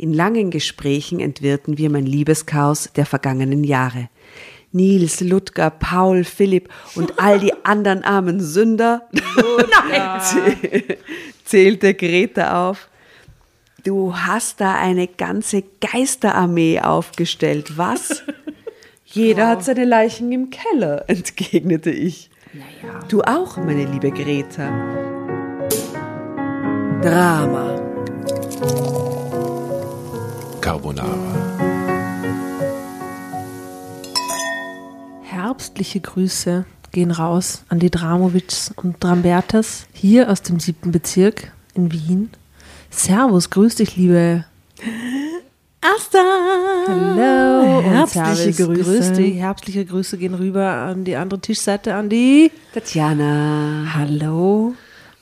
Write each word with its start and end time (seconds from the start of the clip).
In 0.00 0.14
langen 0.14 0.52
Gesprächen 0.52 1.18
entwirrten 1.18 1.76
wir 1.76 1.90
mein 1.90 2.06
Liebeschaos 2.06 2.90
der 2.94 3.04
vergangenen 3.04 3.64
Jahre. 3.64 4.08
Nils, 4.70 5.20
Ludger, 5.20 5.70
Paul, 5.70 6.22
Philipp 6.22 6.68
und 6.94 7.18
all 7.18 7.40
die 7.40 7.52
anderen 7.64 8.04
armen 8.04 8.40
Sünder 8.40 9.08
zählte 11.44 11.94
Greta 11.94 12.68
auf. 12.68 12.88
Du 13.82 14.14
hast 14.14 14.60
da 14.60 14.76
eine 14.76 15.08
ganze 15.08 15.64
Geisterarmee 15.80 16.78
aufgestellt, 16.78 17.76
was? 17.76 18.22
Jeder 19.04 19.48
hat 19.48 19.64
seine 19.64 19.84
Leichen 19.84 20.30
im 20.30 20.50
Keller, 20.50 21.02
entgegnete 21.08 21.90
ich. 21.90 22.30
Du 23.08 23.22
auch, 23.22 23.56
meine 23.56 23.84
liebe 23.84 24.12
Greta. 24.12 24.68
Drama. 27.02 29.07
Carbonara. 30.68 31.08
Herbstliche 35.22 36.00
Grüße 36.00 36.66
gehen 36.92 37.10
raus 37.10 37.64
an 37.70 37.78
die 37.78 37.90
Dramovics 37.90 38.72
und 38.76 39.02
Drambertas 39.02 39.86
hier 39.94 40.30
aus 40.30 40.42
dem 40.42 40.60
siebten 40.60 40.92
Bezirk 40.92 41.52
in 41.72 41.90
Wien. 41.90 42.28
Servus, 42.90 43.48
grüß 43.48 43.76
dich, 43.76 43.96
liebe 43.96 44.44
Asta! 45.80 46.18
Hallo, 46.86 47.80
Herbstliche 47.80 48.52
Servus, 48.52 48.76
Grüße. 48.76 48.82
Grüß 48.82 49.12
dich. 49.14 49.36
Herbstliche 49.36 49.86
Grüße 49.86 50.18
gehen 50.18 50.34
rüber 50.34 50.70
an 50.70 51.04
die 51.04 51.16
andere 51.16 51.40
Tischseite, 51.40 51.94
an 51.94 52.10
die 52.10 52.50
Tatjana. 52.74 53.94
Hallo. 53.94 54.74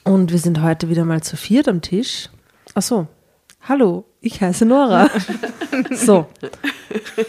Und 0.03 0.33
wir 0.33 0.41
sind 0.41 0.61
heute 0.61 0.89
wieder 0.89 1.05
mal 1.05 1.23
zu 1.23 1.37
viert 1.37 1.69
am 1.69 1.83
Tisch. 1.83 2.31
Ach 2.75 2.83
so. 2.83 3.06
Hallo, 3.69 4.05
ich 4.27 4.41
heiße 4.41 4.65
Nora. 4.66 5.09
so. 5.93 6.27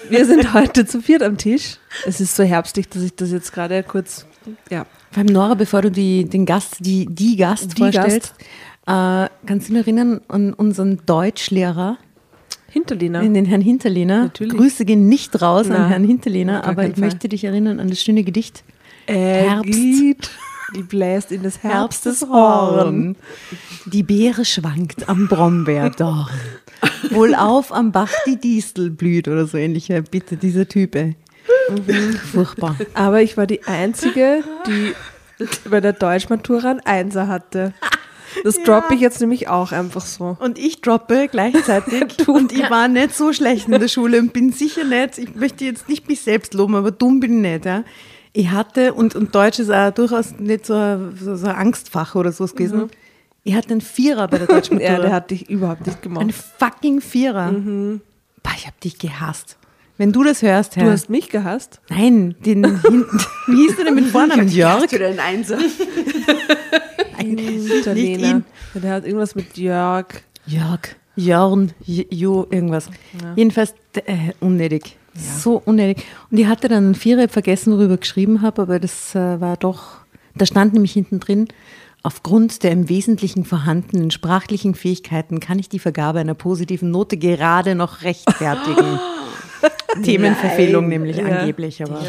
Wir 0.10 0.26
sind 0.26 0.54
heute 0.54 0.86
zu 0.86 1.02
viert 1.02 1.24
am 1.24 1.38
Tisch. 1.38 1.77
Es 2.05 2.20
ist 2.21 2.35
so 2.35 2.44
herbstlich, 2.44 2.90
dass 2.90 3.04
ich 3.04 3.16
das 3.16 3.32
jetzt 3.32 3.52
gerade 3.54 3.84
kurz, 3.84 4.26
ja. 4.70 4.85
Vor 5.12 5.24
allem 5.24 5.34
Nora, 5.34 5.54
bevor 5.55 5.82
du 5.82 5.91
die, 5.91 6.26
den 6.26 6.46
Gast, 6.46 6.77
die, 6.80 7.05
die 7.10 7.36
Gast 7.38 7.77
Die 7.77 7.82
vorstellst, 7.82 8.34
Äh, 8.86 9.27
kannst 9.46 9.68
du 9.70 9.74
dich 9.74 9.82
erinnern 9.82 10.21
an 10.27 10.54
unseren 10.54 10.99
Deutschlehrer, 11.05 11.98
Hinterlehner. 12.70 13.21
in 13.21 13.34
den 13.34 13.46
Herrn 13.46 13.62
Hinterlehner? 13.62 14.24
Natürlich. 14.24 14.54
Grüße 14.55 14.86
gehen 14.86 15.08
nicht 15.10 15.41
raus 15.41 15.68
Na, 15.70 15.76
an 15.86 15.90
Herrn 15.90 16.04
Hinterlehner, 16.05 16.64
aber 16.66 16.86
ich 16.88 16.98
möchte 16.98 17.27
dich 17.30 17.43
erinnern 17.43 17.80
an 17.80 17.90
das 17.90 18.02
schöne 18.02 18.24
Gedicht. 18.24 18.64
Äh, 19.08 19.49
Herbst. 19.49 19.71
geht, 19.71 20.30
Die 20.76 20.84
bläst 20.84 21.32
in 21.32 21.43
des 21.43 21.63
Herbstes 21.63 22.23
Horn. 22.27 23.15
Die 23.85 24.04
Beere 24.04 24.43
schwankt 24.43 25.07
am 25.07 25.27
Brombeerdorn. 25.27 26.29
Wohlauf 27.09 27.71
am 27.71 27.91
Bach 27.91 28.12
die 28.26 28.40
Distel 28.40 28.90
blüht 28.90 29.27
oder 29.27 29.48
so 29.48 29.57
ähnlich. 29.57 29.87
Ja, 29.87 30.01
Bitte, 30.01 30.35
dieser 30.35 30.68
Typ, 30.68 30.96
ey. 30.96 31.15
Mhm. 31.70 32.13
Furchtbar. 32.13 32.76
Aber 32.93 33.21
ich 33.21 33.37
war 33.37 33.48
die 33.48 33.63
Einzige, 33.63 34.43
die 34.68 34.93
bei 35.70 35.79
der 35.79 35.93
Deutschmatura 35.93 36.71
ein 36.71 36.79
Einser 36.81 37.27
hatte. 37.27 37.74
Das 38.43 38.62
droppe 38.63 38.93
ich 38.93 39.02
jetzt 39.02 39.21
nämlich 39.21 39.48
auch 39.48 39.71
einfach 39.71 40.05
so. 40.05 40.37
Und 40.40 40.59
ich 40.59 40.81
droppe 40.81 41.27
gleichzeitig. 41.31 42.04
und 42.27 42.52
ich 42.52 42.70
war 42.70 42.87
nicht 42.87 43.15
so 43.15 43.34
schlecht 43.34 43.68
in 43.68 43.79
der 43.79 43.87
Schule 43.87 44.20
und 44.20 44.34
bin 44.34 44.52
sicher 44.52 44.84
nicht, 44.84 45.18
ich 45.18 45.35
möchte 45.35 45.65
jetzt 45.65 45.87
nicht 45.87 46.07
mich 46.07 46.21
selbst 46.21 46.54
loben, 46.54 46.76
aber 46.76 46.91
dumm 46.91 47.20
bin 47.20 47.37
ich 47.37 47.52
nicht. 47.54 47.65
Ja. 47.65 47.84
Ich 48.34 48.50
hatte, 48.52 48.94
und, 48.94 49.16
und 49.16 49.34
Deutsch 49.34 49.60
ist 49.60 49.72
auch 49.72 49.92
durchaus 49.92 50.38
nicht 50.40 50.66
so 50.66 50.74
ein, 50.74 51.18
so, 51.20 51.32
ein 51.32 51.56
Angstfach 51.56 52.16
oder 52.16 52.32
sowas 52.32 52.54
gewesen. 52.56 52.90
Ich 53.44 53.56
hatte 53.56 53.70
einen 53.72 53.82
Vierer 53.82 54.28
bei 54.28 54.38
der 54.38 54.48
deutschen 54.48 54.80
Ja, 54.82 54.92
Matura. 54.92 55.08
der 55.08 55.16
hat 55.16 55.32
dich 55.32 55.50
überhaupt 55.50 55.86
nicht 55.88 56.02
gemacht. 56.02 56.28
fucking 56.60 57.02
Vierer. 57.02 57.52
Bah, 58.44 58.52
ich 58.58 58.68
hab 58.68 58.80
dich 58.82 58.98
gehasst. 59.00 59.58
Wenn 60.00 60.12
du 60.12 60.24
das 60.24 60.44
hörst, 60.44 60.76
Herr. 60.76 60.86
Du 60.86 60.92
hast 60.92 61.10
mich 61.10 61.30
gehasst? 61.30 61.82
Nein, 61.90 62.36
den 62.46 62.64
hinten. 62.82 63.20
Wie 63.48 63.55
hieß 63.66 63.78
der 63.78 63.86
denn 63.86 63.96
mit 63.96 64.06
Vornamen? 64.08 64.48
Jörg? 64.48 64.88
Für 64.90 65.00
den 65.00 65.20
Einser. 65.20 65.58
Hinterlehner. 67.18 68.28
ihn. 68.28 68.46
Ja, 68.74 68.80
Der 68.80 68.94
hat 68.94 69.06
irgendwas 69.06 69.36
mit 69.36 69.58
Jörg. 69.58 70.06
Jörg, 70.46 70.80
Jörn, 71.16 71.72
Jo, 71.86 72.48
irgendwas. 72.52 72.90
Jedenfalls 73.36 73.74
d- 73.96 74.02
äh, 74.06 74.34
unnötig. 74.40 74.98
So 75.18 75.62
unnötig. 75.66 76.06
Und 76.32 76.38
ich 76.38 76.46
hatte 76.48 76.68
dann 76.68 76.94
Vierer 76.96 77.20
ich 77.20 77.24
hab 77.26 77.32
vergessen, 77.34 77.74
worüber 77.74 77.96
ich 77.96 78.02
geschrieben 78.02 78.42
habe, 78.42 78.62
aber 78.62 78.80
das 78.80 79.16
äh, 79.16 79.42
war 79.42 79.58
doch, 79.58 79.98
da 80.36 80.46
stand 80.46 80.74
nämlich 80.74 80.92
hinten 80.94 81.20
drin, 81.20 81.48
aufgrund 82.04 82.64
der 82.64 82.72
im 82.72 82.88
Wesentlichen 82.90 83.44
vorhandenen 83.44 84.12
sprachlichen 84.12 84.76
Fähigkeiten 84.76 85.40
kann 85.40 85.58
ich 85.60 85.70
die 85.70 85.80
Vergabe 85.80 86.20
einer 86.20 86.36
positiven 86.36 86.92
Note 86.92 87.18
gerade 87.18 87.74
noch 87.76 88.04
rechtfertigen. 88.04 89.00
Themenverfehlung 90.04 90.88
nämlich 90.88 91.24
angeblich, 91.24 91.82
aber 91.84 92.00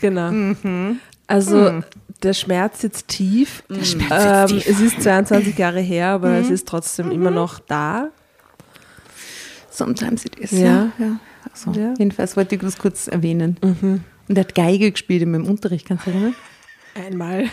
Genau. 0.00 0.30
Mhm. 0.30 0.98
Also 1.26 1.82
der 2.22 2.32
Schmerz 2.34 2.80
sitzt 2.80 3.08
tief. 3.08 3.62
der 3.68 3.84
Schmerz 3.84 4.10
ähm, 4.10 4.48
sitzt 4.58 4.66
tief. 4.66 4.74
Es 4.76 4.80
ist 4.80 5.02
22 5.02 5.58
Jahre 5.58 5.80
her, 5.80 6.08
aber 6.08 6.30
Mhm. 6.30 6.34
es 6.36 6.50
ist 6.50 6.66
trotzdem 6.68 7.10
immer 7.10 7.30
noch 7.30 7.58
da. 7.60 8.08
sometimes 9.70 10.24
it 10.24 10.36
is. 10.36 10.52
Ja. 10.52 10.92
Ja, 10.98 11.16
ja. 11.56 11.70
Also, 11.70 11.80
Ja. 11.80 11.94
Jedenfalls 11.98 12.36
wollte 12.36 12.54
ich 12.54 12.60
das 12.60 12.78
kurz 12.78 13.08
erwähnen. 13.08 13.56
Und 14.28 14.36
er 14.38 14.40
hat 14.40 14.54
Geige 14.54 14.90
gespielt 14.90 15.22
in 15.22 15.32
meinem 15.32 15.46
Unterricht, 15.46 15.86
kannst 15.86 16.06
du 16.06 16.10
erinnern? 16.10 16.34
Einmal. 16.94 17.46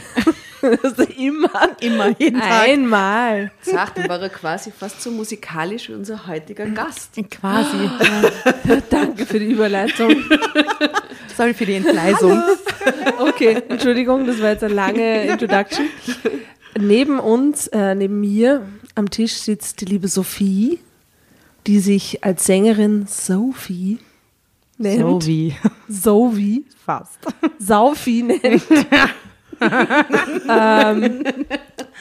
also 0.84 1.04
immer. 1.18 1.50
Immer, 1.82 2.16
jeden 2.20 2.40
Tag. 2.40 2.68
Einmal. 2.70 3.52
Sagt, 3.62 3.98
dann 3.98 4.08
war 4.08 4.22
er 4.22 4.30
quasi 4.30 4.72
fast 4.72 5.02
so 5.02 5.10
musikalisch 5.10 5.90
wie 5.90 5.94
unser 5.94 6.28
heutiger 6.28 6.68
Gast. 6.68 7.16
Quasi. 7.32 7.90
Danke 8.90 9.26
für 9.26 9.40
die 9.40 9.48
Überleitung. 9.52 10.16
Sorry 11.36 11.54
für 11.54 11.66
die 11.66 11.74
Entgleisung. 11.74 12.42
Okay, 13.20 13.64
Entschuldigung, 13.68 14.28
das 14.28 14.40
war 14.42 14.52
jetzt 14.52 14.64
eine 14.64 14.74
lange 14.76 15.24
Introduction. 15.26 15.88
Neben 16.80 17.20
uns, 17.20 17.68
äh, 17.68 17.96
neben 17.96 18.20
mir 18.20 18.66
am 18.96 19.10
Tisch 19.10 19.34
sitzt 19.34 19.82
die 19.82 19.86
liebe 19.86 20.08
Sophie, 20.08 20.80
die 21.68 21.80
sich 21.80 22.24
als 22.24 22.46
Sängerin 22.46 23.06
Sophie 23.08 24.00
nennt. 24.78 25.24
So 25.24 25.28
wie. 25.28 25.56
Sophie. 25.88 26.66
Fast. 26.84 27.20
Saufi 27.60 28.24
nennt. 28.24 28.64
ähm, 30.50 31.24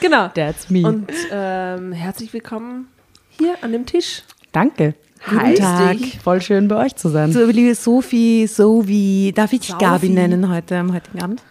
genau. 0.01 0.29
That's 0.29 0.71
me. 0.71 0.87
Und 0.87 1.11
ähm, 1.31 1.93
herzlich 1.93 2.33
willkommen 2.33 2.89
hier 3.29 3.57
an 3.63 3.73
dem 3.73 3.87
Tisch. 3.87 4.23
Danke. 4.53 4.95
Guten 5.25 5.41
Heiß 5.41 5.59
Tag. 5.59 5.99
dich. 5.99 6.19
Voll 6.19 6.41
schön 6.41 6.69
bei 6.69 6.85
euch 6.85 6.97
zu 6.97 7.11
sein. 7.11 7.31
So, 7.33 7.45
liebe 7.45 7.75
Sophie, 7.75 8.47
so 8.47 8.89
wie, 8.89 9.33
darf 9.33 9.53
ich 9.53 9.61
dich. 9.61 9.77
Gabi 9.77 10.09
nennen 10.09 10.49
heute 10.49 10.79
am 10.79 10.95
heutigen 10.95 11.23
Abend? 11.23 11.43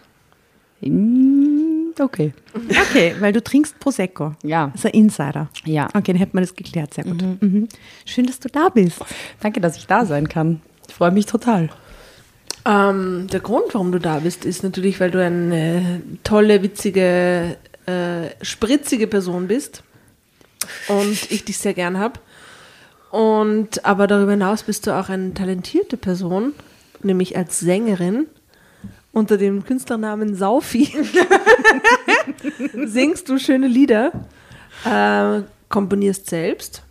Mm, 0.80 1.49
Okay. 1.98 2.32
Okay, 2.90 3.14
weil 3.20 3.32
du 3.32 3.42
trinkst 3.42 3.78
Prosecco. 3.78 4.34
Ja. 4.42 4.68
Das 4.68 4.84
ist 4.84 4.86
ein 4.86 4.92
Insider. 4.94 5.48
Ja. 5.64 5.86
Okay, 5.94 6.12
dann 6.12 6.16
hätten 6.16 6.36
wir 6.36 6.40
das 6.40 6.54
geklärt. 6.54 6.94
Sehr 6.94 7.04
gut. 7.04 7.22
Mhm. 7.40 7.68
Schön, 8.04 8.26
dass 8.26 8.40
du 8.40 8.48
da 8.48 8.68
bist. 8.68 8.98
Danke, 9.40 9.60
dass 9.60 9.76
ich 9.76 9.86
da 9.86 10.04
sein 10.04 10.28
kann. 10.28 10.60
Ich 10.88 10.94
freue 10.94 11.12
mich 11.12 11.26
total. 11.26 11.70
Ähm, 12.66 13.28
der 13.32 13.40
Grund, 13.40 13.72
warum 13.72 13.92
du 13.92 13.98
da 13.98 14.18
bist, 14.18 14.44
ist 14.44 14.62
natürlich, 14.62 15.00
weil 15.00 15.10
du 15.10 15.22
eine 15.22 16.02
tolle, 16.24 16.62
witzige, 16.62 17.56
äh, 17.86 18.30
spritzige 18.42 19.06
Person 19.06 19.46
bist 19.46 19.82
und 20.88 21.30
ich 21.30 21.44
dich 21.44 21.58
sehr 21.58 21.74
gern 21.74 21.98
habe. 21.98 22.20
Und 23.10 23.84
aber 23.84 24.06
darüber 24.06 24.32
hinaus 24.32 24.62
bist 24.62 24.86
du 24.86 24.96
auch 24.96 25.08
eine 25.08 25.34
talentierte 25.34 25.96
Person, 25.96 26.52
nämlich 27.02 27.36
als 27.36 27.58
Sängerin 27.60 28.26
unter 29.12 29.36
dem 29.36 29.64
Künstlernamen 29.64 30.34
Saufi. 30.34 30.92
Singst 32.86 33.28
du 33.28 33.38
schöne 33.38 33.66
Lieder, 33.66 34.12
äh, 34.84 35.42
komponierst 35.68 36.28
selbst 36.28 36.82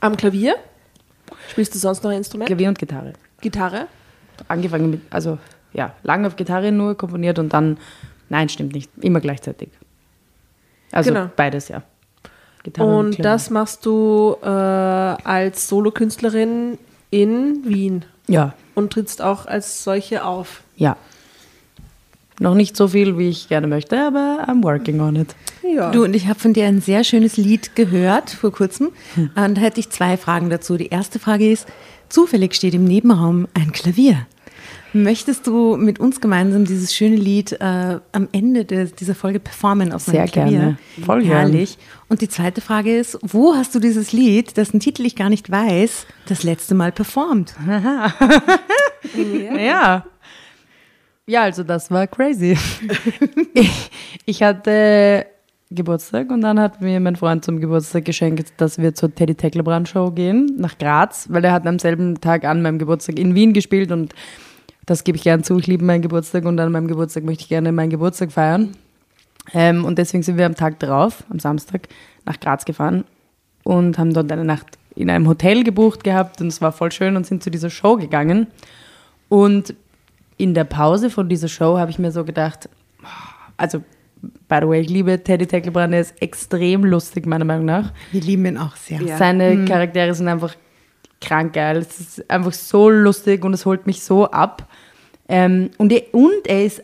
am 0.00 0.16
Klavier. 0.16 0.56
Spielst 1.50 1.74
du 1.74 1.78
sonst 1.78 2.02
noch 2.04 2.10
ein 2.10 2.18
Instrument? 2.18 2.46
Klavier 2.48 2.68
und 2.68 2.78
Gitarre. 2.78 3.12
Gitarre? 3.40 3.86
Angefangen 4.48 4.90
mit, 4.90 5.00
also 5.10 5.38
ja, 5.72 5.94
lange 6.02 6.26
auf 6.28 6.36
Gitarre 6.36 6.72
nur 6.72 6.96
komponiert 6.96 7.38
und 7.38 7.52
dann, 7.52 7.78
nein, 8.28 8.48
stimmt 8.48 8.72
nicht, 8.74 8.90
immer 9.00 9.20
gleichzeitig. 9.20 9.70
Also 10.92 11.12
Genau. 11.12 11.30
beides, 11.36 11.68
ja. 11.68 11.82
Gitarre 12.62 12.88
Und 12.96 13.10
Klavier. 13.16 13.22
das 13.24 13.50
machst 13.50 13.84
du 13.86 14.36
äh, 14.42 14.46
als 14.46 15.68
Solokünstlerin 15.68 16.78
in 17.10 17.62
Wien 17.64 18.04
Ja, 18.26 18.54
und 18.78 18.92
trittst 18.92 19.20
auch 19.20 19.46
als 19.46 19.84
solche 19.84 20.24
auf. 20.24 20.62
ja. 20.76 20.96
Noch 22.40 22.54
nicht 22.54 22.76
so 22.76 22.86
viel, 22.86 23.18
wie 23.18 23.28
ich 23.28 23.48
gerne 23.48 23.66
möchte, 23.66 24.00
aber 24.00 24.46
I'm 24.46 24.62
working 24.62 25.00
on 25.00 25.16
it. 25.16 25.34
Ja. 25.64 25.90
Du, 25.90 26.04
und 26.04 26.14
ich 26.14 26.28
habe 26.28 26.38
von 26.38 26.52
dir 26.52 26.66
ein 26.66 26.80
sehr 26.80 27.02
schönes 27.02 27.36
Lied 27.36 27.74
gehört 27.74 28.30
vor 28.30 28.52
kurzem. 28.52 28.90
Und 29.16 29.56
da 29.56 29.60
hätte 29.60 29.80
ich 29.80 29.90
zwei 29.90 30.16
Fragen 30.16 30.48
dazu. 30.48 30.76
Die 30.76 30.86
erste 30.86 31.18
Frage 31.18 31.50
ist, 31.50 31.66
zufällig 32.08 32.54
steht 32.54 32.74
im 32.74 32.84
Nebenraum 32.84 33.48
ein 33.54 33.72
Klavier. 33.72 34.28
Möchtest 34.92 35.46
du 35.46 35.76
mit 35.76 36.00
uns 36.00 36.20
gemeinsam 36.20 36.64
dieses 36.64 36.94
schöne 36.94 37.16
Lied 37.16 37.52
äh, 37.52 37.98
am 38.12 38.28
Ende 38.32 38.64
des, 38.64 38.94
dieser 38.94 39.14
Folge 39.14 39.38
performen 39.38 39.92
auf 39.92 40.02
Sehr 40.02 40.20
meinem 40.20 40.30
Klavier? 40.30 40.58
gerne. 40.58 40.78
Voll 41.04 41.22
gern. 41.22 41.30
Herrlich. 41.36 41.78
Und 42.08 42.22
die 42.22 42.28
zweite 42.28 42.60
Frage 42.60 42.96
ist, 42.96 43.18
wo 43.22 43.54
hast 43.54 43.74
du 43.74 43.80
dieses 43.80 44.12
Lied, 44.12 44.56
dessen 44.56 44.80
Titel 44.80 45.04
ich 45.04 45.14
gar 45.14 45.28
nicht 45.28 45.50
weiß, 45.50 46.06
das 46.26 46.42
letzte 46.42 46.74
Mal 46.74 46.92
performt? 46.92 47.54
Ja. 49.58 50.04
Ja, 51.26 51.42
also 51.42 51.62
das 51.62 51.90
war 51.90 52.06
crazy. 52.06 52.56
ich, 53.54 53.90
ich 54.24 54.42
hatte 54.42 55.26
Geburtstag 55.70 56.30
und 56.30 56.40
dann 56.40 56.58
hat 56.58 56.80
mir 56.80 56.98
mein 57.00 57.16
Freund 57.16 57.44
zum 57.44 57.60
Geburtstag 57.60 58.06
geschenkt, 58.06 58.52
dass 58.56 58.78
wir 58.78 58.94
zur 58.94 59.14
Teddy 59.14 59.34
Tecklebrand 59.34 59.88
Show 59.88 60.10
gehen 60.10 60.54
nach 60.56 60.78
Graz, 60.78 61.26
weil 61.30 61.44
er 61.44 61.52
hat 61.52 61.66
am 61.66 61.78
selben 61.78 62.20
Tag 62.20 62.44
an 62.44 62.62
meinem 62.62 62.78
Geburtstag 62.78 63.18
in 63.18 63.34
Wien 63.34 63.52
gespielt 63.52 63.92
und 63.92 64.14
das 64.88 65.04
gebe 65.04 65.16
ich 65.16 65.24
gern 65.24 65.44
zu. 65.44 65.58
Ich 65.58 65.66
liebe 65.66 65.84
meinen 65.84 66.02
Geburtstag 66.02 66.44
und 66.46 66.58
an 66.58 66.72
meinem 66.72 66.88
Geburtstag 66.88 67.24
möchte 67.24 67.42
ich 67.42 67.48
gerne 67.48 67.72
meinen 67.72 67.90
Geburtstag 67.90 68.32
feiern. 68.32 68.74
Ähm, 69.52 69.84
und 69.84 69.98
deswegen 69.98 70.22
sind 70.22 70.38
wir 70.38 70.46
am 70.46 70.54
Tag 70.54 70.78
drauf, 70.78 71.24
am 71.30 71.38
Samstag, 71.38 71.88
nach 72.24 72.40
Graz 72.40 72.64
gefahren 72.64 73.04
und 73.64 73.98
haben 73.98 74.12
dort 74.14 74.30
eine 74.32 74.44
Nacht 74.44 74.78
in 74.94 75.10
einem 75.10 75.28
Hotel 75.28 75.62
gebucht 75.62 76.04
gehabt 76.04 76.40
und 76.40 76.48
es 76.48 76.60
war 76.60 76.72
voll 76.72 76.90
schön 76.90 77.16
und 77.16 77.26
sind 77.26 77.42
zu 77.42 77.50
dieser 77.50 77.70
Show 77.70 77.96
gegangen. 77.96 78.46
Und 79.28 79.74
in 80.38 80.54
der 80.54 80.64
Pause 80.64 81.10
von 81.10 81.28
dieser 81.28 81.48
Show 81.48 81.78
habe 81.78 81.90
ich 81.90 81.98
mir 81.98 82.10
so 82.10 82.24
gedacht, 82.24 82.68
also, 83.56 83.80
by 84.48 84.58
the 84.60 84.68
way, 84.68 84.80
ich 84.80 84.88
liebe 84.88 85.22
Teddy 85.22 85.46
Tecklebrand, 85.46 85.92
er 85.92 86.00
ist 86.00 86.20
extrem 86.22 86.84
lustig, 86.84 87.26
meiner 87.26 87.44
Meinung 87.44 87.66
nach. 87.66 87.92
Wir 88.12 88.22
lieben 88.22 88.46
ihn 88.46 88.56
auch 88.56 88.76
sehr. 88.76 89.02
Ja. 89.02 89.18
Seine 89.18 89.64
Charaktere 89.66 90.14
sind 90.14 90.28
einfach 90.28 90.54
krank 91.20 91.52
geil. 91.54 91.78
Es 91.78 92.00
ist 92.00 92.30
einfach 92.30 92.52
so 92.52 92.88
lustig 92.88 93.44
und 93.44 93.54
es 93.54 93.66
holt 93.66 93.86
mich 93.86 94.02
so 94.02 94.30
ab. 94.30 94.68
Ähm, 95.28 95.70
und, 95.78 95.92
er, 95.92 96.02
und 96.12 96.46
er 96.46 96.64
ist 96.64 96.82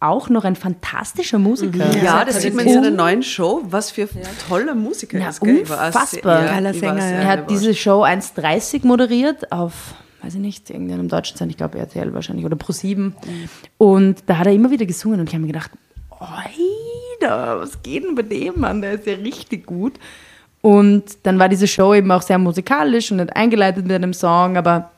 auch 0.00 0.28
noch 0.28 0.44
ein 0.44 0.56
fantastischer 0.56 1.38
Musiker. 1.38 1.86
Ja, 2.02 2.24
das 2.24 2.42
sieht 2.42 2.54
man 2.54 2.66
in 2.66 2.74
seiner 2.74 2.90
neuen 2.90 3.22
Show, 3.22 3.62
was 3.64 3.90
für 3.90 4.08
tolle 4.48 4.74
Musiker 4.74 5.18
Ja, 5.18 5.30
ist. 5.30 5.40
gell? 5.40 5.60
Unfassbar. 5.60 6.44
Geiler 6.44 6.74
Sänger, 6.74 6.98
ja. 6.98 7.04
Er 7.20 7.26
hat 7.26 7.50
diese 7.50 7.74
Show 7.74 8.02
1.30 8.02 8.86
moderiert 8.86 9.50
auf, 9.50 9.94
weiß 10.22 10.34
ich 10.34 10.40
nicht, 10.40 10.68
irgendeinem 10.70 11.08
deutschen 11.08 11.38
Sender, 11.38 11.52
ich 11.52 11.56
glaube 11.56 11.78
RTL 11.78 12.12
wahrscheinlich 12.12 12.44
oder 12.44 12.56
Pro7. 12.56 13.12
Und 13.78 14.24
da 14.26 14.38
hat 14.38 14.46
er 14.46 14.52
immer 14.52 14.70
wieder 14.70 14.84
gesungen 14.84 15.20
und 15.20 15.28
ich 15.28 15.34
habe 15.34 15.42
mir 15.42 15.52
gedacht, 15.52 15.70
Alter, 16.18 17.60
was 17.60 17.82
geht 17.82 18.04
denn 18.04 18.14
bei 18.14 18.22
dem 18.22 18.60
Mann? 18.60 18.82
Der 18.82 18.92
ist 18.92 19.06
ja 19.06 19.14
richtig 19.14 19.66
gut. 19.66 19.94
Und 20.64 21.18
dann 21.24 21.38
war 21.38 21.50
diese 21.50 21.66
Show 21.66 21.92
eben 21.92 22.10
auch 22.10 22.22
sehr 22.22 22.38
musikalisch 22.38 23.12
und 23.12 23.20
hat 23.20 23.36
eingeleitet 23.36 23.84
mit 23.84 23.94
einem 23.94 24.14
Song, 24.14 24.56
aber 24.56 24.88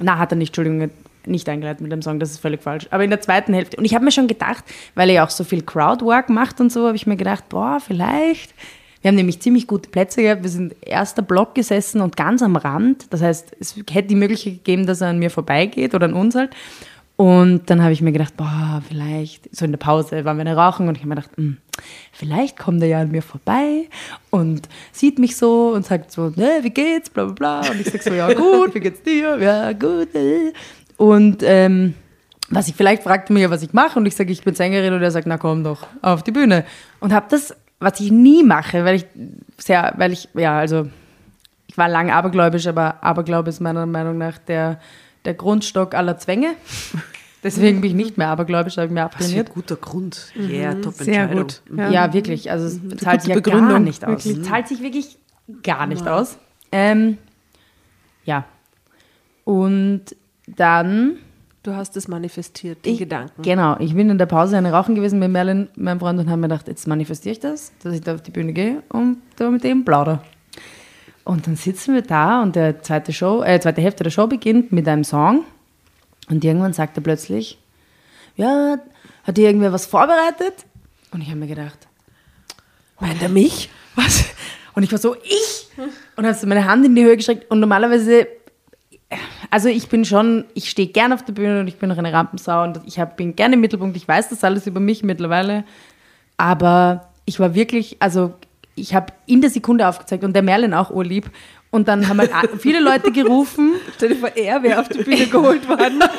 na, 0.00 0.16
hat 0.16 0.32
er 0.32 0.36
nicht, 0.36 0.56
Entschuldigung, 0.56 0.90
nicht 1.26 1.46
eingeleitet 1.50 1.82
mit 1.82 1.92
dem 1.92 2.00
Song, 2.00 2.18
das 2.18 2.30
ist 2.30 2.38
völlig 2.38 2.62
falsch. 2.62 2.86
Aber 2.90 3.04
in 3.04 3.10
der 3.10 3.20
zweiten 3.20 3.52
Hälfte, 3.52 3.76
und 3.76 3.84
ich 3.84 3.94
habe 3.94 4.06
mir 4.06 4.10
schon 4.10 4.26
gedacht, 4.26 4.64
weil 4.94 5.10
er 5.10 5.16
ja 5.16 5.26
auch 5.26 5.28
so 5.28 5.44
viel 5.44 5.60
Crowdwork 5.60 6.30
macht 6.30 6.62
und 6.62 6.72
so, 6.72 6.86
habe 6.86 6.96
ich 6.96 7.06
mir 7.06 7.16
gedacht, 7.18 7.46
boah, 7.50 7.78
vielleicht. 7.78 8.54
Wir 9.02 9.08
haben 9.08 9.16
nämlich 9.16 9.38
ziemlich 9.42 9.66
gute 9.66 9.90
Plätze 9.90 10.22
gehabt. 10.22 10.42
Wir 10.42 10.48
sind 10.48 10.74
erster 10.80 11.20
Block 11.20 11.54
gesessen 11.54 12.00
und 12.00 12.16
ganz 12.16 12.40
am 12.40 12.56
Rand. 12.56 13.12
Das 13.12 13.20
heißt, 13.20 13.54
es 13.60 13.76
hätte 13.90 14.08
die 14.08 14.14
Möglichkeit 14.14 14.64
gegeben, 14.64 14.86
dass 14.86 15.02
er 15.02 15.08
an 15.08 15.18
mir 15.18 15.30
vorbeigeht 15.30 15.94
oder 15.94 16.06
an 16.06 16.14
uns 16.14 16.34
halt. 16.36 16.56
Und 17.16 17.70
dann 17.70 17.82
habe 17.82 17.92
ich 17.92 18.02
mir 18.02 18.12
gedacht, 18.12 18.36
boah, 18.36 18.82
vielleicht, 18.86 19.54
so 19.54 19.64
in 19.64 19.72
der 19.72 19.78
Pause 19.78 20.24
waren 20.26 20.36
wir 20.36 20.42
eine 20.42 20.54
Rauchen 20.54 20.86
und 20.86 20.96
ich 20.96 21.00
habe 21.02 21.08
mir 21.08 21.14
gedacht, 21.14 21.30
hm, 21.36 21.56
vielleicht 22.12 22.58
kommt 22.58 22.82
er 22.82 22.88
ja 22.88 23.00
an 23.00 23.10
mir 23.10 23.22
vorbei 23.22 23.88
und 24.30 24.68
sieht 24.92 25.18
mich 25.18 25.36
so 25.36 25.72
und 25.74 25.86
sagt 25.86 26.12
so, 26.12 26.28
ne, 26.36 26.58
wie 26.60 26.70
geht's, 26.70 27.08
bla 27.08 27.24
bla 27.24 27.32
bla. 27.32 27.70
Und 27.70 27.80
ich 27.80 27.86
sage 27.86 28.02
so, 28.02 28.12
ja 28.12 28.32
gut, 28.34 28.74
wie 28.74 28.80
geht's 28.80 29.02
dir? 29.02 29.38
Ja, 29.38 29.72
gut. 29.72 30.14
äh. 30.14 30.52
Und 30.98 31.42
ähm, 31.42 31.94
was 32.50 32.68
ich 32.68 32.74
vielleicht 32.74 33.02
fragte 33.02 33.32
mir, 33.32 33.50
was 33.50 33.62
ich 33.62 33.72
mache 33.72 33.98
und 33.98 34.06
ich 34.06 34.14
sage, 34.14 34.30
ich 34.30 34.42
bin 34.44 34.54
Sängerin 34.54 34.92
und 34.92 35.02
er 35.02 35.10
sagt, 35.10 35.26
na 35.26 35.38
komm 35.38 35.64
doch 35.64 35.86
auf 36.02 36.22
die 36.22 36.32
Bühne. 36.32 36.64
Und 37.00 37.14
habe 37.14 37.26
das, 37.30 37.54
was 37.80 37.98
ich 38.00 38.12
nie 38.12 38.42
mache, 38.42 38.84
weil 38.84 38.96
ich 38.96 39.06
sehr, 39.56 39.94
weil 39.96 40.12
ich, 40.12 40.28
ja, 40.34 40.58
also 40.58 40.88
ich 41.66 41.78
war 41.78 41.88
lange 41.88 42.14
abergläubisch, 42.14 42.66
aber 42.66 43.02
Aberglaube 43.02 43.48
ist 43.48 43.60
meiner 43.60 43.86
Meinung 43.86 44.18
nach 44.18 44.38
der, 44.38 44.80
der 45.26 45.34
Grundstock 45.34 45.94
aller 45.94 46.18
Zwänge. 46.18 46.54
Deswegen 47.42 47.80
bin 47.80 47.90
ich 47.90 47.96
nicht 47.96 48.18
mehr 48.18 48.28
abergläubisch, 48.28 48.76
habe 48.76 48.86
ich 48.86 48.92
mir 48.92 49.04
Was 49.04 49.12
für 49.12 49.18
ein 49.18 49.24
abtrainiert. 49.24 49.54
guter 49.54 49.76
Grund. 49.76 50.32
Ja, 50.34 50.74
top 50.74 50.94
Sehr 50.94 51.28
gut. 51.28 51.62
Ja, 51.76 52.12
wirklich. 52.12 52.50
Also 52.50 52.66
es 52.66 52.96
zahlt 52.96 53.22
sich 53.22 53.34
ja 53.34 53.40
gar 53.40 53.78
nicht 53.78 54.04
aus. 54.04 54.24
wirklich. 54.24 54.38
Es 54.38 54.48
zahlt 54.48 54.68
sich 54.68 54.82
wirklich 54.82 55.18
gar 55.62 55.86
nicht 55.86 56.08
aus. 56.08 56.38
Ähm, 56.72 57.18
ja. 58.24 58.44
Und 59.44 60.16
dann 60.46 61.18
Du 61.66 61.74
hast 61.74 61.96
es 61.96 62.06
manifestiert, 62.06 62.84
den 62.84 62.92
ich, 62.92 63.00
Gedanken. 63.00 63.42
Genau, 63.42 63.74
ich 63.80 63.92
bin 63.92 64.08
in 64.08 64.18
der 64.18 64.26
Pause 64.26 64.56
eine 64.56 64.70
Rauchen 64.70 64.94
gewesen 64.94 65.18
mit 65.18 65.32
Merlin, 65.32 65.66
meinem 65.74 65.98
Freund, 65.98 66.20
und 66.20 66.28
habe 66.30 66.40
mir 66.40 66.46
gedacht, 66.46 66.68
jetzt 66.68 66.86
manifestiere 66.86 67.32
ich 67.32 67.40
das, 67.40 67.72
dass 67.82 67.92
ich 67.92 68.02
da 68.02 68.14
auf 68.14 68.22
die 68.22 68.30
Bühne 68.30 68.52
gehe 68.52 68.84
und 68.88 69.16
da 69.34 69.50
mit 69.50 69.64
dem 69.64 69.84
plaudere. 69.84 70.20
Und 71.26 71.48
dann 71.48 71.56
sitzen 71.56 71.92
wir 71.92 72.02
da 72.02 72.40
und 72.40 72.54
der 72.54 72.82
zweite 72.82 73.12
Show, 73.12 73.42
äh, 73.42 73.58
zweite 73.58 73.80
Hälfte 73.80 74.04
der 74.04 74.10
Show 74.10 74.28
beginnt 74.28 74.70
mit 74.70 74.86
einem 74.86 75.02
Song 75.02 75.44
und 76.28 76.44
irgendwann 76.44 76.72
sagt 76.72 76.96
er 76.96 77.02
plötzlich, 77.02 77.58
ja, 78.36 78.78
hat 79.24 79.36
dir 79.36 79.48
irgendwer 79.48 79.72
was 79.72 79.86
vorbereitet? 79.86 80.54
Und 81.10 81.22
ich 81.22 81.26
habe 81.26 81.40
mir 81.40 81.48
gedacht, 81.48 81.88
Meint 83.00 83.20
er 83.20 83.28
mich? 83.28 83.70
was? 83.96 84.24
Und 84.74 84.84
ich 84.84 84.92
war 84.92 85.00
so, 85.00 85.16
ich? 85.16 85.66
Und 86.14 86.24
habe 86.24 86.34
so 86.34 86.46
meine 86.46 86.64
Hand 86.64 86.86
in 86.86 86.94
die 86.94 87.02
Höhe 87.02 87.16
gestreckt 87.16 87.50
und 87.50 87.58
normalerweise, 87.58 88.28
also 89.50 89.68
ich 89.68 89.88
bin 89.88 90.04
schon, 90.04 90.44
ich 90.54 90.70
stehe 90.70 90.88
gerne 90.88 91.14
auf 91.14 91.24
der 91.24 91.32
Bühne 91.32 91.58
und 91.58 91.66
ich 91.66 91.76
bin 91.76 91.88
noch 91.88 91.98
eine 91.98 92.12
Rampensau 92.12 92.62
und 92.62 92.80
ich 92.86 93.00
hab, 93.00 93.16
bin 93.16 93.34
gerne 93.34 93.54
im 93.54 93.62
Mittelpunkt, 93.62 93.96
ich 93.96 94.06
weiß 94.06 94.28
das 94.28 94.44
alles 94.44 94.68
über 94.68 94.78
mich 94.78 95.02
mittlerweile, 95.02 95.64
aber 96.36 97.08
ich 97.24 97.40
war 97.40 97.56
wirklich, 97.56 97.96
also 97.98 98.34
ich 98.76 98.94
habe 98.94 99.12
in 99.26 99.40
der 99.40 99.50
Sekunde 99.50 99.88
aufgezeigt 99.88 100.22
und 100.22 100.34
der 100.34 100.42
Merlin 100.42 100.74
auch 100.74 100.90
urlieb 100.90 101.30
und 101.70 101.88
dann 101.88 102.08
haben 102.08 102.20
halt 102.20 102.32
viele 102.58 102.80
Leute 102.80 103.10
gerufen, 103.10 103.72
Stell 103.96 104.10
dir 104.10 104.16
vor, 104.16 104.30
er 104.34 104.62
wäre 104.62 104.80
auf 104.80 104.88
die 104.88 105.02
Bühne 105.02 105.26
geholt 105.30 105.68
worden. 105.68 106.00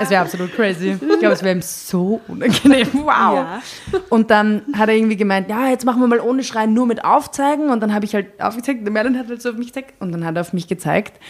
Es 0.00 0.10
wäre 0.10 0.22
absolut 0.22 0.54
crazy. 0.54 0.90
Ich 0.92 1.18
glaube, 1.18 1.34
es 1.34 1.42
wäre 1.42 1.56
ihm 1.56 1.62
so 1.62 2.20
unangenehm. 2.28 2.88
Wow. 2.92 3.62
Und 4.08 4.30
dann 4.30 4.62
hat 4.74 4.88
er 4.88 4.94
irgendwie 4.94 5.16
gemeint, 5.16 5.48
ja, 5.48 5.68
jetzt 5.68 5.84
machen 5.84 6.00
wir 6.00 6.06
mal 6.06 6.20
ohne 6.20 6.42
Schreien, 6.42 6.72
nur 6.74 6.86
mit 6.86 7.04
Aufzeigen. 7.04 7.70
Und 7.70 7.80
dann 7.80 7.94
habe 7.94 8.04
ich 8.04 8.14
halt 8.14 8.40
aufgezeigt, 8.40 8.84
der 8.84 8.92
Merlin 8.92 9.18
hat 9.18 9.28
halt 9.28 9.42
so 9.42 9.50
auf 9.50 9.56
mich 9.56 9.68
gezeigt. 9.68 9.94
Und 10.00 10.12
dann 10.12 10.24
hat 10.24 10.36
er 10.36 10.42
auf 10.42 10.52
mich 10.52 10.68
gezeigt. 10.68 11.20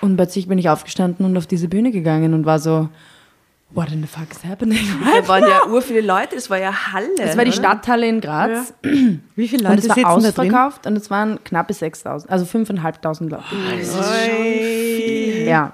Und 0.00 0.16
plötzlich 0.16 0.48
bin 0.48 0.58
ich 0.58 0.68
aufgestanden 0.68 1.24
und 1.24 1.36
auf 1.36 1.46
diese 1.46 1.68
Bühne 1.68 1.90
gegangen 1.90 2.34
und 2.34 2.44
war 2.44 2.58
so, 2.58 2.88
what 3.70 3.92
in 3.92 4.00
the 4.00 4.06
fuck 4.06 4.30
is 4.30 4.44
happening? 4.44 4.78
Da 5.04 5.28
waren 5.28 5.42
ja 5.42 5.66
ur 5.70 5.82
viele 5.82 6.00
Leute, 6.00 6.36
es 6.36 6.48
war 6.50 6.58
ja 6.58 6.92
Halle. 6.92 7.08
Das 7.16 7.36
war 7.36 7.44
die? 7.44 7.52
Stadthalle 7.52 8.08
in 8.08 8.20
Graz. 8.20 8.72
Wie 8.82 9.48
viele 9.48 9.68
Und 9.68 9.76
Leute 9.76 9.88
es 9.88 9.96
war 9.96 10.10
ausverkauft 10.12 10.86
und 10.86 10.96
es 10.96 11.10
waren 11.10 11.42
knappe 11.44 11.72
6.000, 11.72 12.28
also 12.28 12.44
5.500 12.44 13.28
Leute. 13.28 13.44
Ja. 15.44 15.72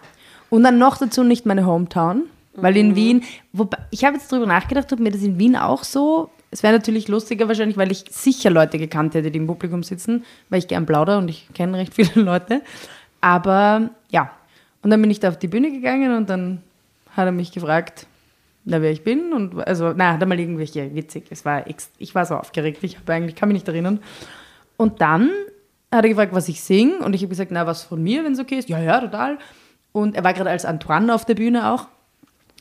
Und 0.50 0.62
dann 0.64 0.78
noch 0.78 0.98
dazu 0.98 1.24
nicht 1.24 1.46
meine 1.46 1.66
Hometown, 1.66 2.24
weil 2.54 2.76
in 2.76 2.94
Wien, 2.94 3.24
wobei, 3.52 3.78
ich 3.90 4.04
habe 4.04 4.16
jetzt 4.16 4.30
drüber 4.30 4.46
nachgedacht, 4.46 4.92
ob 4.92 5.00
mir 5.00 5.10
das 5.10 5.22
in 5.22 5.38
Wien 5.38 5.56
auch 5.56 5.82
so, 5.82 6.30
es 6.50 6.62
wäre 6.62 6.72
natürlich 6.72 7.08
lustiger 7.08 7.48
wahrscheinlich, 7.48 7.76
weil 7.76 7.90
ich 7.90 8.04
sicher 8.10 8.50
Leute 8.50 8.78
gekannt 8.78 9.14
hätte, 9.14 9.32
die 9.32 9.38
im 9.38 9.48
Publikum 9.48 9.82
sitzen, 9.82 10.24
weil 10.50 10.60
ich 10.60 10.68
gern 10.68 10.86
plauder 10.86 11.18
und 11.18 11.28
ich 11.28 11.48
kenne 11.54 11.78
recht 11.78 11.94
viele 11.94 12.10
Leute. 12.22 12.62
Aber 13.20 13.90
ja, 14.10 14.30
und 14.82 14.90
dann 14.90 15.00
bin 15.00 15.10
ich 15.10 15.18
da 15.18 15.30
auf 15.30 15.38
die 15.38 15.48
Bühne 15.48 15.72
gegangen 15.72 16.16
und 16.16 16.30
dann 16.30 16.62
hat 17.16 17.26
er 17.26 17.32
mich 17.32 17.52
gefragt, 17.52 18.06
na, 18.64 18.80
wer 18.80 18.90
ich 18.90 19.04
bin 19.04 19.32
und 19.32 19.66
also, 19.66 19.92
na, 19.94 20.12
hat 20.14 20.20
er 20.20 20.26
mal 20.26 20.40
irgendwelche 20.40 20.94
witzig, 20.94 21.26
es 21.30 21.44
war, 21.44 21.64
ich 21.98 22.14
war 22.14 22.24
so 22.24 22.36
aufgeregt, 22.36 22.82
ich 22.82 22.98
habe 22.98 23.12
eigentlich, 23.12 23.36
kann 23.36 23.48
mich 23.48 23.56
nicht 23.56 23.68
erinnern. 23.68 24.00
Und 24.76 25.00
dann 25.00 25.30
hat 25.92 26.04
er 26.04 26.08
gefragt, 26.08 26.34
was 26.34 26.48
ich 26.48 26.62
singe 26.62 26.98
und 26.98 27.14
ich 27.14 27.22
habe 27.22 27.28
gesagt, 27.28 27.50
na, 27.50 27.66
was 27.66 27.82
von 27.82 28.02
mir, 28.02 28.24
wenn 28.24 28.32
es 28.32 28.40
okay 28.40 28.58
ist. 28.58 28.68
Ja, 28.68 28.80
ja, 28.80 29.00
total. 29.00 29.38
Und 29.92 30.16
er 30.16 30.24
war 30.24 30.32
gerade 30.32 30.50
als 30.50 30.64
Antoine 30.64 31.14
auf 31.14 31.24
der 31.24 31.34
Bühne 31.34 31.70
auch. 31.70 31.86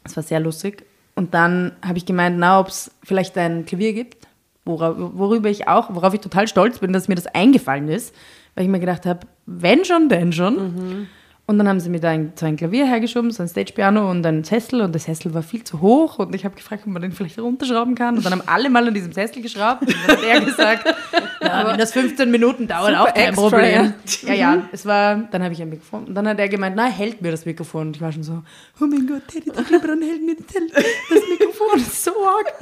Das 0.03 0.15
war 0.15 0.23
sehr 0.23 0.39
lustig. 0.39 0.85
Und 1.15 1.33
dann 1.33 1.71
habe 1.85 1.97
ich 1.97 2.05
gemeint, 2.05 2.37
na, 2.37 2.59
ob 2.59 2.67
es 2.67 2.91
vielleicht 3.03 3.37
ein 3.37 3.65
Klavier 3.65 3.93
gibt, 3.93 4.27
wora, 4.65 4.95
worüber 4.97 5.49
ich 5.49 5.67
auch, 5.67 5.93
worauf 5.95 6.13
ich 6.13 6.21
total 6.21 6.47
stolz 6.47 6.79
bin, 6.79 6.93
dass 6.93 7.07
mir 7.07 7.15
das 7.15 7.27
eingefallen 7.27 7.87
ist, 7.87 8.13
weil 8.55 8.65
ich 8.65 8.69
mir 8.69 8.79
gedacht 8.79 9.05
habe, 9.05 9.21
wenn 9.45 9.85
schon, 9.85 10.09
denn 10.09 10.31
schon. 10.33 11.07
Und 11.53 11.59
dann 11.59 11.67
haben 11.67 11.79
sie 11.79 11.89
mir 11.89 11.99
da 11.99 12.09
ein, 12.09 12.33
so 12.33 12.47
ein 12.47 12.57
Klavier 12.57 12.87
hergeschoben, 12.87 13.29
so 13.29 13.43
ein 13.43 13.47
Stage-Piano 13.47 14.09
und 14.09 14.25
einen 14.25 14.43
Sessel. 14.43 14.81
Und 14.81 14.91
der 14.91 14.99
Sessel 14.99 15.35
war 15.35 15.43
viel 15.43 15.63
zu 15.63 15.81
hoch. 15.81 16.17
Und 16.17 16.33
ich 16.33 16.45
habe 16.45 16.55
gefragt, 16.55 16.83
ob 16.87 16.91
man 16.91 17.01
den 17.01 17.11
vielleicht 17.11 17.37
runterschrauben 17.37 17.93
kann. 17.93 18.17
Und 18.17 18.25
dann 18.25 18.33
haben 18.33 18.43
alle 18.47 18.71
mal 18.71 18.87
an 18.87 18.93
diesem 18.93 19.11
Sessel 19.11 19.43
geschraubt. 19.43 19.83
Und 19.83 19.95
dann 20.07 20.17
hat 20.17 20.23
er 20.23 20.41
gesagt, 20.45 20.95
ja, 21.41 21.67
wenn 21.67 21.77
das 21.77 21.93
15 21.93 22.31
Minuten 22.31 22.67
dauert, 22.67 22.95
auch 22.97 23.13
kein 23.13 23.29
extra, 23.29 23.49
Problem. 23.49 23.93
Ja, 24.23 24.33
ja, 24.33 24.63
es 24.71 24.85
war, 24.87 25.27
dann 25.29 25.43
habe 25.43 25.53
ich 25.53 25.61
ein 25.61 25.69
Mikrofon. 25.69 26.05
Und 26.05 26.15
dann 26.15 26.27
hat 26.27 26.39
er 26.39 26.49
gemeint, 26.49 26.75
na, 26.75 26.85
hält 26.85 27.21
mir 27.21 27.29
das 27.29 27.45
Mikrofon. 27.45 27.87
Und 27.87 27.97
ich 27.97 28.01
war 28.01 28.11
schon 28.11 28.23
so, 28.23 28.41
oh 28.81 28.85
mein 28.85 29.05
Gott, 29.05 29.27
Teddy 29.27 29.51
Tecklebrand 29.51 30.03
hält 30.03 30.25
mir 30.25 30.35
das, 30.35 30.45
das 30.49 31.29
Mikrofon, 31.29 31.67
das 31.75 31.87
ist 31.87 32.03
so 32.03 32.11
arg. 32.25 32.53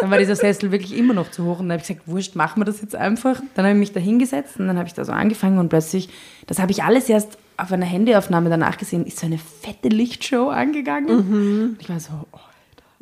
Dann 0.00 0.10
war 0.10 0.18
dieser 0.18 0.34
Sessel 0.34 0.72
wirklich 0.72 0.96
immer 0.98 1.14
noch 1.14 1.30
zu 1.30 1.44
hoch. 1.44 1.60
Und 1.60 1.68
dann 1.68 1.78
habe 1.78 1.82
ich 1.82 1.88
gesagt, 1.88 2.08
wurscht, 2.08 2.34
machen 2.34 2.60
wir 2.60 2.64
das 2.64 2.80
jetzt 2.80 2.96
einfach. 2.96 3.40
Dann 3.54 3.64
habe 3.64 3.74
ich 3.74 3.78
mich 3.78 3.92
da 3.92 4.00
hingesetzt 4.00 4.58
und 4.58 4.66
dann 4.66 4.76
habe 4.76 4.88
ich 4.88 4.94
da 4.94 5.04
so 5.04 5.12
angefangen 5.12 5.58
und 5.58 5.68
plötzlich, 5.68 6.08
das 6.46 6.58
habe 6.58 6.72
ich 6.72 6.82
alles 6.82 7.08
erst 7.08 7.38
auf 7.62 7.72
einer 7.72 7.86
Handyaufnahme 7.86 8.50
danach 8.50 8.78
gesehen, 8.78 9.06
ist 9.06 9.18
so 9.18 9.26
eine 9.26 9.38
fette 9.38 9.88
Lichtshow 9.88 10.48
angegangen. 10.48 11.76
Ich 11.80 11.88
war 11.88 12.00
so, 12.00 12.12
oh, 12.32 12.38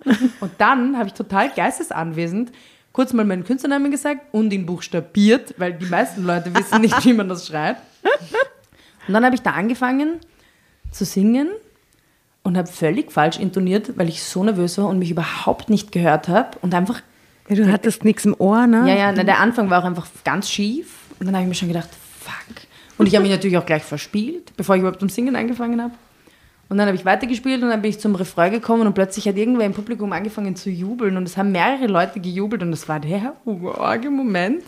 Alter. 0.05 0.23
Und 0.41 0.53
dann 0.59 0.97
habe 0.97 1.09
ich 1.09 1.15
total 1.15 1.51
geistesanwesend 1.51 2.53
kurz 2.93 3.13
mal 3.13 3.25
meinen 3.25 3.45
Künstlernamen 3.45 3.93
gesagt 3.93 4.23
und 4.33 4.53
ihn 4.53 4.67
buchstabiert, 4.67 5.55
weil 5.57 5.75
die 5.75 5.87
meisten 5.87 6.25
Leute 6.25 6.53
wissen 6.53 6.81
nicht, 6.81 7.05
wie 7.05 7.13
man 7.13 7.29
das 7.29 7.47
schreibt. 7.47 7.81
Und 9.07 9.15
dann 9.15 9.25
habe 9.25 9.37
ich 9.37 9.43
da 9.43 9.53
angefangen 9.53 10.15
zu 10.91 11.05
singen 11.05 11.49
und 12.43 12.57
habe 12.59 12.67
völlig 12.67 13.13
falsch 13.13 13.39
intoniert, 13.39 13.97
weil 13.97 14.09
ich 14.09 14.23
so 14.25 14.43
nervös 14.43 14.79
war 14.79 14.89
und 14.89 14.99
mich 14.99 15.11
überhaupt 15.13 15.71
nicht 15.71 15.93
gehört 15.93 16.27
habe 16.29 16.59
und 16.61 16.75
einfach 16.75 17.01
Ja, 17.49 17.57
du 17.57 17.71
hattest 17.73 18.05
nichts 18.05 18.25
im 18.25 18.35
Ohr, 18.39 18.67
ne? 18.67 18.89
ja, 18.89 18.95
ja, 18.97 19.13
na, 19.13 19.23
der 19.23 19.39
Anfang 19.39 19.71
war 19.71 19.81
auch 19.81 19.87
einfach 19.87 20.09
ganz 20.25 20.51
schief. 20.51 20.95
Und 21.21 21.27
dann 21.27 21.35
habe 21.35 21.45
ich 21.45 21.49
mir 21.49 21.55
schon 21.55 21.69
gedacht, 21.69 21.89
fuck. 22.21 22.68
Und 22.99 23.07
ich 23.07 23.15
habe 23.15 23.23
mich 23.23 23.33
natürlich 23.33 23.57
auch 23.57 23.67
gleich 23.67 23.85
verspielt, 23.85 24.53
bevor 24.57 24.75
ich 24.75 24.81
überhaupt 24.81 25.01
zum 25.01 25.09
Singen 25.09 25.37
angefangen 25.37 25.81
habe. 25.81 25.95
Und 26.69 26.77
dann 26.77 26.87
habe 26.87 26.97
ich 26.97 27.05
weitergespielt 27.05 27.63
und 27.63 27.71
dann 27.71 27.81
bin 27.81 27.91
ich 27.91 27.99
zum 27.99 28.15
Refrain 28.15 28.53
gekommen 28.53 28.87
und 28.87 28.93
plötzlich 28.93 29.27
hat 29.27 29.37
irgendwer 29.37 29.65
im 29.65 29.73
Publikum 29.73 30.13
angefangen 30.13 30.55
zu 30.55 30.69
jubeln 30.69 31.17
und 31.17 31.23
es 31.23 31.39
haben 31.39 31.51
mehrere 31.51 31.87
Leute 31.87 32.21
gejubelt 32.21 32.63
und 32.63 32.71
das 32.73 32.89
war 32.89 33.01
der 33.01 33.35
arge 33.79 34.11
Moment. 34.11 34.63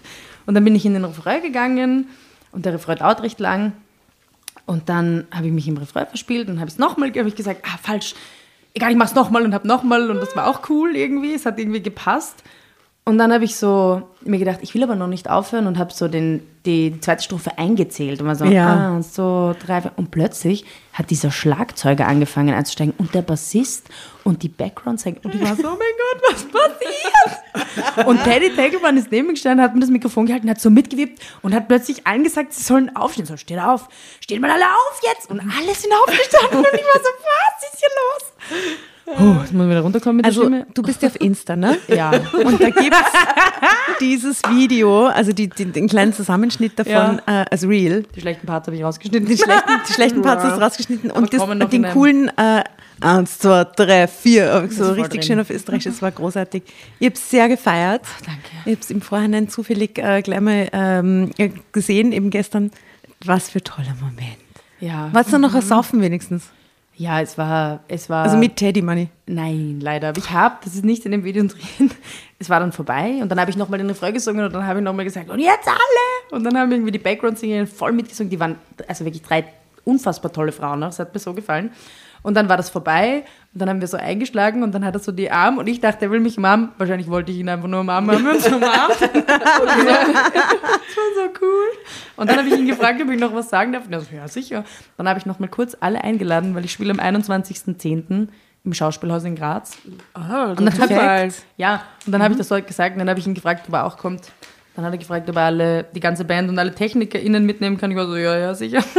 Und 0.47 0.55
dann 0.55 0.65
bin 0.65 0.75
ich 0.75 0.87
in 0.87 0.95
den 0.95 1.05
Refrain 1.05 1.43
gegangen 1.43 2.09
und 2.53 2.65
der 2.65 2.73
Refrain 2.73 2.99
dauert 2.99 3.23
recht 3.23 3.39
lang. 3.39 3.73
Und 4.65 4.89
dann 4.89 5.27
habe 5.31 5.49
ich 5.49 5.53
mich 5.53 5.69
im 5.69 5.77
Refrain 5.77 6.07
verspielt 6.07 6.49
und 6.49 6.59
habe 6.59 6.71
es 6.71 6.79
nochmal, 6.79 7.11
habe 7.11 7.29
ich 7.29 7.35
gesagt, 7.35 7.65
ah, 7.67 7.79
falsch, 7.83 8.15
egal, 8.73 8.93
ich 8.93 8.97
mach's 8.97 9.15
nochmal 9.15 9.43
und 9.45 9.53
habe 9.53 9.69
nochmal 9.69 10.11
und 10.11 10.19
das 10.19 10.35
war 10.37 10.47
auch 10.47 10.71
cool 10.71 10.97
irgendwie, 10.97 11.35
es 11.35 11.45
hat 11.45 11.59
irgendwie 11.59 11.83
gepasst. 11.83 12.43
Und 13.11 13.19
dann 13.19 13.33
habe 13.33 13.45
ich 13.45 13.57
so 13.57 14.03
mir 14.23 14.39
gedacht, 14.39 14.59
ich 14.63 14.73
will 14.75 14.83
aber 14.85 14.95
noch 14.95 15.09
nicht 15.09 15.29
aufhören 15.29 15.67
und 15.67 15.79
habe 15.79 15.93
so 15.93 16.07
den, 16.07 16.47
die 16.65 17.01
zweite 17.01 17.25
Strophe 17.25 17.59
eingezählt 17.59 18.21
und 18.21 18.29
war 18.29 18.37
so, 18.37 18.45
Ja. 18.45 18.99
ah, 18.99 19.03
so 19.03 19.55
drei, 19.67 19.83
und 19.97 20.13
plötzlich 20.13 20.65
hat 20.93 21.11
dieser 21.11 21.33
Schlagzeuger 21.33 22.07
angefangen 22.07 22.55
einzusteigen 22.55 22.95
und 22.99 23.13
der 23.15 23.23
Bassist 23.23 23.89
und 24.23 24.43
die 24.45 24.49
Background-Sänger 24.49 25.19
und 25.25 25.35
ich 25.35 25.41
war 25.41 25.57
so, 25.57 25.63
oh 25.67 25.77
mein 25.77 25.79
Gott, 25.79 26.23
was 26.31 26.45
passiert? 26.45 28.07
und 28.07 28.23
Teddy 28.23 28.55
Tegelmann 28.55 28.97
ist 28.97 29.11
neben 29.11 29.27
mir 29.29 29.33
gestanden, 29.33 29.65
hat 29.65 29.75
mir 29.75 29.81
das 29.81 29.91
Mikrofon 29.91 30.27
gehalten, 30.27 30.49
hat 30.49 30.61
so 30.61 30.71
mitgewippt 30.71 31.21
und 31.43 31.53
hat 31.55 31.67
plötzlich 31.67 32.07
allen 32.07 32.23
gesagt, 32.23 32.53
sie 32.53 32.63
sollen 32.63 32.95
aufstehen. 32.95 33.27
So, 33.27 33.37
steht 33.37 33.59
auf, 33.59 33.89
steht 34.21 34.41
mal 34.41 34.51
alle 34.51 34.65
auf 34.67 35.01
jetzt. 35.15 35.31
Und 35.31 35.41
alle 35.41 35.75
sind 35.75 35.93
aufgestanden 35.93 36.59
und 36.59 36.67
ich 36.75 36.85
war 36.87 37.01
so, 37.01 37.11
was 37.11 37.73
ist 37.73 37.81
hier 37.81 37.89
los? 38.61 38.79
Oh, 39.19 39.37
jetzt 39.41 39.53
muss 39.53 39.65
ich 39.65 39.71
wieder 39.71 39.81
runterkommen 39.81 40.19
mit 40.19 40.27
Also, 40.27 40.43
der 40.49 40.59
Stimme. 40.61 40.67
du 40.73 40.83
bist 40.83 41.03
ja 41.03 41.09
auf 41.09 41.21
Insta, 41.21 41.57
ne? 41.57 41.79
Ja. 41.89 42.11
Und 42.11 42.61
da 42.61 42.71
gibt 42.71 42.95
es 42.95 43.99
dieses 44.01 44.43
Video, 44.49 45.07
also 45.07 45.33
die, 45.33 45.49
die, 45.49 45.67
den 45.67 45.89
kleinen 45.89 46.13
Zusammenschnitt 46.13 46.79
davon, 46.79 47.21
äh, 47.27 47.45
als 47.51 47.67
Real. 47.67 48.05
Die 48.15 48.21
schlechten 48.21 48.47
Parts 48.47 48.67
habe 48.69 48.77
ich 48.77 48.85
rausgeschnitten. 48.85 49.27
Die 49.29 49.37
schlechten, 49.37 49.71
die 49.89 49.93
schlechten 49.93 50.23
Parts 50.23 50.45
hast 50.45 50.57
du 50.57 50.61
rausgeschnitten 50.63 51.11
und, 51.11 51.33
das, 51.33 51.47
noch 51.47 51.69
den 51.69 51.85
coolen 51.91 52.31
äh, 52.37 52.63
eins, 53.01 53.39
zwei, 53.39 53.65
drei, 53.65 54.07
vier, 54.07 54.69
so 54.71 54.93
richtig 54.93 55.25
schön 55.25 55.41
auf 55.41 55.51
Österreich, 55.51 55.85
das 55.85 56.01
war 56.03 56.11
großartig. 56.11 56.63
Ich 56.99 57.07
habe 57.07 57.15
es 57.15 57.31
sehr 57.31 57.49
gefeiert. 57.49 58.03
danke. 58.25 58.41
Ich 58.65 58.73
habe 58.73 58.81
es 58.83 58.91
im 58.91 59.01
Vorhinein 59.01 59.49
zufällig 59.49 59.99
äh, 59.99 60.23
gleich 60.23 60.41
mal 60.41 60.69
ähm, 60.73 61.31
äh, 61.39 61.51
gesehen, 61.73 62.13
eben 62.13 62.31
gestern. 62.31 62.71
Was 63.25 63.51
für 63.51 63.59
ein 63.59 63.65
toller 63.65 63.95
Moment. 64.01 64.37
Ja. 64.81 65.11
Warst 65.13 65.33
du 65.33 65.39
noch 65.39 65.55
ein 65.55 65.63
Saufen 65.63 66.01
wenigstens? 66.01 66.45
Ja, 67.01 67.23
es 67.23 67.39
war, 67.39 67.81
es 67.89 68.11
war. 68.11 68.25
Also 68.25 68.37
mit 68.37 68.57
Teddy 68.57 68.83
Money. 68.83 69.09
Nein, 69.27 69.81
leider. 69.81 70.13
Ich 70.19 70.31
habe, 70.33 70.57
das 70.63 70.75
ist 70.75 70.85
nicht 70.85 71.07
in 71.07 71.13
dem 71.13 71.25
Video 71.25 71.43
drin. 71.47 71.91
Es 72.39 72.51
war 72.51 72.61
dann 72.61 72.73
vorbei 72.73 73.21
und 73.23 73.31
dann 73.31 73.41
habe 73.41 73.51
ich 73.51 73.57
nochmal 73.57 73.79
den 73.79 73.89
Refrain 73.89 74.13
gesungen 74.13 74.45
und 74.45 74.53
dann 74.53 74.67
habe 74.67 74.81
ich 74.81 74.85
nochmal 74.85 75.07
gesagt, 75.07 75.31
und 75.31 75.39
jetzt 75.39 75.67
alle! 75.67 76.37
Und 76.37 76.45
dann 76.45 76.59
haben 76.59 76.71
irgendwie 76.71 76.91
die 76.91 76.99
Background-Sänger 76.99 77.67
voll 77.67 77.93
mitgesungen. 77.93 78.29
Die 78.29 78.39
waren 78.39 78.57
also 78.87 79.07
wirklich 79.07 79.23
drei 79.23 79.45
unfassbar 79.85 80.31
tolle 80.31 80.53
Frauen. 80.53 80.83
Es 80.83 80.99
hat 80.99 81.15
mir 81.15 81.21
so 81.21 81.33
gefallen. 81.33 81.71
Und 82.23 82.35
dann 82.35 82.49
war 82.49 82.57
das 82.57 82.69
vorbei 82.71 83.25
und 83.53 83.61
dann 83.61 83.69
haben 83.69 83.81
wir 83.81 83.89
so 83.89 83.97
eingeschlagen 83.97 84.63
und 84.63 84.73
dann 84.73 84.85
hat 84.85 84.95
er 84.95 85.01
so 85.01 85.11
die 85.11 85.31
Arme 85.31 85.59
und 85.61 85.67
ich 85.67 85.81
dachte, 85.81 86.05
er 86.05 86.11
will 86.11 86.21
mich 86.21 86.37
umarmen. 86.39 86.71
Wahrscheinlich 86.79 87.09
wollte 87.09 87.33
ich 87.33 87.39
ihn 87.39 87.49
einfach 87.49 87.69
nur 87.69 87.81
umarmen, 87.81 88.15
haben 88.15 88.25
wir 88.25 88.33
uns 88.33 88.47
umarmt. 88.47 89.01
das 89.01 89.11
war 90.97 91.15
so 91.15 91.31
cool. 91.41 91.69
Und 92.17 92.29
dann 92.31 92.39
habe 92.39 92.49
ich 92.49 92.55
ihn 92.55 92.67
gefragt, 92.67 93.01
ob 93.03 93.11
ich 93.11 93.19
noch 93.19 93.35
was 93.35 93.49
sagen 93.49 93.73
darf. 93.73 93.87
Und 93.87 93.93
er 93.93 94.01
so, 94.01 94.15
ja, 94.15 94.29
sicher. 94.29 94.65
Dann 94.97 95.09
habe 95.09 95.19
ich 95.19 95.27
noch 95.27 95.39
mal 95.39 95.49
kurz 95.49 95.77
alle 95.81 96.03
eingeladen, 96.05 96.55
weil 96.55 96.65
ich 96.65 96.73
spiele 96.73 96.93
am 96.93 97.01
21.10. 97.01 98.29
im 98.65 98.75
Schauspielhaus 98.75 99.25
in 99.25 99.37
Graz. 99.37 99.79
Ah, 100.15 100.51
Und 100.51 100.61
dann 100.67 100.79
habe 100.79 101.27
ich, 101.29 101.35
ja, 101.57 101.83
und 102.07 102.13
dann 102.13 102.23
habe 102.23 102.33
ich 102.33 102.39
das 102.39 102.51
heute 102.51 102.67
gesagt 102.67 102.95
und 102.95 102.99
dann 102.99 103.09
habe 103.09 103.19
ich 103.19 103.27
ihn 103.27 103.35
gefragt, 103.35 103.65
ob 103.69 103.75
er 103.75 103.87
auch 103.87 103.97
kommt. 103.97 104.31
Dann 104.75 104.85
hat 104.85 104.93
er 104.93 104.99
gefragt, 104.99 105.29
ob 105.29 105.37
er 105.37 105.43
alle, 105.43 105.85
die 105.85 106.01
ganze 106.01 106.25
Band 106.25 106.49
und 106.49 106.59
alle 106.59 106.75
TechnikerInnen 106.75 107.45
mitnehmen 107.45 107.77
kann. 107.77 107.91
Ich 107.91 107.97
war 107.97 108.07
so, 108.07 108.17
ja, 108.17 108.37
ja, 108.39 108.55
sicher. 108.55 108.83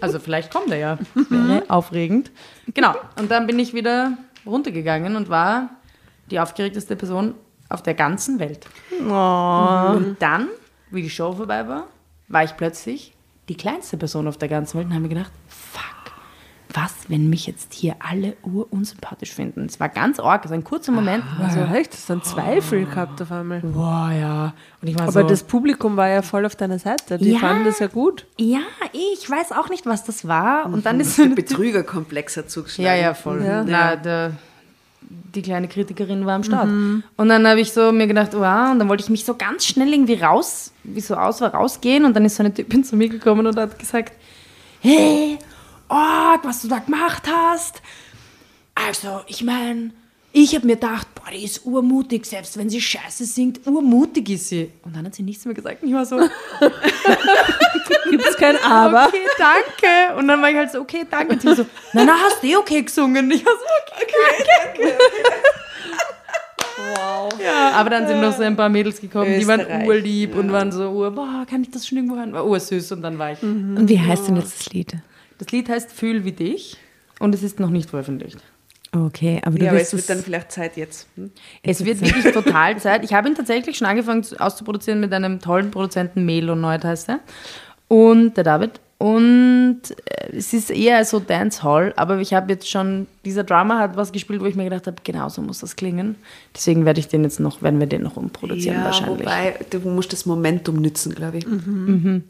Also 0.00 0.18
vielleicht 0.18 0.52
kommt 0.52 0.70
er 0.72 0.78
ja. 0.78 0.98
Das 1.14 1.30
wäre 1.30 1.62
aufregend. 1.68 2.32
Genau. 2.74 2.92
Und 3.16 3.30
dann 3.30 3.46
bin 3.46 3.56
ich 3.60 3.72
wieder 3.72 4.18
runtergegangen 4.44 5.14
und 5.14 5.28
war 5.28 5.70
die 6.30 6.40
aufgeregteste 6.40 6.96
Person 6.96 7.34
auf 7.68 7.82
der 7.82 7.94
ganzen 7.94 8.40
Welt. 8.40 8.66
Und 8.98 10.16
dann, 10.18 10.48
wie 10.90 11.02
die 11.02 11.10
Show 11.10 11.32
vorbei 11.32 11.66
war, 11.68 11.86
war 12.26 12.42
ich 12.42 12.56
plötzlich 12.56 13.14
die 13.48 13.56
kleinste 13.56 13.96
Person 13.96 14.26
auf 14.26 14.36
der 14.36 14.48
ganzen 14.48 14.78
Welt 14.78 14.86
und 14.86 14.92
habe 14.92 15.02
mir 15.02 15.08
gedacht, 15.08 15.30
was, 16.74 16.92
wenn 17.08 17.30
mich 17.30 17.46
jetzt 17.46 17.72
hier 17.72 17.94
alle 18.00 18.36
urunsympathisch 18.42 19.32
finden? 19.32 19.64
Es 19.66 19.78
war 19.78 19.88
ganz 19.88 20.18
arg, 20.18 20.44
es 20.44 20.50
war 20.50 20.58
ein 20.58 20.64
kurzer 20.64 20.90
Moment. 20.92 21.24
ich 21.32 21.38
war 21.38 21.46
Also 21.46 21.60
so, 21.66 21.74
echt, 21.74 21.92
das 21.92 22.00
ist 22.00 22.10
ein 22.10 22.22
Zweifel 22.22 22.84
gehabt 22.84 23.22
auf 23.22 23.30
einmal. 23.30 23.60
boah, 23.60 24.10
ja. 24.12 24.52
Und 24.82 24.88
ich 24.88 24.94
war 24.98 25.02
Aber 25.04 25.12
so, 25.12 25.22
das 25.22 25.44
Publikum 25.44 25.96
war 25.96 26.08
ja 26.08 26.22
voll 26.22 26.44
auf 26.46 26.56
deiner 26.56 26.78
Seite. 26.78 27.18
Die 27.18 27.32
Ja. 27.32 27.38
fanden 27.38 27.64
das 27.64 27.78
ja 27.78 27.86
gut. 27.86 28.26
ja, 28.38 28.58
ich 28.92 29.30
weiß 29.30 29.52
auch 29.52 29.68
nicht, 29.70 29.86
was 29.86 30.04
das 30.04 30.26
war. 30.26 30.66
Und 30.66 30.84
dann 30.84 30.98
ist 31.00 31.14
so 31.16 31.22
eine 31.22 31.34
Betrügerkomplex 31.36 32.36
hat 32.36 32.50
zugeschlagen. 32.50 32.86
Ja, 32.86 32.94
ja, 33.00 33.14
voll. 33.14 33.42
Ja. 33.44 33.62
Na, 33.64 33.96
der, 33.96 34.32
die 35.34 35.42
kleine 35.42 35.68
Kritikerin 35.68 36.26
war 36.26 36.34
am 36.34 36.44
Start. 36.44 36.68
Und 36.68 37.28
dann 37.28 37.46
habe 37.46 37.60
ich 37.60 37.72
so 37.72 37.92
mir 37.92 38.06
gedacht, 38.06 38.30
wow, 38.32 38.70
und 38.72 38.78
dann 38.78 38.88
wollte 38.88 39.02
ich 39.04 39.10
mich 39.10 39.24
so 39.24 39.34
ganz 39.34 39.64
schnell 39.64 39.92
irgendwie 39.92 40.14
raus, 40.14 40.72
wie 40.82 41.00
so 41.00 41.14
aus 41.14 41.40
war, 41.40 41.54
rausgehen. 41.54 42.04
Und 42.04 42.14
dann 42.16 42.24
ist 42.24 42.36
so 42.36 42.42
eine 42.42 42.52
Typin 42.54 42.82
zu 42.84 42.96
mir 42.96 43.08
gekommen 43.08 43.46
und 43.46 43.56
hat 43.56 43.78
gesagt, 43.78 44.12
hey, 44.80 45.38
oh, 45.88 46.36
was 46.42 46.62
du 46.62 46.68
da 46.68 46.78
gemacht 46.78 47.24
hast. 47.26 47.82
Also, 48.74 49.20
ich 49.26 49.42
meine, 49.42 49.92
ich 50.32 50.54
habe 50.56 50.66
mir 50.66 50.74
gedacht, 50.74 51.06
boah, 51.14 51.30
die 51.32 51.44
ist 51.44 51.64
urmutig, 51.64 52.26
selbst 52.26 52.58
wenn 52.58 52.68
sie 52.68 52.80
scheiße 52.80 53.24
singt, 53.24 53.66
urmutig 53.66 54.30
ist 54.30 54.48
sie. 54.48 54.72
Und 54.82 54.96
dann 54.96 55.06
hat 55.06 55.14
sie 55.14 55.22
nichts 55.22 55.44
mehr 55.44 55.54
gesagt. 55.54 55.82
Und 55.82 55.88
ich 55.88 55.94
war 55.94 56.04
so, 56.04 56.16
Gibt 58.10 58.26
es 58.26 58.36
kein 58.36 58.56
Aber? 58.56 59.06
okay, 59.06 59.26
danke. 59.38 60.18
Und 60.18 60.28
dann 60.28 60.42
war 60.42 60.50
ich 60.50 60.56
halt 60.56 60.72
so, 60.72 60.80
okay, 60.80 61.06
danke. 61.08 61.34
Und 61.34 61.42
sie 61.42 61.54
so, 61.54 61.66
na, 61.92 62.04
na, 62.04 62.14
hast 62.14 62.42
du 62.42 62.48
eh 62.48 62.56
okay 62.56 62.82
gesungen. 62.82 63.26
Und 63.26 63.32
ich 63.32 63.46
war 63.46 63.52
so, 63.52 64.02
okay, 64.02 64.44
danke. 64.76 64.98
Wow. 66.76 67.32
Ja, 67.42 67.70
aber 67.70 67.90
dann 67.90 68.06
sind 68.06 68.20
noch 68.20 68.36
so 68.36 68.42
ein 68.42 68.56
paar 68.56 68.68
Mädels 68.68 69.00
gekommen, 69.00 69.38
die 69.38 69.46
waren 69.46 69.60
Österreich, 69.60 69.86
urlieb 69.86 70.34
und 70.34 70.52
waren 70.52 70.72
so, 70.72 70.90
ur, 70.90 71.10
boah, 71.12 71.46
kann 71.48 71.62
ich 71.62 71.70
das 71.70 71.86
schon 71.86 71.98
irgendwo 71.98 72.16
hören? 72.16 72.32
War 72.32 72.44
ursüß 72.44 72.92
und 72.92 73.02
dann 73.02 73.18
war 73.18 73.32
ich. 73.32 73.42
Und 73.42 73.88
wie 73.88 73.98
heißt 73.98 74.28
denn 74.28 74.36
jetzt 74.36 74.58
das 74.58 74.72
Lied? 74.72 74.94
Das 75.38 75.50
Lied 75.50 75.68
heißt 75.68 75.90
Fühl 75.92 76.24
wie 76.24 76.32
dich 76.32 76.76
und 77.18 77.34
es 77.34 77.42
ist 77.42 77.60
noch 77.60 77.70
nicht 77.70 77.90
veröffentlicht. 77.90 78.38
Okay, 78.92 79.40
aber 79.44 79.58
du 79.58 79.64
Ja, 79.64 79.70
aber 79.72 79.80
wirst 79.80 79.92
es 79.92 80.02
es 80.02 80.08
wird 80.08 80.18
dann 80.18 80.24
vielleicht 80.24 80.52
Zeit 80.52 80.76
jetzt. 80.76 81.08
Hm? 81.16 81.32
Es 81.64 81.84
wird 81.84 82.00
wirklich 82.00 82.32
total 82.32 82.78
Zeit. 82.78 83.02
Ich 83.04 83.12
habe 83.12 83.28
ihn 83.28 83.34
tatsächlich 83.34 83.76
schon 83.76 83.88
angefangen 83.88 84.22
zu- 84.22 84.38
auszuproduzieren 84.38 85.00
mit 85.00 85.12
einem 85.12 85.40
tollen 85.40 85.72
Produzenten, 85.72 86.24
Melo 86.24 86.54
Neut 86.54 86.84
heißt 86.84 87.08
er. 87.08 87.20
Und 87.88 88.36
der 88.36 88.44
David. 88.44 88.80
Und 88.98 89.80
äh, 90.06 90.36
es 90.36 90.52
ist 90.52 90.70
eher 90.70 91.04
so 91.04 91.18
Dancehall, 91.20 91.92
aber 91.96 92.18
ich 92.20 92.32
habe 92.32 92.52
jetzt 92.52 92.70
schon, 92.70 93.06
dieser 93.24 93.42
Drama 93.44 93.78
hat 93.80 93.96
was 93.96 94.12
gespielt, 94.12 94.40
wo 94.40 94.46
ich 94.46 94.54
mir 94.54 94.64
gedacht 94.64 94.86
habe, 94.86 94.96
genau 95.02 95.28
so 95.28 95.42
muss 95.42 95.58
das 95.60 95.76
klingen. 95.76 96.14
Deswegen 96.54 96.84
werde 96.86 97.00
ich 97.00 97.08
den 97.08 97.24
jetzt 97.24 97.40
noch, 97.40 97.60
werden 97.60 97.80
wir 97.80 97.86
den 97.88 98.02
noch 98.02 98.16
umproduzieren 98.16 98.78
Ja, 98.78 98.84
wahrscheinlich. 98.84 99.20
wobei, 99.26 99.54
du 99.70 99.80
musst 99.80 100.12
das 100.12 100.26
Momentum 100.26 100.76
nützen, 100.76 101.14
glaube 101.14 101.38
ich. 101.38 101.44
du 101.44 102.22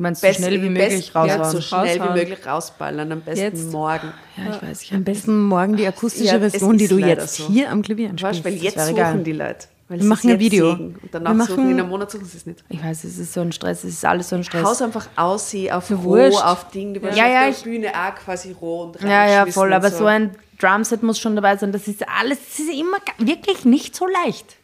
meinst 0.00 0.20
so 0.20 0.26
Best- 0.26 0.40
schnell 0.40 0.60
wie 0.62 0.68
möglich 0.70 1.14
raushauen. 1.14 1.28
Ja, 1.40 1.44
so 1.50 1.60
schnell 1.60 1.84
wie 1.94 1.98
Raushauen. 2.00 2.14
möglich 2.18 2.46
rausballern, 2.46 3.12
am 3.12 3.20
besten 3.20 3.40
Jetzt. 3.44 3.72
morgen. 3.72 4.12
Ja, 4.36 4.56
ich 4.56 4.62
weiß, 4.68 4.82
ich 4.82 4.92
am 4.94 5.04
besten 5.04 5.42
morgen 5.44 5.76
die 5.76 5.86
akustische 5.86 6.34
Ja, 6.34 6.40
Version, 6.40 6.76
die 6.78 6.88
du 6.88 6.98
jetzt 6.98 7.36
so. 7.36 7.46
hier 7.48 7.70
am 7.70 7.82
Klavier 7.82 8.10
Weißt, 8.12 8.24
anspielst. 8.24 8.44
weil 8.44 8.54
jetzt 8.64 8.80
suchen 8.86 8.96
geil. 8.96 9.22
die 9.24 9.32
Leute. 9.32 9.66
Weil 9.92 9.98
Wir 9.98 10.04
sie 10.04 10.08
machen 10.08 10.30
ein 10.30 10.40
Video. 10.40 10.74
sehen. 10.74 10.98
Und 11.02 11.14
danach 11.14 11.34
Wir 11.34 11.44
suchen, 11.44 11.56
machen- 11.56 11.70
in 11.72 11.80
einem 11.80 11.88
Monat 11.90 12.10
suchen 12.10 12.24
sie 12.24 12.38
es 12.38 12.46
nicht. 12.46 12.64
ich 12.70 12.82
weiß, 12.82 13.04
es 13.04 13.18
ist 13.18 13.34
so 13.34 13.42
ein 13.42 13.52
Stress, 13.52 13.84
es 13.84 13.92
ist 13.92 14.04
alles 14.06 14.30
so 14.30 14.36
ein 14.36 14.42
Stress. 14.44 14.64
Haus 14.64 14.80
einfach 14.80 15.06
aussehen, 15.16 15.70
auf 15.74 15.90
roh, 15.90 15.98
wurscht. 16.02 16.42
auf 16.42 16.70
Ding. 16.70 16.94
Du 16.94 17.02
warst 17.02 17.18
Ja, 17.18 17.24
auf 17.26 17.30
ja, 17.30 17.40
der 17.42 17.50
ich- 17.50 17.62
Bühne 17.62 17.88
auch 17.88 18.14
quasi 18.14 18.52
roh 18.52 18.84
und 18.84 19.00
Ja, 19.02 19.28
ja, 19.28 19.44
voll. 19.44 19.70
Aber 19.74 19.90
so 19.90 20.06
ein 20.06 20.30
Drumset 20.58 21.02
muss 21.02 21.18
schon 21.18 21.36
dabei 21.36 21.58
sein. 21.58 21.72
Das 21.72 21.88
ist 21.88 22.02
alles, 22.08 22.38
das 22.48 22.60
ist 22.60 22.72
immer 22.72 22.96
wirklich 23.18 23.66
nicht 23.66 23.94
so 23.94 24.06
leicht. 24.06 24.56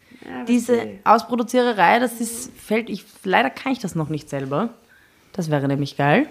Diese 0.47 0.83
Ausproduziererei, 1.05 1.99
das 1.99 2.21
ist, 2.21 2.51
fällt, 2.59 2.89
ich, 2.89 3.05
leider 3.25 3.51
kann 3.51 3.73
ich 3.73 3.79
das 3.81 3.95
noch 3.95 4.09
nicht 4.09 4.29
selber. 4.31 4.71
Das 5.33 5.51
wäre 5.51 5.69
nämlich 5.69 5.97
geil. 5.99 6.27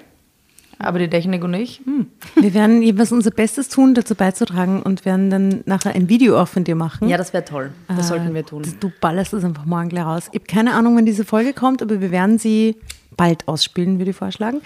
Aber 0.79 0.99
die 0.99 1.09
Technik 1.09 1.43
und 1.43 1.53
ich, 1.53 1.81
hm. 1.85 2.07
Wir 2.35 2.53
werden 2.53 2.81
jeweils 2.81 3.11
unser 3.11 3.31
Bestes 3.31 3.69
tun, 3.69 3.95
dazu 3.95 4.15
beizutragen 4.15 4.81
und 4.83 5.05
werden 5.05 5.29
dann 5.29 5.61
nachher 5.65 5.95
ein 5.95 6.07
Video 6.09 6.39
auch 6.39 6.47
von 6.47 6.63
dir 6.63 6.75
machen. 6.75 7.07
ja, 7.09 7.17
das 7.17 7.33
wäre 7.33 7.45
toll. 7.45 7.71
Das 7.87 8.09
sollten 8.09 8.33
wir 8.33 8.45
tun. 8.45 8.63
Du 8.79 8.91
ballerst 9.01 9.33
das 9.33 9.43
einfach 9.43 9.65
morgen 9.65 9.89
gleich 9.89 10.05
raus. 10.05 10.29
Ich 10.31 10.39
habe 10.39 10.47
keine 10.47 10.73
Ahnung, 10.73 10.95
wann 10.95 11.05
diese 11.05 11.25
Folge 11.25 11.53
kommt, 11.53 11.81
aber 11.81 11.99
wir 11.99 12.11
werden 12.11 12.37
sie 12.37 12.75
bald 13.17 13.47
ausspielen, 13.47 13.97
würde 13.97 14.11
ich 14.11 14.17
vorschlagen. 14.17 14.61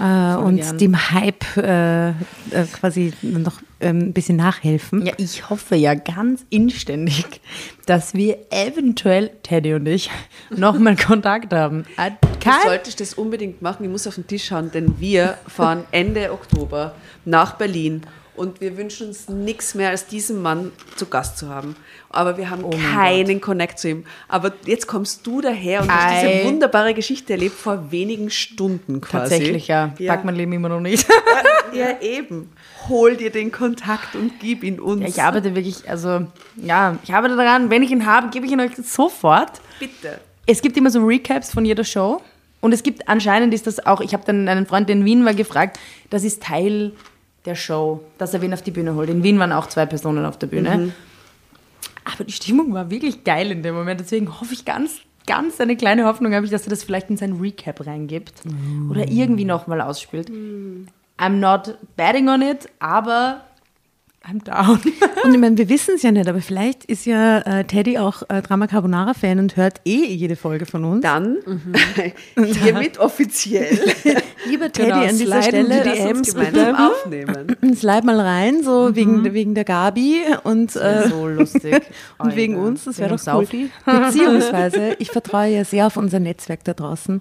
Äh, 0.00 0.36
und 0.36 0.56
gern. 0.56 0.78
dem 0.78 1.10
Hype 1.10 1.56
äh, 1.56 2.08
äh, 2.10 2.12
quasi 2.72 3.12
noch 3.22 3.60
ähm, 3.80 3.98
ein 3.98 4.12
bisschen 4.12 4.36
nachhelfen. 4.36 5.06
Ja, 5.06 5.12
ich 5.16 5.48
hoffe 5.48 5.76
ja 5.76 5.94
ganz 5.94 6.44
inständig, 6.50 7.40
dass 7.86 8.14
wir 8.14 8.38
eventuell, 8.50 9.30
Teddy 9.42 9.74
und 9.74 9.86
ich, 9.86 10.10
nochmal 10.50 10.96
Kontakt 10.96 11.52
haben. 11.52 11.86
Äh, 11.96 12.10
Du 12.44 12.50
Kein 12.50 12.62
solltest 12.62 13.00
das 13.00 13.14
unbedingt 13.14 13.62
machen. 13.62 13.84
Ich 13.84 13.90
muss 13.90 14.06
auf 14.06 14.16
den 14.16 14.26
Tisch 14.26 14.44
schauen, 14.44 14.70
denn 14.70 15.00
wir 15.00 15.38
fahren 15.48 15.84
Ende 15.92 16.30
Oktober 16.30 16.94
nach 17.24 17.54
Berlin 17.54 18.02
und 18.36 18.60
wir 18.60 18.76
wünschen 18.76 19.08
uns 19.08 19.28
nichts 19.28 19.74
mehr, 19.74 19.90
als 19.90 20.06
diesen 20.06 20.42
Mann 20.42 20.72
zu 20.96 21.06
Gast 21.06 21.38
zu 21.38 21.48
haben. 21.48 21.76
Aber 22.10 22.36
wir 22.36 22.50
haben 22.50 22.64
keinen 22.70 23.40
Connect 23.40 23.78
zu 23.78 23.88
ihm. 23.88 24.04
Aber 24.28 24.52
jetzt 24.66 24.86
kommst 24.86 25.26
du 25.26 25.40
daher 25.40 25.82
und 25.82 25.92
hast 25.92 26.14
Ei. 26.14 26.32
diese 26.32 26.44
wunderbare 26.46 26.94
Geschichte 26.94 27.32
erlebt 27.32 27.56
vor 27.56 27.90
wenigen 27.90 28.30
Stunden 28.30 29.00
quasi. 29.00 29.30
Tatsächlich, 29.30 29.68
ja. 29.68 29.94
Ja. 29.98 30.14
Pack 30.14 30.24
mein 30.24 30.36
Leben 30.36 30.52
immer 30.52 30.68
noch 30.68 30.80
nicht. 30.80 31.06
Ja, 31.72 32.00
eben. 32.00 32.52
Hol 32.88 33.16
dir 33.16 33.30
den 33.30 33.50
Kontakt 33.50 34.14
und 34.14 34.38
gib 34.38 34.62
ihn 34.62 34.78
uns. 34.78 35.00
Ja, 35.00 35.08
ich 35.08 35.22
arbeite 35.22 35.56
wirklich, 35.56 35.90
also, 35.90 36.26
ja, 36.56 36.96
ich 37.02 37.12
arbeite 37.12 37.34
daran. 37.34 37.68
Wenn 37.68 37.82
ich 37.82 37.90
ihn 37.90 38.06
habe, 38.06 38.28
gebe 38.28 38.46
ich 38.46 38.52
ihn 38.52 38.60
euch 38.60 38.76
sofort. 38.76 39.60
Bitte. 39.80 40.20
Es 40.46 40.62
gibt 40.62 40.76
immer 40.76 40.90
so 40.90 41.04
Recaps 41.04 41.50
von 41.50 41.64
jeder 41.64 41.82
Show. 41.82 42.20
Und 42.60 42.72
es 42.72 42.82
gibt 42.82 43.08
anscheinend 43.08 43.52
ist 43.52 43.66
das 43.66 43.84
auch, 43.84 44.00
ich 44.00 44.14
habe 44.14 44.22
dann 44.24 44.48
einen 44.48 44.66
Freund, 44.66 44.88
der 44.88 44.96
in 44.96 45.04
Wien 45.04 45.24
war, 45.24 45.34
gefragt, 45.34 45.78
das 46.10 46.24
ist 46.24 46.42
Teil 46.42 46.92
der 47.44 47.54
Show, 47.54 48.02
dass 48.18 48.34
er 48.34 48.42
wen 48.42 48.52
auf 48.54 48.62
die 48.62 48.70
Bühne 48.70 48.94
holt. 48.94 49.10
In 49.10 49.22
Wien 49.22 49.38
waren 49.38 49.52
auch 49.52 49.66
zwei 49.68 49.86
Personen 49.86 50.24
auf 50.24 50.38
der 50.38 50.46
Bühne. 50.46 50.92
Aber 52.04 52.24
die 52.24 52.32
Stimmung 52.32 52.72
war 52.74 52.90
wirklich 52.90 53.24
geil 53.24 53.50
in 53.50 53.62
dem 53.62 53.74
Moment. 53.74 54.00
Deswegen 54.00 54.40
hoffe 54.40 54.54
ich 54.54 54.64
ganz, 54.64 55.00
ganz 55.26 55.60
eine 55.60 55.76
kleine 55.76 56.04
Hoffnung 56.04 56.34
habe 56.34 56.44
ich, 56.44 56.52
dass 56.52 56.64
er 56.66 56.70
das 56.70 56.84
vielleicht 56.84 57.10
in 57.10 57.16
sein 57.16 57.34
Recap 57.34 57.86
reingibt. 57.86 58.42
Oder 58.90 59.08
irgendwie 59.10 59.44
nochmal 59.44 59.80
ausspielt. 59.80 60.30
I'm 60.30 61.38
not 61.38 61.78
betting 61.96 62.28
on 62.28 62.42
it, 62.42 62.68
aber 62.78 63.42
I'm 64.26 64.42
down. 64.42 64.80
Und 65.22 65.34
ich 65.34 65.38
meine, 65.38 65.58
wir 65.58 65.68
wissen 65.68 65.96
es 65.96 66.02
ja 66.02 66.10
nicht, 66.10 66.26
aber 66.28 66.40
vielleicht 66.40 66.84
ist 66.86 67.04
ja 67.04 67.40
äh, 67.40 67.64
Teddy 67.64 67.98
auch 67.98 68.22
äh, 68.30 68.40
Drama 68.40 68.66
Carbonara-Fan 68.66 69.38
und 69.38 69.56
hört 69.56 69.82
eh 69.84 70.06
jede 70.06 70.34
Folge 70.36 70.64
von 70.64 70.84
uns. 70.84 71.02
Dann 71.02 71.38
hiermit 72.62 72.98
offiziell 72.98 73.78
Lieber 74.46 74.70
Teddy, 74.72 74.90
Genau, 74.90 75.04
an 75.04 75.18
dieser 75.18 75.42
Stelle, 75.42 75.82
die 75.82 75.88
lass 75.88 75.98
uns 75.98 76.32
DMs 76.32 76.34
gemeinsam 76.34 76.76
aufnehmen. 76.76 77.56
slide 77.76 78.06
mal 78.06 78.20
rein, 78.20 78.62
so 78.62 78.96
wegen, 78.96 79.32
wegen 79.32 79.54
der 79.54 79.64
Gabi 79.64 80.22
und, 80.42 80.74
äh, 80.76 81.08
so 81.08 81.28
lustig. 81.28 81.82
und 82.18 82.34
wegen 82.34 82.56
uns, 82.56 82.84
das 82.84 82.98
wäre 82.98 83.10
doch 83.10 83.18
cool. 83.34 83.46
Saufi. 83.46 83.70
Beziehungsweise, 83.84 84.96
ich 84.98 85.10
vertraue 85.10 85.48
ja 85.48 85.64
sehr 85.64 85.86
auf 85.86 85.96
unser 85.96 86.20
Netzwerk 86.20 86.64
da 86.64 86.72
draußen. 86.72 87.20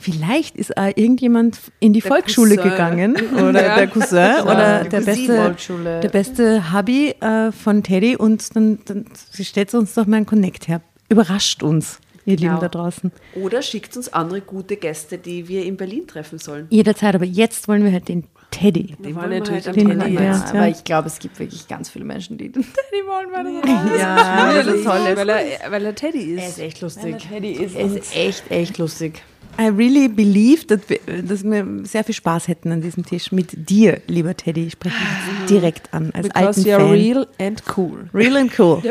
Vielleicht 0.00 0.56
ist 0.56 0.70
äh, 0.76 0.88
irgendjemand 0.96 1.58
in 1.78 1.92
die 1.92 2.00
Der 2.00 2.10
Volksschule 2.10 2.56
Cousin. 2.56 2.70
gegangen 2.70 3.16
oder 3.34 3.52
der 3.52 3.86
Cousin 3.86 4.40
oder 4.42 4.82
die 4.84 4.88
der 4.88 5.00
beste, 5.02 5.56
der 6.02 6.08
beste 6.08 6.72
Hubby 6.72 7.10
äh, 7.20 7.52
von 7.52 7.82
Teddy 7.82 8.16
und 8.16 8.56
dann, 8.56 8.78
dann 8.86 9.04
stellt 9.40 9.74
uns 9.74 9.94
doch 9.94 10.06
mal 10.06 10.16
einen 10.16 10.26
Connect 10.26 10.68
her. 10.68 10.80
Überrascht 11.10 11.62
uns, 11.62 11.98
ihr 12.24 12.36
Lieben 12.36 12.48
Genau. 12.50 12.60
da 12.60 12.68
draußen. 12.68 13.12
Oder 13.34 13.60
schickt 13.62 13.96
uns 13.96 14.10
andere 14.12 14.40
gute 14.40 14.76
Gäste, 14.76 15.18
die 15.18 15.48
wir 15.48 15.64
in 15.66 15.76
Berlin 15.76 16.06
treffen 16.06 16.38
sollen. 16.38 16.66
Jederzeit, 16.70 17.14
aber 17.14 17.24
jetzt 17.26 17.68
wollen 17.68 17.84
wir 17.84 17.92
halt 17.92 18.08
den 18.08 18.24
Teddy. 18.50 18.96
Den 18.98 19.14
wollen 19.14 19.30
natürlich 19.30 19.66
halt 19.66 19.76
den 19.76 19.90
am 19.92 19.98
Teddy 20.00 20.14
Teddy 20.16 20.24
jetzt. 20.28 20.40
jetzt. 20.44 20.54
aber 20.54 20.68
ich 20.68 20.82
glaube, 20.84 21.06
es 21.08 21.18
gibt 21.18 21.38
wirklich 21.38 21.68
ganz 21.68 21.88
viele 21.90 22.04
Menschen, 22.04 22.38
die 22.38 22.50
den 22.50 22.62
Teddy 22.62 23.06
wollen, 23.06 23.28
weil 23.32 23.46
er 23.46 23.98
Ja, 23.98 24.48
Weil 24.54 24.64
das 24.64 24.74
ist 24.74 24.84
toll. 24.84 25.00
er, 25.06 25.70
weil 25.70 25.84
er 25.84 25.94
Teddy 25.94 26.36
Er 26.36 26.46
ist 26.46 26.52
ist. 26.52 26.58
echt 26.58 26.80
lustig. 26.80 27.16
Teddy 27.28 27.52
ist 27.52 27.76
Er 27.76 27.84
ist 27.86 28.16
echt, 28.16 28.50
echt 28.50 28.78
lustig. 28.78 29.22
I 29.58 29.66
really 29.68 30.08
believe, 30.08 30.66
that 30.68 30.88
wir, 30.88 30.98
dass 31.22 31.44
wir 31.44 31.66
sehr 31.84 32.04
viel 32.04 32.14
Spaß 32.14 32.48
hätten 32.48 32.72
an 32.72 32.80
diesem 32.80 33.04
Tisch 33.04 33.30
mit 33.32 33.68
dir, 33.68 34.00
lieber 34.06 34.34
Teddy. 34.36 34.66
Ich 34.66 34.72
spreche 34.72 34.96
dich 34.96 35.38
jetzt 35.38 35.50
direkt 35.50 35.92
an, 35.92 36.10
als 36.14 36.28
Because 36.28 36.46
alten 36.46 36.60
you're 36.62 36.78
Fan. 36.78 36.90
real 36.90 37.26
and 37.38 37.62
cool. 37.76 38.08
Real 38.14 38.36
and 38.36 38.58
cool. 38.58 38.82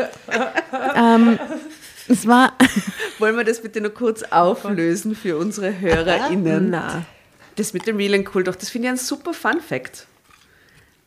ähm, 0.96 1.40
es 2.08 2.28
war, 2.28 2.54
Wollen 3.20 3.36
wir 3.36 3.44
das 3.44 3.62
bitte 3.62 3.82
nur 3.82 3.94
kurz 3.94 4.24
auflösen 4.24 5.16
für 5.16 5.38
unsere 5.38 5.80
HörerInnen? 5.80 6.70
Na. 6.70 7.06
Das 7.56 7.74
mit 7.74 7.86
dem 7.88 7.98
Real 7.98 8.14
and 8.14 8.34
Cool, 8.34 8.44
doch, 8.44 8.56
das 8.56 8.70
finde 8.70 8.88
ich 8.88 8.92
ein 8.94 8.98
super 8.98 9.34
Fun 9.34 9.60
Fact. 9.60 10.08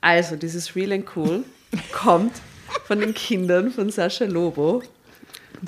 Also, 0.00 0.36
dieses 0.36 0.74
Real 0.76 0.92
and 0.92 1.06
Cool 1.16 1.44
kommt 1.92 2.32
von 2.86 3.00
den 3.00 3.14
Kindern 3.14 3.70
von 3.70 3.90
Sascha 3.90 4.24
Lobo. 4.26 4.82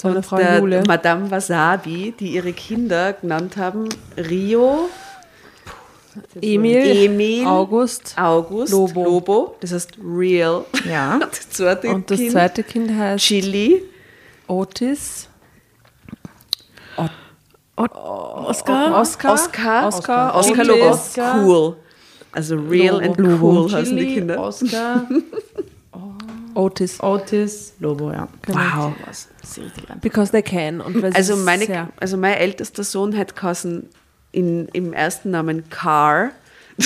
So 0.01 0.09
eine 0.09 0.23
Frau 0.23 0.37
der 0.37 0.59
Jule. 0.59 0.83
Madame 0.87 1.31
Wasabi, 1.31 2.15
die 2.19 2.35
ihre 2.35 2.53
Kinder 2.53 3.13
genannt 3.13 3.57
haben 3.57 3.89
Rio, 4.17 4.89
Emil, 6.41 6.77
Emil, 6.77 7.47
August 7.47 8.15
August, 8.17 8.73
Lobo. 8.73 9.05
Lobo. 9.05 9.57
das 9.61 9.73
heißt 9.73 9.99
Real. 10.05 10.65
Ja. 10.89 11.19
Das 11.31 11.51
zweite 11.51 11.89
und 11.89 12.11
das 12.11 12.19
kind, 12.19 12.33
zweite 12.33 12.63
Kind 12.63 12.91
heißt 12.91 13.25
Chili, 13.25 13.83
Otis. 14.47 15.29
Oscar. 17.77 19.01
Oscar. 19.01 19.33
Oscar, 19.33 19.87
Oscar. 19.89 20.35
Oscar 20.37 20.59
Otis. 20.61 20.69
Lobo, 20.69 20.91
Oscar. 20.91 21.45
cool. 21.45 21.77
Also 22.31 22.57
Real 22.57 23.01
and 23.01 23.19
Cool 23.19 23.73
heißen 23.73 23.97
die 23.97 24.15
Kinder. 24.15 24.41
Oscar, 24.41 25.09
Otis. 26.55 27.01
Otis, 27.03 27.75
Lobo, 27.81 28.11
ja. 28.13 28.29
Wow. 28.49 28.95
Richtig 29.57 29.91
rein. 29.91 30.01
Because 30.01 30.33
they 30.33 30.43
can. 30.43 30.81
Also, 31.15 31.37
meine, 31.37 31.67
sehr- 31.67 31.89
also 31.99 32.17
mein 32.17 32.35
ältester 32.35 32.85
Sohn 32.85 33.17
hat 33.17 33.37
geheißen 33.37 33.89
in, 34.33 34.69
im 34.69 34.93
ersten 34.93 35.31
Namen 35.31 35.69
Car. 35.71 36.31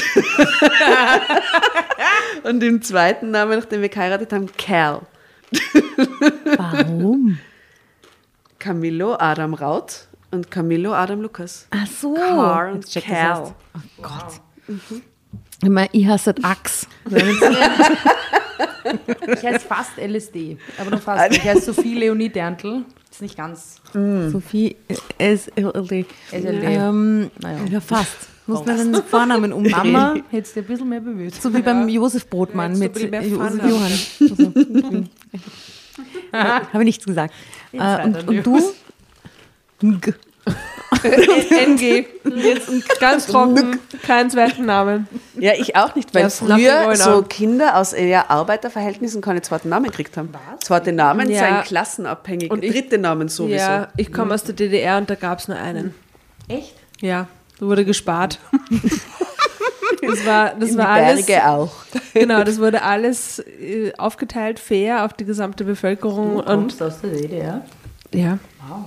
Und 2.45 2.63
im 2.63 2.83
zweiten 2.83 3.31
Namen, 3.31 3.59
nachdem 3.59 3.81
wir 3.83 3.89
geheiratet 3.89 4.33
haben, 4.33 4.49
Cal. 4.57 5.03
Warum? 6.57 7.39
Camillo 8.59 9.15
Adam 9.19 9.55
Raut 9.55 10.07
und 10.31 10.51
Camillo 10.51 10.93
Adam 10.93 11.21
Lukas. 11.23 11.67
Ach 11.71 11.87
so. 11.87 12.15
Car 12.15 12.73
und 12.73 12.85
Cal. 12.93 13.55
Oh 13.75 14.03
Gott. 14.03 14.41
Ich 15.63 15.69
meine, 15.69 15.89
ich 15.93 16.07
hasse 16.07 16.35
Axe. 16.43 16.87
Ich 19.27 19.43
heiße 19.45 19.67
fast 19.67 19.99
LSD, 19.99 20.57
aber 20.79 20.93
noch 20.93 21.03
fast. 21.03 21.37
Ich 21.37 21.45
heiße 21.45 21.73
Sophie 21.73 21.95
Leonie 21.95 22.31
Derntl. 22.31 22.85
Ist 23.11 23.21
nicht 23.21 23.37
ganz. 23.37 23.81
Sophie 23.93 24.77
SLD. 25.19 26.07
SLD. 26.31 26.65
Ähm, 26.65 27.31
Naja. 27.41 27.59
ja, 27.71 27.81
fast. 27.81 28.29
Muss 28.47 28.65
man 28.65 28.93
den 28.93 29.03
Vornamen 29.03 29.53
umdrehen. 29.53 29.93
Mama 29.93 30.15
hätte 30.31 30.55
dir 30.55 30.61
ein 30.61 30.67
bisschen 30.67 30.89
mehr 30.89 31.01
bemüht. 31.01 31.35
So 31.35 31.53
wie 31.53 31.61
beim 31.61 31.87
Josef 31.89 32.27
Brotmann 32.29 32.81
Hättest 32.81 33.11
mit 33.11 33.13
du 33.13 33.27
Josef 33.27 33.63
Johann. 34.31 35.11
Habe 36.33 36.83
ich 36.83 36.87
nichts 36.87 37.05
gesagt. 37.05 37.35
Äh, 37.73 38.05
und 38.05 38.47
du? 38.47 38.75
NG. 41.03 42.07
Jetzt 42.37 43.01
ganz 43.01 43.27
trocken. 43.29 43.79
Keinen 44.07 44.31
zweiten 44.31 44.65
Namen. 44.67 45.07
Ja, 45.39 45.53
ich 45.55 45.77
auch 45.77 45.95
nicht, 45.95 46.15
weil 46.15 46.25
nothing 46.25 46.49
früher 46.49 46.97
so. 46.97 47.23
Kinder 47.23 47.77
aus 47.77 47.93
eher 47.93 48.31
Arbeiterverhältnissen 48.31 49.21
keine 49.21 49.43
zweiten 49.43 49.69
Namen 49.69 49.87
gekriegt 49.87 50.17
haben. 50.17 50.31
Zweite 50.61 50.93
Namen 50.93 51.31
Ja. 51.31 51.39
seien 51.41 51.65
klassenabhängig, 51.65 52.51
Und 52.51 52.65
ich- 52.65 52.73
dritte 52.73 52.99
Namen 52.99 53.29
sowieso. 53.29 53.57
Ja, 53.57 53.89
ich 53.97 54.13
komme 54.13 54.35
aus 54.35 54.45
der 54.45 54.55
DDR 54.55 54.99
und 54.99 55.09
da 55.11 55.15
gab 55.15 55.39
es 55.39 55.49
nur 55.49 55.59
einen. 55.59 55.95
Echt? 56.49 56.75
Ja, 57.01 57.29
da 57.61 57.67
wurde 57.67 57.85
gespart. 57.85 58.39
Das 60.01 60.25
war, 60.25 60.51
das 60.55 60.69
In 60.71 60.75
die 60.77 60.79
war 60.79 60.89
alles. 60.91 61.27
Berge 61.27 61.47
auch. 61.49 61.73
Genau, 62.15 62.45
das 62.45 62.59
wurde 62.59 62.83
alles 62.83 63.41
äh, 63.41 63.93
aufgeteilt, 63.99 64.59
fair 64.61 65.05
auf 65.05 65.13
die 65.13 65.25
gesamte 65.25 65.65
Bevölkerung. 65.65 66.35
Du 66.35 66.39
Und 66.39 66.47
kommst 66.47 66.83
aus 66.83 67.01
der 67.01 67.11
DDR? 67.11 67.63
ja. 68.15 68.39
Wow. 68.69 68.85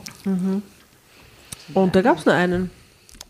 Und 1.74 1.96
da 1.96 2.02
gab 2.02 2.18
es 2.18 2.26
nur 2.26 2.36
einen. 2.36 2.70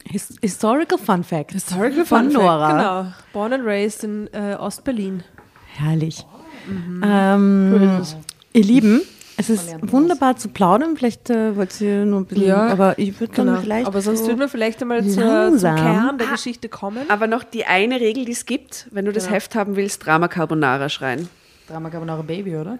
His 0.04 0.36
Historical 0.41 0.97
Fun 0.97 1.23
Fact. 1.23 1.51
Historical 1.51 2.06
Von 2.06 2.23
Fun 2.25 2.32
Fact, 2.32 2.43
Nora. 2.43 2.71
Genau. 3.04 3.13
Born 3.34 3.54
and 3.54 3.65
raised 3.65 4.04
in 4.04 4.27
äh, 4.34 4.56
Ostberlin. 4.56 5.23
Herrlich. 5.75 6.25
Ähm, 7.04 8.01
ihr 8.54 8.63
Lieben, 8.63 9.01
es 9.38 9.49
ist 9.49 9.75
wunderbar 9.82 10.38
zu 10.38 10.49
plaudern. 10.49 10.95
Vielleicht 10.97 11.30
äh, 11.30 11.56
wollt 11.56 11.80
ihr 11.82 12.06
nur 12.06 12.21
ein 12.21 12.25
bisschen, 12.25 12.47
Ja, 12.47 12.67
aber 12.67 12.97
ich 12.99 13.19
würde 13.19 13.34
dann 13.36 13.45
Genau. 13.47 13.60
vielleicht. 13.62 13.88
Aber 13.88 14.01
sonst 14.01 14.21
so, 14.21 14.27
würden 14.27 14.39
wir 14.39 14.49
vielleicht 14.49 14.82
einmal 14.82 15.04
zur, 15.04 15.13
zum 15.13 15.23
langsam. 15.23 15.75
Kern 15.75 16.17
der 16.17 16.27
Geschichte 16.27 16.67
kommen. 16.69 17.10
Aber 17.10 17.27
noch 17.27 17.43
die 17.43 17.65
eine 17.65 17.99
Regel, 17.99 18.25
die 18.25 18.32
es 18.34 18.45
gibt, 18.45 18.88
wenn 18.91 19.06
du 19.06 19.12
das 19.12 19.30
Heft 19.30 19.56
haben 19.56 19.75
willst, 19.75 20.06
Drama 20.06 20.27
Carbonara 20.27 20.89
schreien. 20.89 21.30
Drama 21.67 21.89
Carbonara 21.89 22.21
Baby, 22.21 22.56
oder? 22.58 22.80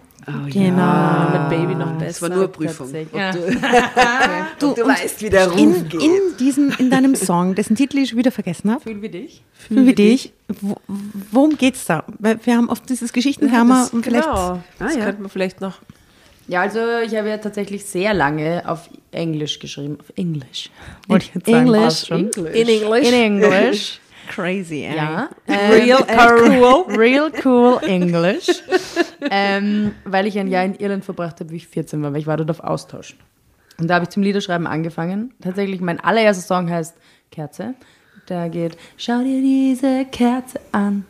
Genau. 0.52 1.30
mit 1.30 1.48
Baby 1.48 1.74
noch 1.74 1.92
Das 1.98 1.98
besser. 2.20 2.28
war 2.28 2.36
nur 2.36 2.48
Prüfung. 2.48 2.90
Ja. 3.14 3.32
Du, 3.32 4.70
ob 4.70 4.76
du 4.76 4.86
weißt, 4.86 5.22
wie 5.22 5.30
der 5.30 5.48
Ruf 5.48 5.58
in, 5.58 5.88
geht. 5.88 6.02
in, 6.02 6.10
diesem, 6.38 6.72
in 6.78 6.90
deinem 6.90 7.14
Song, 7.14 7.54
dessen 7.54 7.74
Titel 7.74 7.98
ich 7.98 8.10
schon 8.10 8.18
wieder 8.18 8.32
vergessen 8.32 8.70
habe, 8.70 8.82
Fühl 8.82 9.00
wie 9.00 9.08
dich. 9.08 9.42
Fühl 9.54 9.86
wie 9.86 9.94
dich, 9.94 10.32
wo, 10.60 10.76
worum 11.30 11.56
geht's 11.56 11.86
da? 11.86 12.04
Wir 12.18 12.56
haben 12.56 12.68
oft 12.68 12.88
dieses 12.90 13.12
Geschichtenhammer 13.14 13.82
das, 13.84 13.90
und 13.90 14.04
vielleicht. 14.04 14.24
genau. 14.28 14.62
Das 14.78 14.94
Ah, 14.94 14.98
ja. 14.98 15.04
könnte 15.06 15.22
man 15.22 15.30
vielleicht 15.30 15.60
noch. 15.60 15.78
Ja, 16.48 16.60
also 16.62 16.80
ich 17.06 17.14
habe 17.16 17.28
ja 17.28 17.38
tatsächlich 17.38 17.84
sehr 17.86 18.12
lange 18.12 18.62
auf 18.66 18.90
Englisch 19.12 19.58
geschrieben. 19.58 19.96
Auf 20.00 20.12
Englisch. 20.16 20.70
Wollte 21.08 21.26
ich 21.28 21.34
jetzt 21.34 21.46
sagen, 21.46 21.58
English. 21.66 21.82
passt 21.82 22.06
schon. 22.08 22.28
In 22.30 22.68
English. 22.68 23.08
In 23.08 23.14
English. 23.14 24.00
Crazy, 24.28 24.84
ey. 24.84 24.96
Ja. 24.96 25.28
Real 25.48 26.04
and 26.08 26.40
cool. 26.40 26.84
Real 26.96 27.30
cool 27.44 27.78
English. 27.82 28.48
ähm, 29.30 29.92
weil 30.04 30.26
ich 30.26 30.38
ein 30.38 30.48
Jahr 30.48 30.64
in 30.64 30.74
Irland 30.74 31.04
verbracht 31.04 31.40
habe, 31.40 31.50
wie 31.50 31.56
ich 31.56 31.68
14 31.68 32.02
war, 32.02 32.12
weil 32.12 32.20
ich 32.20 32.26
war 32.26 32.36
dort 32.36 32.50
auf 32.50 32.60
Austausch. 32.60 33.16
Und 33.78 33.88
da 33.88 33.94
habe 33.94 34.04
ich 34.04 34.10
zum 34.10 34.22
Liederschreiben 34.22 34.66
angefangen. 34.66 35.34
Tatsächlich, 35.42 35.80
mein 35.80 35.98
allererster 36.00 36.44
Song 36.46 36.70
heißt 36.70 36.94
Kerze. 37.30 37.74
Da 38.26 38.48
geht, 38.48 38.76
schau 38.96 39.18
dir 39.22 39.40
diese 39.40 40.04
Kerze 40.04 40.60
an, 40.70 41.04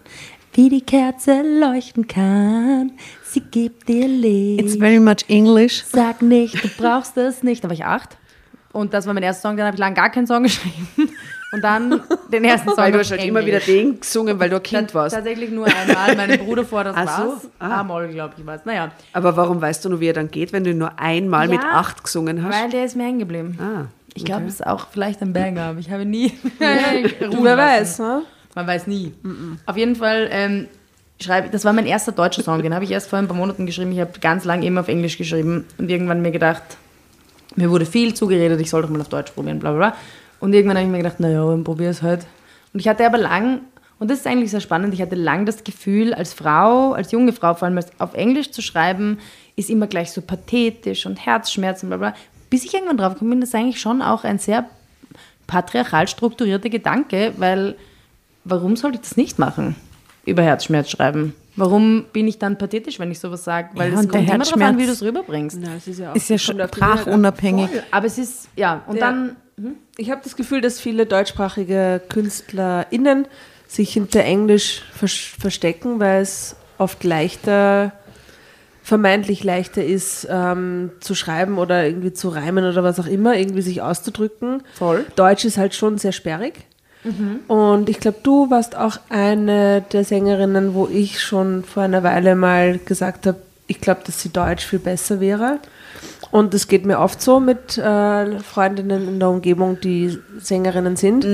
wie 0.55 0.69
die 0.71 0.81
Kerze 0.81 1.43
leuchten 1.43 2.07
kann. 2.09 2.93
Sie 3.25 3.41
gibt 3.41 3.89
dir 3.89 4.09
Licht. 4.09 4.61
It's 4.63 4.77
very 4.77 4.99
much 5.01 5.25
English. 5.29 5.85
Sag 5.85 6.23
nicht, 6.23 6.63
du 6.65 6.69
brauchst 6.79 7.17
es 7.19 7.43
nicht. 7.43 7.63
Da 7.65 7.69
war 7.69 7.75
ich 7.75 7.85
acht. 7.85 8.17
Und 8.73 8.95
das 8.95 9.07
war 9.07 9.13
mein 9.13 9.23
erster 9.23 9.49
Song. 9.49 9.57
Dann 9.59 9.67
habe 9.67 9.75
ich 9.75 9.81
lange 9.81 9.95
gar 9.95 10.11
keinen 10.11 10.27
Song 10.27 10.43
geschrieben. 10.45 11.11
Und 11.55 11.63
dann 11.63 12.01
den 12.33 12.45
ersten 12.45 12.71
Song. 12.71 12.79
Weil 12.79 12.93
du 12.93 12.99
hast 13.01 13.11
halt 13.11 13.25
immer 13.25 13.45
wieder 13.45 13.61
den 13.61 14.01
gesungen, 14.01 14.39
weil 14.41 14.49
du 14.49 14.57
ein 14.57 14.63
Kind 14.63 14.95
warst. 14.95 15.15
Tatsächlich 15.15 15.51
nur 15.51 15.67
einmal. 15.67 16.17
Mein 16.17 16.39
Bruder 16.39 16.65
vor, 16.65 16.83
das 16.85 16.97
Ach 16.97 17.19
so, 17.21 17.29
war's. 17.33 17.49
ah. 17.59 17.81
A-Moll, 17.81 18.09
glaube 18.09 18.35
ich, 18.39 18.47
war's. 18.47 18.63
Naja, 18.65 18.91
Aber 19.13 19.37
warum 19.37 19.61
weißt 19.61 19.85
du 19.85 19.91
nur, 19.91 20.01
wie 20.01 20.07
er 20.09 20.15
dann 20.15 20.31
geht, 20.31 20.53
wenn 20.55 20.65
du 20.65 20.71
ihn 20.71 20.79
nur 20.79 20.99
einmal 20.99 21.49
mit 21.49 21.63
Ja, 21.63 21.73
acht 21.73 22.03
gesungen 22.05 22.43
hast? 22.43 22.55
weil 22.55 22.71
der 22.71 22.87
ist 22.87 22.97
mir 22.97 23.05
hängen 23.05 23.19
geblieben. 23.19 23.59
ah, 23.61 23.85
Ich 24.15 24.25
glaube, 24.25 24.41
okay. 24.43 24.49
es 24.49 24.55
ist 24.61 24.67
auch 24.67 24.87
vielleicht 24.91 25.21
ein 25.21 25.35
Banger, 25.35 25.63
aber 25.65 25.79
ich 25.79 25.91
habe 25.91 26.07
nie. 26.07 26.33
Du, 27.21 27.45
wer 27.45 27.57
weiß, 27.59 27.99
ne? 27.99 28.23
Man 28.55 28.67
weiß 28.67 28.87
nie. 28.87 29.13
Auf 29.67 29.77
jeden 29.77 29.97
Fall, 29.97 30.29
ähm, 30.31 30.69
schreibe, 31.21 31.51
das 31.51 31.65
war 31.67 31.73
mein 31.75 31.87
erster 31.87 32.13
deutscher 32.13 32.43
Song, 32.43 32.63
den 32.63 32.75
habe 32.75 32.85
ich 32.85 32.91
erst 32.91 33.11
vor 33.11 33.19
ein 33.19 33.29
paar 33.29 33.37
Monaten 33.37 33.67
geschrieben. 33.67 33.93
Ich 33.93 34.01
habe 34.01 34.13
ganz 34.21 34.45
lang 34.47 34.63
immer 34.63 34.81
auf 34.81 34.89
Englisch 34.89 35.19
geschrieben 35.19 35.67
und 35.79 35.91
irgendwann 35.91 36.23
mir 36.23 36.31
gedacht, 36.33 36.63
mir 37.57 37.71
wurde 37.71 37.85
viel 37.85 38.15
zugeredet, 38.15 38.59
ich 38.61 38.71
soll 38.71 38.81
doch 38.83 38.89
mal 38.89 39.01
auf 39.03 39.09
Deutsch 39.11 39.33
probieren, 39.33 39.59
bla 39.59 39.73
bla 39.73 39.91
bla. 39.91 39.97
Und 40.43 40.53
irgendwann 40.55 40.77
habe 40.77 40.87
ich 40.87 40.91
mir 40.91 40.99
gedacht, 40.99 41.21
naja, 41.21 41.47
dann 41.47 41.63
probier 41.63 41.89
es 41.89 42.03
halt. 42.03 42.27
Und 42.75 42.81
ich 42.81 42.89
hatte 42.89 43.07
aber 43.07 43.17
lang, 43.17 43.61
und 44.01 44.11
das 44.11 44.19
ist 44.19 44.27
eigentlich 44.27 44.51
sehr 44.51 44.61
spannend, 44.61 44.93
ich 44.93 45.01
hatte 45.01 45.15
lang 45.15 45.47
das 45.47 45.63
Gefühl, 45.63 46.13
als 46.13 46.35
Frau, 46.35 46.95
als 46.95 47.13
junge 47.13 47.33
Frau, 47.33 47.55
vor 47.55 47.69
allem 47.69 47.79
auf 47.99 48.15
Englisch 48.15 48.51
zu 48.51 48.61
schreiben, 48.61 49.19
ist 49.55 49.71
immer 49.71 49.87
gleich 49.87 50.11
so 50.11 50.21
pathetisch 50.21 51.07
und 51.07 51.25
Herzschmerzen, 51.25 51.89
bla 51.91 51.97
bla. 51.97 52.15
Bis 52.51 52.65
ich 52.65 52.75
irgendwann 52.75 52.97
drauf 52.97 53.13
gekommen 53.13 53.31
bin, 53.31 53.41
das 53.41 53.51
ist 53.51 53.55
eigentlich 53.55 53.81
schon 53.81 54.03
auch 54.03 54.25
ein 54.25 54.41
sehr 54.41 54.65
patriarchal 55.47 56.09
strukturierter 56.09 56.71
Gedanke, 56.71 57.35
weil 57.37 57.77
warum 58.43 58.75
sollte 58.75 58.97
ich 58.97 59.03
das 59.03 59.17
nicht 59.17 59.39
machen? 59.39 59.77
Über 60.27 60.43
Herzschmerz 60.43 60.91
schreiben. 60.91 61.35
Warum 61.55 62.07
bin 62.13 62.27
ich 62.27 62.41
dann 62.41 62.59
pathetisch, 62.59 62.99
wenn 62.99 63.13
ich 63.13 63.21
sowas 63.21 63.45
sage? 63.45 63.69
Weil 63.75 63.93
Ja, 63.93 64.01
es 64.01 64.09
kommt 64.09 64.29
immer 64.29 64.39
darauf 64.39 64.61
an, 64.61 64.79
wie 64.79 64.87
du 64.87 64.93
es 64.93 65.03
rüberbringst. 65.03 65.63
Ja, 65.63 65.75
es 65.77 65.87
ist 65.87 66.01
ja, 66.01 66.11
auch, 66.11 66.17
Ist 66.17 66.31
ja 66.31 66.39
schon 66.39 66.59
sprachunabhängig. 66.67 67.69
Aber 67.93 68.07
es 68.07 68.19
ist, 68.19 68.49
ja, 68.57 68.83
und 68.89 68.97
Ja. 68.97 69.01
dann, 69.03 69.37
Ich 69.97 70.11
habe 70.11 70.21
das 70.23 70.37
Gefühl, 70.37 70.61
dass 70.61 70.81
viele 70.81 71.07
deutschsprachige 71.07 72.01
KünstlerInnen 72.09 73.27
sich 73.69 73.93
hinter 73.93 74.25
Englisch 74.25 74.83
vers 74.95 75.13
verstecken, 75.13 76.01
weil 76.01 76.23
es 76.23 76.57
oft 76.79 77.05
leichter, 77.05 77.93
vermeintlich 78.83 79.45
leichter 79.45 79.85
ist, 79.85 80.27
ähm, 80.31 80.91
zu 81.01 81.15
schreiben 81.15 81.59
oder 81.59 81.87
irgendwie 81.87 82.13
zu 82.13 82.29
reimen 82.29 82.65
oder 82.65 82.83
was 82.83 82.99
auch 83.01 83.07
immer, 83.07 83.37
irgendwie 83.37 83.63
sich 83.63 83.81
auszudrücken. 83.83 84.63
Voll. 84.75 85.07
Deutsch 85.17 85.45
ist 85.45 85.59
halt 85.59 85.75
schon 85.75 85.99
sehr 85.99 86.13
sperrig. 86.13 86.67
Und 87.49 87.89
ich 87.89 87.99
glaube, 87.99 88.19
du 88.23 88.51
warst 88.51 88.77
auch 88.77 88.99
eine 89.09 89.83
der 89.93 90.05
Sängerinnen, 90.05 90.75
wo 90.75 90.87
ich 90.87 91.21
schon 91.21 91.65
vor 91.65 91.83
einer 91.83 92.03
Weile 92.03 92.37
mal 92.37 92.79
gesagt 92.79 93.27
habe, 93.27 93.39
ich 93.67 93.81
glaube, 93.81 94.03
dass 94.07 94.21
sie 94.21 94.29
Deutsch 94.29 94.65
viel 94.65 94.79
besser 94.79 95.19
wäre. 95.19 95.59
Und 96.33 96.55
es 96.55 96.67
geht 96.67 96.87
mir 96.87 96.99
oft 96.99 97.21
so 97.21 97.39
mit 97.41 97.77
äh, 97.79 98.41
Freundinnen 98.41 99.07
in 99.07 99.21
der 99.21 99.29
Umgebung, 99.29 99.79
die 99.81 100.19
Sängerinnen 100.41 100.97
sind, 100.97 101.25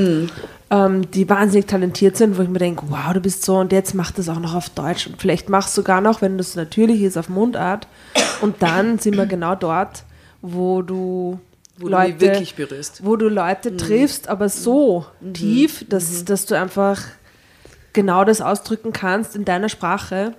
ähm, 0.71 1.11
die 1.13 1.29
wahnsinnig 1.31 1.67
talentiert 1.67 2.17
sind, 2.17 2.37
wo 2.37 2.43
ich 2.43 2.49
mir 2.49 2.59
denke, 2.59 2.83
wow, 2.89 3.13
du 3.15 3.21
bist 3.21 3.45
so 3.45 3.57
und 3.59 3.73
jetzt 3.73 3.95
mach 3.95 4.11
das 4.11 4.29
auch 4.29 4.41
noch 4.41 4.55
auf 4.55 4.69
Deutsch. 4.71 5.07
Und 5.07 5.21
vielleicht 5.21 5.49
machst 5.49 5.77
du 5.77 5.83
sogar 5.83 6.01
noch, 6.01 6.21
wenn 6.21 6.37
das 6.37 6.57
natürlich 6.57 7.01
ist, 7.03 7.17
auf 7.17 7.29
Mundart. 7.29 7.87
Und 8.43 8.61
dann 8.61 8.99
sind 8.99 9.17
wir 9.17 9.27
genau 9.27 9.55
dort, 9.55 10.03
wo 10.43 10.83
du 10.83 11.39
Wo 11.79 11.89
du 11.89 11.97
mich 11.97 12.21
wirklich 12.21 12.55
berührst. 12.57 13.05
wo 13.05 13.15
du 13.15 13.29
Leute 13.29 13.77
triffst, 13.77 14.29
aber 14.29 14.49
so 14.49 15.07
tief, 15.33 15.87
dass, 15.89 16.25
dass 16.25 16.45
du 16.47 16.57
einfach 16.57 17.03
genau 17.93 18.25
das 18.25 18.41
ausdrücken 18.41 18.93
kannst 18.93 19.37
in 19.37 19.45
deiner 19.45 19.69
Sprache. 19.69 20.35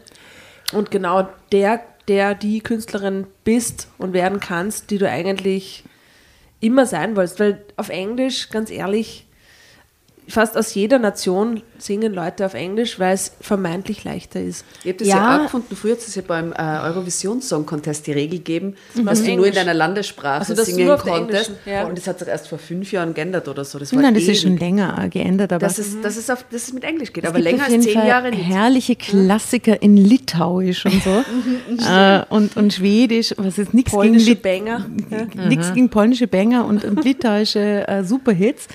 Und 0.73 0.91
genau 0.91 1.29
der, 1.53 1.79
der 2.09 2.35
die 2.35 2.59
Künstlerin 2.59 3.27
bist 3.43 3.87
und 3.97 4.11
werden 4.11 4.39
kannst, 4.41 4.89
die 4.89 4.97
du 4.97 5.09
eigentlich 5.09 5.83
immer 6.59 6.85
sein 6.85 7.15
wolltest. 7.15 7.39
Weil 7.39 7.63
auf 7.77 7.89
Englisch, 7.89 8.49
ganz 8.49 8.69
ehrlich, 8.71 9.27
fast 10.29 10.57
aus 10.57 10.73
jeder 10.73 10.99
Nation 10.99 11.61
singen 11.77 12.13
Leute 12.13 12.45
auf 12.45 12.53
Englisch, 12.53 12.99
weil 12.99 13.13
es 13.13 13.31
vermeintlich 13.41 14.03
leichter 14.03 14.41
ist. 14.41 14.65
Ich 14.83 14.89
habe 14.89 14.97
das 14.99 15.07
ja. 15.07 15.15
Ja. 15.15 15.37
auch 15.37 15.43
gefunden. 15.43 15.75
Früher 15.75 15.93
hat 15.93 15.99
es 15.99 16.15
ja 16.15 16.21
beim 16.25 16.51
äh, 16.53 16.55
Eurovision 16.57 17.41
Song 17.41 17.65
Contest 17.65 18.07
die 18.07 18.11
Regel 18.11 18.39
gegeben, 18.39 18.75
war 18.95 19.05
dass 19.05 19.23
du 19.23 19.35
nur 19.35 19.47
in 19.47 19.53
deiner 19.53 19.73
Landessprache 19.73 20.39
Also, 20.39 20.55
dass 20.55 20.65
du 20.65 20.71
singen 20.73 20.87
nur 20.87 20.95
auf 20.95 21.03
der 21.03 21.13
konntest. 21.13 21.51
ja. 21.65 21.85
Und 21.85 21.97
das 21.97 22.07
hat 22.07 22.19
sich 22.19 22.27
erst 22.27 22.47
vor 22.47 22.57
fünf 22.57 22.91
Jahren 22.91 23.13
geändert 23.13 23.47
oder 23.47 23.63
so. 23.65 23.79
Das 23.79 23.93
war 23.93 24.01
Nein, 24.01 24.13
das 24.13 24.23
ist 24.23 24.29
ewig. 24.29 24.41
schon 24.41 24.57
länger 24.57 25.09
geändert, 25.09 25.53
aber 25.53 25.59
dass 25.59 25.77
es, 25.77 25.99
dass, 26.01 26.17
es 26.17 26.29
auf, 26.29 26.45
dass 26.51 26.63
es 26.63 26.73
mit 26.73 26.83
Englisch 26.83 27.13
geht. 27.13 27.23
es 27.23 27.29
aber 27.29 27.39
gibt 27.39 27.51
länger 27.51 27.67
auf 27.67 27.73
als 27.73 27.83
zehn 27.83 27.93
Fall 27.93 28.07
Jahre 28.07 28.29
nicht. 28.31 28.45
herrliche 28.45 28.95
Klassiker 28.95 29.81
in 29.81 29.97
Litauisch 29.97 30.85
und 30.85 31.01
so. 31.03 31.23
äh, 31.89 32.23
und, 32.29 32.55
und 32.57 32.73
Schwedisch, 32.73 33.33
was 33.37 33.57
ist 33.57 33.73
nichts 33.73 33.91
gegen, 33.91 34.41
Banger. 34.41 34.85
Nichts 35.47 35.73
gegen 35.73 35.89
polnische 35.89 36.27
Banger 36.27 36.65
und, 36.65 36.83
und 36.83 37.03
litauische 37.03 37.87
äh, 37.87 38.03
Superhits. 38.03 38.67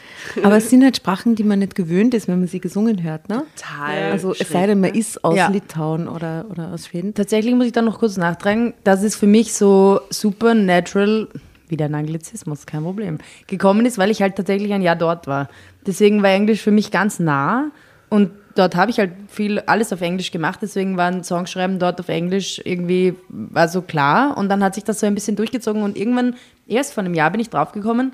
Aber 0.42 0.56
es 0.56 0.70
sind 0.70 0.82
halt 0.82 0.96
Sprachen, 0.96 1.34
die 1.34 1.44
man 1.44 1.58
nicht 1.58 1.74
gewöhnt 1.74 2.14
ist, 2.14 2.28
wenn 2.28 2.38
man 2.38 2.48
sie 2.48 2.60
gesungen 2.60 3.02
hört. 3.02 3.28
Ne? 3.28 3.44
Total 3.56 4.12
Also 4.12 4.32
es 4.32 4.38
schräg, 4.38 4.48
sei 4.48 4.66
denn, 4.66 4.80
man 4.80 4.94
ist 4.94 5.24
aus 5.24 5.36
Ja. 5.36 5.48
Litauen 5.48 6.08
oder, 6.08 6.46
oder 6.50 6.72
aus 6.72 6.86
Schweden. 6.86 7.14
tatsächlich 7.14 7.54
muss 7.54 7.66
ich 7.66 7.72
dann 7.72 7.84
noch 7.84 7.98
kurz 7.98 8.16
nachtragen, 8.16 8.74
dass 8.84 9.02
es 9.02 9.16
für 9.16 9.26
mich 9.26 9.54
so 9.54 10.00
supernatural, 10.10 11.28
wieder 11.68 11.86
ein 11.86 11.94
Anglizismus, 11.94 12.66
kein 12.66 12.82
Problem, 12.82 13.18
gekommen 13.46 13.86
ist, 13.86 13.98
weil 13.98 14.10
ich 14.10 14.22
halt 14.22 14.36
tatsächlich 14.36 14.72
ein 14.72 14.82
Jahr 14.82 14.96
dort 14.96 15.26
war. 15.26 15.48
Deswegen 15.86 16.22
war 16.22 16.30
Englisch 16.30 16.60
für 16.60 16.70
mich 16.70 16.90
ganz 16.90 17.18
nah 17.18 17.70
und 18.10 18.30
dort 18.54 18.76
habe 18.76 18.90
ich 18.90 18.98
halt 18.98 19.12
viel, 19.28 19.58
alles 19.60 19.92
auf 19.92 20.00
Englisch 20.00 20.30
gemacht, 20.30 20.60
deswegen 20.62 20.96
waren 20.96 21.24
Songschreiben 21.24 21.78
dort 21.78 21.98
auf 22.00 22.08
Englisch 22.08 22.60
irgendwie, 22.64 23.14
war 23.28 23.68
so 23.68 23.82
klar 23.82 24.36
und 24.36 24.48
dann 24.48 24.62
hat 24.62 24.74
sich 24.74 24.84
das 24.84 25.00
so 25.00 25.06
ein 25.06 25.14
bisschen 25.14 25.36
durchgezogen 25.36 25.82
und 25.82 25.96
irgendwann, 25.96 26.36
erst 26.68 26.92
vor 26.94 27.02
einem 27.02 27.14
Jahr 27.14 27.30
bin 27.30 27.40
ich 27.40 27.50
draufgekommen, 27.50 28.12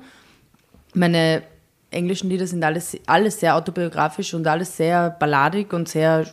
meine 0.93 1.43
englischen 1.91 2.29
Lieder 2.29 2.47
sind 2.47 2.63
alles, 2.63 2.97
alles 3.05 3.39
sehr 3.39 3.55
autobiografisch 3.55 4.33
und 4.33 4.47
alles 4.47 4.75
sehr 4.77 5.09
balladig 5.11 5.73
und 5.73 5.87
sehr 5.87 6.25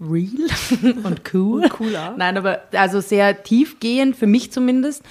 real 0.00 0.30
und 1.04 1.22
cool. 1.34 1.62
Und 1.64 1.70
cooler. 1.70 2.14
Nein, 2.16 2.36
aber 2.38 2.62
also 2.72 3.00
sehr 3.00 3.42
tiefgehend, 3.42 4.16
für 4.16 4.26
mich 4.26 4.52
zumindest. 4.52 5.02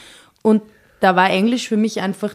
Und 0.42 0.62
da 1.00 1.16
war 1.16 1.30
Englisch 1.30 1.68
für 1.68 1.78
mich 1.78 2.02
einfach 2.02 2.34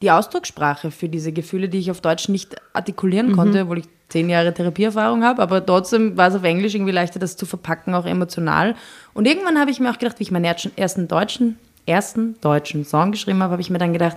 die 0.00 0.10
Ausdruckssprache 0.10 0.90
für 0.90 1.08
diese 1.08 1.32
Gefühle, 1.32 1.68
die 1.68 1.78
ich 1.78 1.90
auf 1.90 2.00
Deutsch 2.00 2.28
nicht 2.28 2.56
artikulieren 2.72 3.32
konnte, 3.32 3.62
obwohl 3.62 3.78
ich 3.78 3.86
zehn 4.08 4.30
Jahre 4.30 4.54
Therapieerfahrung 4.54 5.22
habe, 5.22 5.42
aber 5.42 5.64
trotzdem 5.64 6.16
war 6.16 6.28
es 6.28 6.34
auf 6.34 6.44
Englisch 6.44 6.74
irgendwie 6.74 6.92
leichter, 6.92 7.18
das 7.18 7.36
zu 7.36 7.44
verpacken, 7.44 7.94
auch 7.94 8.06
emotional. 8.06 8.74
Und 9.12 9.26
irgendwann 9.26 9.58
habe 9.58 9.70
ich 9.70 9.80
mir 9.80 9.90
auch 9.90 9.98
gedacht, 9.98 10.18
wie 10.18 10.22
ich 10.22 10.30
meinen 10.30 10.46
ersten- 10.46 10.72
ersten 10.76 11.08
deutschen, 11.08 11.58
ersten 11.84 12.40
deutschen 12.40 12.84
Song 12.86 13.10
geschrieben 13.12 13.42
habe, 13.42 13.52
habe 13.52 13.60
ich 13.60 13.68
mir 13.70 13.78
dann 13.78 13.92
gedacht, 13.92 14.16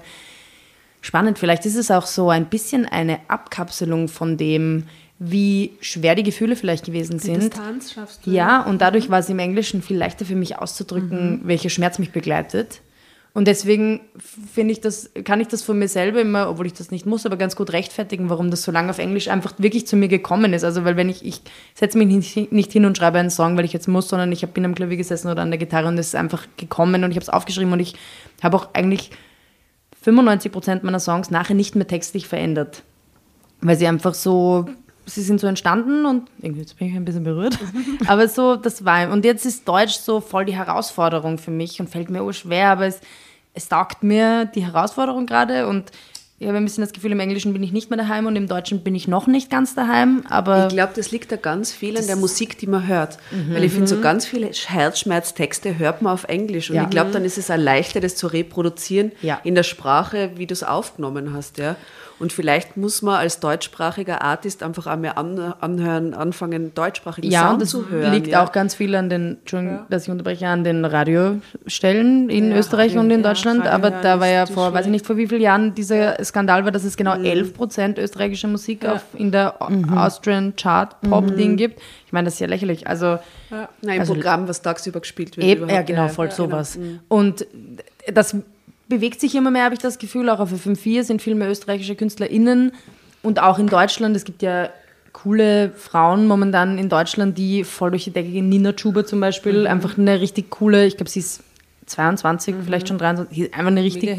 spannend, 1.02 1.40
vielleicht 1.40 1.66
ist 1.66 1.76
es 1.76 1.92
auch 1.92 2.06
so 2.06 2.30
ein 2.30 2.46
bisschen 2.46 2.86
eine 2.86 3.20
Abkapselung 3.28 4.08
von 4.08 4.38
dem, 4.38 4.86
wie 5.20 5.74
schwer 5.82 6.16
die 6.16 6.24
Gefühle 6.24 6.56
vielleicht 6.56 6.86
gewesen 6.86 7.20
sind. 7.20 7.44
Distanz 7.44 7.94
schaffst 7.94 8.26
du. 8.26 8.32
Ja, 8.32 8.62
und 8.62 8.82
dadurch 8.82 9.10
war 9.10 9.20
es 9.20 9.30
im 9.30 9.38
Englischen 9.38 9.84
viel 9.84 9.98
leichter 9.98 10.26
für 10.26 10.36
mich 10.36 10.58
auszudrücken, 10.58 11.42
welcher 11.44 11.70
Schmerz 11.70 12.00
mich 12.00 12.12
begleitet. 12.12 12.82
Und 13.34 13.48
deswegen 13.48 14.02
finde 14.52 14.74
ich 14.74 14.82
das, 14.82 15.10
kann 15.24 15.40
ich 15.40 15.48
das 15.48 15.64
von 15.64 15.80
mir 15.80 15.88
selber 15.88 16.20
immer, 16.20 16.50
obwohl 16.50 16.66
ich 16.66 16.74
das 16.74 16.92
nicht 16.92 17.06
muss, 17.06 17.26
aber 17.26 17.38
ganz 17.38 17.56
gut 17.56 17.72
rechtfertigen, 17.72 18.30
warum 18.30 18.52
das 18.52 18.64
so 18.64 18.72
lange 18.72 18.90
auf 18.90 19.00
Englisch 19.00 19.30
einfach 19.30 19.54
wirklich 19.58 19.88
zu 19.88 19.96
mir 19.96 20.10
gekommen 20.10 20.52
ist. 20.52 20.66
Also, 20.66 20.84
weil 20.84 20.98
wenn 20.98 21.08
ich, 21.08 21.24
ich 21.24 21.42
setze 21.74 21.98
mich 21.98 22.08
nicht, 22.52 22.72
hin 22.74 22.86
und 22.86 22.98
schreibe 22.98 23.20
einen 23.20 23.30
Song, 23.30 23.56
weil 23.56 23.64
ich 23.64 23.72
jetzt 23.72 23.88
muss, 23.88 24.10
sondern 24.10 24.32
ich 24.34 24.46
bin 24.48 24.66
am 24.66 24.76
Klavier 24.76 24.98
gesessen 24.98 25.30
oder 25.30 25.44
an 25.44 25.52
der 25.52 25.60
Gitarre 25.60 25.88
und 25.88 25.98
es 25.98 26.08
ist 26.08 26.16
einfach 26.16 26.46
gekommen 26.58 27.06
und 27.06 27.12
ich 27.12 27.16
habe 27.16 27.24
es 27.24 27.30
aufgeschrieben 27.30 27.72
und 27.72 27.80
ich 27.80 27.96
habe 28.42 28.58
auch 28.58 28.74
eigentlich 28.74 29.12
95 30.02 30.52
Prozent 30.52 30.84
meiner 30.84 31.00
Songs 31.00 31.32
nachher 31.32 31.54
nicht 31.54 31.76
mehr 31.76 31.88
textlich 31.88 32.28
verändert. 32.28 32.84
Weil 33.62 33.78
sie 33.78 33.88
einfach 33.88 34.14
so, 34.14 34.68
sie 35.06 35.22
sind 35.22 35.40
so 35.40 35.48
entstanden 35.48 36.06
und 36.06 36.30
irgendwie 36.40 36.62
jetzt 36.62 36.78
bin 36.78 36.88
ich 36.88 36.96
ein 36.96 37.06
bisschen 37.06 37.24
berührt. 37.24 37.60
aber 38.08 38.28
so, 38.28 38.56
das 38.56 38.84
war. 38.84 39.12
Und 39.12 39.26
jetzt 39.26 39.46
ist 39.46 39.68
Deutsch 39.68 39.94
so 39.94 40.20
voll 40.20 40.46
die 40.46 40.56
Herausforderung 40.56 41.38
für 41.38 41.52
mich 41.52 41.80
und 41.80 41.90
fällt 41.90 42.10
mir 42.10 42.34
schwer, 42.34 42.70
aber 42.70 42.88
es, 42.88 43.00
es 43.54 43.70
taugt 43.70 44.02
mir 44.02 44.46
die 44.46 44.66
Herausforderung 44.66 45.28
gerade 45.28 45.68
und 45.68 45.92
ich 46.42 46.48
habe 46.48 46.58
ein 46.58 46.66
bisschen 46.66 46.82
das 46.84 46.92
Gefühl, 46.92 47.12
im 47.12 47.20
Englischen 47.20 47.54
bin 47.54 47.62
ich 47.62 47.72
nicht 47.72 47.92
mehr 47.92 47.98
daheim 47.98 48.26
und 48.26 48.36
im 48.36 48.48
Deutschen 48.48 48.82
bin 48.84 48.96
ich 48.96 49.08
noch 49.08 49.28
nicht 49.28 49.52
ganz 49.52 49.76
daheim, 49.76 50.24
aber 50.28 50.66
Ich 50.68 50.74
glaube, 50.74 50.94
das 50.96 51.12
liegt 51.12 51.32
da 51.32 51.36
ganz 51.36 51.72
viel 51.72 51.96
an 51.98 52.08
der 52.08 52.16
Musik, 52.16 52.58
die 52.58 52.66
man 52.66 52.88
hört. 52.88 53.20
Weil 53.52 53.64
ich 53.64 53.72
finde, 53.72 53.86
so 53.88 54.02
ganz 54.02 54.26
viele 54.26 54.48
Herzschmerztexte 54.48 55.78
hört 55.78 56.02
man 56.02 56.14
auf 56.14 56.24
Englisch. 56.26 56.70
Und 56.72 56.78
Ja. 56.78 56.84
ich 56.84 56.90
glaube, 56.90 57.12
dann 57.12 57.24
ist 57.26 57.38
es 57.38 57.52
auch 57.52 57.58
leichter, 57.58 58.00
das 58.00 58.16
zu 58.16 58.26
reproduzieren 58.26 59.12
Ja. 59.22 59.40
in 59.44 59.54
der 59.54 59.62
Sprache, 59.64 60.32
wie 60.36 60.48
du 60.48 60.54
es 60.54 60.64
aufgenommen 60.64 61.34
hast. 61.34 61.60
Ja? 61.60 61.76
Und 62.22 62.32
vielleicht 62.32 62.78
muss 62.78 63.02
man 63.02 63.16
als 63.16 63.40
deutschsprachiger 63.40 64.22
Artist 64.22 64.62
einfach 64.62 64.86
einmal 64.86 65.14
an, 65.16 65.40
anhören, 65.60 66.14
anfangen, 66.14 66.72
deutschsprachigen 66.76 67.32
ja, 67.32 67.48
Sound 67.48 67.64
das 67.64 67.70
zu 67.70 67.90
hören. 67.90 68.14
liegt 68.14 68.28
ja? 68.28 68.44
auch 68.44 68.52
ganz 68.52 68.76
viel 68.76 68.94
an 68.94 69.10
den, 69.10 69.38
Entschuldigung, 69.40 69.80
dass 69.90 70.04
ich 70.04 70.10
unterbreche, 70.10 70.48
an 70.48 70.64
den 70.64 70.86
Radiostellen 70.86 72.30
in 72.30 72.52
Österreich 72.52 72.96
und 72.96 73.10
in 73.10 73.22
ja, 73.22 73.30
Deutschland. 73.30 73.62
Radio 73.62 73.74
aber 73.74 73.90
da 73.90 74.20
war 74.20 74.28
ja 74.28 74.46
vor, 74.46 74.72
weiß 74.72 74.86
ich 74.86 74.92
nicht 74.92 75.06
vor 75.06 75.18
wie 75.18 75.28
vielen 75.28 75.42
Jahren 75.42 75.74
dieser 75.74 76.24
Skandal 76.24 76.64
war, 76.64 76.72
dass 76.72 76.84
es 76.84 76.96
genau 76.96 77.16
11 77.16 77.56
Prozent 77.56 77.98
österreichische 77.98 78.48
Musik 78.48 78.86
auf, 78.86 79.04
in 79.16 79.32
der 79.32 79.56
Austrian 79.60 80.56
Chart 80.56 81.02
Pop 81.02 81.36
Ding 81.36 81.58
gibt. 81.58 81.82
Ich 82.06 82.14
meine, 82.14 82.26
das 82.26 82.36
ist 82.36 82.40
ja 82.40 82.48
lächerlich. 82.48 82.86
Also 82.88 83.18
Nein, 83.50 83.96
im 83.96 84.00
Also- 84.00 84.14
Programm, 84.14 84.48
was 84.48 84.62
tagsüber 84.62 85.00
gespielt 85.00 85.38
wird. 85.38 85.48
Eben, 85.48 85.70
ja, 85.70 85.82
genau, 85.82 86.08
voll 86.08 86.30
sowas. 86.32 86.78
Und 87.08 87.48
das 88.14 88.36
bewegt 88.92 89.22
sich 89.22 89.34
immer 89.36 89.52
mehr, 89.52 89.64
habe 89.64 89.74
ich 89.74 89.80
das 89.80 89.98
Gefühl. 89.98 90.30
Auch 90.30 90.40
auf 90.40 90.52
FM4 90.52 91.04
sind 91.04 91.22
viel 91.22 91.34
mehr 91.34 91.50
österreichische 91.50 91.96
KünstlerInnen. 91.96 92.74
Und 93.24 93.42
auch 93.42 93.58
in 93.58 93.68
Deutschland, 93.68 94.16
es 94.18 94.26
gibt 94.26 94.42
ja 94.42 94.70
coole 95.14 95.72
Frauen 95.72 96.28
momentan 96.28 96.78
in 96.78 96.90
Deutschland, 96.90 97.38
die 97.38 97.64
voll 97.64 97.92
durch 97.92 98.04
die 98.04 98.12
Decke 98.12 98.30
gehen. 98.30 98.50
Nina 98.50 98.74
Chuba 98.74 99.06
zum 99.06 99.22
Beispiel, 99.22 99.66
einfach 99.66 99.98
eine 99.98 100.20
richtig 100.20 100.50
coole, 100.50 100.86
ich 100.86 100.98
glaube, 100.98 101.10
sie 101.10 101.20
ist 101.20 101.42
22, 101.92 102.56
vielleicht 102.64 102.88
schon 102.88 102.98
23, 102.98 103.36
sie 103.36 103.44
ist 103.44 103.54
einfach 103.54 103.68
eine 103.68 103.84
richtig, 103.84 104.10
ja. 104.10 104.16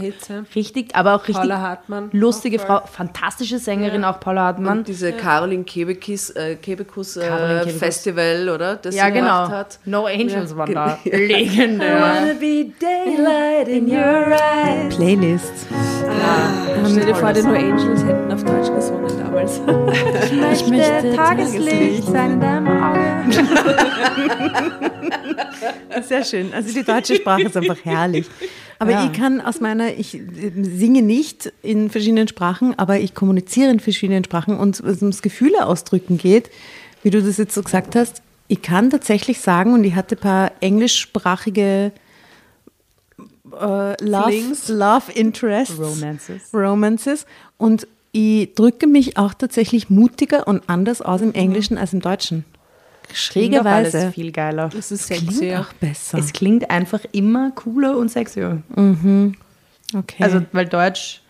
richtig, 0.55 0.95
aber 0.95 1.15
auch 1.15 1.23
richtig 1.23 1.37
Paula 1.37 1.61
Hartmann. 1.61 2.11
lustige 2.13 2.61
Auch 2.61 2.67
Frau, 2.67 2.81
fantastische 2.87 3.59
Sängerin, 3.59 4.05
auch 4.05 4.21
Paula 4.21 4.43
Hartmann. 4.43 4.79
Und 4.79 4.89
diese 4.89 5.13
Caroline 5.13 5.65
Kebekus, 5.65 6.31
äh, 6.31 6.57
Kebekus, 6.57 7.17
äh, 7.17 7.27
Caroline 7.27 7.61
Kebekus. 7.61 7.79
Festival, 7.79 8.49
oder? 8.49 8.77
Das 8.77 8.95
ja, 8.95 9.07
sie 9.07 9.13
genau. 9.13 9.45
gemacht 9.45 9.53
hat. 9.53 9.79
No 9.85 10.07
Angels 10.07 10.51
Ja, 10.51 10.57
waren 10.57 10.75
da. 10.75 10.99
Legendär. 11.05 12.35
Playlist. 14.91 15.53
Stell 16.91 17.07
dir 17.07 17.15
vor, 17.15 17.33
die 17.33 17.43
No 17.43 17.55
Angels 17.55 18.05
hätten 18.05 18.33
auf 18.33 18.45
Deutsch 18.45 18.71
gesungen 18.75 19.19
damals. 19.19 19.61
Ich 20.53 20.67
möchte 20.67 21.15
Tageslicht 21.17 22.05
sein 22.05 22.33
in 22.33 22.41
deinem 22.41 22.69
Auge. 22.69 23.01
Sehr 26.03 26.25
schön. 26.25 26.53
Also 26.53 26.73
die 26.73 26.85
deutsche 26.85 27.17
Sprache 27.17 27.43
ist 27.43 27.57
einfach 27.71 27.85
herrlich. 27.85 28.27
Aber 28.79 28.91
Ja. 28.91 29.07
ich 29.07 29.13
kann 29.13 29.41
aus 29.41 29.61
meiner, 29.61 29.97
ich 29.97 30.15
äh, 30.17 30.21
singe 30.63 31.03
nicht 31.03 31.53
in 31.63 31.89
verschiedenen 31.91 32.29
Sprachen, 32.29 32.77
aber 32.79 32.99
ich 32.99 33.15
kommuniziere 33.15 33.71
in 33.71 33.81
verschiedenen 33.81 34.25
Sprachen 34.25 34.59
und 34.59 34.83
wenn 34.83 34.91
es 34.91 35.03
ums 35.03 35.23
Gefühle 35.23 35.67
ausdrücken 35.67 36.19
geht, 36.19 36.51
wie 37.03 37.11
du 37.11 37.23
das 37.23 37.37
jetzt 37.37 37.55
so 37.55 37.63
gesagt 37.63 37.95
hast, 37.95 38.23
ich 38.49 38.61
kann 38.61 38.91
tatsächlich 38.91 39.41
sagen, 39.41 39.73
und 39.73 39.85
ich 39.85 39.95
hatte 39.95 40.17
ein 40.17 40.21
paar 40.21 40.53
englischsprachige 40.61 41.93
äh, 43.61 44.05
Love, 44.05 44.25
Flings. 44.29 44.69
Love 44.69 45.13
Interests. 45.13 45.79
Romances. 45.79 46.43
Romances. 46.53 47.27
Und 47.59 47.87
ich 48.13 48.53
drücke 48.55 48.87
mich 48.87 49.17
auch 49.17 49.33
tatsächlich 49.35 49.89
mutiger 49.91 50.47
und 50.47 50.69
anders 50.69 51.01
aus 51.01 51.23
im 51.23 51.33
Englischen 51.33 51.79
als 51.79 51.93
im 51.93 52.01
Deutschen. 52.01 52.45
Klingt 53.13 53.59
auch 53.59 53.65
alles 53.65 53.93
Schrägerweise. 53.93 54.13
viel 54.13 54.33
geiler. 54.33 54.69
Das 54.75 54.91
ist 54.91 55.07
Klingt 55.07 55.31
sexy. 55.33 55.47
ja. 55.47 55.61
auch 55.61 55.73
besser. 55.75 56.19
Es 56.19 56.33
klingt 56.33 56.71
einfach 56.71 57.01
immer 57.13 57.51
cooler 57.53 57.97
und 57.97 58.11
sexier. 58.11 58.63
okay. 58.77 60.23
Also, 60.23 60.43
weil 60.53 60.67
Deutsch, 60.67 61.21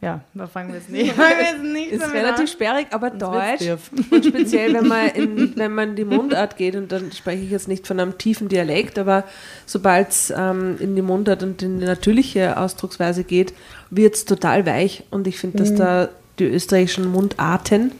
ja, 0.00 0.20
da 0.34 0.46
fangen 0.48 0.70
wir 0.70 0.76
jetzt 0.80 0.90
nicht, 0.90 1.12
fangen 1.14 1.38
wir 1.38 1.44
jetzt 1.46 1.62
nicht 1.62 1.92
Ist 1.92 2.12
relativ 2.12 2.40
an. 2.40 2.46
sperrig, 2.48 2.86
aber 2.90 3.10
Deutsch. 3.10 3.62
Und 4.10 4.24
speziell, 4.24 4.74
wenn 4.74 4.88
man, 4.88 5.08
in, 5.14 5.56
wenn 5.56 5.74
man 5.74 5.90
in 5.90 5.96
die 5.96 6.04
Mundart 6.04 6.56
geht, 6.56 6.74
und 6.74 6.90
dann 6.90 7.12
spreche 7.12 7.44
ich 7.44 7.50
jetzt 7.50 7.68
nicht 7.68 7.86
von 7.86 8.00
einem 8.00 8.18
tiefen 8.18 8.48
Dialekt, 8.48 8.98
aber 8.98 9.22
sobald 9.64 10.10
es 10.10 10.32
ähm, 10.36 10.76
in 10.80 10.96
die 10.96 11.02
Mundart 11.02 11.42
und 11.44 11.62
in 11.62 11.78
die 11.78 11.86
natürliche 11.86 12.56
Ausdrucksweise 12.56 13.22
geht, 13.22 13.54
wird 13.90 14.14
es 14.14 14.24
total 14.24 14.66
weich. 14.66 15.04
Und 15.10 15.26
ich 15.28 15.38
finde, 15.38 15.58
dass 15.58 15.74
da 15.74 16.08
die 16.40 16.44
österreichischen 16.46 17.06
Mundarten 17.10 17.92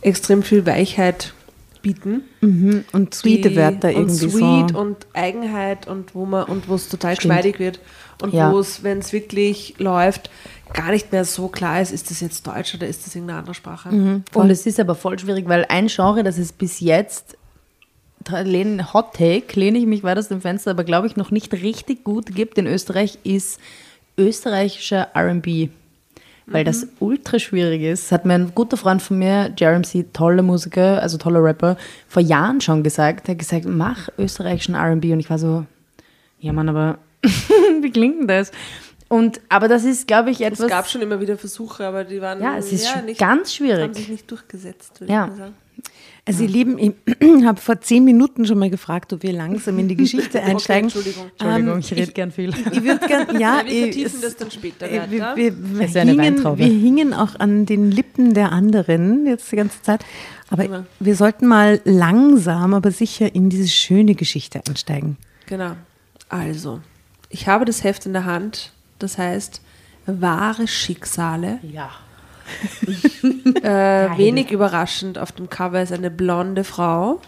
extrem 0.00 0.42
viel 0.42 0.66
Weichheit 0.66 1.34
bieten. 1.82 2.22
Mhm. 2.40 2.84
Und 2.92 3.14
sweete 3.14 3.50
die- 3.50 3.56
Wörter 3.56 3.88
und 3.88 3.94
irgendwie 3.94 4.30
sweet 4.30 4.70
so. 4.70 4.78
und 4.78 5.06
Eigenheit 5.14 5.86
und 5.88 6.14
wo 6.14 6.26
man 6.26 6.44
und 6.44 6.68
wo 6.68 6.74
es 6.74 6.88
total 6.88 7.14
Stimmt. 7.16 7.30
geschmeidig 7.34 7.58
wird 7.58 7.80
und 8.22 8.32
Ja. 8.34 8.52
wo 8.52 8.58
es, 8.58 8.82
wenn 8.82 8.98
es 8.98 9.12
wirklich 9.12 9.74
läuft, 9.78 10.30
gar 10.72 10.90
nicht 10.90 11.10
mehr 11.12 11.24
so 11.24 11.48
klar 11.48 11.80
ist, 11.82 11.90
ist 11.92 12.10
das 12.10 12.20
jetzt 12.20 12.46
Deutsch 12.46 12.74
oder 12.74 12.86
ist 12.86 13.06
das 13.06 13.14
irgendeine 13.14 13.40
andere 13.40 13.54
Sprache. 13.54 13.88
Und 14.34 14.50
es 14.50 14.66
ist 14.66 14.78
aber 14.78 14.94
voll 14.94 15.18
schwierig, 15.18 15.48
weil 15.48 15.64
ein 15.68 15.88
Genre, 15.88 16.22
das 16.22 16.38
es 16.38 16.52
bis 16.52 16.80
jetzt, 16.80 17.36
Hot 18.92 19.14
Take, 19.14 19.58
lehne 19.58 19.78
ich 19.78 19.86
mich 19.86 20.02
weit 20.04 20.18
aus 20.18 20.28
dem 20.28 20.40
Fenster, 20.42 20.72
aber 20.72 20.84
glaube 20.84 21.06
ich 21.06 21.16
noch 21.16 21.30
nicht 21.30 21.52
richtig 21.54 22.04
gut 22.04 22.34
gibt 22.34 22.58
in 22.58 22.66
Österreich, 22.66 23.18
ist 23.24 23.58
österreichischer 24.18 25.08
R&B. 25.14 25.70
Weil 26.52 26.64
das 26.64 26.86
ultra 26.98 27.38
schwierig 27.38 27.82
ist. 27.82 28.04
Das 28.06 28.12
hat 28.12 28.24
mir 28.26 28.34
ein 28.34 28.52
guter 28.54 28.76
Freund 28.76 29.00
von 29.00 29.18
mir, 29.18 29.52
Jeremy, 29.56 30.04
toller 30.12 30.42
Musiker, 30.42 31.00
also 31.00 31.16
toller 31.16 31.42
Rapper, 31.42 31.76
vor 32.08 32.22
Jahren 32.22 32.60
schon 32.60 32.82
gesagt. 32.82 33.28
Er 33.28 33.32
hat 33.32 33.38
gesagt, 33.38 33.64
mach 33.66 34.08
österreichischen 34.18 34.74
R&B. 34.74 35.12
Und 35.12 35.20
ich 35.20 35.30
war 35.30 35.38
so, 35.38 35.64
ja 36.40 36.52
Mann, 36.52 36.68
aber 36.68 36.98
wie 37.80 37.90
klingt 37.90 38.20
denn 38.20 38.28
das? 38.28 38.50
Und, 39.08 39.40
aber 39.48 39.66
das 39.68 39.84
ist, 39.84 40.06
glaube 40.06 40.30
ich, 40.30 40.40
etwas... 40.40 40.60
Es 40.60 40.68
gab 40.68 40.88
schon 40.88 41.02
immer 41.02 41.20
wieder 41.20 41.36
Versuche, 41.36 41.84
aber 41.84 42.04
die 42.04 42.20
waren 42.20 42.40
Ja, 42.40 42.56
es 42.56 42.70
ist 42.72 42.88
schon 42.88 43.06
nicht, 43.06 43.18
ganz 43.20 43.54
schwierig. 43.54 43.82
haben 43.82 43.94
sich 43.94 44.08
nicht 44.08 44.30
durchgesetzt, 44.30 45.00
würde 45.00 45.12
Ja. 45.12 45.24
ich 45.24 45.30
mal 45.30 45.36
sagen. 45.36 45.54
Also 46.26 46.42
ihr 46.44 46.48
Lieben, 46.50 46.78
ich 46.78 46.92
habe 47.44 47.60
vor 47.60 47.80
zehn 47.80 48.04
Minuten 48.04 48.44
schon 48.46 48.58
mal 48.58 48.70
gefragt, 48.70 49.12
ob 49.12 49.22
wir 49.22 49.32
langsam 49.32 49.78
in 49.78 49.88
die 49.88 49.96
Geschichte 49.96 50.40
einsteigen. 50.42 50.84
Entschuldigung. 50.84 51.30
Entschuldigung, 51.38 51.72
Ähm, 51.74 51.78
ich 51.80 51.92
rede 51.92 52.12
gern 52.12 52.30
viel. 52.30 52.50
Ich 52.50 52.82
würde 52.84 53.06
gerne, 53.06 53.32
ja, 53.40 53.60
Ja, 53.60 53.62
wir 53.64 53.72
ich- 53.72 53.80
vertiefen 53.84 54.14
es- 54.16 54.20
das 54.20 54.36
dann 54.36 54.50
später 54.50 54.88
äh, 54.90 55.10
wir, 55.10 55.32
wir, 55.34 55.54
wir, 55.78 55.86
hingen, 55.88 56.18
Weintraube. 56.18 56.58
wir 56.58 56.66
hingen 56.66 57.14
auch 57.14 57.38
an 57.40 57.66
den 57.66 57.90
Lippen 57.90 58.34
der 58.34 58.52
anderen 58.52 59.26
jetzt 59.26 59.50
die 59.50 59.56
ganze 59.56 59.80
Zeit. 59.82 60.04
Aber 60.50 60.64
Immer. 60.64 60.86
wir 60.98 61.16
sollten 61.16 61.46
mal 61.46 61.80
langsam, 61.84 62.74
aber 62.74 62.90
sicher 62.90 63.34
in 63.34 63.50
diese 63.50 63.68
schöne 63.68 64.14
Geschichte 64.14 64.60
einsteigen. 64.68 65.16
Genau. 65.46 65.72
Also, 66.28 66.80
ich 67.28 67.48
habe 67.48 67.64
das 67.64 67.82
Heft 67.82 68.06
in 68.06 68.12
der 68.12 68.24
Hand, 68.24 68.72
das 68.98 69.16
heißt 69.18 69.62
Wahre 70.06 70.66
Schicksale. 70.66 71.60
Ja. 71.62 71.90
Äh, 73.62 74.16
wenig 74.16 74.50
überraschend, 74.50 75.18
auf 75.18 75.32
dem 75.32 75.50
Cover 75.50 75.82
ist 75.82 75.92
eine 75.92 76.10
blonde 76.10 76.64
Frau. 76.64 77.20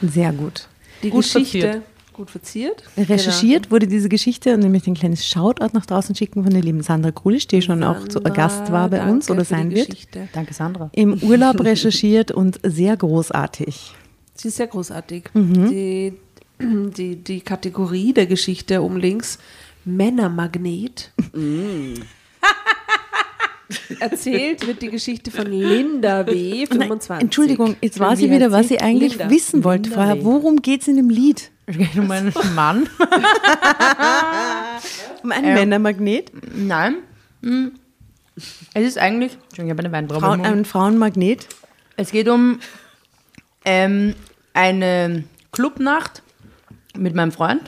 Sehr 0.00 0.32
gut. 0.32 0.68
Die 1.02 1.10
Gut 1.10 1.24
Geschichte 1.24 1.60
verziert. 1.60 1.82
gut 2.12 2.30
verziert. 2.30 2.82
Recherchiert 2.96 3.70
wurde 3.72 3.86
diese 3.88 4.08
Geschichte 4.08 4.54
und 4.54 4.60
nämlich 4.60 4.86
ein 4.86 4.94
kleines 4.94 5.26
Shoutout 5.26 5.70
nach 5.72 5.86
draußen 5.86 6.14
schicken 6.14 6.44
von 6.44 6.52
der 6.52 6.62
lieben 6.62 6.82
Sandra 6.82 7.10
Krulisch, 7.10 7.48
die 7.48 7.60
schon 7.62 7.82
auch 7.82 8.00
zu 8.06 8.20
Sandra, 8.20 8.30
Gast 8.30 8.70
war 8.72 8.88
bei 8.88 9.02
uns 9.02 9.26
danke 9.26 9.40
oder 9.40 9.44
sein 9.44 9.70
wird. 9.72 10.08
Danke, 10.32 10.54
Sandra. 10.54 10.90
Im 10.92 11.20
Urlaub 11.22 11.60
recherchiert 11.64 12.30
und 12.30 12.60
sehr 12.62 12.96
großartig. 12.96 13.92
Sie 14.34 14.48
ist 14.48 14.56
sehr 14.56 14.68
großartig. 14.68 15.24
Mhm. 15.34 15.70
Die, 15.70 16.12
die, 16.96 17.16
die 17.16 17.40
Kategorie 17.40 18.12
der 18.12 18.26
Geschichte 18.26 18.82
um 18.82 18.96
links, 18.96 19.38
Männermagnet. 19.84 21.12
Erzählt 24.00 24.66
wird 24.66 24.80
die 24.82 24.88
Geschichte 24.88 25.30
von 25.30 25.46
Linda 25.46 26.26
W., 26.26 26.66
25. 26.66 27.22
Entschuldigung, 27.22 27.76
jetzt 27.82 27.98
weiß 27.98 28.20
ich 28.20 28.30
wieder, 28.30 28.50
was 28.50 28.68
sie? 28.68 28.76
ich 28.76 28.82
eigentlich 28.82 29.16
Linda. 29.16 29.30
wissen 29.30 29.64
wollte 29.64 29.90
Linda 29.90 29.96
vorher. 30.06 30.24
Worum 30.24 30.62
geht 30.62 30.82
es 30.82 30.88
in 30.88 30.96
dem 30.96 31.10
Lied? 31.10 31.50
Es 31.66 31.76
geht 31.76 31.96
um 31.96 32.10
einen 32.10 32.32
Mann. 32.54 32.88
Um 35.22 35.32
einen 35.32 35.54
Männermagnet? 35.54 36.30
Nein. 36.54 36.98
Hm. 37.42 37.72
Es 38.72 38.86
ist 38.86 38.98
eigentlich. 38.98 39.32
Entschuldigung, 39.32 39.66
ich 39.66 39.70
habe 39.72 39.80
eine 39.80 39.92
Weintraube. 39.92 40.20
Frauen, 40.20 40.34
im 40.34 40.46
Mund. 40.46 40.56
ein 40.58 40.64
Frauenmagnet? 40.64 41.48
Es 41.96 42.12
geht 42.12 42.28
um 42.28 42.60
ähm, 43.64 44.14
eine 44.54 45.24
Clubnacht 45.50 46.22
mit 46.96 47.16
meinem 47.16 47.32
Freund. 47.32 47.62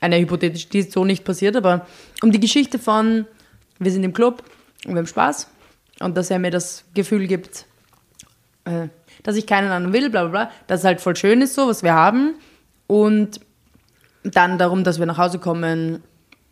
Eine 0.00 0.18
hypothetisch, 0.18 0.68
die 0.70 0.78
ist 0.78 0.92
so 0.92 1.04
nicht 1.04 1.24
passiert, 1.24 1.56
aber 1.56 1.86
um 2.22 2.32
die 2.32 2.40
Geschichte 2.40 2.78
von, 2.78 3.26
wir 3.78 3.92
sind 3.92 4.02
im 4.04 4.14
Club 4.14 4.42
und 4.84 4.94
wir 4.94 4.98
haben 4.98 5.06
Spaß 5.06 5.48
und 6.00 6.16
dass 6.16 6.30
er 6.30 6.38
mir 6.38 6.50
das 6.50 6.84
Gefühl 6.94 7.26
gibt, 7.26 7.66
äh, 8.64 8.88
dass 9.22 9.36
ich 9.36 9.46
keinen 9.46 9.70
anderen 9.70 9.92
will, 9.92 10.10
bla 10.10 10.24
bla 10.24 10.30
bla, 10.30 10.50
dass 10.66 10.80
es 10.80 10.84
halt 10.84 11.00
voll 11.00 11.16
schön 11.16 11.42
ist 11.42 11.54
so, 11.54 11.68
was 11.68 11.82
wir 11.82 11.94
haben 11.94 12.34
und 12.86 13.40
dann 14.24 14.58
darum, 14.58 14.84
dass 14.84 14.98
wir 14.98 15.06
nach 15.06 15.18
Hause 15.18 15.38
kommen 15.38 16.02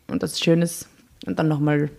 und 0.07 0.23
das 0.23 0.39
schön 0.39 0.61
ist 0.61 0.87
und 1.25 1.39
dann 1.39 1.47
nochmal 1.47 1.89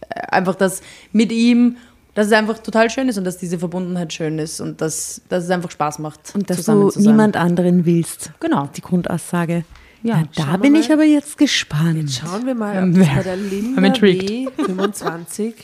äh, 0.00 0.20
einfach 0.28 0.54
das 0.54 0.82
mit 1.12 1.32
ihm, 1.32 1.76
dass 2.14 2.28
es 2.28 2.32
einfach 2.32 2.58
total 2.58 2.90
schön 2.90 3.08
ist 3.08 3.18
und 3.18 3.24
dass 3.24 3.38
diese 3.38 3.58
Verbundenheit 3.58 4.12
schön 4.12 4.38
ist 4.38 4.60
und 4.60 4.80
dass, 4.80 5.20
dass 5.28 5.44
es 5.44 5.50
einfach 5.50 5.70
Spaß 5.70 5.98
macht, 5.98 6.32
Und 6.34 6.48
dass 6.48 6.64
du 6.64 6.92
niemand 6.96 7.36
anderen 7.36 7.84
willst. 7.86 8.32
Genau. 8.40 8.68
Die 8.76 8.80
Grundaussage. 8.80 9.64
Ja, 10.04 10.22
da 10.36 10.58
bin 10.58 10.74
ich 10.74 10.92
aber 10.92 11.04
jetzt 11.04 11.38
gespannt. 11.38 12.20
Schauen 12.22 12.44
wir 12.46 12.54
mal, 12.54 12.76
Ähm, 12.76 12.90
ob 12.90 12.98
das 12.98 13.06
wer- 13.08 13.16
bei 13.16 13.22
der 13.22 13.36
Linda 13.36 13.82
intrigued. 13.86 14.28
W., 14.58 14.64
25, 14.66 15.54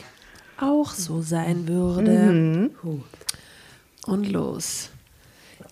auch 0.59 0.91
so 0.93 1.21
sein 1.21 1.67
würde. 1.67 2.71
Und 4.07 4.31
los. 4.31 4.89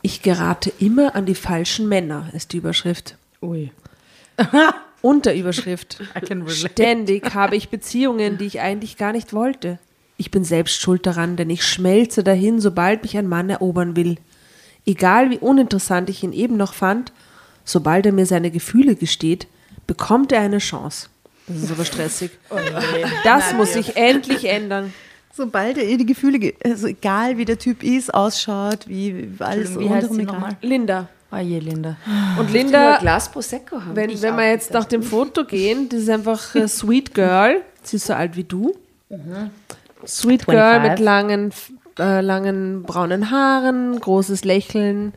Ich 0.03 0.21
gerate 0.21 0.71
immer 0.79 1.15
an 1.15 1.25
die 1.25 1.33
falschen 1.35 1.89
Männer, 1.89 2.29
ist 2.33 2.53
die 2.53 2.57
Überschrift. 2.57 3.17
Ui. 3.41 3.71
Unterüberschrift. 5.01 6.01
Ständig 6.47 7.33
habe 7.33 7.55
ich 7.55 7.69
Beziehungen, 7.69 8.37
die 8.37 8.45
ich 8.45 8.59
eigentlich 8.61 8.97
gar 8.97 9.11
nicht 9.13 9.33
wollte. 9.33 9.79
Ich 10.17 10.29
bin 10.31 10.43
selbst 10.43 10.79
schuld 10.79 11.05
daran, 11.05 11.37
denn 11.37 11.49
ich 11.49 11.63
schmelze 11.65 12.23
dahin, 12.23 12.59
sobald 12.59 13.01
mich 13.03 13.17
ein 13.17 13.27
Mann 13.27 13.49
erobern 13.49 13.95
will. 13.95 14.17
Egal 14.85 15.29
wie 15.31 15.37
uninteressant 15.39 16.09
ich 16.09 16.23
ihn 16.23 16.33
eben 16.33 16.55
noch 16.57 16.73
fand, 16.73 17.13
sobald 17.69 18.05
er 18.05 18.11
mir 18.11 18.25
seine 18.25 18.51
Gefühle 18.51 18.95
gesteht, 18.95 19.47
bekommt 19.87 20.31
er 20.31 20.41
eine 20.41 20.57
Chance. 20.59 21.07
Das 21.47 21.57
ist 21.63 21.71
aber 21.71 21.85
stressig. 21.85 22.31
Das 23.23 23.53
muss 23.53 23.73
sich 23.73 23.95
endlich 23.95 24.45
ändern. 24.45 24.93
Sobald 25.33 25.77
er 25.77 25.85
ihr 25.85 25.97
die 25.97 26.05
Gefühle, 26.05 26.37
ge- 26.39 26.55
also 26.63 26.87
egal 26.87 27.37
wie 27.37 27.45
der 27.45 27.57
Typ 27.57 27.81
ist, 27.83 28.13
ausschaut, 28.13 28.87
wie, 28.87 29.29
alles 29.39 29.79
Wie 29.79 29.89
heißt 29.89 30.13
sie 30.13 30.23
nochmal? 30.23 30.57
Linda. 30.61 31.07
Oh 31.31 31.37
je, 31.37 31.59
Linda. 31.59 31.95
Und 32.39 32.47
Ein 32.47 32.53
Linda, 32.53 32.97
Glas 32.97 33.31
Prosecco 33.31 33.77
haben. 33.77 33.95
wenn, 33.95 34.21
wenn 34.21 34.35
wir 34.35 34.49
jetzt 34.49 34.73
nach 34.73 34.85
dem 34.85 35.01
Foto 35.03 35.45
gehen, 35.45 35.87
das 35.89 36.01
ist 36.01 36.09
einfach 36.09 36.55
äh, 36.55 36.67
Sweet 36.67 37.13
Girl. 37.13 37.61
Sie 37.83 37.97
ist 37.97 38.07
so 38.07 38.13
alt 38.13 38.35
wie 38.35 38.43
du. 38.43 38.75
Sweet 40.05 40.45
Girl 40.45 40.81
25. 40.81 40.89
mit 40.89 40.99
langen, 40.99 41.51
äh, 41.99 42.21
langen 42.21 42.83
braunen 42.83 43.31
Haaren, 43.31 43.99
großes 43.99 44.43
Lächeln, 44.45 45.13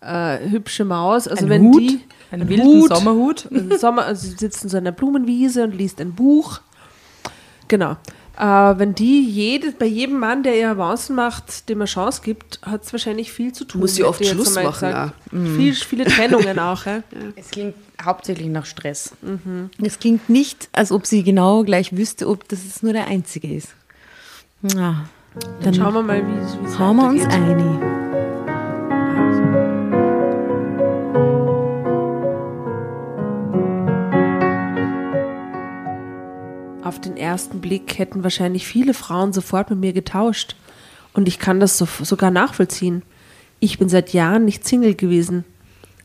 äh, 0.00 0.48
hübsche 0.48 0.84
Maus. 0.84 1.28
Also 1.28 1.44
Ein 1.44 1.50
wenn 1.50 1.62
Hut, 1.64 1.80
die 1.80 2.00
einen 2.30 2.42
ein 2.42 2.48
wilden 2.48 2.66
Hut, 2.66 2.94
Sommerhut. 2.94 3.48
ein 3.50 3.78
Sommer, 3.78 4.04
also 4.04 4.28
sie 4.28 4.36
sitzt 4.36 4.64
in 4.64 4.70
so 4.70 4.76
einer 4.76 4.92
Blumenwiese 4.92 5.64
und 5.64 5.74
liest 5.74 6.00
ein 6.00 6.14
Buch. 6.14 6.60
Genau. 7.68 7.96
Äh, 8.38 8.44
wenn 8.78 8.94
die 8.94 9.20
jede, 9.28 9.72
bei 9.72 9.86
jedem 9.86 10.20
Mann, 10.20 10.44
der 10.44 10.56
ihr 10.56 10.70
Avancen 10.70 11.16
macht, 11.16 11.68
dem 11.68 11.80
er 11.80 11.86
Chance 11.86 12.20
gibt, 12.22 12.60
hat 12.62 12.84
es 12.84 12.92
wahrscheinlich 12.92 13.32
viel 13.32 13.52
zu 13.52 13.64
tun. 13.64 13.80
Muss 13.80 13.96
sie 13.96 14.04
oft 14.04 14.24
Schluss 14.24 14.54
machen, 14.54 14.70
gesagt. 14.72 15.14
Viel, 15.56 15.74
viele 15.74 16.04
Trennungen 16.04 16.58
auch. 16.58 16.78
Ja. 16.86 17.02
Es 17.34 17.50
klingt 17.50 17.74
hauptsächlich 18.02 18.46
nach 18.48 18.64
Stress. 18.64 19.12
Es 19.82 19.98
klingt 19.98 20.28
nicht, 20.28 20.68
als 20.72 20.92
ob 20.92 21.04
sie 21.06 21.24
genau 21.24 21.64
gleich 21.64 21.96
wüsste, 21.96 22.28
ob 22.28 22.48
das 22.48 22.82
nur 22.82 22.92
der 22.92 23.08
einzige 23.08 23.52
ist. 23.52 23.74
Ja, 24.62 25.04
dann 25.62 25.74
Schauen 25.74 25.94
wir 25.94 26.02
mal, 26.02 26.22
wie 26.24 26.66
es 26.66 26.78
hauen 26.78 26.96
wir 26.96 27.08
uns 27.08 27.24
weitergeht. 27.24 28.27
Auf 36.88 36.98
den 36.98 37.18
ersten 37.18 37.60
Blick 37.60 37.98
hätten 37.98 38.22
wahrscheinlich 38.22 38.66
viele 38.66 38.94
Frauen 38.94 39.34
sofort 39.34 39.68
mit 39.68 39.78
mir 39.78 39.92
getauscht. 39.92 40.56
Und 41.12 41.28
ich 41.28 41.38
kann 41.38 41.60
das 41.60 41.76
so, 41.76 41.86
sogar 42.00 42.30
nachvollziehen. 42.30 43.02
Ich 43.60 43.78
bin 43.78 43.90
seit 43.90 44.14
Jahren 44.14 44.46
nicht 44.46 44.66
Single 44.66 44.94
gewesen. 44.94 45.44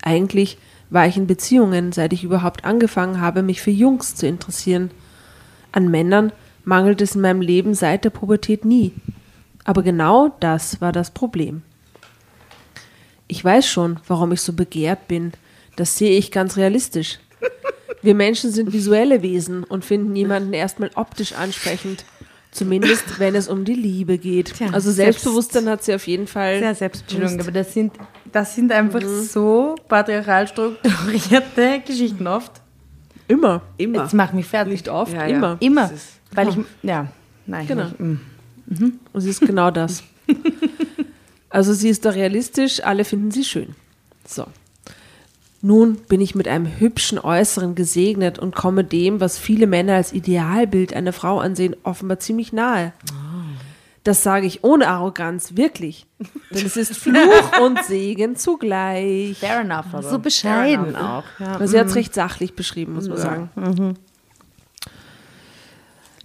Eigentlich 0.01 0.57
war 0.89 1.07
ich 1.07 1.15
in 1.15 1.25
Beziehungen, 1.25 1.93
seit 1.93 2.11
ich 2.11 2.25
überhaupt 2.25 2.65
angefangen 2.65 3.21
habe, 3.21 3.43
mich 3.43 3.61
für 3.61 3.71
Jungs 3.71 4.15
zu 4.15 4.27
interessieren. 4.27 4.91
An 5.71 5.89
Männern 5.89 6.33
mangelt 6.65 6.99
es 7.01 7.15
in 7.15 7.21
meinem 7.21 7.39
Leben 7.39 7.75
seit 7.75 8.03
der 8.03 8.09
Pubertät 8.09 8.65
nie. 8.65 8.91
Aber 9.63 9.83
genau 9.83 10.35
das 10.41 10.81
war 10.81 10.91
das 10.91 11.11
Problem. 11.11 11.61
Ich 13.29 13.41
weiß 13.41 13.65
schon, 13.65 14.01
warum 14.05 14.33
ich 14.33 14.41
so 14.41 14.51
begehrt 14.51 15.07
bin. 15.07 15.31
Das 15.77 15.97
sehe 15.97 16.17
ich 16.17 16.29
ganz 16.29 16.57
realistisch. 16.57 17.19
Wir 18.03 18.13
Menschen 18.15 18.51
sind 18.51 18.71
visuelle 18.73 19.21
Wesen 19.21 19.63
und 19.63 19.83
finden 19.85 20.15
jemanden 20.15 20.53
erstmal 20.53 20.91
optisch 20.95 21.33
ansprechend. 21.33 22.05
Zumindest, 22.51 23.17
wenn 23.19 23.33
es 23.33 23.47
um 23.47 23.65
die 23.65 23.73
Liebe 23.73 24.19
geht. 24.19 24.53
Tja, 24.53 24.67
also 24.67 24.91
selbst- 24.91 25.21
Selbstbewusstsein 25.23 25.67
hat 25.69 25.83
sie 25.83 25.95
auf 25.95 26.05
jeden 26.05 26.27
Fall. 26.27 26.59
Sehr 26.59 26.69
Entschuldigung, 26.69 27.29
selbstbewusst. 27.29 27.39
aber 27.47 27.51
das 27.51 27.73
sind, 27.73 27.93
das 28.31 28.53
sind 28.55 28.71
einfach 28.71 29.01
so 29.01 29.73
patriarchal 29.87 30.47
strukturierte 30.47 31.81
Geschichten 31.87 32.27
oft. 32.27 32.51
immer. 33.27 33.63
Immer. 33.77 34.03
Jetzt 34.03 34.13
mach 34.13 34.33
mich 34.33 34.45
fertig. 34.45 34.73
Nicht 34.73 34.89
oft, 34.89 35.13
Ja, 35.13 35.25
ja. 35.25 35.35
immer. 35.35 35.57
Immer. 35.61 35.81
Das 35.83 35.91
ist- 35.93 36.19
Weil 36.33 36.49
ich, 36.49 36.57
ja, 36.83 37.07
nein. 37.47 37.65
Genau. 37.65 37.87
Ich, 37.87 37.99
mm. 37.99 38.19
Und 39.13 39.21
sie 39.21 39.29
ist 39.31 39.41
genau 39.41 39.71
das. 39.71 40.03
Also 41.49 41.73
sie 41.73 41.89
ist 41.89 42.03
da 42.03 42.09
realistisch, 42.09 42.83
alle 42.83 43.05
finden 43.05 43.29
sie 43.29 43.43
schön. 43.43 43.75
So. 44.25 44.45
Nun 45.65 45.95
bin 45.95 46.19
ich 46.19 46.35
mit 46.35 46.49
einem 46.49 46.67
hübschen 46.77 47.17
Äußeren 47.17 47.73
gesegnet 47.73 48.37
und 48.37 48.53
komme 48.53 48.83
dem, 48.83 49.21
was 49.21 49.37
viele 49.39 49.65
Männer 49.65 49.95
als 49.95 50.11
Idealbild 50.11 50.93
einer 50.93 51.13
Frau 51.13 51.39
ansehen, 51.39 51.73
offenbar 51.83 52.19
ziemlich 52.19 52.51
nahe. 52.51 52.91
Das 54.03 54.23
sage 54.23 54.45
ich 54.45 54.65
ohne 54.65 54.89
Arroganz, 54.89 55.55
wirklich. 55.55 56.05
Denn 56.51 56.65
es 56.65 56.75
ist 56.75 56.97
Fluch 56.97 57.59
und 57.63 57.81
Segen 57.85 58.35
zugleich. 58.35 59.37
Fair 59.37 59.61
enough, 59.61 59.85
aber. 59.93 60.03
So 60.03 60.19
bescheiden 60.19 60.91
Fair 60.91 60.99
enough. 60.99 61.09
auch. 61.09 61.39
Ja. 61.39 61.55
Aber 61.55 61.67
sie 61.69 61.79
hat 61.79 61.87
es 61.87 61.95
recht 61.95 62.13
sachlich 62.13 62.57
beschrieben, 62.57 62.95
muss 62.95 63.07
man 63.07 63.17
sagen. 63.17 63.97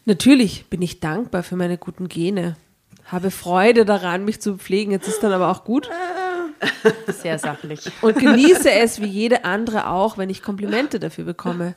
Natürlich 0.05 0.67
bin 0.67 0.83
ich 0.83 0.99
dankbar 0.99 1.45
für 1.45 1.55
meine 1.55 1.79
guten 1.79 2.09
Gene. 2.09 2.57
Habe 3.05 3.31
Freude 3.31 3.85
daran, 3.85 4.25
mich 4.25 4.41
zu 4.41 4.57
pflegen. 4.57 4.91
Jetzt 4.91 5.07
ist 5.07 5.23
dann 5.23 5.31
aber 5.33 5.49
auch 5.49 5.63
gut. 5.63 5.89
Sehr 7.09 7.39
sachlich. 7.39 7.91
Und 8.03 8.19
genieße 8.19 8.71
es 8.71 9.01
wie 9.01 9.07
jede 9.07 9.45
andere 9.45 9.89
auch, 9.89 10.19
wenn 10.19 10.31
ich 10.31 10.43
Komplimente 10.43 10.99
dafür 10.99 11.25
bekomme. 11.25 11.75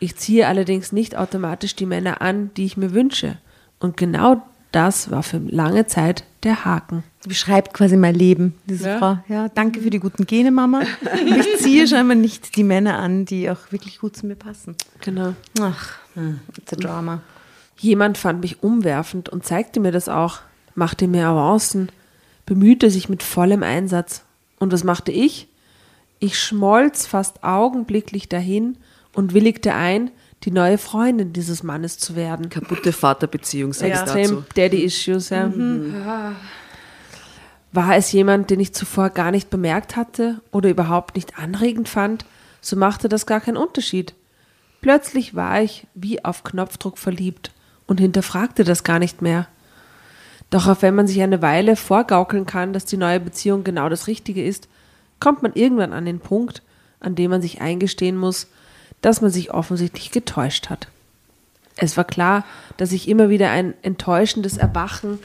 Ich 0.00 0.16
ziehe 0.16 0.46
allerdings 0.48 0.92
nicht 0.92 1.16
automatisch 1.16 1.76
die 1.76 1.86
Männer 1.86 2.20
an, 2.22 2.50
die 2.56 2.64
ich 2.64 2.76
mir 2.76 2.92
wünsche. 2.92 3.38
Und 3.78 3.96
genau 3.96 4.42
das 4.72 5.10
war 5.10 5.22
für 5.22 5.38
lange 5.38 5.86
Zeit 5.86 6.24
der 6.42 6.64
Haken. 6.64 7.04
Die 7.24 7.28
beschreibt 7.28 7.72
quasi 7.74 7.96
mein 7.96 8.14
Leben, 8.14 8.54
diese 8.66 8.88
Ja. 8.88 8.98
Frau. 8.98 9.18
Ja, 9.28 9.48
danke 9.48 9.80
für 9.80 9.90
die 9.90 10.00
guten 10.00 10.26
Gene, 10.26 10.50
Mama. 10.50 10.82
Ich 11.24 11.58
ziehe 11.58 11.86
scheinbar 11.86 12.16
nicht 12.16 12.56
die 12.56 12.64
Männer 12.64 12.98
an, 12.98 13.24
die 13.26 13.48
auch 13.50 13.70
wirklich 13.70 14.00
gut 14.00 14.16
zu 14.16 14.26
mir 14.26 14.34
passen. 14.34 14.74
Genau. 15.02 15.34
Ach, 15.60 15.90
it's 16.58 16.72
a 16.72 16.76
drama. 16.76 17.20
Jemand 17.78 18.18
fand 18.18 18.40
mich 18.40 18.62
umwerfend 18.62 19.28
und 19.28 19.44
zeigte 19.44 19.78
mir 19.78 19.92
das 19.92 20.08
auch, 20.08 20.40
machte 20.74 21.06
mir 21.06 21.26
Avancen, 21.26 21.90
bemühte 22.46 22.90
sich 22.90 23.08
mit 23.08 23.22
vollem 23.22 23.62
Einsatz. 23.62 24.22
Und 24.58 24.72
was 24.72 24.84
machte 24.84 25.12
ich? 25.12 25.48
Ich 26.18 26.38
schmolz 26.38 27.06
fast 27.06 27.42
augenblicklich 27.42 28.28
dahin 28.28 28.78
und 29.12 29.34
willigte 29.34 29.74
ein, 29.74 30.10
die 30.44 30.50
neue 30.50 30.78
Freundin 30.78 31.32
dieses 31.32 31.62
Mannes 31.62 31.98
zu 31.98 32.16
werden. 32.16 32.48
Kaputte 32.48 32.92
Vaterbeziehung, 32.92 33.72
sag 33.72 33.88
ich 33.88 33.94
dazu. 33.94 34.18
Extrem 34.18 34.44
Daddy-Issues, 34.54 35.30
ja. 35.30 35.52
War 37.72 37.96
es 37.96 38.12
jemand, 38.12 38.50
den 38.50 38.60
ich 38.60 38.74
zuvor 38.74 39.10
gar 39.10 39.30
nicht 39.30 39.48
bemerkt 39.50 39.96
hatte 39.96 40.40
oder 40.50 40.68
überhaupt 40.68 41.16
nicht 41.16 41.38
anregend 41.38 41.88
fand, 41.88 42.24
so 42.60 42.76
machte 42.76 43.08
das 43.08 43.26
gar 43.26 43.40
keinen 43.40 43.56
Unterschied. 43.56 44.14
Plötzlich 44.80 45.34
war 45.34 45.62
ich 45.62 45.86
wie 45.94 46.24
auf 46.24 46.44
Knopfdruck 46.44 46.98
verliebt 46.98 47.52
und 47.86 47.98
hinterfragte 48.00 48.64
das 48.64 48.84
gar 48.84 48.98
nicht 48.98 49.22
mehr. 49.22 49.48
Doch 50.52 50.66
auch 50.68 50.82
wenn 50.82 50.94
man 50.94 51.06
sich 51.06 51.22
eine 51.22 51.40
Weile 51.40 51.76
vorgaukeln 51.76 52.44
kann, 52.44 52.74
dass 52.74 52.84
die 52.84 52.98
neue 52.98 53.20
Beziehung 53.20 53.64
genau 53.64 53.88
das 53.88 54.06
Richtige 54.06 54.44
ist, 54.44 54.68
kommt 55.18 55.42
man 55.42 55.54
irgendwann 55.54 55.94
an 55.94 56.04
den 56.04 56.20
Punkt, 56.20 56.62
an 57.00 57.14
dem 57.14 57.30
man 57.30 57.40
sich 57.40 57.62
eingestehen 57.62 58.18
muss, 58.18 58.48
dass 59.00 59.22
man 59.22 59.30
sich 59.30 59.54
offensichtlich 59.54 60.10
getäuscht 60.10 60.68
hat. 60.68 60.88
Es 61.76 61.96
war 61.96 62.04
klar, 62.04 62.44
dass 62.76 62.92
ich 62.92 63.08
immer 63.08 63.30
wieder 63.30 63.50
ein 63.50 63.72
enttäuschendes 63.80 64.58
Erwachen 64.58 65.20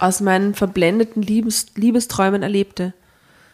aus 0.00 0.20
meinen 0.20 0.56
verblendeten 0.56 1.22
Liebes 1.22 1.66
Liebesträumen 1.76 2.42
erlebte. 2.42 2.92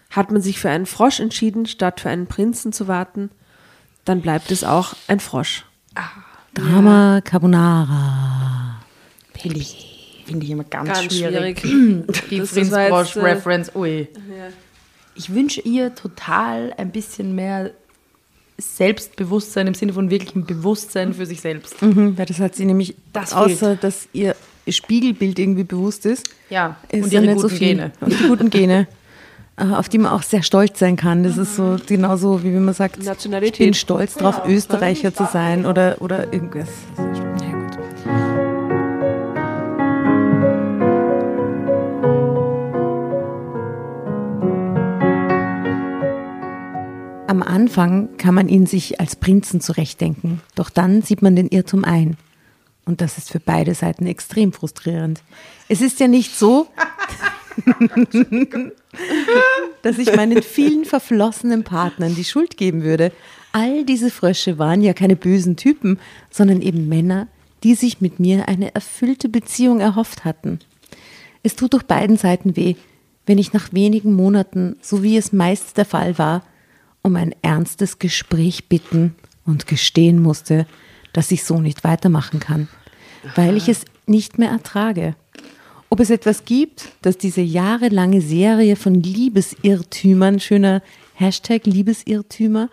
Hat 0.09 0.31
man 0.31 0.41
sich 0.41 0.59
für 0.59 0.71
einen 0.71 0.87
Frosch 0.87 1.21
entschieden, 1.21 1.67
statt 1.67 2.01
für 2.01 2.09
einen 2.09 2.27
Prinzen 2.27 2.73
zu 2.73 2.89
warten, 2.89 3.29
dann 4.07 4.23
bleibt 4.23 4.51
es 4.51 4.65
auch 4.65 4.95
ein 5.09 5.21
Frosch. 5.21 5.67
Drama 6.55 7.21
Carbonara. 7.21 8.81
Finde 9.35 9.59
ich, 9.59 9.92
finde 10.33 10.45
ich 10.47 10.51
immer 10.51 10.65
ganz, 10.65 10.89
Ganz 10.89 11.15
schwierig. 11.15 11.61
schwierig. 11.61 12.07
Die 12.31 12.39
Das- 12.39 12.49
das 12.49 12.55
Prinz 12.55 12.71
war 12.73 12.81
jetzt, 12.83 12.91
Frosch 12.91 13.17
äh, 13.17 13.21
Reference, 13.21 13.73
ui. 13.77 14.09
Ich 15.15 15.33
wünsche 15.35 15.61
ihr 15.61 15.95
total 15.95 16.73
ein 16.77 16.91
bisschen 16.91 17.35
mehr 17.35 17.71
Selbstbewusstsein 18.59 19.67
im 19.67 19.75
Sinne 19.75 19.93
von 19.93 20.11
wirklichem 20.11 20.45
Bewusstsein 20.45 21.15
für 21.15 21.27
sich 21.27 21.41
selbst. 21.41 21.81
Mhm, 21.83 22.17
weil 22.19 22.27
das 22.27 22.39
hat 22.39 22.55
sie 22.55 22.65
nämlich, 22.65 22.95
Das 23.13 23.33
außer 23.33 23.77
dass 23.77 24.09
ihr 24.13 24.37
Spiegelbild 24.69 25.39
irgendwie 25.39 25.65
bewusst 25.65 26.07
ist, 26.07 26.29
Ja, 26.49 26.77
ist 26.91 27.05
und 27.05 27.13
ja 27.13 27.21
ihre 27.21 27.33
nicht 27.33 27.41
so 27.41 27.49
guten 27.49 27.57
viel. 27.59 27.69
Gene. 27.69 27.93
Und 28.01 28.13
die 28.21 28.29
guten 28.29 28.51
Gene, 28.51 28.87
äh, 29.57 29.65
auf 29.65 29.89
die 29.89 29.99
man 29.99 30.13
auch 30.13 30.23
sehr 30.23 30.43
stolz 30.43 30.79
sein 30.79 30.97
kann. 30.97 31.25
Das 31.25 31.37
ist 31.39 31.57
so 31.57 31.77
genauso, 31.87 32.43
wie 32.45 32.55
wenn 32.55 32.65
man 32.65 32.75
sagt, 32.75 32.99
ich 33.03 33.59
bin 33.59 33.75
stolz 33.75 34.15
darauf, 34.15 34.47
Österreicher 34.47 35.13
zu 35.13 35.27
sein 35.33 35.67
oder, 35.67 35.97
oder 36.01 36.33
irgendwas. 36.33 36.69
Anfang 47.53 48.17
kann 48.17 48.35
man 48.35 48.49
ihn 48.49 48.67
sich 48.67 48.99
als 48.99 49.15
Prinzen 49.15 49.61
zurechtdenken, 49.61 50.41
doch 50.55 50.71
dann 50.71 51.03
sieht 51.03 51.21
man 51.21 51.37
den 51.37 51.49
Irrtum 51.49 51.85
ein. 51.85 52.17
Und 52.87 53.01
das 53.01 53.19
ist 53.19 53.31
für 53.31 53.41
beide 53.41 53.75
Seiten 53.75 54.07
extrem 54.07 54.53
frustrierend. 54.53 55.23
Es 55.69 55.83
ist 55.83 56.01
ja 56.01 56.09
nicht 56.09 56.35
so, 56.37 56.67
dass 59.83 59.99
ich 59.99 60.17
meinen 60.17 60.43
vielen 60.43 60.87
verflossenen 60.87 61.63
Partnern 61.63 62.15
die 62.15 62.25
Schuld 62.25 62.57
geben 62.57 62.83
würde. 62.83 63.13
All 63.53 63.85
diese 63.85 64.11
Frösche 64.11 64.59
waren 64.59 64.83
ja 64.83 64.95
keine 64.95 65.15
bösen 65.15 65.57
Typen, 65.57 66.01
sondern 66.31 66.63
eben 66.63 66.89
Männer, 66.89 67.29
die 67.63 67.75
sich 67.75 68.01
mit 68.01 68.19
mir 68.19 68.49
eine 68.49 68.75
erfüllte 68.75 69.29
Beziehung 69.29 69.81
erhofft 69.81 70.25
hatten. 70.25 70.59
Es 71.43 71.55
tut 71.55 71.75
durch 71.75 71.85
beiden 71.85 72.17
Seiten 72.17 72.57
weh, 72.57 72.77
wenn 73.27 73.37
ich 73.39 73.53
nach 73.53 73.73
wenigen 73.73 74.15
Monaten, 74.15 74.77
so 74.81 75.03
wie 75.03 75.19
es 75.19 75.33
meist 75.33 75.77
der 75.77 75.85
Fall 75.85 76.19
war, 76.19 76.43
um 77.03 77.17
ein 77.17 77.35
ernstes 77.43 77.99
Gespräch 77.99 78.69
bitten 78.69 79.15
und 79.45 79.67
gestehen 79.67 80.21
musste, 80.23 80.67
dass 81.13 81.31
ich 81.31 81.45
so 81.45 81.61
nicht 81.61 81.85
weitermachen 81.85 82.41
kann, 82.41 82.69
weil 83.35 83.57
ich 83.57 83.69
es 83.69 83.85
nicht 84.07 84.39
mehr 84.39 84.51
ertrage. 84.51 85.15
Ob 85.91 86.01
es 86.01 86.11
etwas 86.11 86.45
gibt, 86.45 86.89
das 87.03 87.19
diese 87.19 87.43
jahrelange 87.43 88.23
Serie 88.23 88.77
von 88.77 88.95
Liebesirrtümern, 88.95 90.41
schöner 90.41 90.83
Hashtag 91.15 91.67
Liebesirrtümer, 91.67 92.71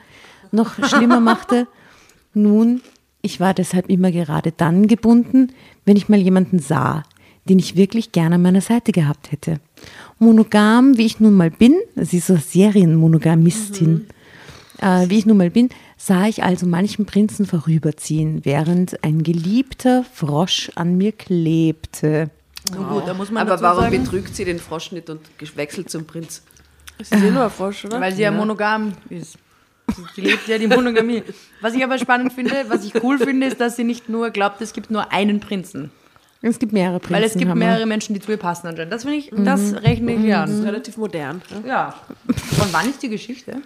noch 0.52 0.76
schlimmer 0.88 1.20
machte? 1.20 1.68
Nun, 2.34 2.82
ich 3.22 3.40
war 3.40 3.54
deshalb 3.54 3.90
immer 3.90 4.12
gerade 4.12 4.54
dann 4.54 4.88
gebunden, 4.88 5.52
wenn 5.86 5.98
ich 5.98 6.08
mal 6.08 6.20
jemanden 6.20 6.60
sah, 6.60 7.04
den 7.50 7.60
ich 7.60 7.76
wirklich 7.76 8.12
gerne 8.12 8.36
an 8.36 8.42
meiner 8.42 8.62
Seite 8.62 8.92
gehabt 8.92 9.32
hätte. 9.32 9.60
Monogam, 10.20 10.98
wie 10.98 11.06
ich 11.06 11.20
nun 11.20 11.34
mal 11.34 11.52
bin, 11.52 11.76
sie 11.96 12.20
ist 12.20 12.28
so 12.28 12.38
Serienmonogamistin, 12.38 14.08
äh, 14.82 15.10
wie 15.10 15.20
ich 15.20 15.26
nun 15.26 15.38
mal 15.38 15.50
bin, 15.50 15.70
sah 15.98 16.28
ich 16.28 16.44
also 16.44 16.66
manchen 16.66 17.06
Prinzen 17.06 17.46
vorüberziehen, 17.46 18.46
während 18.46 19.04
ein 19.04 19.24
geliebter 19.24 20.04
Frosch 20.04 20.72
an 20.76 20.98
mir 20.98 21.12
klebte. 21.12 22.30
Nun 22.76 22.90
gut, 22.90 23.08
da 23.08 23.14
muss 23.14 23.32
man 23.32 23.48
Aber 23.48 23.62
warum 23.62 23.84
sagen, 23.84 24.04
betrügt 24.04 24.36
sie 24.36 24.46
den 24.46 24.60
Frosch 24.60 24.92
nicht 24.92 25.10
und 25.10 25.22
wechselt 25.56 25.90
zum 25.90 26.06
Prinz? 26.06 26.44
Das 26.98 27.12
ist 27.12 27.24
eh 27.24 27.32
nur 27.32 27.46
ein 27.46 27.50
Frosch, 27.50 27.86
oder? 27.86 28.00
Weil 28.00 28.14
sie 28.14 28.24
ja 28.24 28.32
monogam 28.32 28.94
ist. 29.10 29.38
Sie 30.16 30.22
lebt 30.22 30.48
ja 30.48 30.58
die 30.58 30.68
Monogamie. 30.68 31.24
Was 31.62 31.74
ich 31.74 31.84
aber 31.84 31.98
spannend 31.98 32.34
finde, 32.34 32.66
was 32.68 32.86
ich 32.86 33.04
cool 33.04 33.18
finde, 33.18 33.48
ist, 33.48 33.60
dass 33.60 33.76
sie 33.76 33.84
nicht 33.84 34.08
nur 34.10 34.30
glaubt, 34.30 34.62
es 34.62 34.74
gibt 34.74 34.92
nur 34.92 35.12
einen 35.12 35.40
Prinzen. 35.40 35.92
Es 36.42 36.60
gibt 36.60 36.72
mehrere 36.72 37.00
Prinzen. 37.00 37.16
Weil 37.16 37.24
es 37.24 37.34
gibt 37.34 37.48
wir. 37.48 37.56
mehrere 37.56 37.86
Menschen, 37.86 38.14
die 38.14 38.22
zu 38.22 38.32
ihr 38.32 38.38
passen 38.38 38.68
anscheinend. 38.68 38.94
Das 38.94 39.04
finde 39.04 39.18
ich, 39.18 39.32
das 39.36 39.74
rechne 39.84 40.14
ich 40.14 40.26
ist 40.26 40.34
an. 40.34 40.64
relativ 40.64 40.98
modern. 40.98 41.42
Ja? 41.66 41.68
Ja. 41.68 41.96
Von 42.58 42.68
wann 42.72 42.90
ist 42.90 43.02
die 43.02 43.10
Geschichte? 43.10 43.62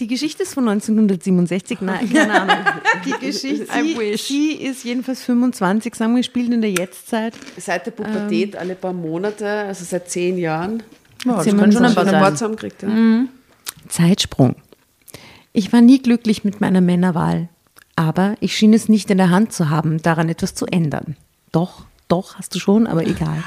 Die 0.00 0.06
Geschichte 0.06 0.42
ist 0.42 0.54
von 0.54 0.66
1967, 0.66 1.82
nein, 1.82 2.10
keine 2.12 2.40
Ahnung. 2.40 2.56
Die 3.04 3.26
Geschichte, 3.26 3.66
sie, 3.70 4.16
sie 4.16 4.52
ist 4.52 4.82
jedenfalls 4.84 5.22
25, 5.22 5.94
sagen 5.94 6.16
wir, 6.16 6.22
spielt 6.22 6.52
in 6.52 6.62
der 6.62 6.70
Jetztzeit. 6.70 7.34
Seit 7.58 7.84
der 7.86 7.90
Pubertät 7.90 8.56
alle 8.56 8.74
paar 8.74 8.94
Monate, 8.94 9.46
also 9.46 9.84
seit 9.84 10.10
zehn 10.10 10.38
Jahren, 10.38 10.82
Ja, 11.24 11.36
das 11.36 11.46
wir 11.46 11.72
schon 11.72 11.84
ein 11.84 11.94
paar 11.94 12.06
sein. 12.06 12.32
zusammengekriegt. 12.32 12.82
Ja. 12.82 13.24
Zeitsprung. 13.88 14.56
Ich 15.52 15.72
war 15.72 15.80
nie 15.82 16.00
glücklich 16.00 16.44
mit 16.44 16.60
meiner 16.60 16.80
Männerwahl, 16.80 17.48
aber 17.94 18.36
ich 18.40 18.56
schien 18.56 18.72
es 18.72 18.88
nicht 18.88 19.10
in 19.10 19.18
der 19.18 19.30
Hand 19.30 19.52
zu 19.52 19.68
haben, 19.68 20.00
daran 20.00 20.28
etwas 20.28 20.54
zu 20.54 20.64
ändern. 20.64 21.16
Doch, 21.52 21.84
doch, 22.08 22.36
hast 22.36 22.54
du 22.54 22.58
schon, 22.58 22.86
aber 22.86 23.06
egal. 23.06 23.42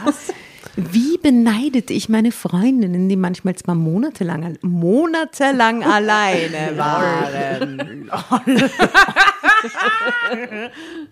Wie 0.75 1.17
beneidete 1.17 1.93
ich 1.93 2.09
meine 2.09 2.31
Freundinnen, 2.31 3.07
die 3.07 3.15
manchmal 3.15 3.55
zwar 3.55 3.75
monatelang, 3.75 4.57
monatelang 4.61 5.83
alleine 5.83 6.75
waren. 6.75 8.09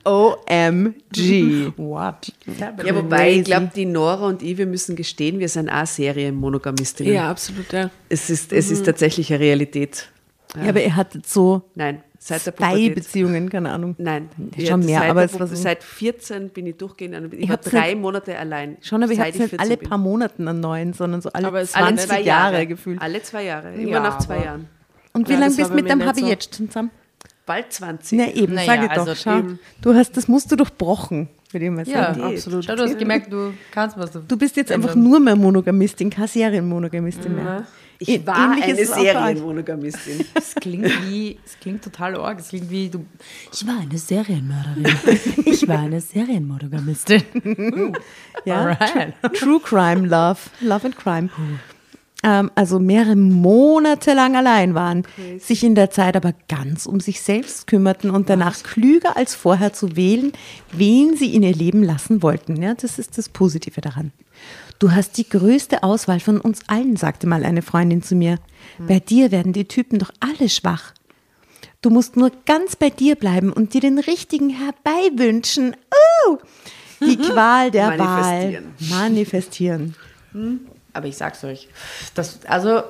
OMG. 0.04 1.74
What? 1.78 2.34
Ja, 2.58 2.96
wobei, 2.96 3.34
ich 3.34 3.44
glaube, 3.44 3.70
die 3.76 3.86
Nora 3.86 4.28
und 4.28 4.42
ich, 4.42 4.58
wir 4.58 4.66
müssen 4.66 4.96
gestehen, 4.96 5.40
wir 5.40 5.50
sind 5.50 5.70
auch 5.70 5.86
Serienmonogamistinnen. 5.86 7.14
ja, 7.14 7.30
absolut, 7.30 7.72
ja. 7.72 7.92
Es 8.10 8.30
ist, 8.30 8.52
es 8.52 8.72
ist 8.72 8.86
tatsächlich 8.86 9.32
eine 9.32 9.42
Realität. 9.42 10.10
Ja, 10.56 10.70
aber 10.70 10.84
ihr 10.84 10.96
hattet 10.96 11.28
so 11.28 11.62
Nein, 11.76 12.04
seit 12.24 12.46
der 12.46 12.56
zwei 12.56 12.66
Pubertät. 12.68 12.96
Beziehungen, 12.96 13.50
keine 13.50 13.72
Ahnung. 13.72 13.96
Nein, 13.98 14.30
Ja, 14.56 14.68
schon 14.72 14.86
mehr, 14.86 15.00
seit 15.00 15.10
aber 15.10 15.24
es 15.24 15.40
war 15.40 15.48
so- 15.48 15.56
Seit 15.56 15.84
14 15.84 16.50
bin 16.50 16.68
ich 16.68 16.78
durchgehend, 16.78 17.16
an- 17.16 17.32
ich 17.32 17.40
Ich 17.40 17.50
war 17.50 17.58
drei 17.58 17.94
nicht- 17.94 18.02
Monate 18.02 18.38
allein. 18.38 18.78
Schon, 18.82 19.02
aber 19.04 19.12
ich 19.12 19.20
habe 19.20 19.30
nicht 19.30 19.38
14 19.40 19.60
alle 19.60 19.78
bin. 19.78 19.90
paar 19.90 19.98
Monaten 19.98 20.48
einen 20.48 20.60
neuen, 20.60 20.94
sondern 20.94 21.22
so 21.22 21.32
alle 21.34 21.48
Aber 21.48 21.62
es 21.62 21.72
20 21.72 21.82
war 21.82 21.88
Alle 21.88 21.98
zwei 22.22 22.22
Jahre, 22.28 22.54
Jahre 22.54 22.68
gefühlt. 22.68 23.02
Alle 23.02 23.24
zwei 23.24 23.44
Jahre, 23.46 23.74
immer 23.74 23.90
Ja, 23.90 24.00
nach 24.02 24.20
zwei 24.20 24.36
aber- 24.36 24.46
Jahren. 24.46 24.68
Und 25.14 25.28
wie 25.28 25.34
Ja, 25.34 25.40
lange 25.40 25.56
bist 25.56 25.70
du 25.70 25.74
mit 25.74 25.90
dem 25.90 26.06
Habi 26.06 26.22
so. 26.22 26.28
jetzt 26.28 26.56
schon 26.56 26.68
zusammen? 26.70 26.92
Bald 27.48 27.74
20. 27.74 28.18
Na 28.20 28.32
eben, 28.32 28.54
Naja, 28.54 28.68
sage 28.68 28.92
also 28.92 29.06
doch, 29.06 29.16
schau. 29.16 29.38
eben. 29.40 29.60
Du 29.82 29.94
hast 29.96 30.16
das 30.16 30.28
Muster 30.28 30.56
durchbrochen, 30.56 31.28
würde 31.52 31.66
ich 31.66 31.72
mal 31.72 31.88
Ja, 31.88 32.14
sagen. 32.14 32.22
absolut. 32.22 32.64
Schau, 32.66 32.76
du 32.76 32.84
hast 32.84 32.98
gemerkt, 33.00 33.34
du 33.34 33.52
kannst 33.72 33.98
was. 33.98 34.12
Du 34.12 34.38
bist 34.38 34.56
jetzt 34.58 34.72
einfach 34.72 34.94
nur 34.96 35.20
mehr 35.20 35.36
Monogamistin, 35.36 36.12
keine 36.12 36.28
Serienmonogamistin 36.28 37.36
mehr. 37.36 37.66
Ich 38.04 38.10
Ä- 38.10 38.26
war 38.26 38.52
eine. 38.60 38.84
Serienmonogamistin. 38.84 40.26
Es 40.34 40.56
klingt 40.56 40.90
wie, 41.08 41.38
es 41.46 41.60
klingt 41.60 41.84
total 41.84 42.16
arg. 42.16 42.40
Es 42.40 42.50
klingt 42.50 42.72
wie 42.72 42.90
du. 42.90 43.06
Ich 43.54 43.66
war 43.68 43.80
eine 43.80 43.98
Serienmörderin. 43.98 44.88
Ich 45.46 45.68
war 45.68 45.80
eine 45.80 46.02
Serienmonogamistin. 46.02 47.22
Ja? 48.46 48.62
Alright. 48.62 49.14
True 49.40 49.60
Crime 49.60 50.08
Love, 50.08 50.40
Love 50.62 50.86
and 50.88 50.98
Crime. 50.98 51.30
Ähm, 52.24 52.50
also 52.56 52.80
mehrere 52.80 53.16
Monate 53.16 54.14
lang 54.16 54.36
allein 54.36 54.74
waren, 54.74 55.04
sich 55.38 55.64
in 55.64 55.76
der 55.76 55.92
Zeit 55.92 56.16
aber 56.16 56.34
ganz 56.50 56.88
um 56.88 57.00
sich 57.00 57.22
selbst 57.22 57.68
kümmerten 57.68 58.10
und 58.10 58.30
danach 58.32 58.64
klüger 58.64 59.16
als 59.16 59.36
vorher 59.36 59.74
zu 59.74 59.96
wählen, 59.96 60.32
wen 60.72 61.16
sie 61.18 61.36
in 61.36 61.44
ihr 61.44 61.54
Leben 61.54 61.84
lassen 61.84 62.24
wollten. 62.24 62.62
Ja, 62.64 62.74
das 62.74 62.98
ist 62.98 63.20
das 63.20 63.30
Positive 63.30 63.80
daran. 63.82 64.12
Du 64.82 64.92
hast 64.92 65.20
die 65.20 65.30
größte 65.30 65.84
Auswahl 65.84 66.20
von 66.20 66.42
uns 66.42 66.62
allen, 66.68 66.96
sagte 66.96 67.28
mal 67.28 67.46
eine 67.46 67.62
Freundin 67.62 68.02
zu 68.02 68.16
mir. 68.16 68.40
Bei 68.80 69.00
dir 69.00 69.30
werden 69.30 69.54
die 69.54 69.68
Typen 69.68 70.00
doch 70.00 70.10
alle 70.20 70.50
schwach. 70.50 70.96
Du 71.84 71.92
musst 71.92 72.18
nur 72.18 72.32
ganz 72.48 72.76
bei 72.76 72.90
dir 72.90 73.16
bleiben 73.16 73.54
und 73.54 73.76
dir 73.76 73.82
den 73.82 74.00
richtigen 74.00 74.50
herbeiwünschen. 74.50 75.76
Uh! 76.26 76.38
Die 77.00 77.16
Qual 77.32 77.70
der 77.70 78.00
Wahl. 78.00 78.64
Manifestieren. 78.90 79.96
Manifestieren. 80.34 80.66
Aber 80.94 81.06
ich 81.06 81.16
sag's 81.16 81.44
euch. 81.44 81.68
Das, 82.16 82.44
also, 82.48 82.82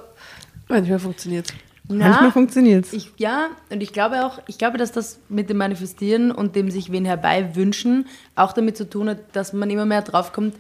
Manchmal 0.70 1.00
funktioniert 1.00 1.54
Manchmal 1.90 2.32
funktioniert's. 2.32 2.94
Ich, 2.94 3.12
ja, 3.18 3.50
und 3.70 3.84
ich 3.84 3.92
glaube 3.92 4.26
auch, 4.26 4.40
ich 4.48 4.58
glaube, 4.58 4.78
dass 4.78 4.94
das 4.94 5.20
mit 5.28 5.50
dem 5.50 5.58
Manifestieren 5.58 6.32
und 6.32 6.56
dem 6.56 6.72
sich 6.72 6.90
wen 6.94 7.04
herbei 7.04 7.54
wünschen 7.56 8.08
auch 8.36 8.54
damit 8.54 8.78
zu 8.78 8.90
tun 8.90 9.10
hat, 9.10 9.18
dass 9.34 9.52
man 9.52 9.70
immer 9.70 9.86
mehr 9.86 10.02
draufkommt, 10.02 10.56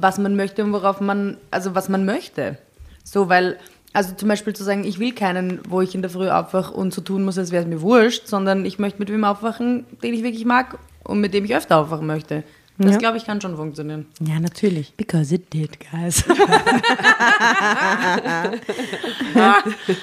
was 0.00 0.18
man 0.18 0.36
möchte 0.36 0.64
und 0.64 0.72
worauf 0.72 1.00
man, 1.00 1.36
also 1.50 1.74
was 1.74 1.88
man 1.88 2.04
möchte. 2.04 2.56
So, 3.04 3.28
weil, 3.28 3.58
also 3.92 4.14
zum 4.14 4.28
Beispiel 4.28 4.54
zu 4.54 4.64
sagen, 4.64 4.84
ich 4.84 4.98
will 4.98 5.12
keinen, 5.12 5.60
wo 5.68 5.80
ich 5.80 5.94
in 5.94 6.02
der 6.02 6.10
Früh 6.10 6.28
aufwache 6.30 6.72
und 6.74 6.92
so 6.94 7.00
tun 7.00 7.24
muss, 7.24 7.38
als 7.38 7.52
wäre 7.52 7.62
es 7.64 7.68
mir 7.68 7.80
wurscht, 7.82 8.26
sondern 8.26 8.64
ich 8.64 8.78
möchte 8.78 8.98
mit 8.98 9.10
wem 9.10 9.24
aufwachen, 9.24 9.84
den 10.02 10.14
ich 10.14 10.22
wirklich 10.22 10.44
mag 10.44 10.78
und 11.04 11.20
mit 11.20 11.34
dem 11.34 11.44
ich 11.44 11.54
öfter 11.54 11.78
aufwachen 11.78 12.06
möchte. 12.06 12.42
Das, 12.76 12.92
Ja. 12.92 12.98
glaube 12.98 13.18
ich, 13.18 13.24
kann 13.24 13.40
schon 13.40 13.54
funktionieren. 13.54 14.06
Ja, 14.20 14.40
natürlich. 14.40 14.92
Because 14.96 15.32
it 15.32 15.52
did, 15.52 15.78
guys. 15.92 16.24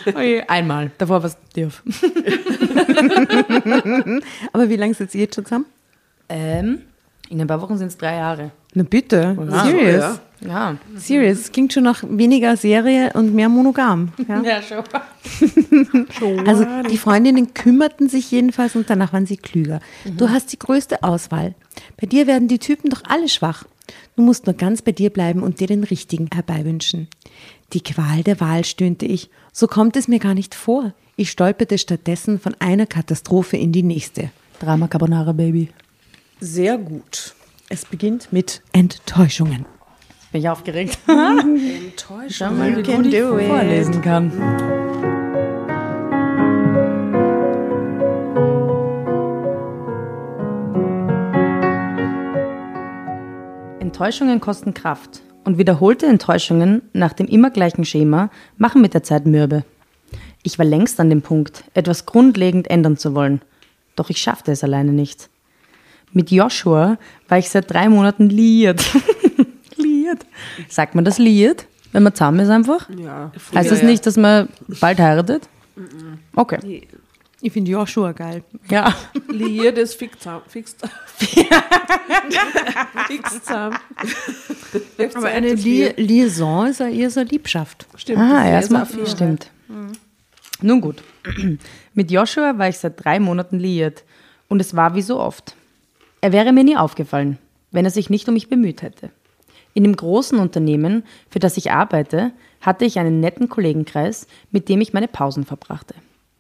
okay, 0.06 0.44
einmal. 0.48 0.92
Davor 0.98 1.22
war 1.24 1.30
es 1.30 1.38
dürf. 1.56 1.84
Aber 4.54 4.70
wie 4.70 4.76
lange 4.78 4.94
sitzt 4.94 5.16
ihr 5.16 5.22
jetzt 5.22 5.36
schon 5.36 5.46
zusammen? 5.46 5.66
Ähm, 6.30 6.82
in 7.30 7.42
ein 7.42 7.48
paar 7.48 7.62
Wochen 7.62 7.78
sind 7.78 7.88
es 7.88 7.98
drei 7.98 8.16
Jahre. 8.16 8.52
Na 8.74 8.84
bitte. 8.84 9.36
Serious. 9.66 10.02
ja. 10.02 10.20
Ja. 10.44 10.78
Serious. 10.96 11.40
Es 11.40 11.52
klingt 11.52 11.72
schon 11.72 11.84
nach 11.84 12.04
weniger 12.08 12.58
Serie 12.58 13.12
und 13.14 13.36
mehr 13.36 13.48
monogam. 13.48 14.12
Ja? 14.28 14.42
Ja, 14.44 14.62
schon. 14.62 14.84
Also 16.48 16.66
die 16.90 16.98
Freundinnen 16.98 17.54
kümmerten 17.54 18.10
sich 18.10 18.32
jedenfalls 18.32 18.76
und 18.76 18.90
danach 18.90 19.14
waren 19.14 19.28
sie 19.28 19.38
klüger. 19.38 19.82
Du 20.18 20.30
hast 20.30 20.52
die 20.52 20.58
größte 20.58 21.04
Auswahl. 21.04 21.54
Bei 22.00 22.08
dir 22.08 22.26
werden 22.26 22.48
die 22.48 22.58
Typen 22.58 22.90
doch 22.90 23.04
alle 23.08 23.30
schwach. 23.30 23.66
Du 24.16 24.24
musst 24.24 24.48
nur 24.48 24.56
ganz 24.56 24.82
bei 24.82 24.92
dir 24.92 25.10
bleiben 25.12 25.44
und 25.44 25.60
dir 25.60 25.68
den 25.68 25.84
richtigen 25.84 26.30
herbeiwünschen. 26.34 27.08
Die 27.74 27.82
Qual 27.82 28.24
der 28.24 28.40
Wahl, 28.40 28.66
stöhnte 28.66 29.06
ich. 29.06 29.30
So 29.54 29.68
kommt 29.68 29.96
es 29.96 30.08
mir 30.08 30.20
gar 30.20 30.34
nicht 30.34 30.56
vor. 30.56 30.94
Ich 31.18 31.30
stolperte 31.30 31.78
stattdessen 31.78 32.40
von 32.40 32.56
einer 32.60 32.88
Katastrophe 32.88 33.58
in 33.58 33.72
die 33.72 33.84
nächste. 33.84 34.32
Drama 34.60 34.88
Carbonara 34.88 35.34
Baby. 35.34 35.70
Sehr 36.40 36.78
gut. 36.78 37.36
Es 37.74 37.86
beginnt 37.86 38.34
mit 38.34 38.62
Enttäuschungen. 38.74 39.66
Bin 40.34 40.42
ich 40.42 40.50
aufgeregt. 40.50 40.98
Enttäuschung. 41.08 42.30
Schau 42.30 42.52
mal, 42.52 42.76
wie 42.76 42.84
do 42.84 43.40
it. 43.40 43.48
vorlesen 43.48 44.02
kann. 44.02 44.30
Enttäuschungen 53.80 54.42
kosten 54.42 54.74
Kraft 54.74 55.22
und 55.46 55.58
wiederholte 55.58 56.08
Enttäuschungen 56.08 56.82
nach 56.92 57.14
dem 57.14 57.28
immer 57.28 57.52
gleichen 57.52 57.86
Schema 57.86 58.32
machen 58.58 58.82
mit 58.82 58.94
der 58.94 59.04
Zeit 59.04 59.26
mürbe. 59.26 59.64
Ich 60.44 60.60
war 60.60 60.66
längst 60.66 61.00
an 61.00 61.10
dem 61.10 61.22
Punkt, 61.22 61.64
etwas 61.74 62.06
grundlegend 62.06 62.70
ändern 62.70 62.98
zu 62.98 63.16
wollen, 63.16 63.40
doch 63.96 64.10
ich 64.10 64.18
schaffte 64.18 64.52
es 64.52 64.62
alleine 64.62 64.92
nicht. 64.92 65.30
Mit 66.14 66.32
Joshua 66.32 66.97
war 67.28 67.38
ich 67.38 67.49
seit 67.49 67.72
drei 67.72 67.89
Monaten 67.89 68.30
liiert. 68.30 68.84
liiert. 69.78 70.26
Sagt 70.68 70.95
man 70.95 71.05
das 71.05 71.18
liiert, 71.18 71.66
wenn 71.91 72.03
man 72.03 72.14
zusammen 72.14 72.39
ist 72.39 72.49
einfach? 72.49 72.89
Ja. 72.97 73.32
Heißt 73.53 73.72
das 73.72 73.84
nicht, 73.84 74.05
dass 74.05 74.18
man 74.18 74.49
bald 74.80 74.99
heiratet? 74.99 75.47
Okay. 76.36 76.88
Ich 77.43 77.51
finde 77.51 77.72
Joshua 77.72 78.12
geil. 78.12 78.43
Ja. 78.70 78.95
Liiert 79.30 79.78
ist 79.80 79.95
fixam. 79.95 80.41
Fix, 80.47 80.76
fixam. 83.07 83.74
Aber 85.16 85.28
eine 85.28 85.53
Li 85.53 85.91
Liaison 85.97 86.68
ist 86.68 86.82
ja 86.82 86.88
eher 86.88 87.09
so 87.09 87.22
eine 87.22 87.30
Liebschaft. 87.30 87.88
Stimmt. 87.95 88.20
Ah, 88.20 88.47
erstmal. 88.47 88.86
Stimmt. 89.07 89.49
Nun 90.62 90.82
gut. 90.82 91.01
Mit 91.95 92.12
Joshua 92.12 92.57
war 92.57 92.70
ich 92.70 92.78
seit 92.78 93.03
drei 93.03 93.20
Monaten 93.20 93.59
liiert 93.59 94.03
und 94.47 94.59
es 94.59 94.76
war 94.76 94.93
wie 94.93 95.01
so 95.01 95.20
oft. 95.20 95.55
Er 96.22 96.32
wäre 96.32 96.54
mir 96.54 96.64
nie 96.64 96.78
aufgefallen, 96.78 97.40
wenn 97.72 97.86
er 97.86 97.92
sich 97.92 98.12
nicht 98.12 98.28
um 98.28 98.36
mich 98.36 98.48
bemüht 98.48 98.84
hätte. 98.84 99.10
In 99.74 99.84
dem 99.84 99.96
großen 99.96 100.38
Unternehmen, 100.38 101.04
für 101.30 101.40
das 101.40 101.58
ich 101.58 101.72
arbeite, 101.72 102.32
hatte 102.60 102.86
ich 102.86 103.00
einen 103.00 103.20
netten 103.20 103.50
Kollegenkreis, 103.50 104.28
mit 104.52 104.70
dem 104.70 104.82
ich 104.82 104.94
meine 104.94 105.08
Pausen 105.08 105.46
verbrachte. 105.46 105.96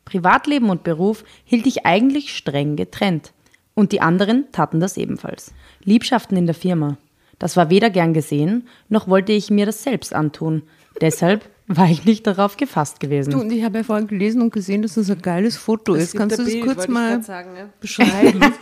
Privatleben 0.05 0.69
und 0.69 0.83
Beruf 0.83 1.23
hielt 1.45 1.65
ich 1.65 1.85
eigentlich 1.85 2.35
streng 2.35 2.75
getrennt. 2.75 3.33
Und 3.73 3.91
die 3.91 4.01
anderen 4.01 4.51
taten 4.51 4.79
das 4.79 4.97
ebenfalls. 4.97 5.53
Liebschaften 5.83 6.37
in 6.37 6.45
der 6.45 6.55
Firma. 6.55 6.97
Das 7.39 7.57
war 7.57 7.71
weder 7.71 7.89
gern 7.89 8.13
gesehen, 8.13 8.67
noch 8.89 9.07
wollte 9.07 9.31
ich 9.31 9.49
mir 9.49 9.65
das 9.65 9.81
selbst 9.81 10.13
antun. 10.13 10.61
Deshalb 10.99 11.49
war 11.77 11.89
ich 11.89 12.05
nicht 12.05 12.27
darauf 12.27 12.57
gefasst 12.57 12.99
gewesen. 12.99 13.31
Du, 13.31 13.39
und 13.39 13.51
ich 13.51 13.63
habe 13.63 13.79
ja 13.79 13.83
vorhin 13.83 14.07
gelesen 14.07 14.41
und 14.41 14.53
gesehen, 14.53 14.81
dass 14.81 14.95
das 14.95 15.09
ein 15.09 15.21
geiles 15.21 15.57
Foto 15.57 15.93
ist. 15.93 16.11
gibt 16.11 16.19
Kannst 16.19 16.39
du 16.39 16.43
das 16.43 16.51
Bild, 16.51 16.65
kurz 16.65 16.87
mal 16.87 17.21
sagen, 17.23 17.49
ja. 17.57 17.69
beschreiben? 17.79 18.41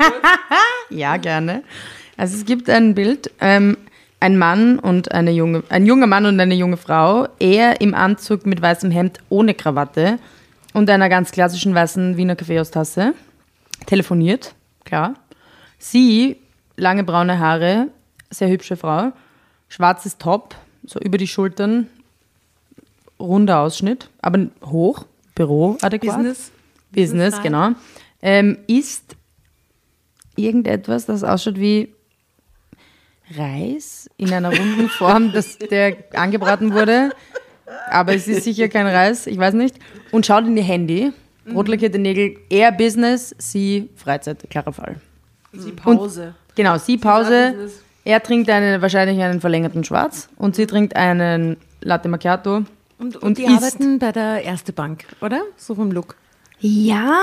Ja, 0.92 1.18
gerne. 1.18 1.64
Also 2.18 2.36
es 2.36 2.46
gibt 2.46 2.68
ein 2.68 2.96
Bild, 2.96 3.32
ähm, 3.40 3.78
ein 4.20 4.38
Mann 4.38 4.80
und 4.80 5.12
eine 5.12 5.32
junge, 5.32 5.64
ein 5.70 5.86
junger 5.86 6.08
Mann 6.08 6.26
und 6.26 6.40
eine 6.40 6.56
junge 6.56 6.78
Frau, 6.78 7.28
er 7.40 7.80
im 7.80 7.94
Anzug 7.94 8.46
mit 8.46 8.62
weißem 8.62 8.90
Hemd 8.90 9.20
ohne 9.30 9.54
Krawatte 9.54 10.18
und 10.74 10.90
einer 10.90 11.10
ganz 11.10 11.32
klassischen 11.32 11.74
weißen 11.76 12.18
Wiener 12.18 12.36
Kaffeehaustasse, 12.36 13.14
telefoniert, 13.86 14.56
klar. 14.84 15.14
Sie, 15.78 16.38
lange 16.76 17.04
braune 17.04 17.40
Haare, 17.40 17.88
sehr 18.30 18.50
hübsche 18.50 18.76
Frau, 18.76 19.12
schwarzes 19.70 20.18
Top, 20.18 20.56
so 20.84 21.00
über 21.00 21.18
die 21.18 21.28
Schultern, 21.28 21.88
runder 23.20 23.60
Ausschnitt, 23.60 24.10
aber 24.22 24.48
hoch, 24.66 25.06
Büro 25.36 25.78
adäquat. 25.82 26.18
Business. 26.18 26.52
Business, 26.92 27.42
genau. 27.42 27.72
Ähm, 28.22 28.58
ist 28.68 29.16
irgendetwas, 30.36 31.06
das 31.06 31.24
ausschaut 31.24 31.60
wie 31.60 31.94
Reis 33.36 34.10
in 34.18 34.34
einer 34.34 34.50
runden 34.50 34.90
Form, 34.98 35.32
das, 35.32 35.58
der 35.58 35.98
angebraten 36.14 36.74
wurde. 36.74 37.12
Aber 37.92 38.16
es 38.16 38.28
ist 38.28 38.44
sicher 38.44 38.68
kein 38.68 38.88
Reis, 38.88 39.28
ich 39.28 39.38
weiß 39.38 39.54
nicht. 39.54 39.76
Und 40.12 40.26
schaut 40.26 40.46
in 40.46 40.58
ihr 40.58 40.64
Handy. 40.64 41.14
Rot 41.54 41.68
lackierte 41.68 41.98
Nägel, 41.98 42.38
er 42.50 42.72
Business, 42.72 43.36
sie 43.40 43.90
Freizeit, 43.96 44.48
klarer 44.50 44.72
Fall. 44.72 44.98
Die 45.54 45.72
Pause. 45.72 46.36
Genau, 46.56 46.78
sie 46.78 46.98
Pause. 46.98 47.72
Er 48.04 48.22
trinkt 48.22 48.50
eine, 48.50 48.82
wahrscheinlich 48.82 49.20
einen 49.22 49.42
verlängerten 49.42 49.84
Schwarz 49.84 50.30
und 50.38 50.56
sie 50.56 50.68
trinkt 50.68 50.96
einen 50.96 51.58
Latte 51.82 52.08
Macchiato. 52.08 52.64
Und, 53.00 53.16
und, 53.16 53.24
Und 53.24 53.38
die 53.38 53.44
isst. 53.46 53.56
arbeiten 53.56 53.98
bei 54.00 54.12
der 54.12 54.44
Erste 54.44 54.74
Bank, 54.74 55.06
oder? 55.22 55.42
So 55.58 55.74
vom 55.76 55.92
Look. 55.92 56.16
Ja, 56.60 57.22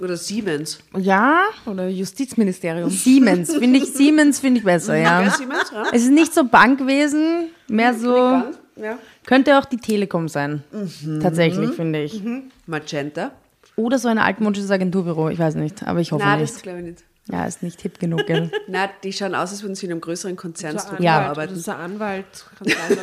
Oder 0.00 0.16
Siemens. 0.16 0.78
ja, 0.96 1.42
Oder 1.66 1.88
Justizministerium. 1.88 2.88
Siemens. 2.88 3.54
Finde 3.54 3.78
ich, 3.80 3.84
Siemens 3.92 4.40
finde 4.40 4.58
ich 4.60 4.64
besser, 4.64 4.96
ja. 4.96 5.28
Siemens, 5.30 5.70
ja? 5.72 5.84
Es 5.92 6.04
ist 6.04 6.10
nicht 6.12 6.32
so 6.32 6.44
Bankwesen, 6.44 7.48
mehr 7.68 7.92
so. 7.92 8.16
ja. 8.16 8.98
Könnte 9.26 9.58
auch 9.58 9.66
die 9.66 9.76
Telekom 9.76 10.26
sein. 10.28 10.64
Mhm. 10.72 11.20
Tatsächlich, 11.20 11.72
finde 11.72 12.02
ich. 12.02 12.22
Magenta. 12.66 13.32
Oder 13.76 13.98
so 13.98 14.08
ein 14.08 14.16
altmodisches 14.18 14.70
Agenturbüro, 14.70 15.28
ich 15.28 15.38
weiß 15.38 15.54
nicht, 15.56 15.86
aber 15.86 16.00
ich 16.00 16.12
hoffe 16.12 16.24
Nein, 16.24 16.40
nicht. 16.40 16.54
das 16.54 16.62
glaube 16.62 16.78
ich 16.78 16.84
nicht. 16.86 17.04
Ja, 17.32 17.44
ist 17.44 17.62
nicht 17.62 17.80
hip 17.80 18.00
genug, 18.00 18.26
gell? 18.26 18.50
Nein, 18.66 18.88
die 19.04 19.12
schauen 19.12 19.36
aus, 19.36 19.52
als 19.52 19.62
würden 19.62 19.76
sie 19.76 19.86
in 19.86 19.92
einem 19.92 20.00
größeren 20.00 20.34
Konzernstruktur 20.36 21.04
Ja. 21.04 21.28
Arbeiten. 21.28 21.52
Das 21.54 21.60
ist 21.60 21.68
ein 21.68 21.76
Anwalt. 21.76 22.24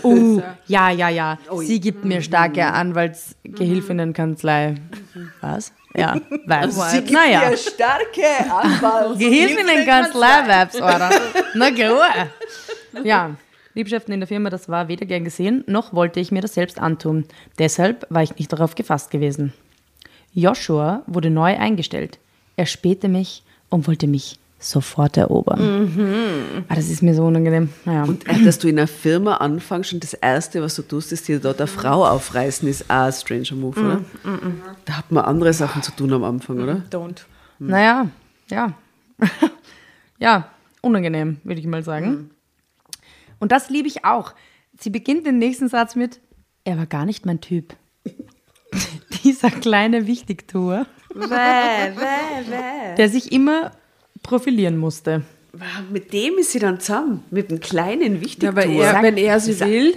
Uh, 0.03 0.41
ja. 0.67 0.89
ja, 0.89 0.91
ja, 0.91 1.07
ja. 1.09 1.37
Oh, 1.49 1.61
Sie 1.61 1.79
gibt 1.79 2.03
mir 2.03 2.21
starke 2.21 2.65
Anwaltsgehilfinnenkanzlei. 2.65 4.75
Was? 5.41 5.71
Ja, 5.95 6.15
weiß. 6.45 6.91
Sie 6.91 6.97
gibt 7.01 7.11
naja. 7.11 7.49
mir 7.49 7.57
starke 7.57 8.51
Anwalt. 8.51 9.19
Gehilfinnenkanzlei, 9.19 10.67
oder? 10.75 11.09
Na 11.55 11.71
klar. 11.71 12.27
Ja, 13.03 13.35
Liebschaften 13.75 14.11
in 14.11 14.21
der 14.21 14.27
Firma, 14.27 14.49
das 14.49 14.69
war 14.69 14.87
weder 14.87 15.05
gern 15.05 15.23
gesehen, 15.23 15.63
noch 15.67 15.93
wollte 15.93 16.19
ich 16.19 16.31
mir 16.31 16.41
das 16.41 16.55
selbst 16.55 16.79
antun. 16.79 17.25
Deshalb 17.59 18.07
war 18.09 18.23
ich 18.23 18.35
nicht 18.37 18.51
darauf 18.51 18.73
gefasst 18.73 19.11
gewesen. 19.11 19.53
Joshua 20.33 21.03
wurde 21.05 21.29
neu 21.29 21.55
eingestellt. 21.57 22.17
Er 22.55 22.65
spähte 22.65 23.07
mich 23.07 23.43
und 23.69 23.87
wollte 23.87 24.07
mich 24.07 24.39
sofort 24.59 25.17
erobern. 25.17 26.65
Ah, 26.67 26.75
das 26.75 26.89
ist 26.89 27.03
mir 27.03 27.13
so 27.13 27.25
unangenehm. 27.25 27.69
Naja. 27.85 28.03
Und 28.03 28.25
dass 28.45 28.57
du 28.57 28.67
in 28.67 28.79
einer 28.79 28.87
Firma 28.87 29.35
anfängst 29.37 29.93
und 29.93 30.03
das 30.03 30.13
Erste, 30.13 30.61
was 30.61 30.75
du 30.75 30.81
tust, 30.81 31.11
ist 31.11 31.27
dir 31.27 31.39
dort 31.39 31.59
eine 31.59 31.67
Frau 31.67 32.05
aufreißen, 32.05 32.67
ist 32.67 32.89
auch 32.89 33.05
ein 33.05 33.13
stranger 33.13 33.55
Move, 33.55 33.79
oder? 33.79 34.01
Da 34.85 34.97
hat 34.97 35.11
man 35.11 35.25
andere 35.25 35.53
Sachen 35.53 35.83
zu 35.83 35.91
tun 35.91 36.11
am 36.11 36.23
Anfang, 36.23 36.59
oder? 36.59 36.83
Don't. 36.89 37.25
Naja, 37.59 38.09
ja. 38.49 38.73
ja, 40.19 40.49
unangenehm, 40.81 41.37
würde 41.43 41.59
ich 41.59 41.67
mal 41.67 41.83
sagen. 41.83 42.31
Und 43.39 43.51
das 43.51 43.69
liebe 43.69 43.87
ich 43.87 44.05
auch. 44.05 44.33
Sie 44.79 44.89
beginnt 44.89 45.25
den 45.25 45.37
nächsten 45.37 45.69
Satz 45.69 45.95
mit, 45.95 46.19
er 46.63 46.77
war 46.77 46.85
gar 46.85 47.05
nicht 47.05 47.25
mein 47.25 47.41
Typ. 47.41 47.75
Dieser 49.23 49.49
kleine 49.51 50.07
wäh. 51.15 52.95
der 52.97 53.09
sich 53.09 53.31
immer 53.31 53.71
profilieren 54.23 54.77
musste. 54.77 55.23
Mit 55.91 56.13
dem 56.13 56.37
ist 56.37 56.51
sie 56.51 56.59
dann 56.59 56.79
zusammen, 56.79 57.23
mit 57.31 57.49
dem 57.49 57.59
kleinen 57.59 58.15
Ja, 58.15 58.21
Wichtigtuer. 58.21 58.49
aber 58.49 58.65
er, 58.65 59.01
wenn 59.01 59.17
er 59.17 59.39
sie 59.39 59.59
will, 59.59 59.95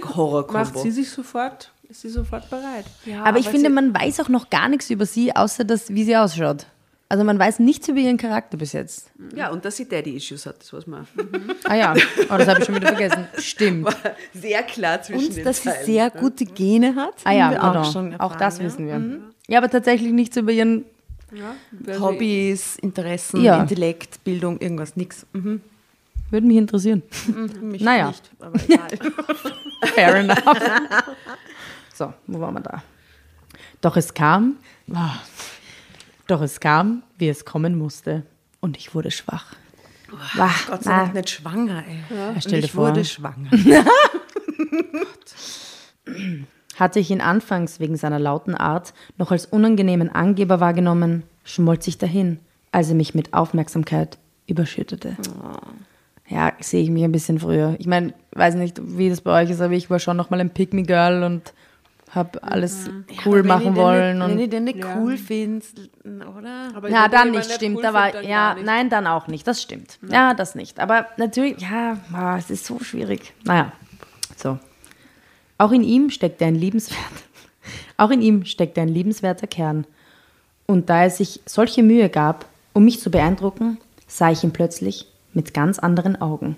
macht 0.51 0.77
sie 0.79 0.89
sich 0.91 1.09
sofort, 1.09 1.71
ist 1.89 2.01
sie 2.01 2.09
sofort 2.09 2.49
bereit. 2.49 2.85
Ja, 3.05 3.23
aber 3.23 3.37
ich 3.37 3.47
finde, 3.49 3.69
man 3.69 3.93
weiß 3.93 4.21
auch 4.21 4.29
noch 4.29 4.49
gar 4.49 4.69
nichts 4.69 4.89
über 4.89 5.05
sie, 5.05 5.35
außer 5.35 5.63
das, 5.63 5.93
wie 5.93 6.03
sie 6.03 6.15
ausschaut. 6.17 6.65
Also 7.11 7.25
man 7.25 7.37
weiß 7.37 7.59
nichts 7.59 7.89
über 7.89 7.99
ihren 7.99 8.15
Charakter 8.15 8.55
bis 8.55 8.71
jetzt. 8.71 9.11
Ja, 9.35 9.49
und 9.49 9.65
dass 9.65 9.75
sie 9.75 9.85
Daddy-Issues 9.85 10.45
hat, 10.45 10.61
das 10.61 10.71
weiß 10.71 10.87
man. 10.87 11.01
auch. 11.01 11.05
Ah 11.65 11.75
ja, 11.75 11.93
oh, 12.29 12.37
das 12.37 12.47
habe 12.47 12.61
ich 12.61 12.65
schon 12.65 12.75
wieder 12.75 12.87
vergessen. 12.87 13.27
Stimmt. 13.37 13.89
Sehr 14.33 14.63
klar 14.63 15.01
zwischen 15.01 15.27
Und 15.27 15.35
den 15.35 15.43
dass 15.43 15.61
sie 15.61 15.67
Zeilen. 15.71 15.85
sehr 15.85 16.09
gute 16.09 16.45
Gene 16.45 16.95
hat. 16.95 17.15
Ah 17.25 17.33
ja, 17.33 17.49
wir 17.51 17.57
genau. 17.59 17.81
auch 17.81 17.91
schon 17.91 18.15
auch 18.15 18.31
erfahren, 18.31 18.39
das 18.39 18.57
ja. 18.59 18.63
wissen 18.63 18.87
wir. 18.87 19.19
Ja, 19.49 19.57
aber 19.57 19.69
tatsächlich 19.69 20.13
nichts 20.13 20.37
über 20.37 20.53
ihren 20.53 20.85
Hobbys, 21.99 22.77
Interessen, 22.77 23.41
Ja. 23.41 23.59
Intellekt, 23.61 24.23
Bildung, 24.23 24.61
irgendwas, 24.61 24.95
nix. 24.95 25.25
Mhm. 25.33 25.59
Würde 26.29 26.47
mich 26.47 26.55
interessieren. 26.55 27.03
Mich 27.61 27.81
Naja. 27.81 28.07
nicht, 28.07 28.31
aber 28.39 28.57
egal. 28.63 28.87
Fair 29.95 30.15
enough. 30.15 30.39
So, 31.93 32.13
wo 32.27 32.39
waren 32.39 32.53
wir 32.53 32.61
da? 32.61 32.81
Doch 33.81 33.97
es 33.97 34.13
kam, 34.13 34.55
ah, 34.93 35.15
doch 36.27 36.41
es 36.41 36.59
kam, 36.59 37.03
wie 37.17 37.29
es 37.29 37.45
kommen 37.45 37.77
musste. 37.77 38.23
Und 38.59 38.77
ich 38.77 38.93
wurde 38.93 39.11
schwach. 39.11 39.55
Wah, 40.35 40.51
Gott 40.67 40.83
sei 40.83 40.91
Dank 40.91 41.13
nicht 41.13 41.29
schwanger, 41.29 41.83
ey. 41.87 42.03
Ja, 42.15 42.33
dir 42.33 42.57
ich 42.59 42.71
vor. 42.71 42.89
wurde 42.89 43.05
schwanger. 43.05 43.49
Hatte 46.75 46.99
ich 46.99 47.11
ihn 47.11 47.21
anfangs 47.21 47.79
wegen 47.79 47.95
seiner 47.95 48.19
lauten 48.19 48.55
Art 48.55 48.93
noch 49.17 49.31
als 49.31 49.45
unangenehmen 49.45 50.09
Angeber 50.09 50.59
wahrgenommen, 50.59 51.23
schmolz 51.43 51.87
ich 51.87 51.97
dahin, 51.97 52.39
als 52.71 52.89
er 52.89 52.95
mich 52.95 53.15
mit 53.15 53.33
Aufmerksamkeit 53.33 54.17
überschüttete. 54.47 55.15
Ja, 56.27 56.53
sehe 56.59 56.81
ich 56.81 56.89
mich 56.89 57.03
ein 57.03 57.11
bisschen 57.11 57.39
früher. 57.39 57.75
Ich 57.79 57.87
meine, 57.87 58.13
weiß 58.31 58.55
nicht, 58.55 58.81
wie 58.97 59.09
das 59.09 59.21
bei 59.21 59.43
euch 59.43 59.49
ist, 59.49 59.61
aber 59.61 59.73
ich 59.73 59.89
war 59.89 59.99
schon 59.99 60.17
noch 60.17 60.29
mal 60.29 60.39
ein 60.39 60.49
Pick-me-Girl 60.49 61.23
und 61.23 61.53
habe 62.13 62.43
alles 62.43 62.89
cool 63.25 63.39
Aber 63.39 63.47
machen 63.47 63.75
wollen. 63.75 64.19
Den 64.19 64.19
nicht, 64.19 64.23
und 64.25 64.31
wenn 64.31 64.39
ich 64.43 64.49
den 64.49 64.63
nicht 64.65 64.77
Ja. 64.79 64.97
cool 64.97 65.17
findest, 65.17 65.89
oder? 66.03 66.69
Aber 66.75 66.89
Ja, 66.89 67.07
dann 67.07 67.31
nicht, 67.31 67.51
stimmt. 67.51 67.77
cool 67.77 67.83
da 67.83 67.93
war, 67.93 68.03
findet, 68.07 68.23
dann 68.23 68.29
ja, 68.29 68.53
nicht. 68.53 68.65
nein, 68.65 68.89
dann 68.89 69.07
auch 69.07 69.27
nicht. 69.27 69.47
Das 69.47 69.61
stimmt. 69.61 69.97
Ja, 70.07 70.33
das 70.33 70.53
nicht. 70.55 70.79
Aber 70.79 71.07
natürlich, 71.17 71.61
ja, 71.61 71.97
ah, 72.13 72.37
es 72.37 72.49
ist 72.49 72.65
so 72.65 72.79
schwierig. 72.79 73.33
Naja, 73.45 73.71
so. 74.35 74.59
Auch 75.57 75.71
in 75.71 75.83
ihm 75.83 76.09
steckt 76.09 76.41
ein 76.41 76.55
liebenswert, 76.55 76.99
auch 77.97 78.09
in 78.09 78.21
ihm 78.21 78.45
steckt 78.45 78.77
ein 78.77 78.89
liebenswerter 78.89 79.47
Kern. 79.47 79.85
Und 80.65 80.89
da 80.89 81.03
er 81.03 81.09
sich 81.09 81.41
solche 81.45 81.83
Mühe 81.83 82.09
gab, 82.09 82.45
um 82.73 82.85
mich 82.85 82.99
zu 82.99 83.09
beeindrucken, 83.11 83.77
sah 84.07 84.31
ich 84.31 84.43
ihn 84.43 84.51
plötzlich 84.53 85.05
mit 85.33 85.53
ganz 85.53 85.79
anderen 85.79 86.21
Augen. 86.21 86.55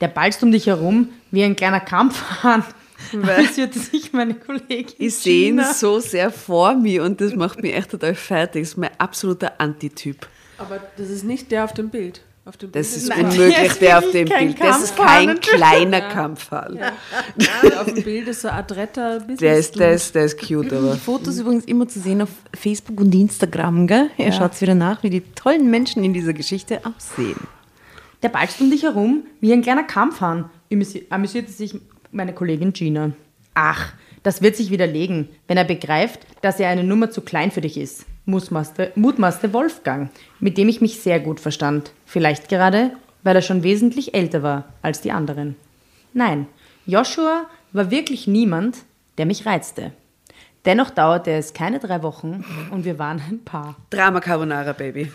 Der 0.00 0.08
balzt 0.08 0.42
um 0.42 0.52
dich 0.52 0.66
herum 0.66 1.10
wie 1.30 1.44
ein 1.44 1.54
kleiner 1.56 1.80
Kampfhahn. 1.80 2.64
Das 3.26 3.56
wird 3.56 3.74
sich 3.74 4.12
meine 4.12 4.34
Kollegin. 4.34 4.94
Ich 4.98 5.16
sehe 5.16 5.48
ihn 5.48 5.62
so 5.74 6.00
sehr 6.00 6.30
vor 6.30 6.74
mir 6.74 7.02
und 7.04 7.20
das 7.20 7.34
macht 7.34 7.62
mich 7.62 7.74
echt 7.74 7.90
total 7.90 8.14
fertig. 8.14 8.62
Das 8.62 8.70
ist 8.70 8.76
mein 8.78 8.90
absoluter 8.98 9.52
Antityp. 9.58 10.26
Aber 10.58 10.80
das 10.96 11.10
ist 11.10 11.24
nicht 11.24 11.50
der 11.50 11.64
auf 11.64 11.72
dem 11.72 11.88
Bild. 11.90 12.22
Auf 12.44 12.56
dem 12.56 12.70
Bild 12.72 12.84
Das 12.84 12.96
ist 12.96 13.08
Nein, 13.08 13.26
unmöglich, 13.26 13.72
der 13.74 13.98
auf 13.98 14.10
dem 14.10 14.28
Bild. 14.28 14.60
Das 14.60 14.82
ist 14.82 14.96
kein 14.96 15.26
Kampfhahn. 15.28 15.40
kleiner 15.40 16.00
Kampfhall. 16.00 16.92
der 17.62 17.80
auf 17.80 17.86
dem 17.92 18.02
Bild 18.02 18.28
ist 18.28 18.42
so 18.42 18.48
ein 18.48 18.54
adretter 18.54 19.18
Business. 19.20 19.38
Der 19.38 19.56
ist, 19.58 19.78
der, 19.78 19.92
ist, 19.92 20.14
der 20.14 20.24
ist 20.24 20.38
cute, 20.38 20.72
aber. 20.72 20.96
Fotos 20.96 21.38
übrigens 21.38 21.64
immer 21.66 21.86
zu 21.88 22.00
sehen 22.00 22.22
auf 22.22 22.30
Facebook 22.54 23.00
und 23.00 23.14
Instagram, 23.14 23.86
gell? 23.86 24.10
Ihr 24.18 24.32
schaut 24.32 24.60
wieder 24.60 24.74
nach, 24.74 25.02
wie 25.02 25.10
die 25.10 25.20
tollen 25.34 25.70
Menschen 25.70 26.02
in 26.04 26.12
dieser 26.12 26.32
Geschichte 26.32 26.80
aussehen. 26.84 27.36
Der 28.22 28.28
balzt 28.28 28.60
um 28.60 28.70
dich 28.70 28.82
herum 28.84 29.24
wie 29.40 29.52
ein 29.52 29.62
kleiner 29.62 29.82
Kampfhahn, 29.84 30.48
amüsi- 30.70 31.04
amüsierte 31.10 31.50
sich 31.50 31.74
meine 32.12 32.32
Kollegin 32.32 32.72
Gina. 32.72 33.12
Ach, 33.54 33.92
das 34.22 34.40
wird 34.40 34.56
sich 34.56 34.70
widerlegen, 34.70 35.28
wenn 35.48 35.56
er 35.56 35.64
begreift, 35.64 36.20
dass 36.42 36.60
er 36.60 36.68
eine 36.68 36.84
Nummer 36.84 37.10
zu 37.10 37.22
klein 37.22 37.50
für 37.50 37.60
dich 37.60 37.76
ist. 37.76 38.06
Mutmaßte, 38.24 38.92
mutmaßte 38.94 39.52
Wolfgang, 39.52 40.10
mit 40.38 40.56
dem 40.56 40.68
ich 40.68 40.80
mich 40.80 41.00
sehr 41.00 41.18
gut 41.18 41.40
verstand. 41.40 41.92
Vielleicht 42.06 42.48
gerade, 42.48 42.92
weil 43.24 43.34
er 43.34 43.42
schon 43.42 43.64
wesentlich 43.64 44.14
älter 44.14 44.42
war 44.42 44.64
als 44.80 45.00
die 45.00 45.10
anderen. 45.10 45.56
Nein, 46.12 46.46
Joshua 46.86 47.46
war 47.72 47.90
wirklich 47.90 48.26
niemand, 48.26 48.78
der 49.18 49.26
mich 49.26 49.44
reizte. 49.44 49.92
Dennoch 50.64 50.90
dauerte 50.90 51.32
es 51.32 51.54
keine 51.54 51.80
drei 51.80 52.02
Wochen 52.02 52.44
und 52.70 52.84
wir 52.84 52.98
waren 52.98 53.20
ein 53.28 53.40
Paar. 53.44 53.76
Drama 53.90 54.20
Carbonara, 54.20 54.72
Baby. 54.72 55.10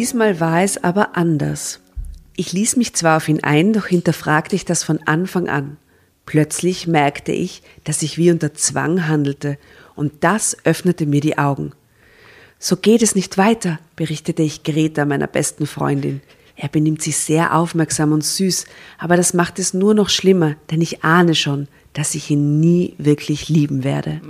Diesmal 0.00 0.40
war 0.40 0.62
es 0.62 0.82
aber 0.82 1.14
anders. 1.14 1.78
Ich 2.34 2.54
ließ 2.54 2.76
mich 2.76 2.94
zwar 2.94 3.18
auf 3.18 3.28
ihn 3.28 3.44
ein, 3.44 3.74
doch 3.74 3.84
hinterfragte 3.84 4.56
ich 4.56 4.64
das 4.64 4.82
von 4.82 4.98
Anfang 5.06 5.46
an. 5.50 5.76
Plötzlich 6.24 6.86
merkte 6.86 7.32
ich, 7.32 7.62
dass 7.84 8.00
ich 8.00 8.16
wie 8.16 8.30
unter 8.30 8.54
Zwang 8.54 9.08
handelte, 9.08 9.58
und 9.96 10.10
das 10.20 10.56
öffnete 10.64 11.04
mir 11.04 11.20
die 11.20 11.36
Augen. 11.36 11.72
So 12.58 12.78
geht 12.78 13.02
es 13.02 13.14
nicht 13.14 13.36
weiter, 13.36 13.78
berichtete 13.94 14.42
ich 14.42 14.62
Greta, 14.62 15.04
meiner 15.04 15.26
besten 15.26 15.66
Freundin. 15.66 16.22
Er 16.56 16.68
benimmt 16.68 17.02
sich 17.02 17.18
sehr 17.18 17.54
aufmerksam 17.54 18.12
und 18.12 18.24
süß, 18.24 18.64
aber 18.96 19.18
das 19.18 19.34
macht 19.34 19.58
es 19.58 19.74
nur 19.74 19.92
noch 19.92 20.08
schlimmer, 20.08 20.56
denn 20.70 20.80
ich 20.80 21.04
ahne 21.04 21.34
schon, 21.34 21.68
dass 21.92 22.14
ich 22.14 22.30
ihn 22.30 22.58
nie 22.58 22.94
wirklich 22.96 23.50
lieben 23.50 23.84
werde. 23.84 24.22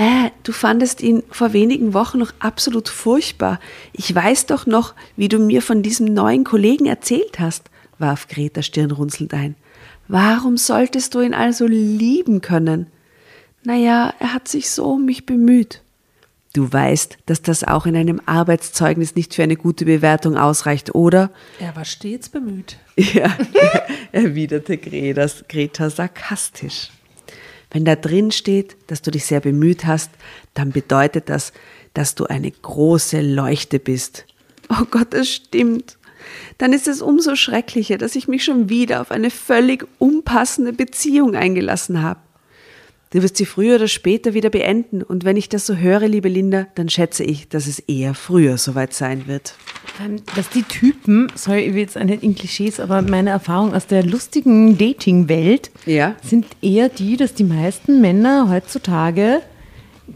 Äh, 0.00 0.30
du 0.44 0.52
fandest 0.52 1.02
ihn 1.02 1.22
vor 1.30 1.52
wenigen 1.52 1.92
Wochen 1.92 2.20
noch 2.20 2.32
absolut 2.38 2.88
furchtbar. 2.88 3.60
Ich 3.92 4.14
weiß 4.14 4.46
doch 4.46 4.64
noch, 4.64 4.94
wie 5.14 5.28
du 5.28 5.38
mir 5.38 5.60
von 5.60 5.82
diesem 5.82 6.06
neuen 6.06 6.42
Kollegen 6.42 6.86
erzählt 6.86 7.38
hast, 7.38 7.68
warf 7.98 8.26
Greta 8.26 8.62
stirnrunzelnd 8.62 9.34
ein. 9.34 9.56
Warum 10.08 10.56
solltest 10.56 11.14
du 11.14 11.20
ihn 11.20 11.34
also 11.34 11.66
lieben 11.66 12.40
können? 12.40 12.86
Naja, 13.62 14.14
er 14.18 14.32
hat 14.32 14.48
sich 14.48 14.70
so 14.70 14.86
um 14.86 15.04
mich 15.04 15.26
bemüht. 15.26 15.82
Du 16.54 16.72
weißt, 16.72 17.18
dass 17.26 17.42
das 17.42 17.62
auch 17.62 17.84
in 17.84 17.94
einem 17.94 18.22
Arbeitszeugnis 18.24 19.16
nicht 19.16 19.34
für 19.34 19.42
eine 19.42 19.56
gute 19.56 19.84
Bewertung 19.84 20.38
ausreicht, 20.38 20.94
oder? 20.94 21.30
Er 21.58 21.76
war 21.76 21.84
stets 21.84 22.30
bemüht. 22.30 22.78
Ja, 22.96 23.36
erwiderte 24.12 24.78
Greta, 24.78 25.26
Greta 25.46 25.90
sarkastisch. 25.90 26.88
Wenn 27.70 27.84
da 27.84 27.96
drin 27.96 28.32
steht, 28.32 28.76
dass 28.88 29.02
du 29.02 29.10
dich 29.10 29.24
sehr 29.24 29.40
bemüht 29.40 29.86
hast, 29.86 30.10
dann 30.54 30.72
bedeutet 30.72 31.28
das, 31.28 31.52
dass 31.94 32.14
du 32.14 32.26
eine 32.26 32.50
große 32.50 33.20
Leuchte 33.20 33.78
bist. 33.78 34.26
Oh 34.68 34.84
Gott, 34.90 35.08
das 35.10 35.28
stimmt. 35.28 35.96
Dann 36.58 36.72
ist 36.72 36.88
es 36.88 37.02
umso 37.02 37.36
schrecklicher, 37.36 37.98
dass 37.98 38.14
ich 38.14 38.28
mich 38.28 38.44
schon 38.44 38.68
wieder 38.68 39.00
auf 39.00 39.10
eine 39.10 39.30
völlig 39.30 39.86
unpassende 39.98 40.72
Beziehung 40.72 41.34
eingelassen 41.34 42.02
habe. 42.02 42.20
Du 43.12 43.20
wirst 43.22 43.36
sie 43.38 43.44
früher 43.46 43.74
oder 43.74 43.88
später 43.88 44.34
wieder 44.34 44.50
beenden. 44.50 45.02
Und 45.02 45.24
wenn 45.24 45.36
ich 45.36 45.48
das 45.48 45.66
so 45.66 45.74
höre, 45.74 46.06
liebe 46.06 46.28
Linda, 46.28 46.68
dann 46.76 46.88
schätze 46.88 47.24
ich, 47.24 47.48
dass 47.48 47.66
es 47.66 47.80
eher 47.80 48.14
früher 48.14 48.56
soweit 48.56 48.94
sein 48.94 49.26
wird. 49.26 49.54
Ähm, 50.04 50.16
Dass 50.36 50.48
die 50.48 50.62
Typen, 50.62 51.26
sorry, 51.34 51.62
ich 51.62 51.74
will 51.74 51.80
jetzt 51.80 51.98
nicht 51.98 52.22
in 52.22 52.36
Klischees, 52.36 52.78
aber 52.78 53.02
meine 53.02 53.30
Erfahrung 53.30 53.74
aus 53.74 53.88
der 53.88 54.04
lustigen 54.04 54.78
Dating-Welt 54.78 55.72
Ja. 55.86 56.14
sind 56.22 56.46
eher 56.62 56.88
die, 56.88 57.16
dass 57.16 57.34
die 57.34 57.42
meisten 57.42 58.00
Männer 58.00 58.48
heutzutage 58.48 59.40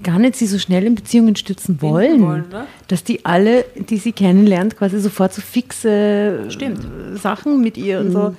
gar 0.05 0.21
nicht 0.21 0.37
sie 0.37 0.47
so 0.47 0.59
schnell 0.61 0.85
in 0.85 0.95
Beziehungen 0.95 1.35
stützen 1.35 1.83
wollen. 1.83 2.23
wollen, 2.23 2.49
ne? 2.49 2.67
Dass 2.87 3.03
die 3.03 3.25
alle, 3.25 3.65
die 3.75 3.97
sie 3.99 4.13
kennenlernt, 4.13 4.77
quasi 4.77 5.01
sofort 5.01 5.35
so 5.35 5.41
fixe 5.43 6.47
Stimmt. 6.49 6.79
äh, 6.85 7.17
Sachen 7.17 7.61
mit 7.61 7.77
ihr 7.77 7.99
und 8.01 8.13
so. 8.13 8.37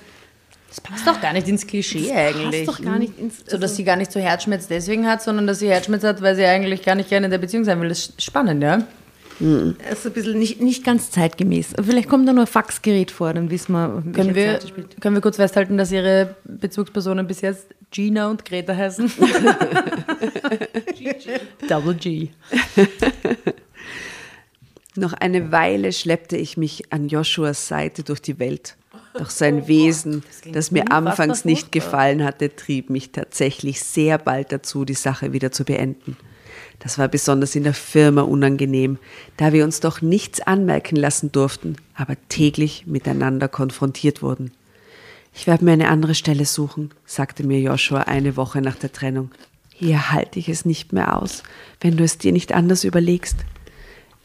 Das 0.76 0.82
passt 0.82 1.08
doch 1.08 1.22
gar 1.22 1.32
nicht 1.32 1.48
ins 1.48 1.66
Klischee 1.66 2.12
eigentlich. 2.12 2.66
Passt 2.66 2.80
doch 2.80 2.84
gar 2.86 3.00
nicht 3.00 3.18
ins. 3.18 3.36
So, 3.48 3.58
dass 3.58 3.78
sie 3.78 3.86
gar 3.86 3.96
nicht 3.96 4.12
so 4.12 4.20
Herzschmerz 4.20 4.68
deswegen 4.68 5.08
hat, 5.08 5.22
sondern 5.22 5.48
dass 5.48 5.60
sie 5.60 5.70
Herzschmerz 5.70 6.04
hat, 6.04 6.22
weil 6.22 6.36
sie 6.36 6.44
eigentlich 6.44 6.84
gar 6.84 6.96
nicht 6.96 7.08
gerne 7.08 7.28
in 7.28 7.32
der 7.32 7.38
Beziehung 7.38 7.64
sein 7.64 7.80
will. 7.80 7.88
Das 7.88 8.00
ist 8.00 8.22
spannend, 8.22 8.62
ja? 8.62 8.86
Das 9.40 10.00
ist 10.00 10.06
ein 10.08 10.14
bisschen 10.14 10.40
nicht, 10.40 10.62
nicht 10.62 10.84
ganz 10.86 11.12
zeitgemäß. 11.12 11.74
Vielleicht 11.82 12.08
kommt 12.10 12.28
da 12.28 12.32
nur 12.34 12.44
ein 12.46 12.48
Faxgerät 12.48 13.12
vor, 13.12 13.34
dann 13.34 13.50
wissen 13.50 13.74
wir, 13.74 14.02
Können 14.14 14.34
wir, 14.34 14.54
das 14.56 14.70
spielt. 14.70 15.00
können 15.02 15.16
wir 15.16 15.22
kurz 15.22 15.36
festhalten, 15.36 15.78
dass 15.78 15.92
ihre 15.92 16.36
Bezugspersonen 16.46 17.28
bis 17.28 17.42
jetzt 17.42 17.68
Gina 17.92 18.30
und 18.30 18.46
Greta 18.46 18.74
heißen? 18.76 19.12
Double 21.68 21.96
G. 21.96 22.30
Noch 24.96 25.12
eine 25.14 25.52
Weile 25.52 25.92
schleppte 25.92 26.38
ich 26.38 26.56
mich 26.56 26.94
an 26.94 27.10
Joshuas 27.10 27.68
Seite 27.68 28.04
durch 28.04 28.22
die 28.22 28.40
Welt. 28.40 28.78
Doch 29.18 29.30
sein 29.30 29.68
Wesen, 29.68 30.24
das 30.52 30.72
mir 30.72 30.92
anfangs 30.92 31.46
nicht 31.46 31.72
gefallen 31.72 32.24
hatte, 32.24 32.56
trieb 32.56 32.90
mich 32.90 33.12
tatsächlich 33.12 33.82
sehr 33.82 34.18
bald 34.18 34.52
dazu, 34.52 34.84
die 34.84 34.94
Sache 34.94 35.32
wieder 35.32 35.52
zu 35.52 35.64
beenden. 35.64 36.18
Das 36.80 36.98
war 36.98 37.08
besonders 37.08 37.56
in 37.56 37.64
der 37.64 37.74
Firma 37.74 38.22
unangenehm, 38.22 38.98
da 39.38 39.54
wir 39.54 39.64
uns 39.64 39.80
doch 39.80 40.02
nichts 40.02 40.42
anmerken 40.42 40.98
lassen 40.98 41.32
durften, 41.32 41.78
aber 41.96 42.16
täglich 42.28 42.86
miteinander 42.88 43.48
konfrontiert 43.48 44.22
wurden. 44.22 44.52
Ich 45.34 45.48
werde 45.48 45.66
mir 45.66 45.74
eine 45.74 45.90
andere 45.90 46.16
Stelle 46.16 46.46
suchen, 46.46 46.92
sagte 47.06 47.46
mir 47.46 47.60
Joshua 47.60 48.02
eine 48.02 48.38
Woche 48.38 48.62
nach 48.62 48.76
der 48.76 48.92
Trennung. 48.92 49.32
Hier 49.74 50.12
halte 50.12 50.40
ich 50.40 50.50
es 50.50 50.66
nicht 50.66 50.94
mehr 50.94 51.22
aus, 51.22 51.44
wenn 51.82 51.98
du 51.98 52.04
es 52.04 52.18
dir 52.18 52.32
nicht 52.32 52.54
anders 52.54 52.84
überlegst. 52.84 53.38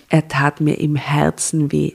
Er 0.08 0.28
tat 0.28 0.60
mir 0.60 0.78
im 0.78 0.96
Herzen 0.96 1.72
weh. 1.72 1.92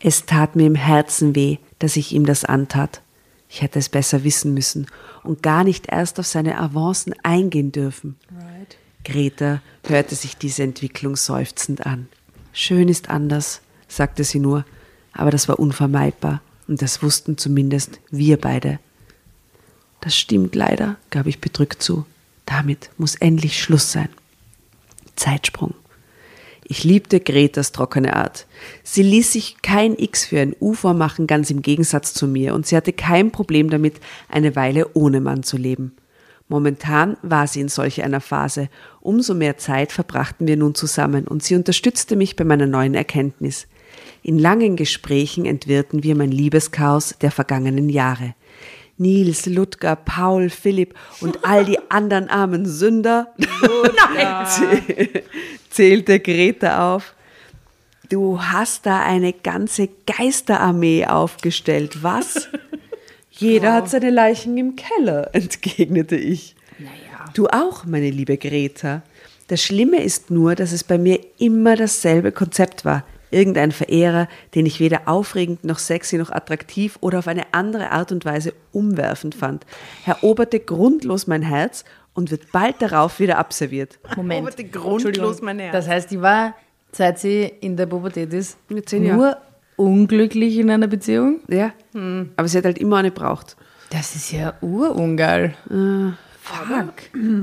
Es 0.00 0.26
tat 0.26 0.54
mir 0.54 0.66
im 0.66 0.74
Herzen 0.74 1.34
weh, 1.34 1.56
dass 1.84 1.96
ich 1.96 2.12
ihm 2.12 2.24
das 2.24 2.46
antat. 2.46 3.02
Ich 3.46 3.60
hätte 3.60 3.78
es 3.78 3.90
besser 3.90 4.24
wissen 4.24 4.54
müssen 4.54 4.86
und 5.22 5.42
gar 5.42 5.64
nicht 5.64 5.92
erst 5.92 6.18
auf 6.18 6.26
seine 6.26 6.58
Avancen 6.58 7.14
eingehen 7.22 7.72
dürfen. 7.72 8.16
Right. 8.34 8.78
Greta 9.04 9.60
hörte 9.86 10.14
sich 10.14 10.38
diese 10.38 10.62
Entwicklung 10.62 11.14
seufzend 11.14 11.84
an. 11.84 12.08
Schön 12.54 12.88
ist 12.88 13.10
anders, 13.10 13.60
sagte 13.86 14.24
sie 14.24 14.38
nur, 14.38 14.64
aber 15.12 15.30
das 15.30 15.46
war 15.46 15.58
unvermeidbar 15.58 16.40
und 16.68 16.80
das 16.80 17.02
wussten 17.02 17.36
zumindest 17.36 18.00
wir 18.10 18.40
beide. 18.40 18.78
Das 20.00 20.16
stimmt 20.16 20.54
leider, 20.54 20.96
gab 21.10 21.26
ich 21.26 21.38
bedrückt 21.38 21.82
zu. 21.82 22.06
Damit 22.46 22.88
muss 22.96 23.14
endlich 23.14 23.62
Schluss 23.62 23.92
sein. 23.92 24.08
Zeitsprung. 25.16 25.74
Ich 26.66 26.82
liebte 26.82 27.20
Gretas 27.20 27.72
trockene 27.72 28.16
Art. 28.16 28.46
Sie 28.82 29.02
ließ 29.02 29.32
sich 29.32 29.56
kein 29.60 29.98
X 29.98 30.24
für 30.24 30.40
ein 30.40 30.56
U 30.60 30.72
vormachen, 30.72 31.26
ganz 31.26 31.50
im 31.50 31.60
Gegensatz 31.60 32.14
zu 32.14 32.26
mir, 32.26 32.54
und 32.54 32.66
sie 32.66 32.76
hatte 32.76 32.94
kein 32.94 33.30
Problem 33.30 33.68
damit, 33.68 34.00
eine 34.28 34.56
Weile 34.56 34.88
ohne 34.94 35.20
Mann 35.20 35.42
zu 35.42 35.58
leben. 35.58 35.94
Momentan 36.48 37.16
war 37.22 37.46
sie 37.46 37.60
in 37.60 37.68
solch 37.68 38.02
einer 38.02 38.20
Phase. 38.20 38.68
Umso 39.00 39.34
mehr 39.34 39.56
Zeit 39.56 39.92
verbrachten 39.92 40.46
wir 40.46 40.56
nun 40.56 40.74
zusammen 40.74 41.26
und 41.26 41.42
sie 41.42 41.54
unterstützte 41.54 42.16
mich 42.16 42.36
bei 42.36 42.44
meiner 42.44 42.66
neuen 42.66 42.94
Erkenntnis. 42.94 43.66
In 44.22 44.38
langen 44.38 44.76
Gesprächen 44.76 45.46
entwirrten 45.46 46.02
wir 46.02 46.14
mein 46.14 46.30
Liebeschaos 46.30 47.16
der 47.20 47.30
vergangenen 47.30 47.88
Jahre. 47.88 48.34
Nils, 48.96 49.46
Ludger, 49.46 49.96
Paul, 49.96 50.50
Philipp 50.50 50.94
und 51.20 51.44
all 51.44 51.64
die 51.64 51.78
anderen 51.90 52.28
armen 52.28 52.66
Sünder 52.66 53.34
zählte 55.70 56.20
Greta 56.20 56.94
auf. 56.94 57.14
Du 58.08 58.40
hast 58.40 58.86
da 58.86 59.02
eine 59.02 59.32
ganze 59.32 59.88
Geisterarmee 60.06 61.06
aufgestellt, 61.06 62.02
was? 62.02 62.48
Jeder 63.30 63.72
hat 63.72 63.90
seine 63.90 64.10
Leichen 64.10 64.56
im 64.56 64.76
Keller, 64.76 65.34
entgegnete 65.34 66.16
ich. 66.16 66.54
Du 67.34 67.48
auch, 67.48 67.84
meine 67.84 68.10
liebe 68.10 68.36
Greta. 68.36 69.02
Das 69.48 69.62
Schlimme 69.62 70.02
ist 70.02 70.30
nur, 70.30 70.54
dass 70.54 70.70
es 70.70 70.84
bei 70.84 70.98
mir 70.98 71.18
immer 71.38 71.74
dasselbe 71.74 72.30
Konzept 72.30 72.84
war. 72.84 73.04
Irgendein 73.34 73.72
Verehrer, 73.72 74.28
den 74.54 74.64
ich 74.64 74.78
weder 74.78 75.02
aufregend 75.08 75.64
noch 75.64 75.78
sexy 75.80 76.16
noch 76.18 76.30
attraktiv 76.30 76.96
oder 77.00 77.18
auf 77.18 77.26
eine 77.26 77.42
andere 77.52 77.90
Art 77.90 78.12
und 78.12 78.24
Weise 78.24 78.54
umwerfend 78.72 79.34
fand, 79.34 79.66
eroberte 80.06 80.60
grundlos 80.60 81.26
mein 81.26 81.42
Herz 81.42 81.84
und 82.14 82.30
wird 82.30 82.52
bald 82.52 82.80
darauf 82.80 83.18
wieder 83.18 83.38
abserviert. 83.38 83.98
Moment. 84.16 84.56
Die 84.56 84.70
grundlos 84.70 85.42
mein 85.42 85.58
Herz. 85.58 85.72
Das 85.72 85.88
heißt, 85.88 86.10
die 86.12 86.22
war, 86.22 86.54
seit 86.92 87.18
sie 87.18 87.42
in 87.60 87.76
der 87.76 87.86
Pubertät 87.86 88.32
ist, 88.32 88.56
Mit 88.68 88.88
zehn 88.88 89.04
Jahren. 89.04 89.18
nur 89.18 89.36
unglücklich 89.76 90.56
in 90.56 90.70
einer 90.70 90.86
Beziehung? 90.86 91.40
Ja. 91.48 91.72
Aber 92.36 92.46
sie 92.46 92.56
hat 92.58 92.64
halt 92.64 92.78
immer 92.78 92.98
eine 92.98 93.10
braucht. 93.10 93.56
Das 93.90 94.14
ist 94.14 94.30
ja 94.30 94.54
urungeil. 94.60 95.54
Fuck. 96.46 96.92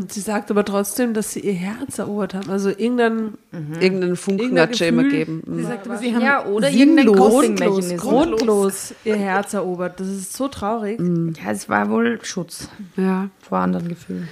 Sie 0.10 0.20
sagt 0.20 0.52
aber 0.52 0.64
trotzdem, 0.64 1.16
dass 1.16 1.34
sie 1.34 1.40
ihr 1.40 1.54
Herz 1.54 1.98
erobert 1.98 2.36
haben. 2.36 2.52
Also 2.52 2.70
irgendein, 2.70 3.34
Irgendeinen 3.80 4.16
Funken 4.16 4.42
irgendein 4.42 4.70
hat 4.70 4.78
schon 4.78 4.88
immer 4.90 5.04
Gefühl. 5.04 5.20
gegeben. 5.26 5.44
Sie 5.48 5.52
Mhm. 5.64 5.68
sagt 5.68 5.88
aber, 5.88 5.98
sie 5.98 6.14
haben 6.16 6.22
Ja, 6.22 6.46
oder 6.46 6.70
irgendein 6.70 7.08
grundlos, 7.08 7.96
grundlos 7.98 8.94
ihr 9.04 9.16
Herz 9.16 9.54
erobert. 9.56 10.00
Das 10.00 10.08
ist 10.08 10.34
so 10.34 10.48
traurig. 10.50 11.00
Ja, 11.00 11.52
es 11.52 11.68
war 11.68 11.90
wohl 11.90 12.20
Schutz 12.24 12.70
Ja. 12.96 13.30
vor 13.40 13.58
anderen 13.58 13.88
Gefühlen. 13.90 14.28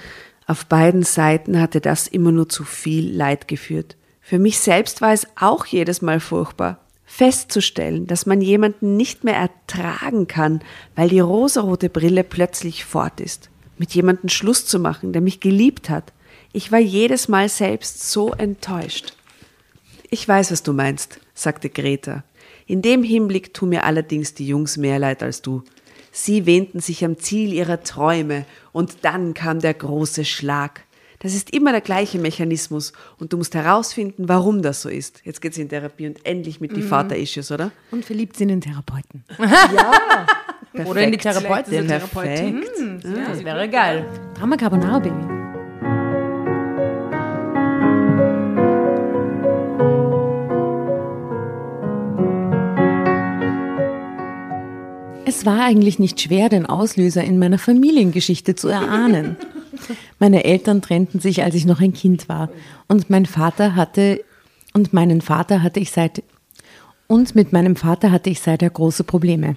Auf 0.46 0.66
beiden 0.66 1.02
Seiten 1.02 1.60
hatte 1.60 1.80
das 1.80 2.06
immer 2.06 2.30
nur 2.30 2.48
zu 2.48 2.62
viel 2.62 3.12
Leid 3.12 3.48
geführt. 3.48 3.96
Für 4.20 4.38
mich 4.38 4.60
selbst 4.60 5.00
war 5.00 5.12
es 5.12 5.26
auch 5.34 5.66
jedes 5.66 6.00
Mal 6.00 6.20
furchtbar, 6.20 6.78
festzustellen, 7.06 8.06
dass 8.06 8.24
man 8.26 8.40
jemanden 8.40 8.96
nicht 8.96 9.24
mehr 9.24 9.34
ertragen 9.36 10.28
kann, 10.28 10.60
weil 10.94 11.08
die 11.08 11.18
rosarote 11.20 11.88
Brille 11.88 12.22
plötzlich 12.22 12.84
fort 12.84 13.20
ist. 13.20 13.50
Mit 13.80 13.94
jemandem 13.94 14.28
Schluss 14.28 14.66
zu 14.66 14.78
machen, 14.78 15.14
der 15.14 15.22
mich 15.22 15.40
geliebt 15.40 15.88
hat. 15.88 16.12
Ich 16.52 16.70
war 16.70 16.80
jedes 16.80 17.28
Mal 17.28 17.48
selbst 17.48 18.10
so 18.10 18.34
enttäuscht. 18.34 19.14
Ich 20.10 20.28
weiß, 20.28 20.52
was 20.52 20.62
du 20.62 20.74
meinst, 20.74 21.18
sagte 21.32 21.70
Greta. 21.70 22.22
In 22.66 22.82
dem 22.82 23.02
Hinblick 23.02 23.54
tun 23.54 23.70
mir 23.70 23.84
allerdings 23.84 24.34
die 24.34 24.46
Jungs 24.46 24.76
mehr 24.76 24.98
leid 24.98 25.22
als 25.22 25.40
du. 25.40 25.62
Sie 26.12 26.44
wähnten 26.44 26.80
sich 26.80 27.06
am 27.06 27.16
Ziel 27.16 27.54
ihrer 27.54 27.82
Träume 27.82 28.44
und 28.72 28.98
dann 29.00 29.32
kam 29.32 29.60
der 29.60 29.72
große 29.72 30.26
Schlag. 30.26 30.82
Das 31.20 31.32
ist 31.32 31.48
immer 31.48 31.72
der 31.72 31.80
gleiche 31.80 32.18
Mechanismus 32.18 32.92
und 33.16 33.32
du 33.32 33.38
musst 33.38 33.54
herausfinden, 33.54 34.28
warum 34.28 34.60
das 34.60 34.82
so 34.82 34.90
ist. 34.90 35.22
Jetzt 35.24 35.40
geht's 35.40 35.56
in 35.56 35.70
Therapie 35.70 36.06
und 36.06 36.26
endlich 36.26 36.60
mit 36.60 36.76
die 36.76 36.82
Vater-Issues, 36.82 37.50
oder? 37.50 37.72
Und 37.90 38.04
verliebt 38.04 38.36
sie 38.36 38.42
in 38.42 38.50
den 38.50 38.60
Therapeuten. 38.60 39.24
Oder 40.72 41.02
in 41.02 41.12
die 41.12 41.18
Perfekt. 41.18 41.44
Therapeutin. 41.44 41.86
Perfekt. 41.86 43.28
Das 43.28 43.44
wäre 43.44 43.68
geil. 43.68 44.06
Drama 44.34 44.56
Carbonara, 44.56 45.00
Baby. 45.00 45.40
Es 55.26 55.46
war 55.46 55.64
eigentlich 55.64 55.98
nicht 55.98 56.20
schwer, 56.20 56.48
den 56.48 56.66
Auslöser 56.66 57.24
in 57.24 57.38
meiner 57.38 57.58
Familiengeschichte 57.58 58.56
zu 58.56 58.68
erahnen. 58.68 59.36
Meine 60.18 60.44
Eltern 60.44 60.82
trennten 60.82 61.20
sich, 61.20 61.42
als 61.42 61.54
ich 61.54 61.66
noch 61.66 61.80
ein 61.80 61.92
Kind 61.94 62.28
war, 62.28 62.50
und 62.88 63.10
mein 63.10 63.26
Vater 63.26 63.74
hatte 63.74 64.22
und 64.74 64.92
meinen 64.92 65.20
Vater 65.20 65.62
hatte 65.62 65.80
ich 65.80 65.92
seit 65.92 66.22
und 67.06 67.34
mit 67.34 67.52
meinem 67.52 67.74
Vater 67.76 68.12
hatte 68.12 68.30
ich 68.30 68.40
seither 68.40 68.70
große 68.70 69.04
Probleme. 69.04 69.56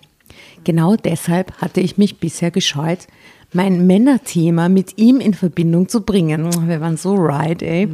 Genau 0.63 0.95
deshalb 0.95 1.53
hatte 1.61 1.81
ich 1.81 1.97
mich 1.97 2.19
bisher 2.19 2.51
gescheut, 2.51 3.07
mein 3.51 3.85
Männerthema 3.85 4.69
mit 4.69 4.97
ihm 4.97 5.19
in 5.19 5.33
Verbindung 5.33 5.87
zu 5.87 6.01
bringen. 6.01 6.67
Wir 6.67 6.81
waren 6.81 6.97
so 6.97 7.15
right, 7.15 7.61
ey. 7.61 7.87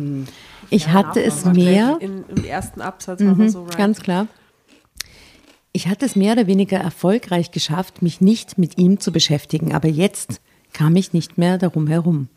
Ich 0.69 0.89
hatte 0.89 1.21
es 1.21 1.45
mehr. 1.45 1.97
In, 1.99 2.23
Im 2.27 2.45
ersten 2.45 2.81
Absatz 2.81 3.21
war 3.23 3.35
man 3.35 3.49
so 3.49 3.63
right. 3.63 3.77
Ganz 3.77 3.99
klar. 4.01 4.27
Ich 5.71 5.87
hatte 5.87 6.05
es 6.05 6.15
mehr 6.15 6.33
oder 6.33 6.47
weniger 6.47 6.77
erfolgreich 6.77 7.51
geschafft, 7.51 8.01
mich 8.01 8.21
nicht 8.21 8.57
mit 8.57 8.77
ihm 8.77 8.99
zu 8.99 9.11
beschäftigen, 9.11 9.73
aber 9.73 9.87
jetzt 9.87 10.41
kam 10.73 10.95
ich 10.95 11.13
nicht 11.13 11.37
mehr 11.37 11.57
darum 11.57 11.87
herum. 11.87 12.27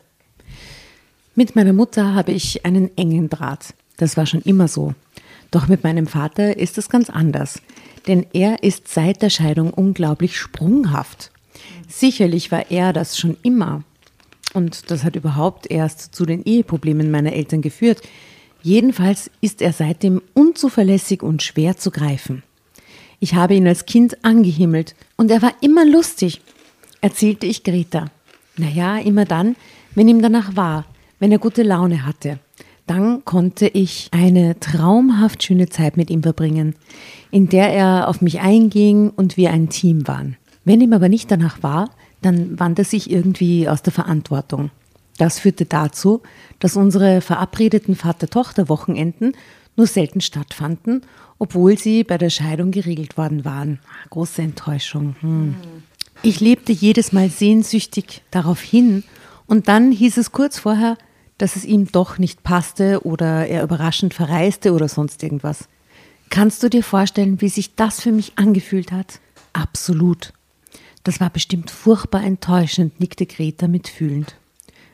Mit 1.35 1.55
meiner 1.55 1.73
Mutter 1.73 2.13
habe 2.13 2.31
ich 2.31 2.65
einen 2.65 2.95
engen 2.97 3.29
Draht. 3.29 3.73
Das 3.97 4.17
war 4.17 4.25
schon 4.25 4.41
immer 4.41 4.67
so. 4.67 4.93
Doch 5.53 5.67
mit 5.67 5.83
meinem 5.83 6.07
Vater 6.07 6.57
ist 6.57 6.79
es 6.79 6.89
ganz 6.89 7.11
anders, 7.11 7.61
denn 8.07 8.25
er 8.33 8.63
ist 8.63 8.87
seit 8.87 9.21
der 9.21 9.29
Scheidung 9.29 9.69
unglaublich 9.69 10.35
sprunghaft. 10.35 11.29
Sicherlich 11.87 12.51
war 12.51 12.71
er 12.71 12.91
das 12.91 13.19
schon 13.19 13.37
immer. 13.43 13.83
Und 14.55 14.89
das 14.89 15.03
hat 15.03 15.15
überhaupt 15.15 15.69
erst 15.69 16.15
zu 16.15 16.25
den 16.25 16.43
Eheproblemen 16.43 17.11
meiner 17.11 17.33
Eltern 17.33 17.61
geführt. 17.61 18.01
Jedenfalls 18.63 19.29
ist 19.41 19.61
er 19.61 19.73
seitdem 19.73 20.23
unzuverlässig 20.33 21.21
und 21.21 21.43
schwer 21.43 21.77
zu 21.77 21.91
greifen. 21.91 22.41
Ich 23.19 23.35
habe 23.35 23.53
ihn 23.53 23.67
als 23.67 23.85
Kind 23.85 24.25
angehimmelt 24.25 24.95
und 25.17 25.29
er 25.29 25.43
war 25.43 25.53
immer 25.61 25.85
lustig, 25.85 26.41
erzählte 26.99 27.45
ich 27.45 27.63
Greta. 27.63 28.07
Naja, 28.57 28.97
immer 28.97 29.25
dann, 29.25 29.55
wenn 29.93 30.07
ihm 30.07 30.23
danach 30.23 30.55
war, 30.55 30.85
wenn 31.19 31.31
er 31.31 31.37
gute 31.37 31.61
Laune 31.61 32.07
hatte. 32.07 32.39
Dann 32.85 33.23
konnte 33.23 33.67
ich 33.67 34.09
eine 34.11 34.59
traumhaft 34.59 35.43
schöne 35.43 35.69
Zeit 35.69 35.95
mit 35.95 36.09
ihm 36.09 36.21
verbringen, 36.21 36.75
in 37.31 37.47
der 37.47 37.69
er 37.69 38.07
auf 38.09 38.21
mich 38.21 38.41
einging 38.41 39.09
und 39.09 39.37
wir 39.37 39.51
ein 39.51 39.69
Team 39.69 40.07
waren. 40.07 40.37
Wenn 40.65 40.81
ihm 40.81 40.93
aber 40.93 41.09
nicht 41.09 41.31
danach 41.31 41.63
war, 41.63 41.89
dann 42.21 42.59
wand 42.59 42.79
er 42.79 42.85
sich 42.85 43.09
irgendwie 43.09 43.67
aus 43.67 43.81
der 43.81 43.93
Verantwortung. 43.93 44.71
Das 45.17 45.39
führte 45.39 45.65
dazu, 45.65 46.21
dass 46.59 46.75
unsere 46.75 47.21
verabredeten 47.21 47.95
Vater-Tochter-Wochenenden 47.95 49.33
nur 49.75 49.87
selten 49.87 50.21
stattfanden, 50.21 51.01
obwohl 51.39 51.77
sie 51.77 52.03
bei 52.03 52.17
der 52.17 52.29
Scheidung 52.29 52.71
geregelt 52.71 53.17
worden 53.17 53.45
waren. 53.45 53.79
Große 54.09 54.41
Enttäuschung. 54.41 55.15
Hm. 55.19 55.55
Ich 56.21 56.39
lebte 56.39 56.71
jedes 56.71 57.11
Mal 57.11 57.29
sehnsüchtig 57.29 58.21
darauf 58.31 58.61
hin 58.61 59.03
und 59.45 59.67
dann 59.67 59.91
hieß 59.91 60.17
es 60.17 60.31
kurz 60.31 60.59
vorher, 60.59 60.97
dass 61.37 61.55
es 61.55 61.65
ihm 61.65 61.91
doch 61.91 62.17
nicht 62.17 62.43
passte 62.43 63.05
oder 63.05 63.47
er 63.47 63.63
überraschend 63.63 64.13
verreiste 64.13 64.73
oder 64.73 64.87
sonst 64.87 65.23
irgendwas. 65.23 65.67
Kannst 66.29 66.63
du 66.63 66.69
dir 66.69 66.83
vorstellen, 66.83 67.41
wie 67.41 67.49
sich 67.49 67.75
das 67.75 68.01
für 68.01 68.11
mich 68.11 68.33
angefühlt 68.37 68.91
hat? 68.91 69.19
Absolut. 69.53 70.33
Das 71.03 71.19
war 71.19 71.29
bestimmt 71.29 71.69
furchtbar 71.69 72.23
enttäuschend, 72.23 72.99
nickte 72.99 73.25
Greta 73.25 73.67
mitfühlend. 73.67 74.35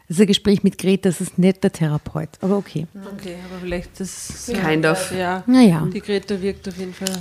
Das 0.08 0.18
Gespräch 0.26 0.64
mit 0.64 0.80
Greta, 0.80 1.10
das 1.10 1.22
ist 1.22 1.38
nicht 1.38 1.64
der 1.64 1.72
Therapeut, 1.72 2.30
aber 2.42 2.58
okay. 2.58 2.88
Okay, 3.16 3.36
aber 3.48 3.60
vielleicht 3.62 4.00
das. 4.00 4.52
Kind 4.52 4.86
of. 4.88 5.12
Ja. 5.12 5.44
Naja. 5.46 5.88
Die 5.94 6.02
Greta 6.02 6.42
wirkt 6.42 6.68
auf 6.68 6.78
jeden 6.78 6.96
Fall. 6.96 7.16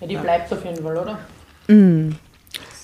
Ja, 0.00 0.06
die 0.06 0.16
bleibt 0.16 0.52
auf 0.52 0.64
jeden 0.64 0.82
Fall, 0.82 0.96
oder? 0.98 1.18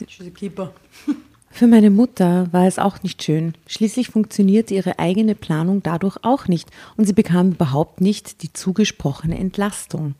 She's 0.09 0.27
a 0.27 0.31
keeper. 0.31 0.73
Für 1.51 1.67
meine 1.67 1.91
Mutter 1.91 2.49
war 2.53 2.67
es 2.67 2.79
auch 2.79 3.03
nicht 3.03 3.23
schön. 3.23 3.55
Schließlich 3.67 4.09
funktionierte 4.09 4.75
ihre 4.75 4.99
eigene 4.99 5.35
Planung 5.35 5.83
dadurch 5.83 6.19
auch 6.23 6.47
nicht 6.47 6.71
und 6.97 7.07
sie 7.07 7.13
bekam 7.13 7.53
überhaupt 7.53 8.01
nicht 8.01 8.43
die 8.43 8.53
zugesprochene 8.53 9.39
Entlastung. 9.39 10.15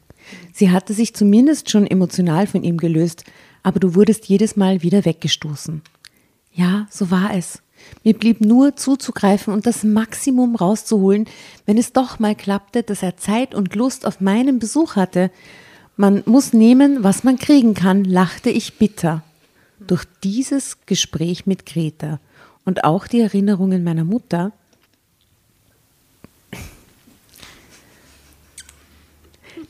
Sie 0.53 0.71
hatte 0.71 0.95
sich 0.95 1.15
zumindest 1.15 1.71
schon 1.71 1.87
emotional 1.87 2.47
von 2.47 2.63
ihm 2.65 2.77
gelöst, 2.77 3.25
aber 3.63 3.81
du 3.81 3.95
wurdest 3.95 4.27
jedes 4.27 4.57
Mal 4.57 4.83
wieder 4.83 5.05
weggestoßen. 5.05 5.83
Ja, 6.53 6.87
so 6.91 7.11
war 7.11 7.35
es. 7.35 7.63
Mir 8.03 8.15
blieb 8.15 8.41
nur 8.41 8.77
zuzugreifen 8.77 9.53
und 9.53 9.67
das 9.67 9.85
Maximum 9.85 10.57
rauszuholen, 10.57 11.27
wenn 11.67 11.79
es 11.79 11.93
doch 11.93 12.19
mal 12.19 12.35
klappte, 12.35 12.83
dass 12.83 13.03
er 13.03 13.17
Zeit 13.17 13.55
und 13.55 13.75
Lust 13.75 14.07
auf 14.07 14.21
meinen 14.21 14.59
Besuch 14.59 14.97
hatte. 14.97 15.31
Man 15.97 16.23
muss 16.27 16.53
nehmen, 16.53 17.05
was 17.05 17.25
man 17.25 17.39
kriegen 17.39 17.75
kann, 17.75 18.05
lachte 18.05 18.51
ich 18.51 18.79
bitter. 18.79 19.23
Durch 19.87 20.05
dieses 20.23 20.79
Gespräch 20.87 21.47
mit 21.47 21.67
Greta 21.67 22.21
und 22.65 22.85
auch 22.85 23.07
die 23.07 23.21
Erinnerungen 23.21 23.85
meiner 23.85 24.05
Mutter 24.05 24.53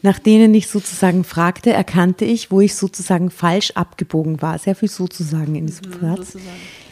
nach 0.02 0.18
denen 0.18 0.54
ich 0.54 0.68
sozusagen 0.68 1.24
fragte, 1.24 1.72
erkannte 1.72 2.24
ich, 2.24 2.50
wo 2.50 2.61
ich 2.61 2.74
sozusagen 2.74 3.30
falsch 3.30 3.72
abgebogen 3.72 4.40
war. 4.42 4.59
Sehr 4.59 4.74
viel 4.74 4.88
sozusagen 4.88 5.54
in 5.54 5.66
diesem 5.66 5.92
Satz. 6.00 6.36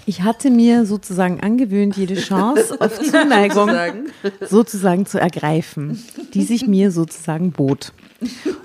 Ich 0.09 0.23
hatte 0.23 0.51
mir 0.51 0.87
sozusagen 0.87 1.41
angewöhnt, 1.41 1.97
jede 1.97 2.15
Chance 2.21 2.81
auf 2.81 3.01
Zuneigung 3.01 3.71
sozusagen 4.49 5.05
zu 5.05 5.21
ergreifen, 5.21 6.03
die 6.33 6.45
sich 6.45 6.67
mir 6.67 6.93
sozusagen 6.93 7.51
bot. 7.51 7.93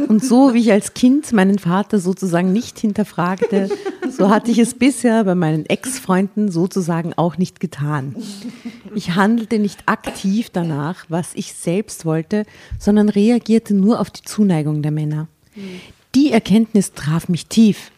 Und 0.08 0.24
so 0.24 0.54
wie 0.54 0.60
ich 0.60 0.72
als 0.72 0.94
Kind 0.94 1.34
meinen 1.34 1.60
Vater 1.60 2.00
sozusagen 2.00 2.54
nicht 2.54 2.80
hinterfragte, 2.80 3.70
so 4.10 4.30
hatte 4.30 4.52
ich 4.52 4.60
es 4.60 4.76
bisher 4.76 5.24
bei 5.24 5.36
meinen 5.36 5.66
Ex-Freunden 5.66 6.52
sozusagen 6.52 7.14
auch 7.16 7.38
nicht 7.38 7.60
getan. 7.60 8.16
Ich 8.96 9.16
handelte 9.16 9.60
nicht 9.60 9.84
aktiv 9.88 10.50
danach, 10.52 11.06
was 11.10 11.32
ich 11.34 11.54
selbst 11.54 12.06
wollte, 12.06 12.46
sondern 12.80 13.10
reagierte 13.10 13.74
nur 13.74 14.00
auf 14.00 14.10
die 14.10 14.22
Zuneigung 14.22 14.84
der 14.84 14.92
Männer. 14.92 15.28
Die 16.16 16.32
Erkenntnis 16.32 16.94
traf 16.94 17.28
mich 17.28 17.48
tief. 17.48 17.92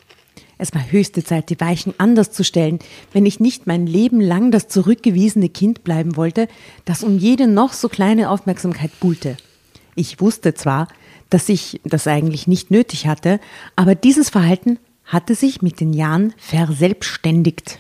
Es 0.57 0.73
war 0.73 0.91
höchste 0.91 1.23
Zeit, 1.23 1.49
die 1.49 1.59
Weichen 1.59 1.93
anders 1.97 2.31
zu 2.31 2.43
stellen, 2.43 2.79
wenn 3.11 3.25
ich 3.25 3.39
nicht 3.39 3.67
mein 3.67 3.87
Leben 3.87 4.21
lang 4.21 4.51
das 4.51 4.67
zurückgewiesene 4.67 5.49
Kind 5.49 5.83
bleiben 5.83 6.15
wollte, 6.15 6.47
das 6.85 7.03
um 7.03 7.17
jede 7.17 7.47
noch 7.47 7.73
so 7.73 7.89
kleine 7.89 8.29
Aufmerksamkeit 8.29 8.91
buhlte. 8.99 9.37
Ich 9.95 10.21
wusste 10.21 10.53
zwar, 10.53 10.87
dass 11.29 11.49
ich 11.49 11.81
das 11.83 12.07
eigentlich 12.07 12.47
nicht 12.47 12.71
nötig 12.71 13.07
hatte, 13.07 13.39
aber 13.75 13.95
dieses 13.95 14.29
Verhalten 14.29 14.79
hatte 15.05 15.35
sich 15.35 15.61
mit 15.61 15.79
den 15.79 15.93
Jahren 15.93 16.33
verselbstständigt. 16.37 17.79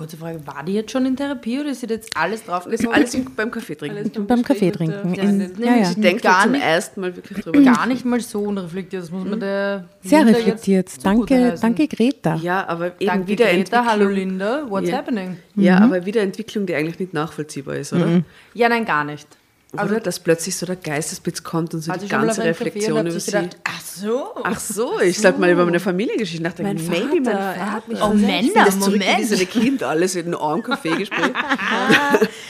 Kurze 0.00 0.16
Frage, 0.16 0.40
war 0.46 0.62
die 0.64 0.72
jetzt 0.72 0.92
schon 0.92 1.04
in 1.04 1.14
Therapie 1.14 1.60
oder 1.60 1.68
ist 1.72 1.80
sie 1.82 1.86
jetzt 1.86 2.16
alles 2.16 2.42
drauf 2.42 2.64
alles 2.66 3.12
im- 3.14 3.26
beim 3.36 3.50
Kaffee 3.50 3.74
trinken. 3.74 4.26
Beim 4.26 4.42
Kaffee 4.42 4.70
trinken. 4.70 5.12
Ja, 5.14 5.22
In, 5.24 5.52
ja, 5.62 5.76
ja. 5.76 5.90
Ich 5.90 5.94
denke 6.00 6.22
Gar 6.22 6.44
zum 6.44 6.52
nicht- 6.52 6.64
ersten 6.64 7.00
Mal 7.02 7.14
wirklich 7.16 7.44
drüber. 7.44 7.60
Gar 7.60 7.84
nicht 7.86 8.06
mal 8.06 8.18
so 8.18 8.40
unreflektiert, 8.40 9.02
das 9.02 9.10
muss 9.10 9.26
man 9.28 9.38
der 9.40 9.84
Sehr 10.02 10.24
Linda 10.24 10.38
reflektiert. 10.38 10.88
jetzt 10.88 11.04
Danke, 11.04 11.54
danke 11.60 11.86
Greta. 11.86 12.36
Ja, 12.36 12.66
aber 12.66 12.86
eben 12.98 13.06
Danke 13.06 13.28
Wiederentwicklung. 13.28 13.82
Greta, 13.82 13.92
hallo 13.92 14.08
Linda, 14.08 14.64
what's 14.70 14.88
Ja. 14.88 14.96
happening? 14.96 15.36
Ja, 15.54 15.78
aber 15.80 16.06
Wiederentwicklung, 16.06 16.64
die 16.64 16.74
eigentlich 16.74 16.98
nicht 16.98 17.12
nachvollziehbar 17.12 17.76
ist, 17.76 17.92
oder? 17.92 18.22
Ja, 18.54 18.70
nein, 18.70 18.86
gar 18.86 19.04
nicht. 19.04 19.28
Oder? 19.72 20.00
Dass 20.00 20.18
plötzlich 20.18 20.56
so 20.56 20.66
der 20.66 20.74
Geistesblitz 20.76 21.42
kommt 21.44 21.74
und 21.74 21.80
so 21.80 21.92
Also 21.92 22.04
die 22.04 22.10
ganze 22.10 22.42
Reflexion 22.42 23.00
über 23.02 23.10
sich 23.12 23.24
sie. 23.24 23.30
gedacht, 23.30 23.56
ach 23.62 23.80
so. 23.80 24.24
Ach 24.42 24.58
so, 24.58 25.00
ich 25.00 25.18
sollte 25.18 25.38
mal 25.40 25.50
über 25.50 25.64
meine 25.64 25.78
Familiengeschichte 25.78 26.42
nachdenken. 26.42 26.84
Mein 26.88 27.00
Maybe 27.00 27.20
mein 27.20 27.24
Vater, 27.24 27.38
Vater. 27.38 27.56
er 27.60 27.72
hat 27.72 27.88
mich 27.88 28.02
Oh. 28.02 28.08
Männer, 28.14 28.64
das 28.64 28.76
Moment. 28.76 29.02
zurückgewiesene 29.04 29.46
Kind, 29.46 29.82
alles 29.84 30.16
in 30.16 30.34
einem 30.34 30.62
Kaffeegespräch. 30.62 31.30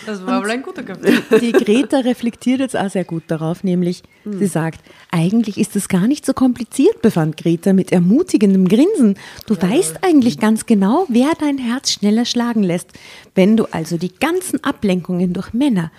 Das 0.07 0.25
war 0.27 0.43
wohl 0.43 0.51
ein 0.51 0.62
guter 0.62 0.83
Kaffee. 0.83 1.18
Die 1.41 1.53
Greta 1.53 1.99
reflektiert 1.99 2.61
jetzt 2.61 2.77
auch 2.77 2.89
sehr 2.91 3.05
gut 3.05 3.25
darauf, 3.29 3.62
nämlich 3.64 4.03
sie 4.25 4.47
sagt, 4.47 4.81
eigentlich 5.11 5.59
ist 5.59 5.77
es 5.77 5.89
gar 5.89 6.07
nicht 6.09 6.25
so 6.27 6.33
kompliziert, 6.33 7.03
befand 7.03 7.37
Greta 7.37 7.73
mit 7.75 7.93
ermutigendem 7.93 8.66
Grinsen. 8.66 9.16
Du 9.47 9.61
weißt 9.61 9.99
eigentlich 10.03 10.39
ganz 10.41 10.66
genau, 10.66 11.05
wer 11.09 11.33
dein 11.39 11.59
Herz 11.59 11.93
schneller 11.93 12.25
schlagen 12.25 12.62
lässt. 12.62 12.89
Wenn 13.35 13.57
du 13.57 13.66
also 13.71 13.99
die 13.99 14.12
ganzen 14.12 14.64
Ablenkungen 14.64 15.33
durch 15.35 15.53
Männer, 15.53 15.93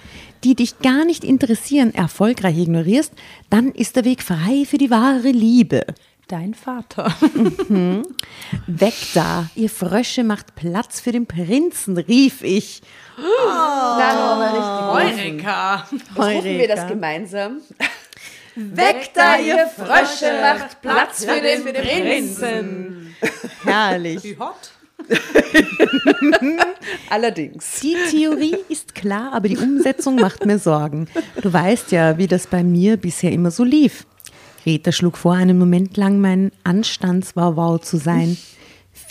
die 0.43 0.55
dich 0.55 0.79
gar 0.79 1.05
nicht 1.05 1.23
interessieren, 1.23 1.93
erfolgreich 1.93 2.57
ignorierst, 2.57 3.13
dann 3.49 3.71
ist 3.71 3.95
der 3.95 4.05
Weg 4.05 4.23
frei 4.23 4.65
für 4.65 4.77
die 4.77 4.89
wahre 4.89 5.29
Liebe. 5.29 5.85
Dein 6.27 6.53
Vater. 6.53 7.13
Weg 8.67 8.93
da, 9.13 9.49
ihr 9.55 9.69
Frösche 9.69 10.23
macht 10.23 10.55
Platz 10.55 11.01
für 11.01 11.11
den 11.11 11.25
Prinzen, 11.25 11.97
rief 11.97 12.41
ich. 12.41 12.81
Eureka. 14.89 15.87
Hoffen 16.15 16.43
wir 16.43 16.67
das 16.69 16.87
gemeinsam. 16.87 17.57
Weg 18.55 19.11
da, 19.13 19.37
ihr 19.37 19.67
Frösche, 19.67 20.31
macht 20.41 20.81
Platz 20.81 21.25
für 21.25 21.41
den 21.41 21.63
Prinzen. 21.65 23.15
Herrlich. 23.63 24.23
Wie 24.23 24.37
hot. 24.37 24.71
Allerdings. 27.09 27.79
Die 27.81 27.95
Theorie 28.09 28.57
ist 28.69 28.95
klar, 28.95 29.33
aber 29.33 29.47
die 29.47 29.57
Umsetzung 29.57 30.15
macht 30.15 30.45
mir 30.45 30.59
Sorgen. 30.59 31.07
Du 31.41 31.51
weißt 31.51 31.91
ja, 31.91 32.17
wie 32.17 32.27
das 32.27 32.47
bei 32.47 32.63
mir 32.63 32.97
bisher 32.97 33.31
immer 33.31 33.51
so 33.51 33.63
lief. 33.63 34.05
Greta 34.63 34.91
schlug 34.91 35.17
vor, 35.17 35.33
einen 35.33 35.57
Moment 35.57 35.97
lang 35.97 36.19
mein 36.19 36.51
Anstandswauwau 36.63 37.79
zu 37.79 37.97
sein. 37.97 38.37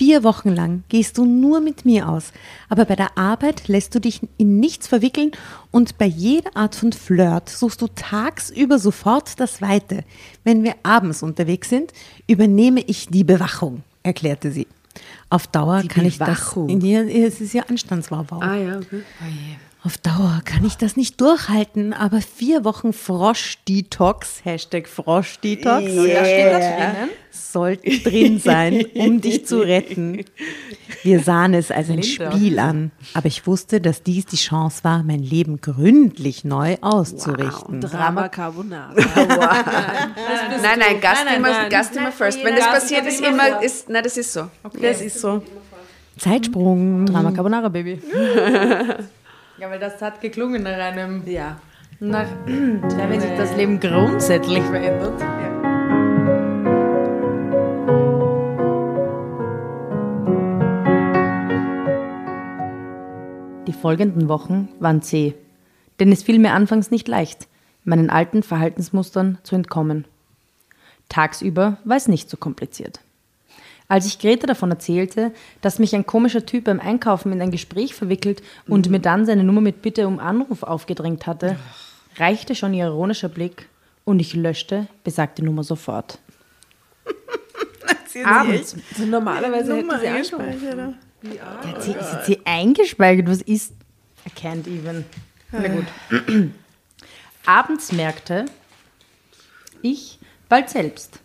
Vier 0.00 0.24
Wochen 0.24 0.48
lang 0.48 0.84
gehst 0.88 1.18
du 1.18 1.26
nur 1.26 1.60
mit 1.60 1.84
mir 1.84 2.08
aus, 2.08 2.32
aber 2.70 2.86
bei 2.86 2.96
der 2.96 3.18
Arbeit 3.18 3.68
lässt 3.68 3.94
du 3.94 4.00
dich 4.00 4.20
in 4.38 4.58
nichts 4.58 4.86
verwickeln 4.86 5.32
und 5.70 5.98
bei 5.98 6.06
jeder 6.06 6.56
Art 6.56 6.74
von 6.74 6.92
Flirt 6.92 7.50
suchst 7.50 7.82
du 7.82 7.86
tagsüber 7.88 8.78
sofort 8.78 9.38
das 9.40 9.60
Weite. 9.60 10.04
Wenn 10.42 10.62
wir 10.64 10.76
abends 10.84 11.22
unterwegs 11.22 11.68
sind, 11.68 11.92
übernehme 12.26 12.80
ich 12.80 13.08
die 13.08 13.24
Bewachung, 13.24 13.82
erklärte 14.02 14.52
sie. 14.52 14.66
Auf 15.30 15.46
Dauer 15.46 15.82
kann 15.88 16.04
ich 16.04 16.18
das. 16.18 16.54
Ja, 16.68 17.02
es 17.02 17.40
ist 17.40 17.52
ja 17.54 17.62
Anstandswauwau. 17.68 18.40
Ah 18.40 18.56
ja, 18.56 18.78
okay. 18.78 19.02
Auf 19.82 19.96
Dauer 19.96 20.42
kann 20.44 20.62
ich 20.66 20.76
das 20.76 20.98
nicht 20.98 21.18
durchhalten, 21.22 21.94
aber 21.94 22.20
vier 22.20 22.66
Wochen 22.66 22.92
Frosch-Detox, 22.92 24.44
Hashtag 24.44 24.86
Frosch-Detox, 24.86 25.90
sollten 27.30 28.02
drin 28.02 28.38
sein, 28.38 28.84
um 28.94 29.22
dich 29.22 29.46
zu 29.46 29.60
retten. 29.60 30.26
Wir 31.02 31.20
sahen 31.20 31.54
es 31.54 31.70
als 31.70 31.88
ein. 31.88 32.02
Spiel 32.02 32.58
an, 32.58 32.90
aber 33.14 33.28
ich 33.28 33.46
wusste, 33.46 33.80
dass 33.80 34.02
dies 34.02 34.26
die 34.26 34.36
Chance 34.36 34.84
war, 34.84 35.02
mein 35.02 35.22
Leben 35.22 35.62
gründlich 35.62 36.44
neu 36.44 36.76
auszurichten. 36.82 37.80
Drama 37.80 38.28
Carbonara. 38.28 38.92
Nein, 38.94 40.78
nein, 40.78 41.00
Gast 41.00 41.24
Nein, 41.24 41.36
immer, 41.36 41.48
nein, 41.48 41.60
nein. 41.62 41.70
Gast 41.70 41.96
immer 41.96 42.12
first. 42.12 42.44
Wenn 42.44 42.54
das 42.54 42.66
passiert, 42.66 43.06
ist 43.06 43.22
immer 43.22 43.62
ist, 43.62 43.88
nein, 43.88 44.04
das 44.04 44.18
ist 44.18 44.30
so. 44.30 44.50
Das 44.78 45.00
ist 45.00 45.18
so. 45.20 45.42
Zeitsprung. 46.18 47.06
Drama 47.06 47.30
Carbonara, 47.30 47.70
Baby. 47.70 47.98
ja, 49.60 49.68
weil 49.70 49.78
das 49.78 50.00
hat 50.00 50.22
geklungen 50.22 50.62
nach 50.62 50.78
einem... 50.78 51.22
Ja. 51.26 51.60
Nach, 51.98 52.26
ja, 52.46 53.10
wenn 53.10 53.20
sich 53.20 53.36
das 53.36 53.54
Leben 53.56 53.78
grundsätzlich 53.78 54.62
verändert. 54.64 55.20
Die 63.66 63.72
folgenden 63.74 64.28
Wochen 64.28 64.70
waren 64.78 65.02
zäh, 65.02 65.34
denn 66.00 66.10
es 66.10 66.22
fiel 66.22 66.38
mir 66.38 66.54
anfangs 66.54 66.90
nicht 66.90 67.06
leicht, 67.06 67.46
meinen 67.84 68.08
alten 68.08 68.42
Verhaltensmustern 68.42 69.38
zu 69.42 69.56
entkommen. 69.56 70.06
Tagsüber 71.10 71.76
war 71.84 71.96
es 71.98 72.08
nicht 72.08 72.30
so 72.30 72.38
kompliziert. 72.38 73.00
Als 73.90 74.06
ich 74.06 74.20
Greta 74.20 74.46
davon 74.46 74.70
erzählte, 74.70 75.32
dass 75.62 75.80
mich 75.80 75.96
ein 75.96 76.06
komischer 76.06 76.46
Typ 76.46 76.66
beim 76.66 76.78
Einkaufen 76.78 77.32
in 77.32 77.42
ein 77.42 77.50
Gespräch 77.50 77.92
verwickelt 77.92 78.40
und 78.68 78.88
mir 78.88 79.00
dann 79.00 79.26
seine 79.26 79.42
Nummer 79.42 79.60
mit 79.60 79.82
Bitte 79.82 80.06
um 80.06 80.20
Anruf 80.20 80.62
aufgedrängt 80.62 81.26
hatte, 81.26 81.56
reichte 82.16 82.54
schon 82.54 82.72
ihr 82.72 82.84
ironischer 82.84 83.28
Blick 83.28 83.68
und 84.04 84.20
ich 84.20 84.34
löschte 84.34 84.86
besagte 85.02 85.44
Nummer 85.44 85.64
sofort. 85.64 86.20
Abends. 88.24 88.76
Also 88.92 89.06
normalerweise 89.06 89.76
hätte 89.76 89.98
sie 89.98 90.06
angerufen. 90.06 90.96
Hat 91.40 91.82
sie, 91.82 91.90
ist 91.90 92.26
sie 92.26 92.40
eingespeichert? 92.44 93.28
Was 93.28 93.42
ist? 93.42 93.72
I 94.24 94.30
can't 94.40 94.68
even. 94.68 95.04
Na 95.50 95.66
gut. 95.66 95.86
Abends 97.44 97.90
merkte 97.90 98.44
ich 99.82 100.20
bald 100.48 100.70
selbst, 100.70 101.19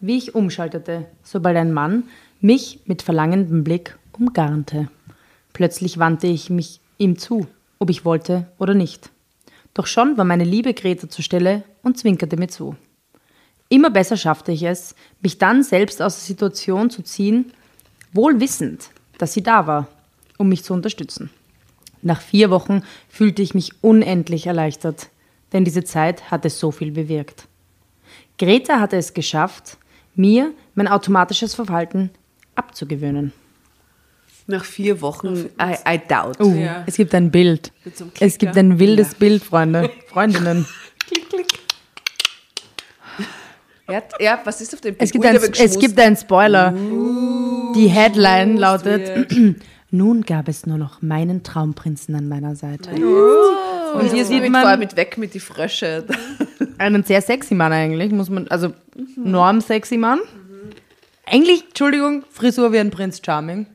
wie 0.00 0.16
ich 0.16 0.34
umschaltete, 0.34 1.06
sobald 1.22 1.56
ein 1.56 1.72
Mann 1.72 2.04
mich 2.40 2.80
mit 2.86 3.02
verlangendem 3.02 3.64
Blick 3.64 3.98
umgarnte. 4.12 4.88
Plötzlich 5.52 5.98
wandte 5.98 6.26
ich 6.26 6.50
mich 6.50 6.80
ihm 6.98 7.18
zu, 7.18 7.46
ob 7.78 7.90
ich 7.90 8.04
wollte 8.04 8.46
oder 8.58 8.74
nicht. 8.74 9.10
Doch 9.74 9.86
schon 9.86 10.16
war 10.16 10.24
meine 10.24 10.44
liebe 10.44 10.74
Greta 10.74 11.08
zur 11.08 11.24
Stelle 11.24 11.62
und 11.82 11.98
zwinkerte 11.98 12.36
mir 12.36 12.48
zu. 12.48 12.76
Immer 13.68 13.90
besser 13.90 14.16
schaffte 14.16 14.52
ich 14.52 14.62
es, 14.62 14.94
mich 15.20 15.38
dann 15.38 15.62
selbst 15.62 16.00
aus 16.00 16.16
der 16.16 16.26
Situation 16.26 16.90
zu 16.90 17.02
ziehen, 17.02 17.52
wohl 18.12 18.40
wissend, 18.40 18.90
dass 19.18 19.34
sie 19.34 19.42
da 19.42 19.66
war, 19.66 19.88
um 20.38 20.48
mich 20.48 20.64
zu 20.64 20.72
unterstützen. 20.72 21.30
Nach 22.00 22.20
vier 22.20 22.50
Wochen 22.50 22.82
fühlte 23.08 23.42
ich 23.42 23.54
mich 23.54 23.82
unendlich 23.82 24.46
erleichtert, 24.46 25.10
denn 25.52 25.64
diese 25.64 25.84
Zeit 25.84 26.30
hatte 26.30 26.48
so 26.50 26.70
viel 26.70 26.92
bewirkt. 26.92 27.46
Greta 28.38 28.80
hatte 28.80 28.96
es 28.96 29.14
geschafft, 29.14 29.78
mir 30.18 30.52
mein 30.74 30.88
automatisches 30.88 31.54
Verhalten 31.54 32.10
abzugewöhnen. 32.54 33.32
Nach 34.46 34.64
vier 34.64 35.00
Wochen, 35.02 35.50
I, 35.60 35.76
I 35.86 36.00
doubt. 36.08 36.40
Uh, 36.40 36.54
Ja. 36.54 36.82
Es 36.86 36.96
gibt 36.96 37.14
ein 37.14 37.30
Bild. 37.30 37.70
Es 38.18 38.38
gibt 38.38 38.56
ein 38.56 38.78
wildes 38.78 39.14
Bild, 39.14 39.44
Freunde, 39.44 39.90
Freundinnen. 40.08 40.66
Ja, 43.90 44.02
ja, 44.20 44.38
was 44.44 44.60
ist 44.60 44.74
auf 44.74 44.82
dem 44.82 44.96
Es 44.98 45.10
gibt, 45.12 45.24
Ui, 45.24 45.30
ein, 45.30 45.36
es 45.36 45.78
gibt 45.78 45.98
einen 45.98 46.14
Spoiler. 46.14 46.74
Die 47.74 47.88
Headline 47.88 48.58
lautet: 48.58 49.34
Nun 49.90 50.22
gab 50.22 50.48
es 50.48 50.66
nur 50.66 50.76
noch 50.76 51.00
meinen 51.00 51.42
Traumprinzen 51.42 52.14
an 52.14 52.28
meiner 52.28 52.54
Seite. 52.54 52.90
Und 53.94 54.12
hier 54.12 54.24
sieht 54.24 54.42
mit, 54.42 54.50
vor 54.50 54.60
allem 54.60 54.70
man 54.70 54.78
mit 54.80 54.96
weg 54.96 55.18
mit 55.18 55.34
die 55.34 55.40
Frösche. 55.40 56.04
einen 56.78 57.04
sehr 57.04 57.20
sexy 57.22 57.54
Mann 57.54 57.72
eigentlich, 57.72 58.12
muss 58.12 58.30
man, 58.30 58.48
also 58.48 58.72
norm 59.16 59.60
sexy 59.60 59.96
Mann. 59.96 60.20
Eigentlich, 61.26 61.64
Entschuldigung, 61.68 62.24
Frisur 62.30 62.72
wie 62.72 62.78
ein 62.78 62.90
Prinz 62.90 63.20
Charming. 63.24 63.66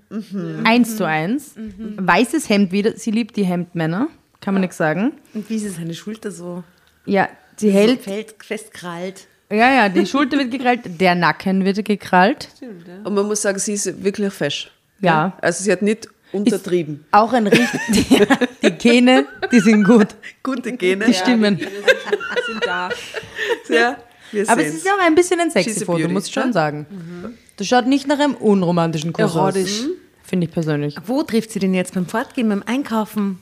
Eins 0.64 0.98
zu 0.98 1.06
eins. 1.06 1.54
Weißes 1.98 2.50
Hemd 2.50 2.72
wieder. 2.72 2.94
Sie 2.98 3.12
liebt 3.12 3.36
die 3.36 3.44
Hemdmänner, 3.44 4.08
kann 4.42 4.56
man 4.56 4.62
nichts 4.62 4.78
sagen. 4.78 5.14
Und 5.34 5.50
wie 5.50 5.56
ist 5.56 5.76
seine 5.76 5.94
Schulter 5.94 6.32
so? 6.32 6.64
Ja, 7.06 7.30
sie 7.58 7.70
hält 7.70 8.02
Fällt 8.02 8.36
festkrallt. 8.40 9.28
Ja, 9.52 9.72
ja, 9.72 9.90
die 9.90 10.06
Schulter 10.08 10.38
wird 10.38 10.50
gekrallt, 10.50 10.82
der 11.00 11.14
Nacken 11.14 11.64
wird 11.64 11.86
gekrallt. 11.86 12.50
Und 13.04 13.14
man 13.14 13.28
muss 13.28 13.44
sagen, 13.44 13.60
sie 13.60 13.74
ist 13.74 14.04
wirklich 14.04 14.34
fesch. 14.34 14.72
Ja. 15.00 15.38
Also 15.42 15.64
sie 15.64 15.72
hat 15.72 15.82
nicht 15.82 16.08
untertrieben. 16.34 17.06
Auch 17.12 17.32
ein 17.34 17.48
richtig. 17.48 18.08
die 18.64 18.72
Gene, 18.72 19.26
die 19.52 19.60
sind 19.60 19.84
gut. 19.86 20.08
Gute 20.44 20.74
Gene. 20.74 21.06
Die 21.06 21.14
stimmen. 21.14 21.58
sind 21.58 22.66
da. 22.66 22.90
Ja, 23.70 23.98
wir 24.32 24.50
Aber 24.50 24.62
es 24.62 24.68
sehen's. 24.68 24.78
ist 24.80 24.86
ja 24.86 24.94
auch 24.94 25.06
ein 25.06 25.16
bisschen 25.16 25.40
ein 25.40 25.50
sexy 25.50 25.86
Foto, 25.86 26.08
muss 26.10 26.28
ich 26.28 26.34
schon 26.34 26.48
ne? 26.48 26.54
sagen. 26.54 26.86
Das 27.58 27.68
schaut 27.68 27.88
nicht 27.88 28.08
nach 28.08 28.20
einem 28.20 28.36
unromantischen 28.36 29.14
Kuss 29.14 29.36
Erotisch. 29.36 29.82
aus. 29.82 29.90
Finde 30.24 30.48
ich 30.48 30.54
persönlich. 30.54 30.96
Wo 31.06 31.24
trifft 31.24 31.52
sie 31.52 31.60
denn 31.60 31.74
jetzt 31.74 31.94
beim 31.94 32.06
Fortgehen, 32.06 32.50
beim 32.50 32.64
Einkaufen? 32.66 33.40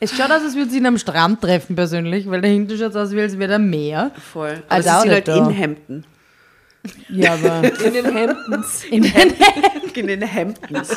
Es 0.00 0.14
schaut 0.14 0.30
aus, 0.30 0.42
als 0.42 0.54
würde 0.56 0.70
sie 0.70 0.78
ihn 0.78 0.86
am 0.86 0.98
Strand 0.98 1.40
treffen, 1.40 1.76
persönlich, 1.76 2.28
weil 2.28 2.40
dahinter 2.42 2.76
schaut 2.76 2.90
es 2.90 2.96
aus, 2.96 3.12
als 3.14 3.38
wäre 3.38 3.52
da 3.52 3.58
Meer. 3.58 4.10
Voll. 4.32 4.62
Aber 4.68 4.80
I 4.80 4.82
sie 4.82 4.88
sind 5.00 5.10
halt 5.10 5.28
in 5.28 5.50
Hemden. 5.50 6.04
Ja, 7.08 7.34
aber 7.34 7.62
In 7.82 7.92
den 7.94 8.12
Hemdens. 8.16 8.84
in 8.84 9.02
den 9.02 9.32
In 9.94 10.06
den 10.06 10.22
Hemdens. 10.22 10.88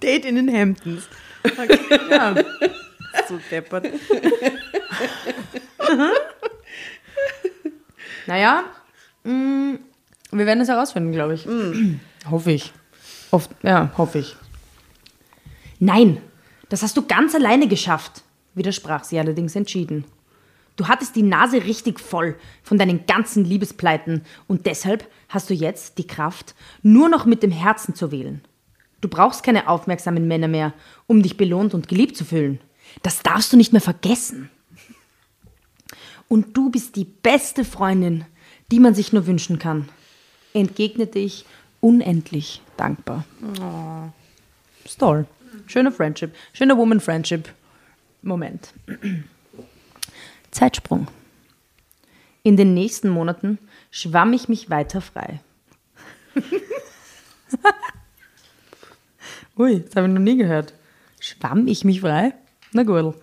Date 0.00 0.24
in 0.24 0.36
den 0.36 0.52
Hamptons. 0.52 1.08
Okay, 1.44 1.78
ja. 2.10 2.34
So 3.28 3.38
deppert. 3.50 3.86
Naja, 8.26 8.64
mh, 9.24 9.78
wir 10.30 10.46
werden 10.46 10.60
es 10.60 10.68
herausfinden, 10.68 11.12
glaube 11.12 11.34
ich. 11.34 11.46
Hoffe 12.30 12.52
ich. 12.52 12.72
Oft, 13.30 13.50
ja, 13.62 13.90
hoffe 13.96 14.18
ich. 14.18 14.36
Nein, 15.78 16.18
das 16.68 16.82
hast 16.82 16.96
du 16.96 17.06
ganz 17.06 17.34
alleine 17.34 17.66
geschafft, 17.68 18.22
widersprach 18.54 19.04
sie 19.04 19.18
allerdings 19.18 19.56
entschieden. 19.56 20.04
Du 20.80 20.88
hattest 20.88 21.14
die 21.14 21.22
Nase 21.22 21.64
richtig 21.64 22.00
voll 22.00 22.36
von 22.62 22.78
deinen 22.78 23.04
ganzen 23.04 23.44
Liebespleiten 23.44 24.22
und 24.48 24.64
deshalb 24.64 25.06
hast 25.28 25.50
du 25.50 25.54
jetzt 25.54 25.98
die 25.98 26.06
Kraft, 26.06 26.54
nur 26.82 27.10
noch 27.10 27.26
mit 27.26 27.42
dem 27.42 27.50
Herzen 27.50 27.94
zu 27.94 28.10
wählen. 28.10 28.40
Du 29.02 29.08
brauchst 29.08 29.42
keine 29.42 29.68
aufmerksamen 29.68 30.26
Männer 30.26 30.48
mehr, 30.48 30.72
um 31.06 31.22
dich 31.22 31.36
belohnt 31.36 31.74
und 31.74 31.86
geliebt 31.86 32.16
zu 32.16 32.24
fühlen. 32.24 32.60
Das 33.02 33.22
darfst 33.22 33.52
du 33.52 33.58
nicht 33.58 33.72
mehr 33.72 33.82
vergessen. 33.82 34.48
Und 36.28 36.56
du 36.56 36.70
bist 36.70 36.96
die 36.96 37.04
beste 37.04 37.66
Freundin, 37.66 38.24
die 38.72 38.80
man 38.80 38.94
sich 38.94 39.12
nur 39.12 39.26
wünschen 39.26 39.58
kann, 39.58 39.86
entgegnete 40.54 41.18
ich 41.18 41.44
unendlich 41.82 42.62
dankbar. 42.78 43.26
Oh. 43.60 44.08
Ist 44.86 44.98
toll. 44.98 45.26
Schöner 45.66 45.92
Friendship. 45.92 46.34
Schöner 46.54 46.78
Woman-Friendship. 46.78 47.50
Moment. 48.22 48.72
Zeitsprung. 50.50 51.08
In 52.42 52.56
den 52.56 52.74
nächsten 52.74 53.08
Monaten 53.08 53.58
schwamm 53.90 54.32
ich 54.32 54.48
mich 54.48 54.70
weiter 54.70 55.00
frei. 55.00 55.40
Ui, 59.56 59.80
das 59.80 59.96
habe 59.96 60.06
ich 60.06 60.12
noch 60.14 60.20
nie 60.20 60.36
gehört. 60.36 60.72
Schwamm 61.20 61.66
ich 61.66 61.84
mich 61.84 62.00
frei? 62.00 62.32
Na 62.72 62.82
gut. 62.82 63.14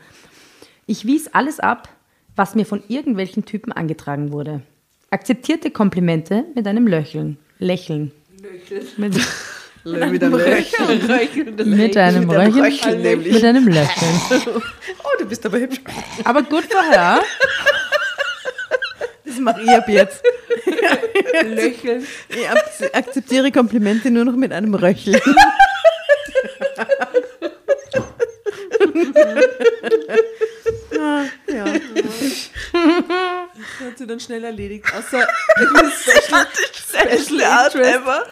Ich 0.85 1.05
wies 1.05 1.27
alles 1.27 1.59
ab, 1.59 1.89
was 2.35 2.53
mir 2.55 2.65
von 2.65 2.83
irgendwelchen 2.87 3.45
Typen 3.45 3.71
angetragen 3.71 4.31
wurde. 4.31 4.61
Akzeptierte 5.09 5.71
Komplimente 5.71 6.45
mit 6.53 6.67
einem 6.67 6.85
Löcheln. 6.85 7.37
Lächeln. 7.59 8.11
Mit, 8.97 9.15
Mit 9.91 10.23
einem 10.23 10.33
Röcheln. 10.33 11.77
mit 11.77 11.97
einem 11.97 12.29
Röcheln. 12.29 12.61
Röcheln 12.61 13.01
nämlich. 13.01 13.33
Mit 13.33 13.43
einem 13.43 13.67
Lächeln. 13.67 14.21
Oh, 15.03 15.17
du 15.19 15.25
bist 15.25 15.45
aber 15.45 15.59
hübsch. 15.59 15.81
Aber 16.23 16.41
gut 16.43 16.65
vorher. 16.69 17.19
Das 19.25 19.37
mache 19.39 19.61
ich 19.61 19.69
ab 19.69 19.87
jetzt. 19.89 20.21
Lächeln. 21.45 22.05
Ich 22.29 22.49
ak- 22.49 22.95
akzeptiere 22.95 23.51
Komplimente 23.51 24.09
nur 24.11 24.25
noch 24.25 24.35
mit 24.35 24.51
einem 24.51 24.73
Röcheln. 24.73 25.19
Ah, 30.99 31.25
ja. 31.47 31.63
Das 31.65 32.49
hat 33.87 33.97
sie 33.97 34.07
dann 34.07 34.19
schnell 34.19 34.43
erledigt. 34.43 34.85
Außer 34.95 35.27
Special, 36.01 36.47
Special 36.73 37.43
Art 37.43 37.75
Interest. 37.75 37.95
ever. 37.95 38.25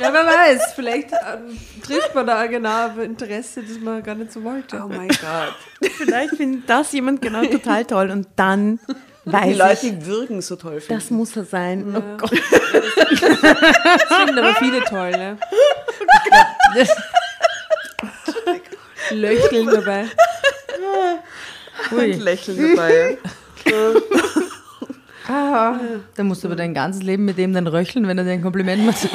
Ja, 0.00 0.12
wer 0.12 0.26
weiß, 0.26 0.72
vielleicht 0.74 1.12
ähm, 1.12 1.58
trifft 1.86 2.14
man 2.14 2.26
da 2.26 2.46
genau 2.46 2.86
auf 2.88 2.98
Interesse, 2.98 3.62
das 3.62 3.78
man 3.78 4.02
gar 4.02 4.14
nicht 4.14 4.32
so 4.32 4.42
wollte. 4.42 4.80
Oh 4.84 4.88
mein 4.88 5.08
Gott. 5.08 5.54
Vielleicht 5.96 6.34
findet 6.36 6.68
das 6.68 6.92
jemand 6.92 7.22
genau 7.22 7.44
total 7.44 7.84
toll 7.84 8.10
und 8.10 8.26
dann 8.36 8.80
Die 9.24 9.32
weiß 9.32 9.56
Leute, 9.56 9.72
ich, 9.86 9.92
die 9.98 10.06
Würgen 10.06 10.42
so 10.42 10.56
toll 10.56 10.80
finden. 10.80 11.00
das 11.00 11.10
muss 11.10 11.36
er 11.36 11.44
sein. 11.44 11.94
Oh 11.96 12.02
Gott. 12.18 12.32
Das 12.32 14.18
finden 14.18 14.38
aber 14.38 14.54
viele 14.56 14.80
toll, 14.82 15.10
ne? 15.12 15.38
Löcheln 19.10 19.66
dabei. 19.66 20.06
Ein 21.90 22.20
Lächeln 22.20 22.76
dabei. 22.76 23.18
Da 25.26 26.22
musst 26.22 26.44
du 26.44 26.48
aber 26.48 26.56
dein 26.56 26.74
ganzes 26.74 27.02
Leben 27.02 27.24
mit 27.24 27.38
dem 27.38 27.52
dann 27.54 27.66
röcheln, 27.66 28.06
wenn 28.06 28.18
er 28.18 28.24
dir 28.24 28.32
ein 28.32 28.42
Kompliment 28.42 28.84
macht. 28.84 28.98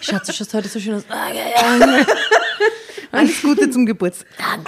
Schatz, 0.00 0.26
du 0.26 0.32
schaust 0.32 0.52
heute 0.54 0.68
so 0.68 0.78
schön 0.78 0.94
aus. 0.94 1.04
Ah. 1.08 1.30
Alles 3.12 3.40
Gute 3.40 3.70
zum 3.70 3.86
Geburtstag. 3.86 4.60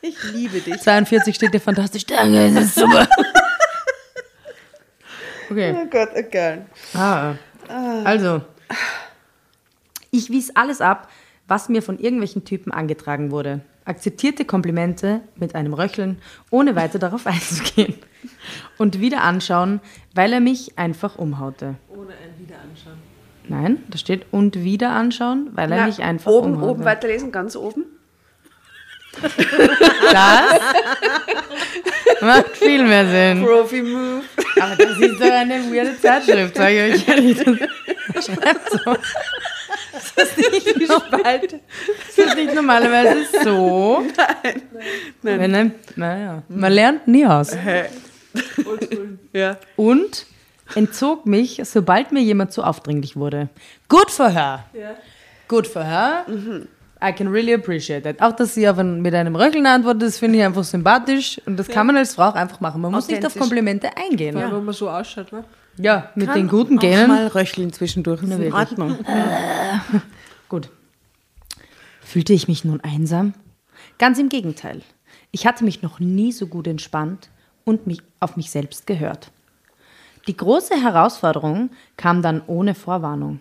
Ich 0.00 0.16
liebe 0.32 0.60
dich. 0.60 0.80
42 0.80 1.34
steht 1.34 1.54
dir 1.54 1.60
fantastisch. 1.60 2.06
Danke, 2.06 2.52
das 2.52 2.64
ist 2.64 2.74
super. 2.74 3.08
Okay. 5.50 5.74
Oh 5.80 5.86
Gott, 5.86 6.10
okay. 6.16 6.58
Ah. 6.94 7.34
Also, 8.04 8.42
ich 10.10 10.30
wies 10.30 10.54
alles 10.54 10.80
ab, 10.80 11.08
was 11.46 11.68
mir 11.68 11.82
von 11.82 11.98
irgendwelchen 11.98 12.44
Typen 12.44 12.72
angetragen 12.72 13.30
wurde. 13.30 13.60
Akzeptierte 13.88 14.44
Komplimente 14.44 15.22
mit 15.36 15.54
einem 15.54 15.72
Röcheln, 15.72 16.18
ohne 16.50 16.76
weiter 16.76 16.98
darauf 16.98 17.26
einzugehen. 17.34 17.94
Und 18.76 19.00
wieder 19.00 19.22
anschauen, 19.22 19.80
weil 20.14 20.32
er 20.32 20.40
mich 20.40 20.76
einfach 20.78 21.16
umhaute. 21.16 21.76
Ohne 21.88 22.12
ein 22.12 22.38
Wiederanschauen. 22.38 22.98
Nein, 23.48 23.78
da 23.88 23.96
steht 23.96 24.26
und 24.30 24.62
wieder 24.62 24.90
anschauen, 24.90 25.48
weil 25.54 25.72
er 25.72 25.78
Na, 25.80 25.86
mich 25.86 26.02
einfach 26.02 26.30
oben, 26.30 26.52
umhaute. 26.54 26.70
oben 26.70 26.84
weiterlesen, 26.84 27.32
ganz 27.32 27.56
oben. 27.56 27.86
Das 32.20 32.20
macht 32.22 32.56
viel 32.56 32.82
mehr 32.84 33.06
Sinn. 33.06 33.44
Profi 33.44 33.82
Move. 33.82 34.22
Aber 34.60 34.76
das 34.76 34.98
ist 34.98 35.20
doch 35.20 35.30
eine 35.30 35.54
weirde 35.72 36.00
Zeitschrift, 36.00 36.56
sage 36.56 36.88
ich 36.88 36.94
euch 36.94 37.08
ehrlich. 37.08 37.38
Das 38.14 38.24
schreibt 38.26 38.70
so. 38.70 38.96
Das 39.92 40.12
ist 40.36 40.38
nicht 40.52 40.74
gespalten. 40.78 41.60
Das 42.16 42.26
ist 42.26 42.36
nicht 42.36 42.54
normalerweise 42.54 43.24
so. 43.44 44.04
Nein. 45.22 45.40
Wenn 45.40 45.54
ein, 45.54 45.74
naja, 45.96 46.42
man 46.48 46.72
lernt 46.72 47.08
nie 47.08 47.26
aus. 47.26 47.56
Ja. 49.32 49.56
Und 49.76 50.26
entzog 50.74 51.26
mich, 51.26 51.60
sobald 51.64 52.12
mir 52.12 52.20
jemand 52.20 52.52
zu 52.52 52.62
aufdringlich 52.62 53.16
wurde. 53.16 53.48
Good 53.88 54.10
for 54.10 54.28
her. 54.28 54.64
Ja. 54.72 54.94
Good 55.48 55.66
for 55.66 55.82
her. 55.82 56.26
I 57.02 57.12
can 57.12 57.28
really 57.28 57.54
appreciate 57.54 58.02
that. 58.02 58.20
Auch, 58.20 58.34
dass 58.34 58.54
sie 58.54 58.68
auf 58.68 58.78
ein, 58.78 59.00
mit 59.00 59.14
einem 59.14 59.36
Röcheln 59.36 59.66
antwortet, 59.66 60.02
das 60.02 60.18
finde 60.18 60.38
ich 60.38 60.44
einfach 60.44 60.64
sympathisch. 60.64 61.40
Und 61.46 61.56
das 61.56 61.68
kann 61.68 61.86
man 61.86 61.96
als 61.96 62.14
Frau 62.16 62.24
auch 62.24 62.34
einfach 62.34 62.60
machen. 62.60 62.80
Man 62.80 62.90
muss 62.90 63.08
nicht 63.08 63.24
auf. 63.24 63.36
Komplimente 63.36 63.90
eingehen. 63.96 64.36
Ja. 64.36 64.48
Ja, 64.48 64.52
Wenn 64.56 64.64
man 64.64 64.74
so 64.74 64.90
ausschaut, 64.90 65.32
ne? 65.32 65.44
Mit 66.14 66.34
den 66.34 66.48
guten 66.48 66.78
Auch 66.78 66.82
Genen. 66.82 67.08
mal 67.08 67.26
röcheln 67.28 67.72
zwischendurch. 67.72 68.22
Ist 68.22 68.32
in. 68.32 68.52
Ordnung. 68.52 68.96
Gut. 70.48 70.70
Fühlte 72.00 72.32
ich 72.32 72.48
mich 72.48 72.64
nun 72.64 72.80
einsam? 72.80 73.34
Ganz 73.98 74.18
im 74.18 74.28
Gegenteil. 74.28 74.82
Ich 75.30 75.46
hatte 75.46 75.64
mich 75.64 75.82
noch 75.82 76.00
nie 76.00 76.32
so 76.32 76.46
gut 76.46 76.66
entspannt 76.66 77.28
und 77.64 77.86
mich 77.86 78.00
auf 78.20 78.36
mich 78.36 78.50
selbst 78.50 78.86
gehört. 78.86 79.30
Die 80.26 80.36
große 80.36 80.74
Herausforderung 80.74 81.70
kam 81.96 82.22
dann 82.22 82.42
ohne 82.46 82.74
Vorwarnung. 82.74 83.40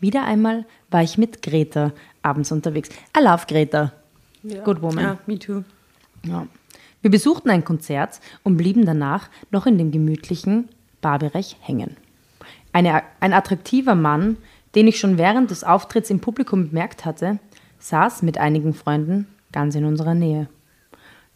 Wieder 0.00 0.24
einmal 0.24 0.64
war 0.90 1.02
ich 1.02 1.18
mit 1.18 1.42
Greta 1.42 1.92
abends 2.22 2.52
unterwegs. 2.52 2.90
I 3.16 3.22
love 3.22 3.44
Greta. 3.46 3.92
Good 4.64 4.82
woman. 4.82 5.04
Ja, 5.04 5.18
me 5.26 5.38
too. 5.38 5.62
Ja. 6.26 6.46
Wir 7.00 7.10
besuchten 7.10 7.50
ein 7.50 7.64
Konzert 7.64 8.20
und 8.42 8.56
blieben 8.56 8.86
danach 8.86 9.28
noch 9.50 9.66
in 9.66 9.78
dem 9.78 9.90
gemütlichen 9.90 10.68
Barbereich 11.04 11.56
hängen. 11.60 11.98
Eine, 12.72 13.02
ein 13.20 13.34
attraktiver 13.34 13.94
Mann, 13.94 14.38
den 14.74 14.88
ich 14.88 14.98
schon 14.98 15.18
während 15.18 15.50
des 15.50 15.62
Auftritts 15.62 16.08
im 16.08 16.20
Publikum 16.20 16.70
bemerkt 16.70 17.04
hatte, 17.04 17.38
saß 17.78 18.22
mit 18.22 18.38
einigen 18.38 18.72
Freunden 18.72 19.26
ganz 19.52 19.74
in 19.74 19.84
unserer 19.84 20.14
Nähe. 20.14 20.48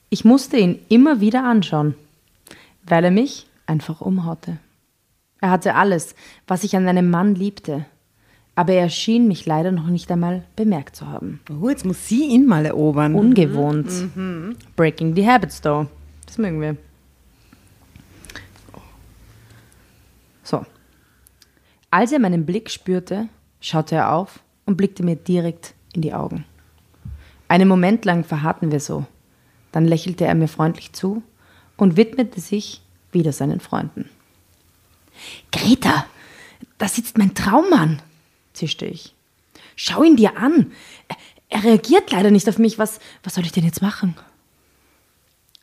Ich 0.08 0.24
musste 0.24 0.56
ihn 0.56 0.78
immer 0.88 1.20
wieder 1.20 1.44
anschauen, 1.44 1.94
weil 2.86 3.04
er 3.04 3.10
mich 3.10 3.46
einfach 3.66 4.00
umhaute. 4.00 4.56
Er 5.42 5.50
hatte 5.50 5.74
alles, 5.74 6.14
was 6.46 6.64
ich 6.64 6.74
an 6.74 6.88
einem 6.88 7.10
Mann 7.10 7.34
liebte, 7.34 7.84
aber 8.54 8.72
er 8.72 8.88
schien 8.88 9.28
mich 9.28 9.44
leider 9.44 9.70
noch 9.70 9.86
nicht 9.86 10.10
einmal 10.10 10.44
bemerkt 10.56 10.96
zu 10.96 11.06
haben. 11.06 11.40
Oh, 11.60 11.68
jetzt 11.68 11.84
muss 11.84 12.08
sie 12.08 12.24
ihn 12.24 12.46
mal 12.46 12.64
erobern. 12.64 13.14
Ungewohnt. 13.14 13.90
Breaking 14.74 15.14
the 15.14 15.28
Habits, 15.28 15.60
though. 15.60 15.86
Das 16.26 16.38
mögen 16.38 16.60
wir. 16.60 16.76
So. 20.42 20.64
Als 21.90 22.12
er 22.12 22.18
meinen 22.18 22.44
Blick 22.46 22.70
spürte, 22.70 23.28
schaute 23.60 23.94
er 23.96 24.12
auf 24.12 24.40
und 24.66 24.76
blickte 24.76 25.02
mir 25.02 25.16
direkt 25.16 25.74
in 25.94 26.02
die 26.02 26.12
Augen. 26.14 26.44
Einen 27.48 27.68
Moment 27.68 28.04
lang 28.04 28.24
verharrten 28.24 28.70
wir 28.70 28.80
so. 28.80 29.06
Dann 29.72 29.86
lächelte 29.86 30.26
er 30.26 30.34
mir 30.34 30.48
freundlich 30.48 30.92
zu 30.92 31.22
und 31.76 31.96
widmete 31.96 32.40
sich 32.40 32.82
wieder 33.12 33.32
seinen 33.32 33.60
Freunden. 33.60 34.08
Greta, 35.50 36.04
da 36.76 36.88
sitzt 36.88 37.16
mein 37.18 37.34
Traummann, 37.34 38.02
zischte 38.52 38.84
ich. 38.86 39.14
Schau 39.76 40.02
ihn 40.02 40.16
dir 40.16 40.36
an. 40.36 40.72
Er- 41.08 41.16
Er 41.50 41.64
reagiert 41.64 42.12
leider 42.12 42.30
nicht 42.30 42.46
auf 42.50 42.58
mich. 42.58 42.78
Was, 42.78 43.00
was 43.22 43.34
soll 43.34 43.44
ich 43.46 43.52
denn 43.52 43.64
jetzt 43.64 43.80
machen? 43.80 44.14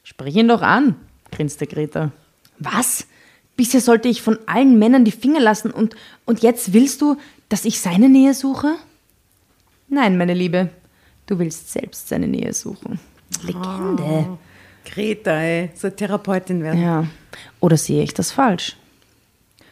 Sprich 0.04 0.36
ihn 0.36 0.48
doch 0.48 0.64
an, 0.64 0.96
grinste 1.32 1.68
Greta. 1.68 2.12
Was? 2.58 3.06
Bisher 3.56 3.82
sollte 3.82 4.10
ich 4.10 4.22
von 4.22 4.38
allen 4.48 4.78
Männern 4.78 5.06
die 5.06 5.12
Finger 5.12 5.40
lassen 5.40 5.72
und, 5.72 5.96
und 6.26 6.42
jetzt 6.42 6.74
willst 6.74 7.02
du, 7.02 7.18
dass 7.50 7.66
ich 7.66 7.80
seine 7.80 8.10
Nähe 8.10 8.34
suche? 8.34 8.76
Nein, 9.88 10.18
meine 10.18 10.34
Liebe, 10.34 10.70
du 11.28 11.40
willst 11.40 11.72
selbst 11.72 12.10
seine 12.10 12.28
Nähe 12.28 12.54
suchen. 12.54 13.00
Legende. 13.44 14.38
Greta, 14.84 15.32
ey, 15.32 15.72
so 15.76 15.90
Therapeutin 15.90 16.64
werden. 16.64 16.82
Ja. 16.82 17.08
Oder 17.60 17.78
sehe 17.78 18.04
ich 18.04 18.14
das 18.14 18.32
falsch? 18.32 18.76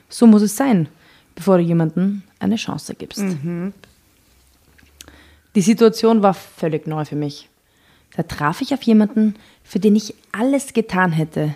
So 0.09 0.27
muss 0.27 0.41
es 0.41 0.55
sein, 0.55 0.87
bevor 1.35 1.57
du 1.57 1.63
jemandem 1.63 2.23
eine 2.39 2.55
Chance 2.55 2.95
gibst. 2.95 3.23
Die 5.55 5.61
Situation 5.61 6.23
war 6.23 6.33
völlig 6.33 6.87
neu 6.87 7.05
für 7.05 7.15
mich. 7.15 7.49
Da 8.15 8.23
traf 8.23 8.61
ich 8.61 8.73
auf 8.73 8.83
jemanden, 8.83 9.35
für 9.63 9.79
den 9.79 9.95
ich 9.95 10.13
alles 10.31 10.73
getan 10.73 11.11
hätte, 11.11 11.55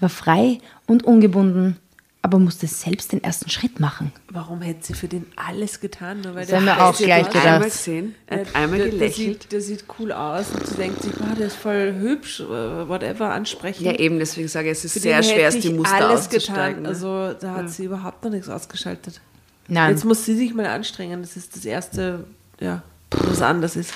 war 0.00 0.08
frei 0.08 0.58
und 0.86 1.04
ungebunden, 1.04 1.76
aber 2.22 2.38
musste 2.38 2.66
selbst 2.66 3.12
den 3.12 3.22
ersten 3.22 3.48
Schritt 3.50 3.80
machen. 3.80 4.12
Warum 4.30 4.60
hätte 4.60 4.86
sie 4.86 4.94
für 4.94 5.08
den 5.08 5.26
alles 5.36 5.80
getan? 5.80 6.20
Nur 6.20 6.34
weil 6.34 6.46
Das 6.46 6.56
haben 6.56 6.64
wir 6.66 6.84
auch 6.84 6.96
gleich 6.96 7.26
hat 7.26 7.34
einmal 7.36 7.58
gedacht. 7.60 7.72
gesehen, 7.72 8.14
der, 8.28 8.40
hat 8.40 8.54
einmal 8.54 8.78
der, 8.78 8.88
der, 8.88 8.98
gelächelt. 8.98 9.42
sieht, 9.42 9.52
der 9.52 9.60
sieht 9.60 9.84
cool 9.98 10.12
aus 10.12 10.46
und 10.50 10.66
sie 10.66 10.74
denkt 10.74 11.02
sich, 11.02 11.12
wow, 11.18 11.36
der 11.38 11.46
ist 11.46 11.56
voll 11.56 11.94
hübsch, 11.98 12.40
äh, 12.40 12.44
whatever, 12.88 13.30
ansprechend. 13.30 13.86
Ja, 13.86 13.92
eben, 13.92 14.18
deswegen 14.18 14.48
sage 14.48 14.66
ich, 14.70 14.78
es 14.78 14.84
ist 14.84 14.92
Für 14.94 15.00
sehr 15.00 15.20
den 15.20 15.30
schwer, 15.30 15.50
die 15.50 15.72
Muster 15.72 16.08
alles 16.08 16.28
getan. 16.28 16.82
ne? 16.82 16.88
Also 16.88 17.32
da 17.34 17.54
hat 17.54 17.70
sie 17.70 17.84
überhaupt 17.84 18.24
noch 18.24 18.30
nichts 18.30 18.48
ausgeschaltet. 18.48 19.20
Nein. 19.68 19.90
Jetzt 19.90 20.04
muss 20.04 20.24
sie 20.24 20.34
sich 20.36 20.54
mal 20.54 20.66
anstrengen. 20.66 21.20
Das 21.22 21.36
ist 21.36 21.54
das 21.56 21.64
Erste, 21.64 22.24
ja, 22.58 22.82
was 23.10 23.42
anders 23.42 23.76
ist. 23.76 23.92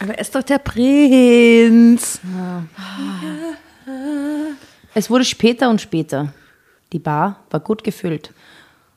Aber 0.00 0.14
er 0.14 0.20
ist 0.20 0.34
doch 0.34 0.42
der 0.42 0.58
Prinz. 0.58 2.20
Es 4.92 5.08
wurde 5.08 5.24
später 5.24 5.70
und 5.70 5.80
später. 5.80 6.32
Die 6.92 6.98
Bar 6.98 7.44
war 7.50 7.60
gut 7.60 7.84
gefüllt. 7.84 8.34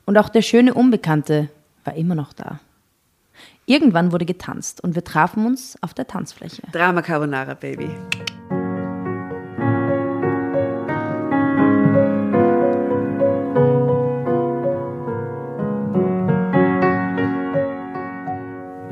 Und 0.06 0.18
auch 0.18 0.28
der 0.28 0.42
schöne 0.42 0.74
Unbekannte 0.74 1.48
war 1.84 1.94
immer 1.94 2.16
noch 2.16 2.32
da. 2.32 2.58
Irgendwann 3.66 4.10
wurde 4.10 4.24
getanzt 4.24 4.82
und 4.82 4.96
wir 4.96 5.04
trafen 5.04 5.46
uns 5.46 5.78
auf 5.82 5.94
der 5.94 6.06
Tanzfläche. 6.08 6.62
Drama 6.72 7.00
Carbonara, 7.00 7.54
Baby. 7.54 7.88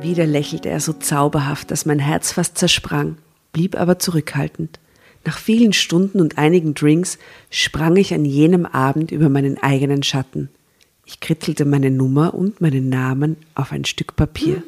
Wieder 0.00 0.26
lächelte 0.26 0.68
er 0.68 0.80
so 0.80 0.92
zauberhaft, 0.92 1.70
dass 1.72 1.84
mein 1.84 1.98
Herz 1.98 2.32
fast 2.32 2.58
zersprang, 2.58 3.16
blieb 3.52 3.78
aber 3.78 3.98
zurückhaltend. 3.98 4.78
Nach 5.24 5.38
vielen 5.38 5.72
Stunden 5.72 6.20
und 6.20 6.38
einigen 6.38 6.74
Drinks 6.74 7.18
sprang 7.50 7.96
ich 7.96 8.12
an 8.12 8.24
jenem 8.24 8.66
Abend 8.66 9.12
über 9.12 9.28
meinen 9.28 9.58
eigenen 9.62 10.02
Schatten. 10.02 10.48
Ich 11.04 11.20
kritzelte 11.20 11.64
meine 11.64 11.90
Nummer 11.90 12.34
und 12.34 12.60
meinen 12.60 12.88
Namen 12.88 13.36
auf 13.54 13.72
ein 13.72 13.84
Stück 13.84 14.16
Papier. 14.16 14.62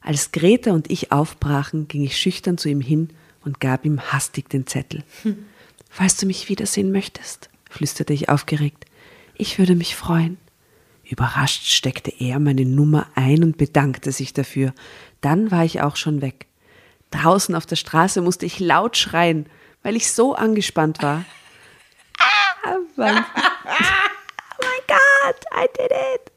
Als 0.00 0.32
Greta 0.32 0.72
und 0.72 0.90
ich 0.90 1.12
aufbrachen, 1.12 1.88
ging 1.88 2.02
ich 2.02 2.16
schüchtern 2.16 2.58
zu 2.58 2.68
ihm 2.68 2.80
hin 2.80 3.10
und 3.44 3.60
gab 3.60 3.84
ihm 3.84 4.00
hastig 4.00 4.48
den 4.48 4.66
Zettel. 4.66 5.02
Falls 5.88 6.16
du 6.16 6.26
mich 6.26 6.48
wiedersehen 6.48 6.92
möchtest, 6.92 7.48
flüsterte 7.70 8.12
ich 8.12 8.28
aufgeregt, 8.28 8.86
ich 9.34 9.58
würde 9.58 9.74
mich 9.74 9.96
freuen. 9.96 10.38
Überrascht 11.08 11.66
steckte 11.66 12.12
er 12.18 12.40
meine 12.40 12.64
Nummer 12.64 13.06
ein 13.14 13.44
und 13.44 13.58
bedankte 13.58 14.10
sich 14.10 14.32
dafür. 14.32 14.74
Dann 15.20 15.50
war 15.50 15.64
ich 15.64 15.80
auch 15.80 15.96
schon 15.96 16.22
weg. 16.22 16.46
Draußen 17.10 17.54
auf 17.54 17.66
der 17.66 17.76
Straße 17.76 18.20
musste 18.20 18.46
ich 18.46 18.58
laut 18.58 18.96
schreien, 18.96 19.46
weil 19.86 19.94
ich 19.94 20.10
so 20.10 20.34
angespannt 20.34 21.00
war. 21.00 21.24
Ah, 22.18 22.74
weil, 22.96 23.14
oh 23.14 23.20
mein 24.60 24.82
Gott, 24.88 25.44
I 25.54 25.68
did 25.78 25.92
it. 25.92 26.32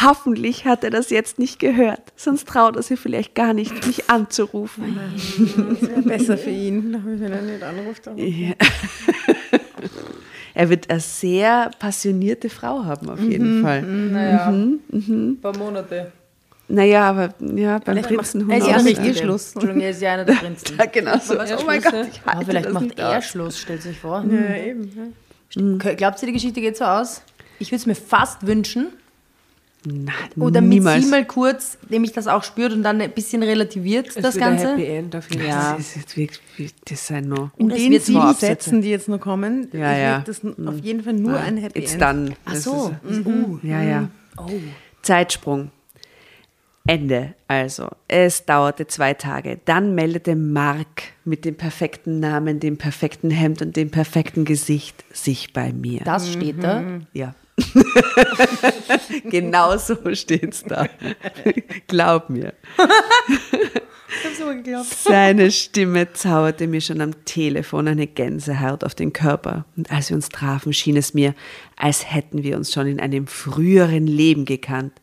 Hoffentlich 0.00 0.64
hat 0.64 0.82
er 0.82 0.88
das 0.88 1.10
jetzt 1.10 1.38
nicht 1.38 1.58
gehört, 1.58 2.00
sonst 2.16 2.48
traut 2.48 2.76
er 2.76 2.82
sich 2.82 2.98
vielleicht 2.98 3.34
gar 3.34 3.52
nicht, 3.52 3.86
mich 3.86 4.08
anzurufen. 4.08 4.98
Das 5.78 5.90
wäre 5.90 6.00
besser 6.00 6.38
für 6.38 6.48
ihn, 6.48 7.04
wenn 7.20 7.30
er 7.30 7.42
nicht 7.42 7.62
anruft. 7.62 8.06
Ja. 8.16 8.54
er 10.54 10.70
wird 10.70 10.88
eine 10.88 11.00
sehr 11.00 11.70
passionierte 11.78 12.48
Frau 12.48 12.86
haben, 12.86 13.10
auf 13.10 13.20
jeden 13.20 13.60
Fall. 13.60 13.82
Naja, 13.82 14.48
ein 14.48 15.38
paar 15.42 15.54
Monate. 15.54 16.12
Naja, 16.72 17.08
aber 17.10 17.34
ja, 17.40 17.78
beim 17.80 18.00
Prinzen 18.02 18.48
Er 18.48 18.58
ist 18.58 18.66
ja 18.68 19.02
ihr 19.04 19.14
Schluss. 19.14 19.52
Entschuldigung, 19.54 19.82
er 19.82 19.90
ist 19.90 20.00
ja 20.02 20.12
einer 20.14 20.24
der 20.24 20.34
Prinzen. 20.34 20.76
Ja, 20.78 20.86
genau 20.86 21.18
so. 21.18 21.34
Oh 21.34 21.64
mein 21.66 21.82
Gott, 21.82 21.94
ich 22.12 22.20
Aber 22.24 22.32
halte 22.34 22.46
vielleicht 22.50 22.66
das 22.66 22.72
macht 22.72 22.84
nicht 22.84 22.98
er 22.98 23.18
aus. 23.18 23.24
Schluss, 23.24 23.58
stellt 23.58 23.82
sich 23.82 23.98
vor. 23.98 24.24
Ja, 24.30 24.56
eben. 24.56 24.84
ja. 24.96 25.78
K- 25.78 25.94
Glaubt 25.94 26.22
ihr, 26.22 26.26
die 26.26 26.32
Geschichte 26.32 26.60
geht 26.60 26.76
so 26.76 26.84
aus? 26.84 27.22
Ich 27.58 27.72
würde 27.72 27.80
es 27.80 27.86
mir 27.86 27.96
fast 27.96 28.46
wünschen. 28.46 28.88
Nein, 29.84 30.14
Oder 30.38 30.60
mit 30.60 30.70
niemals. 30.70 31.04
sie 31.04 31.10
mal 31.10 31.24
kurz, 31.24 31.78
nämlich 31.88 32.12
das 32.12 32.26
auch 32.26 32.44
spürt 32.44 32.72
und 32.74 32.82
dann 32.82 33.00
ein 33.00 33.10
bisschen 33.12 33.42
relativiert 33.42 34.08
Es 34.08 34.14
das 34.16 34.34
wird 34.34 34.44
ein 34.44 34.56
Ganze. 34.58 34.72
Happy 34.72 34.84
End 34.84 35.16
auf 35.16 35.30
jeden 35.30 35.40
Fall. 35.40 35.48
Ja. 35.50 35.72
Das 35.76 35.80
ist 35.86 35.96
jetzt 35.96 36.16
wirklich, 36.18 36.74
das 36.84 37.06
sind 37.06 37.28
noch. 37.30 37.50
In 37.56 37.70
den 37.70 37.98
sieben 37.98 38.20
nur. 38.20 38.34
Sätzen, 38.34 38.82
die 38.82 38.90
jetzt 38.90 39.08
noch 39.08 39.18
kommen, 39.18 39.68
Ja, 39.72 39.96
ja. 39.96 40.16
wird 40.18 40.28
das 40.28 40.42
auf 40.44 40.78
jeden 40.82 41.02
Fall 41.02 41.14
nur 41.14 41.38
ein 41.38 41.56
Happy 41.56 41.78
It's 41.80 41.94
End. 41.94 42.02
done. 42.02 42.32
Ach 42.44 42.52
Das 42.52 42.62
so. 42.62 42.94
Ist, 43.08 43.24
uh, 43.26 43.58
ja, 43.62 43.82
ja. 43.82 44.08
Zeitsprung. 45.02 45.70
Ende 46.90 47.34
also. 47.46 47.88
Es 48.08 48.46
dauerte 48.46 48.88
zwei 48.88 49.14
Tage. 49.14 49.60
Dann 49.64 49.94
meldete 49.94 50.34
Mark 50.34 51.04
mit 51.24 51.44
dem 51.44 51.54
perfekten 51.54 52.18
Namen, 52.18 52.58
dem 52.58 52.78
perfekten 52.78 53.30
Hemd 53.30 53.62
und 53.62 53.76
dem 53.76 53.92
perfekten 53.92 54.44
Gesicht 54.44 55.04
sich 55.12 55.52
bei 55.52 55.72
mir. 55.72 56.00
Das 56.04 56.32
steht 56.32 56.64
da. 56.64 56.82
Ja. 57.12 57.36
genau 59.30 59.76
so 59.76 59.94
steht's 60.14 60.64
da. 60.64 60.88
Glaub 61.86 62.28
mir. 62.28 62.54
Seine 64.82 65.52
Stimme 65.52 66.12
zauberte 66.12 66.66
mir 66.66 66.80
schon 66.80 67.00
am 67.00 67.24
Telefon 67.24 67.86
eine 67.86 68.08
Gänsehaut 68.08 68.82
auf 68.82 68.96
den 68.96 69.12
Körper. 69.12 69.64
Und 69.76 69.92
als 69.92 70.08
wir 70.08 70.16
uns 70.16 70.28
trafen, 70.28 70.72
schien 70.72 70.96
es 70.96 71.14
mir, 71.14 71.36
als 71.76 72.12
hätten 72.12 72.42
wir 72.42 72.56
uns 72.56 72.72
schon 72.72 72.88
in 72.88 72.98
einem 72.98 73.28
früheren 73.28 74.08
Leben 74.08 74.44
gekannt. 74.44 74.94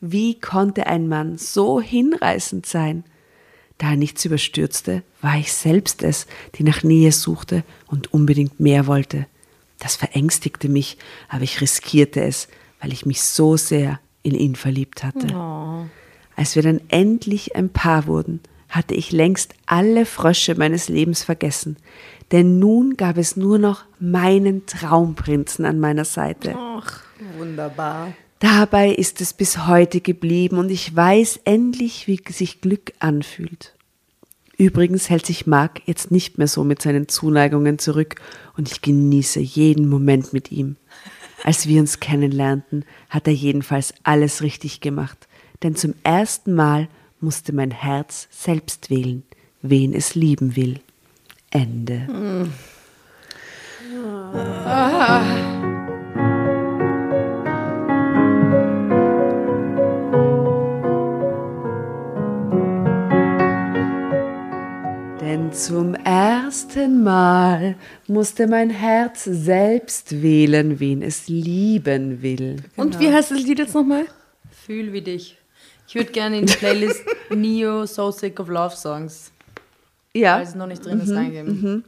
Wie 0.00 0.38
konnte 0.38 0.86
ein 0.86 1.08
Mann 1.08 1.38
so 1.38 1.80
hinreißend 1.80 2.66
sein? 2.66 3.04
Da 3.78 3.90
er 3.90 3.96
nichts 3.96 4.24
überstürzte, 4.24 5.02
war 5.20 5.36
ich 5.36 5.52
selbst 5.52 6.02
es, 6.02 6.26
die 6.54 6.62
nach 6.62 6.82
Nähe 6.82 7.12
suchte 7.12 7.62
und 7.86 8.12
unbedingt 8.12 8.58
mehr 8.58 8.86
wollte. 8.86 9.26
Das 9.78 9.96
verängstigte 9.96 10.68
mich, 10.68 10.96
aber 11.28 11.42
ich 11.42 11.60
riskierte 11.60 12.22
es, 12.22 12.48
weil 12.80 12.92
ich 12.92 13.04
mich 13.04 13.22
so 13.22 13.56
sehr 13.56 14.00
in 14.22 14.34
ihn 14.34 14.56
verliebt 14.56 15.04
hatte. 15.04 15.88
Als 16.36 16.56
wir 16.56 16.62
dann 16.62 16.80
endlich 16.88 17.54
ein 17.56 17.70
Paar 17.70 18.06
wurden, 18.06 18.40
hatte 18.68 18.94
ich 18.94 19.12
längst 19.12 19.54
alle 19.66 20.06
Frösche 20.06 20.54
meines 20.54 20.88
Lebens 20.88 21.22
vergessen, 21.22 21.76
denn 22.32 22.58
nun 22.58 22.96
gab 22.96 23.16
es 23.16 23.36
nur 23.36 23.58
noch 23.58 23.84
meinen 24.00 24.66
Traumprinzen 24.66 25.64
an 25.64 25.78
meiner 25.78 26.04
Seite. 26.04 26.54
Ach, 26.56 27.02
wunderbar. 27.38 28.12
Dabei 28.38 28.90
ist 28.90 29.20
es 29.20 29.32
bis 29.32 29.66
heute 29.66 30.00
geblieben 30.00 30.58
und 30.58 30.70
ich 30.70 30.94
weiß 30.94 31.40
endlich, 31.44 32.06
wie 32.06 32.20
sich 32.28 32.60
Glück 32.60 32.92
anfühlt. 32.98 33.74
Übrigens 34.58 35.10
hält 35.10 35.26
sich 35.26 35.46
Mark 35.46 35.82
jetzt 35.86 36.10
nicht 36.10 36.38
mehr 36.38 36.48
so 36.48 36.64
mit 36.64 36.80
seinen 36.80 37.08
Zuneigungen 37.08 37.78
zurück 37.78 38.16
und 38.56 38.70
ich 38.70 38.82
genieße 38.82 39.40
jeden 39.40 39.88
Moment 39.88 40.32
mit 40.32 40.50
ihm. 40.50 40.76
Als 41.44 41.66
wir 41.66 41.80
uns 41.80 42.00
kennenlernten, 42.00 42.84
hat 43.10 43.26
er 43.26 43.34
jedenfalls 43.34 43.94
alles 44.02 44.42
richtig 44.42 44.80
gemacht, 44.80 45.28
denn 45.62 45.76
zum 45.76 45.94
ersten 46.02 46.54
Mal 46.54 46.88
musste 47.20 47.52
mein 47.52 47.70
Herz 47.70 48.28
selbst 48.30 48.90
wählen, 48.90 49.22
wen 49.62 49.94
es 49.94 50.14
lieben 50.14 50.56
will. 50.56 50.80
Ende. 51.50 52.06
Denn 65.26 65.52
zum 65.52 65.94
ersten 65.96 67.02
Mal 67.02 67.74
musste 68.06 68.46
mein 68.46 68.70
Herz 68.70 69.24
selbst 69.24 70.22
wählen, 70.22 70.78
wen 70.78 71.02
es 71.02 71.26
lieben 71.26 72.22
will. 72.22 72.62
Und 72.76 73.00
wie 73.00 73.12
heißt 73.12 73.32
das 73.32 73.40
Lied 73.40 73.58
jetzt 73.58 73.74
nochmal? 73.74 74.04
Fühl 74.52 74.92
wie 74.92 75.00
dich. 75.02 75.36
Ich 75.88 75.96
würde 75.96 76.12
gerne 76.12 76.38
in 76.38 76.46
die 76.46 76.54
Playlist 76.54 77.02
Neo 77.34 77.86
So 77.86 78.12
Sick 78.12 78.38
of 78.38 78.46
Love 78.48 78.76
Songs, 78.76 79.32
Ja, 80.14 80.36
weil 80.36 80.44
es 80.44 80.54
noch 80.54 80.68
nicht 80.68 80.86
drin 80.86 81.00
ist, 81.00 81.12
reingeben. 81.12 81.82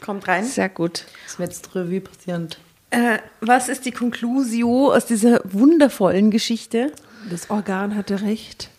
Kommt 0.00 0.28
rein. 0.28 0.44
sehr 0.44 0.68
gut. 0.68 1.04
Das 1.24 1.40
wird 1.40 1.52
jetzt 1.52 1.74
Revue 1.74 2.00
passierend. 2.00 2.60
Äh, 2.90 3.18
was 3.40 3.68
ist 3.68 3.86
die 3.86 3.92
Conclusio 3.92 4.92
aus 4.94 5.04
dieser 5.04 5.40
wundervollen 5.42 6.30
Geschichte? 6.30 6.92
Das 7.28 7.50
Organ 7.50 7.96
hatte 7.96 8.22
recht. 8.22 8.70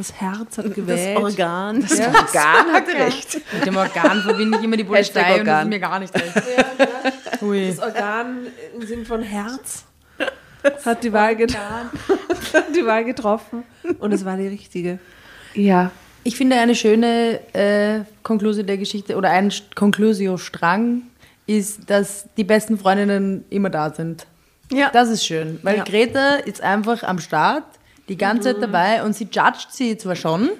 Das 0.00 0.14
Herz 0.14 0.56
hat 0.56 0.64
Das 0.64 0.72
gewählt. 0.74 1.18
Organ. 1.18 1.82
Das 1.82 1.92
Organ 2.00 2.72
hat 2.72 2.88
recht. 2.88 3.38
Mit 3.52 3.66
dem 3.66 3.76
Organ 3.76 4.22
verbinde 4.22 4.56
ich 4.56 4.64
immer 4.64 4.78
die 4.78 4.84
Polizei 4.84 5.20
und 5.20 5.26
das 5.26 5.34
ist 5.36 5.38
Organ. 5.40 5.68
mir 5.68 5.78
gar 5.78 5.98
nicht 5.98 6.14
recht. 6.14 7.42
Ui. 7.42 7.68
Das 7.68 7.78
Organ 7.80 8.46
im 8.74 8.86
Sinn 8.86 9.04
von 9.04 9.22
Herz 9.22 9.84
hat 10.86 11.04
die 11.04 11.12
Wahl, 11.12 11.36
die 12.74 12.86
Wahl 12.86 13.04
getroffen 13.04 13.62
und 13.98 14.12
es 14.12 14.24
war 14.24 14.38
die 14.38 14.46
richtige. 14.46 14.98
Ja. 15.52 15.90
Ich 16.24 16.34
finde 16.36 16.56
eine 16.58 16.74
schöne 16.74 17.40
äh, 17.52 18.00
Konklusion 18.22 18.66
der 18.66 18.78
Geschichte 18.78 19.16
oder 19.16 19.28
ein 19.30 19.52
Konklusio-Strang 19.74 21.02
ist, 21.46 21.90
dass 21.90 22.24
die 22.38 22.44
besten 22.44 22.78
Freundinnen 22.78 23.44
immer 23.50 23.68
da 23.68 23.92
sind. 23.92 24.26
Ja. 24.72 24.88
Das 24.92 25.10
ist 25.10 25.26
schön, 25.26 25.58
weil 25.62 25.76
Ja. 25.76 25.84
Greta 25.84 26.36
ist 26.36 26.62
einfach 26.62 27.02
am 27.02 27.18
Start, 27.18 27.64
die 28.10 28.18
ganze 28.18 28.52
Zeit 28.52 28.62
dabei 28.62 29.02
und 29.04 29.14
sie 29.14 29.28
judgt 29.32 29.68
sie 29.70 29.96
zwar 29.96 30.16
schon, 30.16 30.50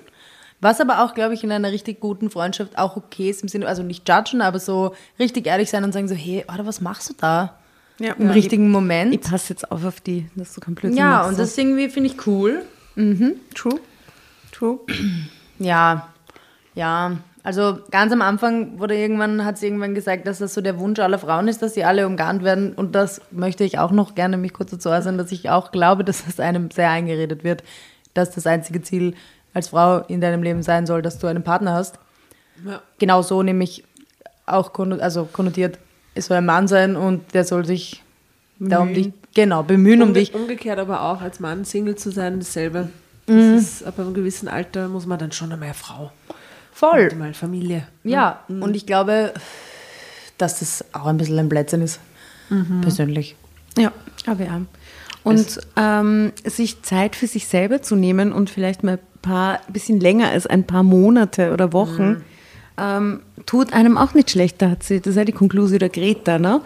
was 0.61 0.81
aber 0.81 1.03
auch, 1.05 1.15
glaube 1.15 1.35
ich, 1.35 1.43
in 1.45 1.53
einer 1.53 1.73
richtig 1.73 2.01
guten 2.01 2.31
Freundschaft 2.31 2.79
auch 2.79 2.97
okay 2.97 3.29
ist, 3.29 3.43
im 3.43 3.49
Sinne, 3.49 3.67
also 3.67 3.83
nicht 3.83 4.09
judgen, 4.09 4.41
aber 4.41 4.61
so 4.61 4.95
richtig 5.19 5.47
ehrlich 5.47 5.69
sein 5.69 5.85
und 5.85 5.93
sagen 5.93 6.09
so, 6.09 6.15
hey, 6.15 6.45
oder 6.53 6.65
was 6.65 6.81
machst 6.81 7.11
du 7.11 7.15
da? 7.19 7.59
Ja. 7.99 8.15
Im 8.15 8.31
richtigen 8.31 8.71
Moment. 8.71 9.13
Ich 9.13 9.21
passe 9.21 9.53
jetzt 9.53 9.71
auf 9.71 9.85
auf 9.85 10.01
die, 10.01 10.27
dass 10.35 10.55
du 10.55 10.61
kein 10.61 10.75
Blödsinn 10.75 10.99
ja, 10.99 11.11
machst. 11.11 11.31
und 11.31 11.39
das 11.39 11.59
irgendwie 11.59 11.91
finde 11.91 12.11
ich 12.11 12.27
cool. 12.27 12.63
True. 13.55 13.81
True. 14.53 14.81
Ja, 15.59 16.09
ja. 16.75 17.17
Also 17.43 17.79
ganz 17.91 18.13
am 18.13 18.21
Anfang 18.21 18.79
wurde 18.79 18.97
irgendwann, 18.97 19.45
hat 19.45 19.57
sie 19.57 19.67
irgendwann 19.67 19.95
gesagt, 19.95 20.27
dass 20.27 20.39
das 20.39 20.53
so 20.53 20.61
der 20.61 20.79
Wunsch 20.79 20.99
aller 21.01 21.19
Frauen 21.19 21.49
ist, 21.49 21.63
dass 21.63 21.75
sie 21.75 21.85
alle 21.85 22.07
umgarnt 22.07 22.45
werden. 22.45 22.75
Und 22.75 22.95
das 22.95 23.23
möchte 23.31 23.65
ich 23.65 23.79
auch 23.79 23.93
noch 23.93 24.15
gerne 24.15 24.37
mich 24.37 24.53
kurz 24.53 24.71
dazu 24.71 24.91
äußern, 24.91 25.17
dass 25.17 25.33
ich 25.33 25.49
auch 25.49 25.73
glaube, 25.73 26.05
dass 26.05 26.27
es 26.27 26.39
einem 26.39 26.71
sehr 26.71 26.91
eingeredet 26.91 27.43
wird, 27.43 27.63
dass 28.13 28.31
das 28.31 28.47
einzige 28.47 28.83
Ziel 28.83 29.15
als 29.55 29.69
Frau 29.69 29.99
in 30.01 30.21
deinem 30.21 30.43
Leben 30.43 30.63
sein 30.63 30.87
soll, 30.87 31.03
dass 31.03 31.19
du 31.19 31.27
einen 31.27 31.43
Partner 31.43 31.73
hast. 31.73 31.99
Ja. 32.65 32.83
Genau 32.99 33.23
so 33.23 33.43
nämlich 33.43 33.85
auch 34.45 34.73
also 35.01 35.25
konnotiert, 35.33 35.79
es 36.15 36.27
soll 36.27 36.37
ein 36.37 36.47
Mann 36.47 36.69
sein 36.69 36.97
und 36.97 37.35
der 37.35 37.45
soll 37.45 37.65
sich 37.65 38.03
da 38.59 38.81
um 38.81 38.93
dich, 38.93 39.13
genau, 39.35 39.63
bemühen 39.63 40.03
um 40.03 40.09
Umge 40.09 40.21
dich. 40.21 40.35
Umgekehrt 40.35 40.79
aber 40.79 41.03
auch 41.03 41.23
als 41.23 41.41
Mann 41.41 41.65
Single 41.65 41.97
zu 41.97 42.11
sein, 42.11 42.41
dasselbe. 42.41 42.91
Mhm. 43.27 43.55
Das 43.55 43.63
ist, 43.63 43.87
ab 43.87 43.99
einem 43.99 44.13
gewissen 44.13 44.49
Alter 44.49 44.89
muss 44.89 45.07
man 45.07 45.19
dann 45.19 45.33
schon 45.33 45.53
einmal 45.53 45.73
Frau. 45.73 46.13
Voll. 46.81 47.11
Und 47.13 47.19
mal 47.19 47.35
Familie. 47.35 47.87
Ja, 48.05 48.43
und 48.49 48.75
ich 48.75 48.87
glaube, 48.87 49.35
dass 50.39 50.61
das 50.61 50.83
auch 50.95 51.05
ein 51.05 51.19
bisschen 51.19 51.39
ein 51.39 51.51
Blödsinn 51.51 51.83
ist. 51.83 52.01
Persönlich. 52.81 53.37
Ja, 53.77 53.93
aber 54.27 54.45
ja. 54.45 54.63
Und 55.23 55.61
ähm, 55.77 56.33
sich 56.43 56.83
Zeit 56.83 57.17
für 57.17 57.27
sich 57.27 57.47
selber 57.49 57.83
zu 57.83 57.97
nehmen 57.97 58.33
und 58.33 58.49
vielleicht 58.49 58.83
mal 58.83 58.95
ein 58.95 59.21
paar, 59.21 59.61
bisschen 59.69 60.01
länger 60.01 60.31
als 60.31 60.47
ein 60.47 60.67
paar 60.67 60.83
Monate 60.83 61.53
oder 61.53 61.75
Wochen, 61.75 62.25
ähm, 62.79 63.21
tut 63.45 63.75
einem 63.75 63.99
auch 63.99 64.15
nicht 64.15 64.31
schlecht. 64.31 64.63
Da 64.63 64.71
hat 64.71 64.83
sie, 64.83 65.01
das 65.01 65.11
ist 65.11 65.17
ja 65.17 65.27
die 65.27 65.33
Konklusion 65.33 65.81
der 65.81 65.91
Greta, 65.91 66.39
ne? 66.39 66.63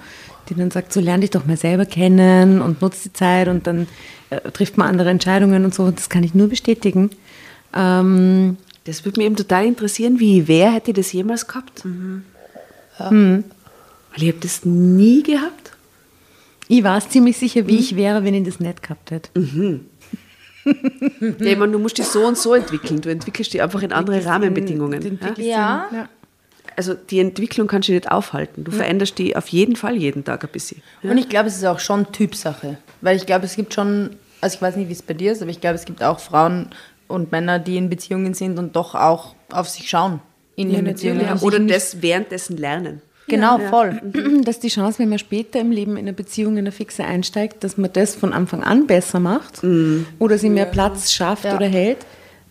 die 0.49 0.55
dann 0.55 0.71
sagt, 0.71 0.93
so 0.93 1.01
lerne 1.01 1.23
dich 1.23 1.31
doch 1.31 1.45
mal 1.45 1.57
selber 1.57 1.87
kennen 1.87 2.63
und 2.63 2.81
nutzt 2.83 3.05
die 3.05 3.13
Zeit 3.13 3.49
und 3.49 3.67
dann 3.67 3.89
äh, 4.31 4.41
trifft 4.53 4.79
man 4.79 4.87
andere 4.87 5.11
Entscheidungen 5.11 5.65
und 5.65 5.75
so. 5.75 5.91
Das 5.91 6.09
kann 6.09 6.23
ich 6.23 6.35
nur 6.35 6.49
bestätigen. 6.49 7.11
Ähm, 7.75 8.59
Das 8.85 9.05
würde 9.05 9.19
mich 9.21 9.27
eben 9.27 9.37
total 9.37 9.65
interessieren, 9.67 10.21
wie 10.21 10.47
wer 10.47 10.73
hätte 10.73 10.93
das 10.93 11.13
jemals 11.13 11.47
gehabt? 11.47 11.83
Weil 12.99 13.43
ich 14.17 14.29
habe 14.29 14.39
das 14.41 14.65
nie 14.65 15.23
gehabt. 15.23 15.73
ich 16.69 16.85
war 16.85 17.01
ziemlich 17.09 17.37
sicher, 17.37 17.67
wie 17.67 17.79
ich 17.79 17.97
wäre, 17.97 18.25
wenn 18.25 18.35
ich 18.35 18.45
das 18.45 18.61
nicht 18.61 18.83
gehabt 18.83 19.11
hätte. 19.11 19.31
Ja, 20.65 21.47
ich 21.47 21.59
meine, 21.59 21.73
du 21.73 21.79
musst 21.79 21.99
dich 21.99 22.07
so 22.07 22.27
und 22.27 22.39
so 22.39 22.55
entwickeln. 22.55 23.03
Du 23.03 23.11
entwickelst 23.11 23.53
dich 23.53 23.61
einfach 23.61 23.83
in 23.83 23.93
andere 23.93 24.25
Rahmenbedingungen. 24.25 25.19
ja? 25.37 25.45
Ja, 25.45 25.89
Ja. 25.93 26.09
Also 26.77 26.95
die 26.95 27.21
Entwicklung 27.21 27.67
kannst 27.69 27.89
du 27.89 27.93
nicht 27.93 28.11
aufhalten. 28.11 28.65
Du 28.65 28.73
veränderst 28.73 29.19
die 29.19 29.37
auf 29.37 29.49
jeden 29.49 29.77
Fall 29.77 29.95
jeden 29.97 30.25
Tag 30.25 30.43
ein 30.43 30.49
bisschen. 30.51 30.83
und 31.03 31.19
ich 31.19 31.29
glaube, 31.29 31.49
es 31.49 31.57
ist 31.57 31.65
auch 31.67 31.79
schon 31.81 32.11
Typsache. 32.13 32.79
Weil 33.03 33.17
ich 33.19 33.27
glaube, 33.27 33.45
es 33.45 33.55
gibt 33.57 33.75
schon, 33.75 34.17
also 34.41 34.57
ich 34.57 34.63
weiß 34.63 34.77
nicht, 34.77 34.89
wie 34.89 34.93
es 34.95 35.03
bei 35.03 35.13
dir 35.15 35.33
ist, 35.33 35.43
aber 35.43 35.51
ich 35.51 35.61
glaube, 35.61 35.75
es 35.77 35.85
gibt 35.85 36.03
auch 36.03 36.19
Frauen 36.19 36.71
und 37.09 37.33
Männer, 37.33 37.59
die 37.59 37.77
in 37.77 37.89
Beziehungen 37.91 38.35
sind 38.35 38.59
und 38.59 38.77
doch 38.77 38.95
auch 38.95 39.35
auf 39.51 39.69
sich 39.69 39.89
schauen. 39.89 40.21
In 40.57 40.73
den 40.73 40.85
Beziehungen. 40.85 41.21
Ja, 41.23 41.37
oder 41.41 41.59
das 41.59 42.01
währenddessen 42.01 42.57
lernen. 42.57 43.03
Genau, 43.27 43.59
voll. 43.71 44.01
dass 44.45 44.61
die 44.61 44.69
Chance, 44.69 44.99
wenn 44.99 45.09
man 45.09 45.19
später 45.19 45.59
im 45.61 45.71
Leben 45.71 45.93
in 45.93 46.01
eine 46.05 46.13
Beziehung 46.13 46.53
in 46.53 46.59
eine 46.61 46.73
Fixe 46.73 47.05
einsteigt, 47.05 47.65
dass 47.65 47.77
man 47.79 47.91
das 47.93 48.15
von 48.15 48.33
Anfang 48.33 48.63
an 48.63 48.87
besser 48.87 49.19
macht 49.19 49.63
oder 50.19 50.39
sie 50.39 50.51
mehr 50.51 50.67
Platz 50.67 51.13
schafft 51.13 51.45
Ja. 51.45 51.57
oder 51.57 51.67
hält, 51.67 51.99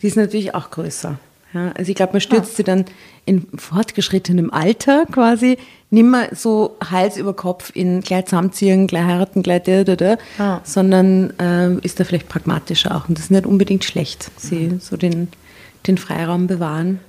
die 0.02 0.08
ist 0.08 0.18
natürlich 0.18 0.54
auch 0.56 0.72
größer. 0.72 1.18
Ja, 1.54 1.72
also 1.78 1.90
ich 1.90 1.96
glaube, 1.96 2.14
man 2.14 2.22
stürzt 2.22 2.56
sie 2.58 2.64
dann 2.64 2.86
in 3.26 3.46
fortgeschrittenem 3.56 4.52
Alter 4.52 5.06
quasi 5.12 5.58
nimmer 5.92 6.28
so 6.34 6.76
Hals 6.90 7.18
über 7.18 7.34
Kopf 7.36 7.72
in 7.76 8.02
gleich 8.02 8.26
zusammenziehen, 8.26 8.88
gleich 8.88 9.04
heiraten, 9.06 9.44
gleich 9.44 9.64
da, 9.64 9.84
da, 9.84 9.96
da, 9.96 10.18
Ja. 10.40 10.62
sondern 10.64 11.34
ähm, 11.38 11.80
ist 11.84 12.00
da 12.00 12.04
vielleicht 12.04 12.28
pragmatischer 12.30 12.96
auch. 12.96 13.08
Und 13.08 13.18
das 13.18 13.26
ist 13.26 13.32
nicht 13.32 13.46
unbedingt 13.46 13.84
schlecht, 13.84 14.32
sie 14.38 14.78
so 14.80 14.98
den, 14.98 15.28
den 15.86 15.98
Freiraum 16.00 16.48
bewahren. 16.48 17.00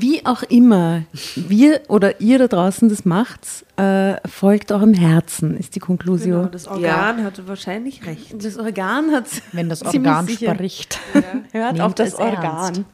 Wie 0.00 0.24
auch 0.26 0.42
immer 0.42 1.02
wir 1.34 1.80
oder 1.88 2.20
ihr 2.20 2.38
da 2.38 2.48
draußen 2.48 2.88
das 2.88 3.04
macht, 3.04 3.40
äh, 3.76 4.16
folgt 4.28 4.72
eurem 4.72 4.94
Herzen, 4.94 5.56
ist 5.56 5.74
die 5.74 5.80
Konklusion. 5.80 6.32
Genau, 6.42 6.48
das 6.48 6.66
Organ 6.68 7.24
hatte 7.24 7.46
wahrscheinlich 7.48 8.06
recht. 8.06 8.34
Das 8.42 8.58
Organ 8.58 9.12
hat 9.12 9.26
Wenn 9.52 9.68
das 9.68 9.82
Organ 9.84 10.28
spricht. 10.28 10.98
Hört 11.52 11.72
Nehmt 11.72 11.80
auf 11.80 11.94
das. 11.94 12.14
Organ. 12.14 12.84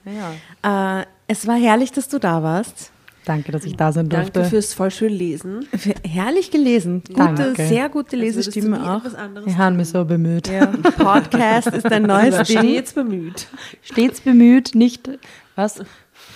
Äh, 0.62 1.04
es 1.26 1.46
war 1.46 1.56
herrlich, 1.56 1.92
dass 1.92 2.08
du 2.08 2.18
da 2.18 2.42
warst. 2.42 2.90
Danke, 3.24 3.52
dass 3.52 3.64
ich 3.64 3.76
da 3.76 3.92
sein 3.92 4.08
durfte. 4.08 4.32
Danke 4.32 4.48
fürs 4.50 4.74
voll 4.74 4.90
schön 4.90 5.12
Lesen. 5.12 5.64
Herrlich 6.04 6.50
gelesen. 6.50 7.04
Gute, 7.06 7.18
Danke. 7.18 7.66
sehr 7.66 7.88
gute 7.88 8.16
Lesestimme 8.16 8.96
auch. 8.96 9.04
Wir 9.44 9.58
haben 9.58 9.76
mich 9.76 9.90
so 9.90 10.04
bemüht. 10.04 10.48
Ja, 10.48 10.66
Podcast 10.66 11.68
ist 11.68 11.86
ein 11.86 12.02
neues. 12.06 12.48
Ding. 12.48 12.58
Stets 12.58 12.92
bemüht. 12.92 13.46
Stets 13.82 14.20
bemüht, 14.20 14.74
nicht 14.74 15.08
was? 15.54 15.82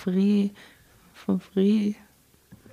Free. 0.07 0.51
Von 1.13 1.41
free. 1.41 1.95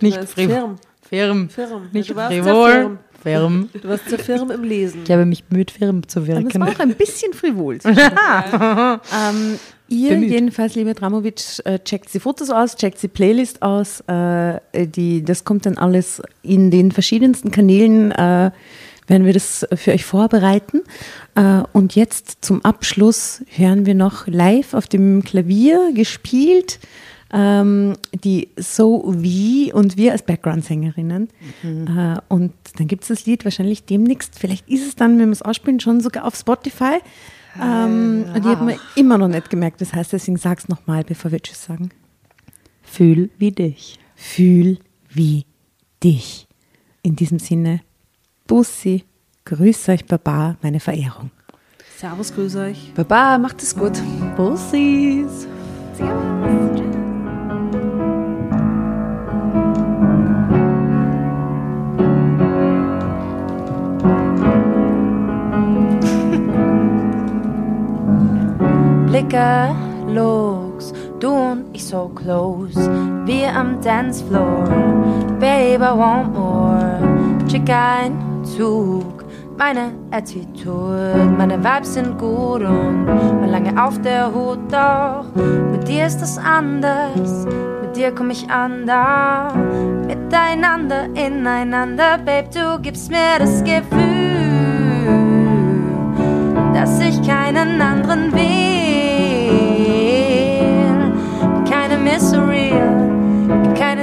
Nicht 0.01 0.23
free. 0.25 0.47
firm. 0.47 0.77
Firm. 1.03 1.49
Firm. 1.49 1.89
Nicht 1.93 2.11
Du 2.11 2.15
warst 2.15 2.31
sehr 2.31 2.45
frivol. 2.45 2.99
firm. 3.21 3.69
Du 3.73 3.89
warst 3.89 4.09
sehr 4.09 4.21
firm 4.21 4.53
im 4.53 4.63
Lesen. 4.63 5.01
Ich 5.05 5.11
habe 5.11 5.27
mich 5.27 5.43
bemüht, 5.43 5.73
firm 5.73 6.07
zu 6.07 6.29
wirken. 6.29 6.61
war 6.61 6.69
auch 6.69 6.79
ein 6.79 6.95
bisschen 6.95 7.33
frivol. 7.33 7.81
ähm, 7.85 9.59
ihr 9.89 10.11
Bemüht. 10.11 10.31
jedenfalls, 10.31 10.77
liebe 10.77 10.95
Dramovic, 10.95 11.43
äh, 11.65 11.81
checkt 11.81 12.15
die 12.15 12.21
Fotos 12.21 12.51
aus, 12.51 12.77
checkt 12.77 13.03
die 13.03 13.09
Playlist 13.09 13.63
aus. 13.63 13.99
Äh, 14.07 14.61
die, 14.87 15.25
das 15.25 15.43
kommt 15.43 15.67
dann 15.67 15.77
alles 15.77 16.23
in 16.43 16.71
den 16.71 16.93
verschiedensten 16.93 17.51
Kanälen, 17.51 18.13
äh, 18.13 18.53
werden 19.09 19.27
wir 19.27 19.33
das 19.33 19.67
für 19.75 19.91
euch 19.91 20.05
vorbereiten. 20.05 20.83
Äh, 21.35 21.63
und 21.73 21.97
jetzt 21.97 22.45
zum 22.45 22.65
Abschluss 22.65 23.43
hören 23.49 23.87
wir 23.87 23.97
noch 23.97 24.29
live 24.29 24.73
auf 24.73 24.87
dem 24.87 25.25
Klavier 25.25 25.91
gespielt. 25.95 26.79
Ähm, 27.33 27.95
die 28.13 28.49
So 28.57 29.05
Wie 29.17 29.73
und 29.73 29.97
wir 29.97 30.13
als 30.13 30.23
Background-Sängerinnen. 30.23 31.29
Äh, 31.65 32.17
und 32.29 32.53
dann 32.77 32.87
gibt 32.87 33.03
es 33.03 33.09
das 33.09 33.27
Lied 33.27 33.45
wahrscheinlich 33.45 33.85
demnächst, 33.85 34.39
vielleicht 34.39 34.69
ist 34.69 34.87
es 34.87 34.97
dann, 34.97 35.19
wenn 35.19 35.29
wir 35.29 35.33
es 35.33 35.43
ausspielen, 35.43 35.81
schon 35.81 36.01
sogar 36.01 36.25
auf 36.27 36.37
Spotify. 36.37 36.99
Ähm, 37.61 38.27
und 38.35 38.45
die 38.45 38.49
hat 38.49 38.63
mir 38.63 38.79
immer 38.97 39.19
noch 39.19 39.29
nicht 39.29 39.51
gemerkt, 39.51 39.81
das 39.81 39.95
heißt, 39.95 40.13
deswegen 40.13 40.37
sag's 40.37 40.69
nochmal, 40.69 41.05
bevor 41.05 41.33
wir 41.33 41.41
Tschüss 41.41 41.65
sagen. 41.65 41.91
Fühl 42.83 43.31
wie 43.39 43.53
dich. 43.53 43.99
Fühl 44.15 44.79
wie 45.09 45.47
dich. 46.03 46.47
In 47.03 47.17
diesem 47.17 47.39
Sinne, 47.39 47.81
Bussi, 48.47 49.05
grüß 49.45 49.89
euch, 49.89 50.05
Baba, 50.07 50.57
meine 50.63 50.81
Verehrung. 50.81 51.31
Servus, 51.99 52.35
grüß 52.35 52.57
euch. 52.57 52.93
Baba, 52.95 53.39
macht 53.39 53.63
es 53.63 53.75
gut. 53.75 53.93
Bussis. 54.37 55.47
Blicke, 55.97 56.64
Looks, 69.35 70.93
du 71.19 71.31
und 71.31 71.65
ich 71.73 71.85
so 71.85 72.09
close, 72.15 72.79
wir 73.27 73.55
am 73.55 73.81
Dancefloor. 73.81 74.65
Babe, 75.41 75.83
I 75.83 75.99
want 75.99 76.35
more. 76.35 77.41
Schick 77.51 77.69
ein 77.69 78.45
Zug, 78.45 79.25
meine 79.59 79.93
Attitude, 80.13 81.33
meine 81.37 81.59
Vibes 81.59 81.95
sind 81.95 82.17
gut 82.17 82.63
und 82.63 83.07
war 83.07 83.47
lange 83.49 83.83
auf 83.83 84.01
der 84.03 84.33
Hut, 84.33 84.61
doch 84.71 85.25
mit 85.73 85.89
dir 85.89 86.07
ist 86.07 86.19
das 86.19 86.39
anders. 86.39 87.47
Mit 87.83 87.97
dir 87.97 88.13
komm 88.15 88.31
ich 88.31 88.49
an 88.49 88.87
da, 88.87 89.53
miteinander, 90.07 91.07
ineinander, 91.15 92.19
Babe, 92.19 92.49
du 92.55 92.81
gibst 92.81 93.11
mir 93.11 93.39
das 93.39 93.65
Gefühl 93.65 94.35
dass 96.75 97.01
ich 97.01 97.27
keinen 97.27 97.81
anderen 97.81 98.31
will. 98.33 98.74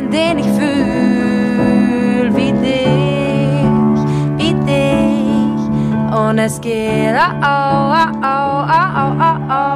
keinen, 0.01 0.11
den 0.11 0.39
ich 0.39 0.47
fühl 0.47 2.35
wie 2.35 2.51
dich, 2.51 3.97
wie 4.37 4.53
dich. 4.53 6.17
Und 6.17 6.37
es 6.39 6.59
geht, 6.59 7.15
oh, 7.15 7.41
oh, 7.41 7.95
oh, 8.21 8.65
oh, 8.67 8.85
oh, 8.91 9.45
oh, 9.49 9.67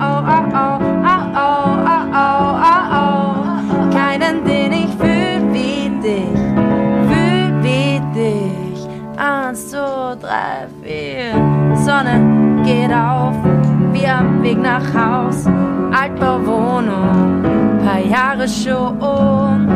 oh, 0.00 0.18
oh, 0.22 0.78
oh, 1.34 1.78
oh, 2.04 2.58
oh. 2.94 3.12
Eins, 9.14 9.70
zwei, 9.70 10.16
drei, 10.20 10.66
vier. 10.82 11.76
Sonne 11.76 12.62
geht 12.64 12.92
auf, 12.92 13.34
wir 13.92 14.16
am 14.16 14.42
Weg 14.42 14.58
nach 14.58 14.82
Haus, 14.94 15.46
Altbauwohnung 15.92 17.61
paar 17.82 18.00
Jahre 18.00 18.48
schon. 18.48 19.68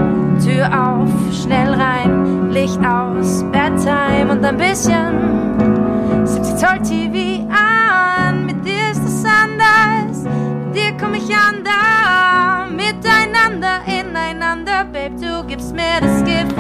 Tür 0.43 0.66
auf, 0.66 1.11
schnell 1.33 1.73
rein, 1.73 2.51
Licht 2.51 2.78
aus, 2.85 3.43
Bedtime 3.51 4.31
und 4.31 4.45
ein 4.45 4.57
bisschen 4.57 6.27
70 6.27 6.57
Zoll 6.57 6.78
TV 6.83 7.49
an. 7.51 8.47
Mit 8.47 8.65
dir 8.65 8.91
ist 8.93 9.03
es 9.03 9.24
anders, 9.24 10.24
mit 10.24 10.77
dir 10.77 10.93
komm 11.01 11.15
ich 11.15 11.35
an 11.35 11.65
da. 11.65 12.66
Miteinander, 12.70 13.81
ineinander, 13.87 14.85
Babe, 14.93 15.16
du 15.20 15.45
gibst 15.47 15.74
mir 15.74 16.01
das 16.01 16.23
Gefühl, 16.23 16.55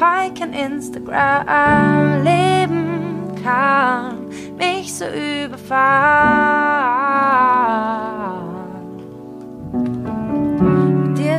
heu 0.00 0.30
kein 0.38 0.52
Instagram, 0.52 2.22
Leben 2.22 3.34
kann 3.42 4.18
mich 4.56 4.94
so 4.94 5.04
überfahren. 5.06 6.75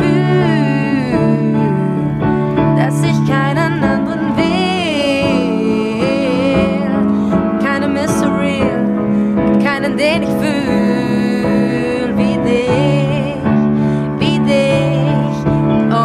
dass 2.77 3.03
ich 3.03 3.29
keinen 3.29 3.85
anderen 3.85 4.37
will. 4.37 4.51
Keine 7.63 7.89
Mystery, 7.89 8.63
keinen, 9.63 9.97
den 9.97 10.23
ich 10.23 10.29
fühl 10.29 12.17
wie 12.17 12.37
dich, 12.49 13.43
wie 14.19 14.39
dich. 14.41 15.45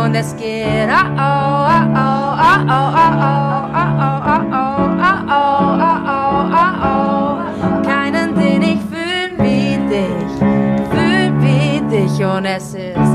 Und 0.03 0.15
es 0.15 0.35
geht, 0.37 0.89
oh 0.89 1.09
oh, 1.17 1.65
oh 1.71 1.95
oh, 1.95 2.35
oh 2.37 2.59
oh, 2.67 2.89
oh 2.91 2.94
grown 12.35 12.45
asses. 12.47 13.14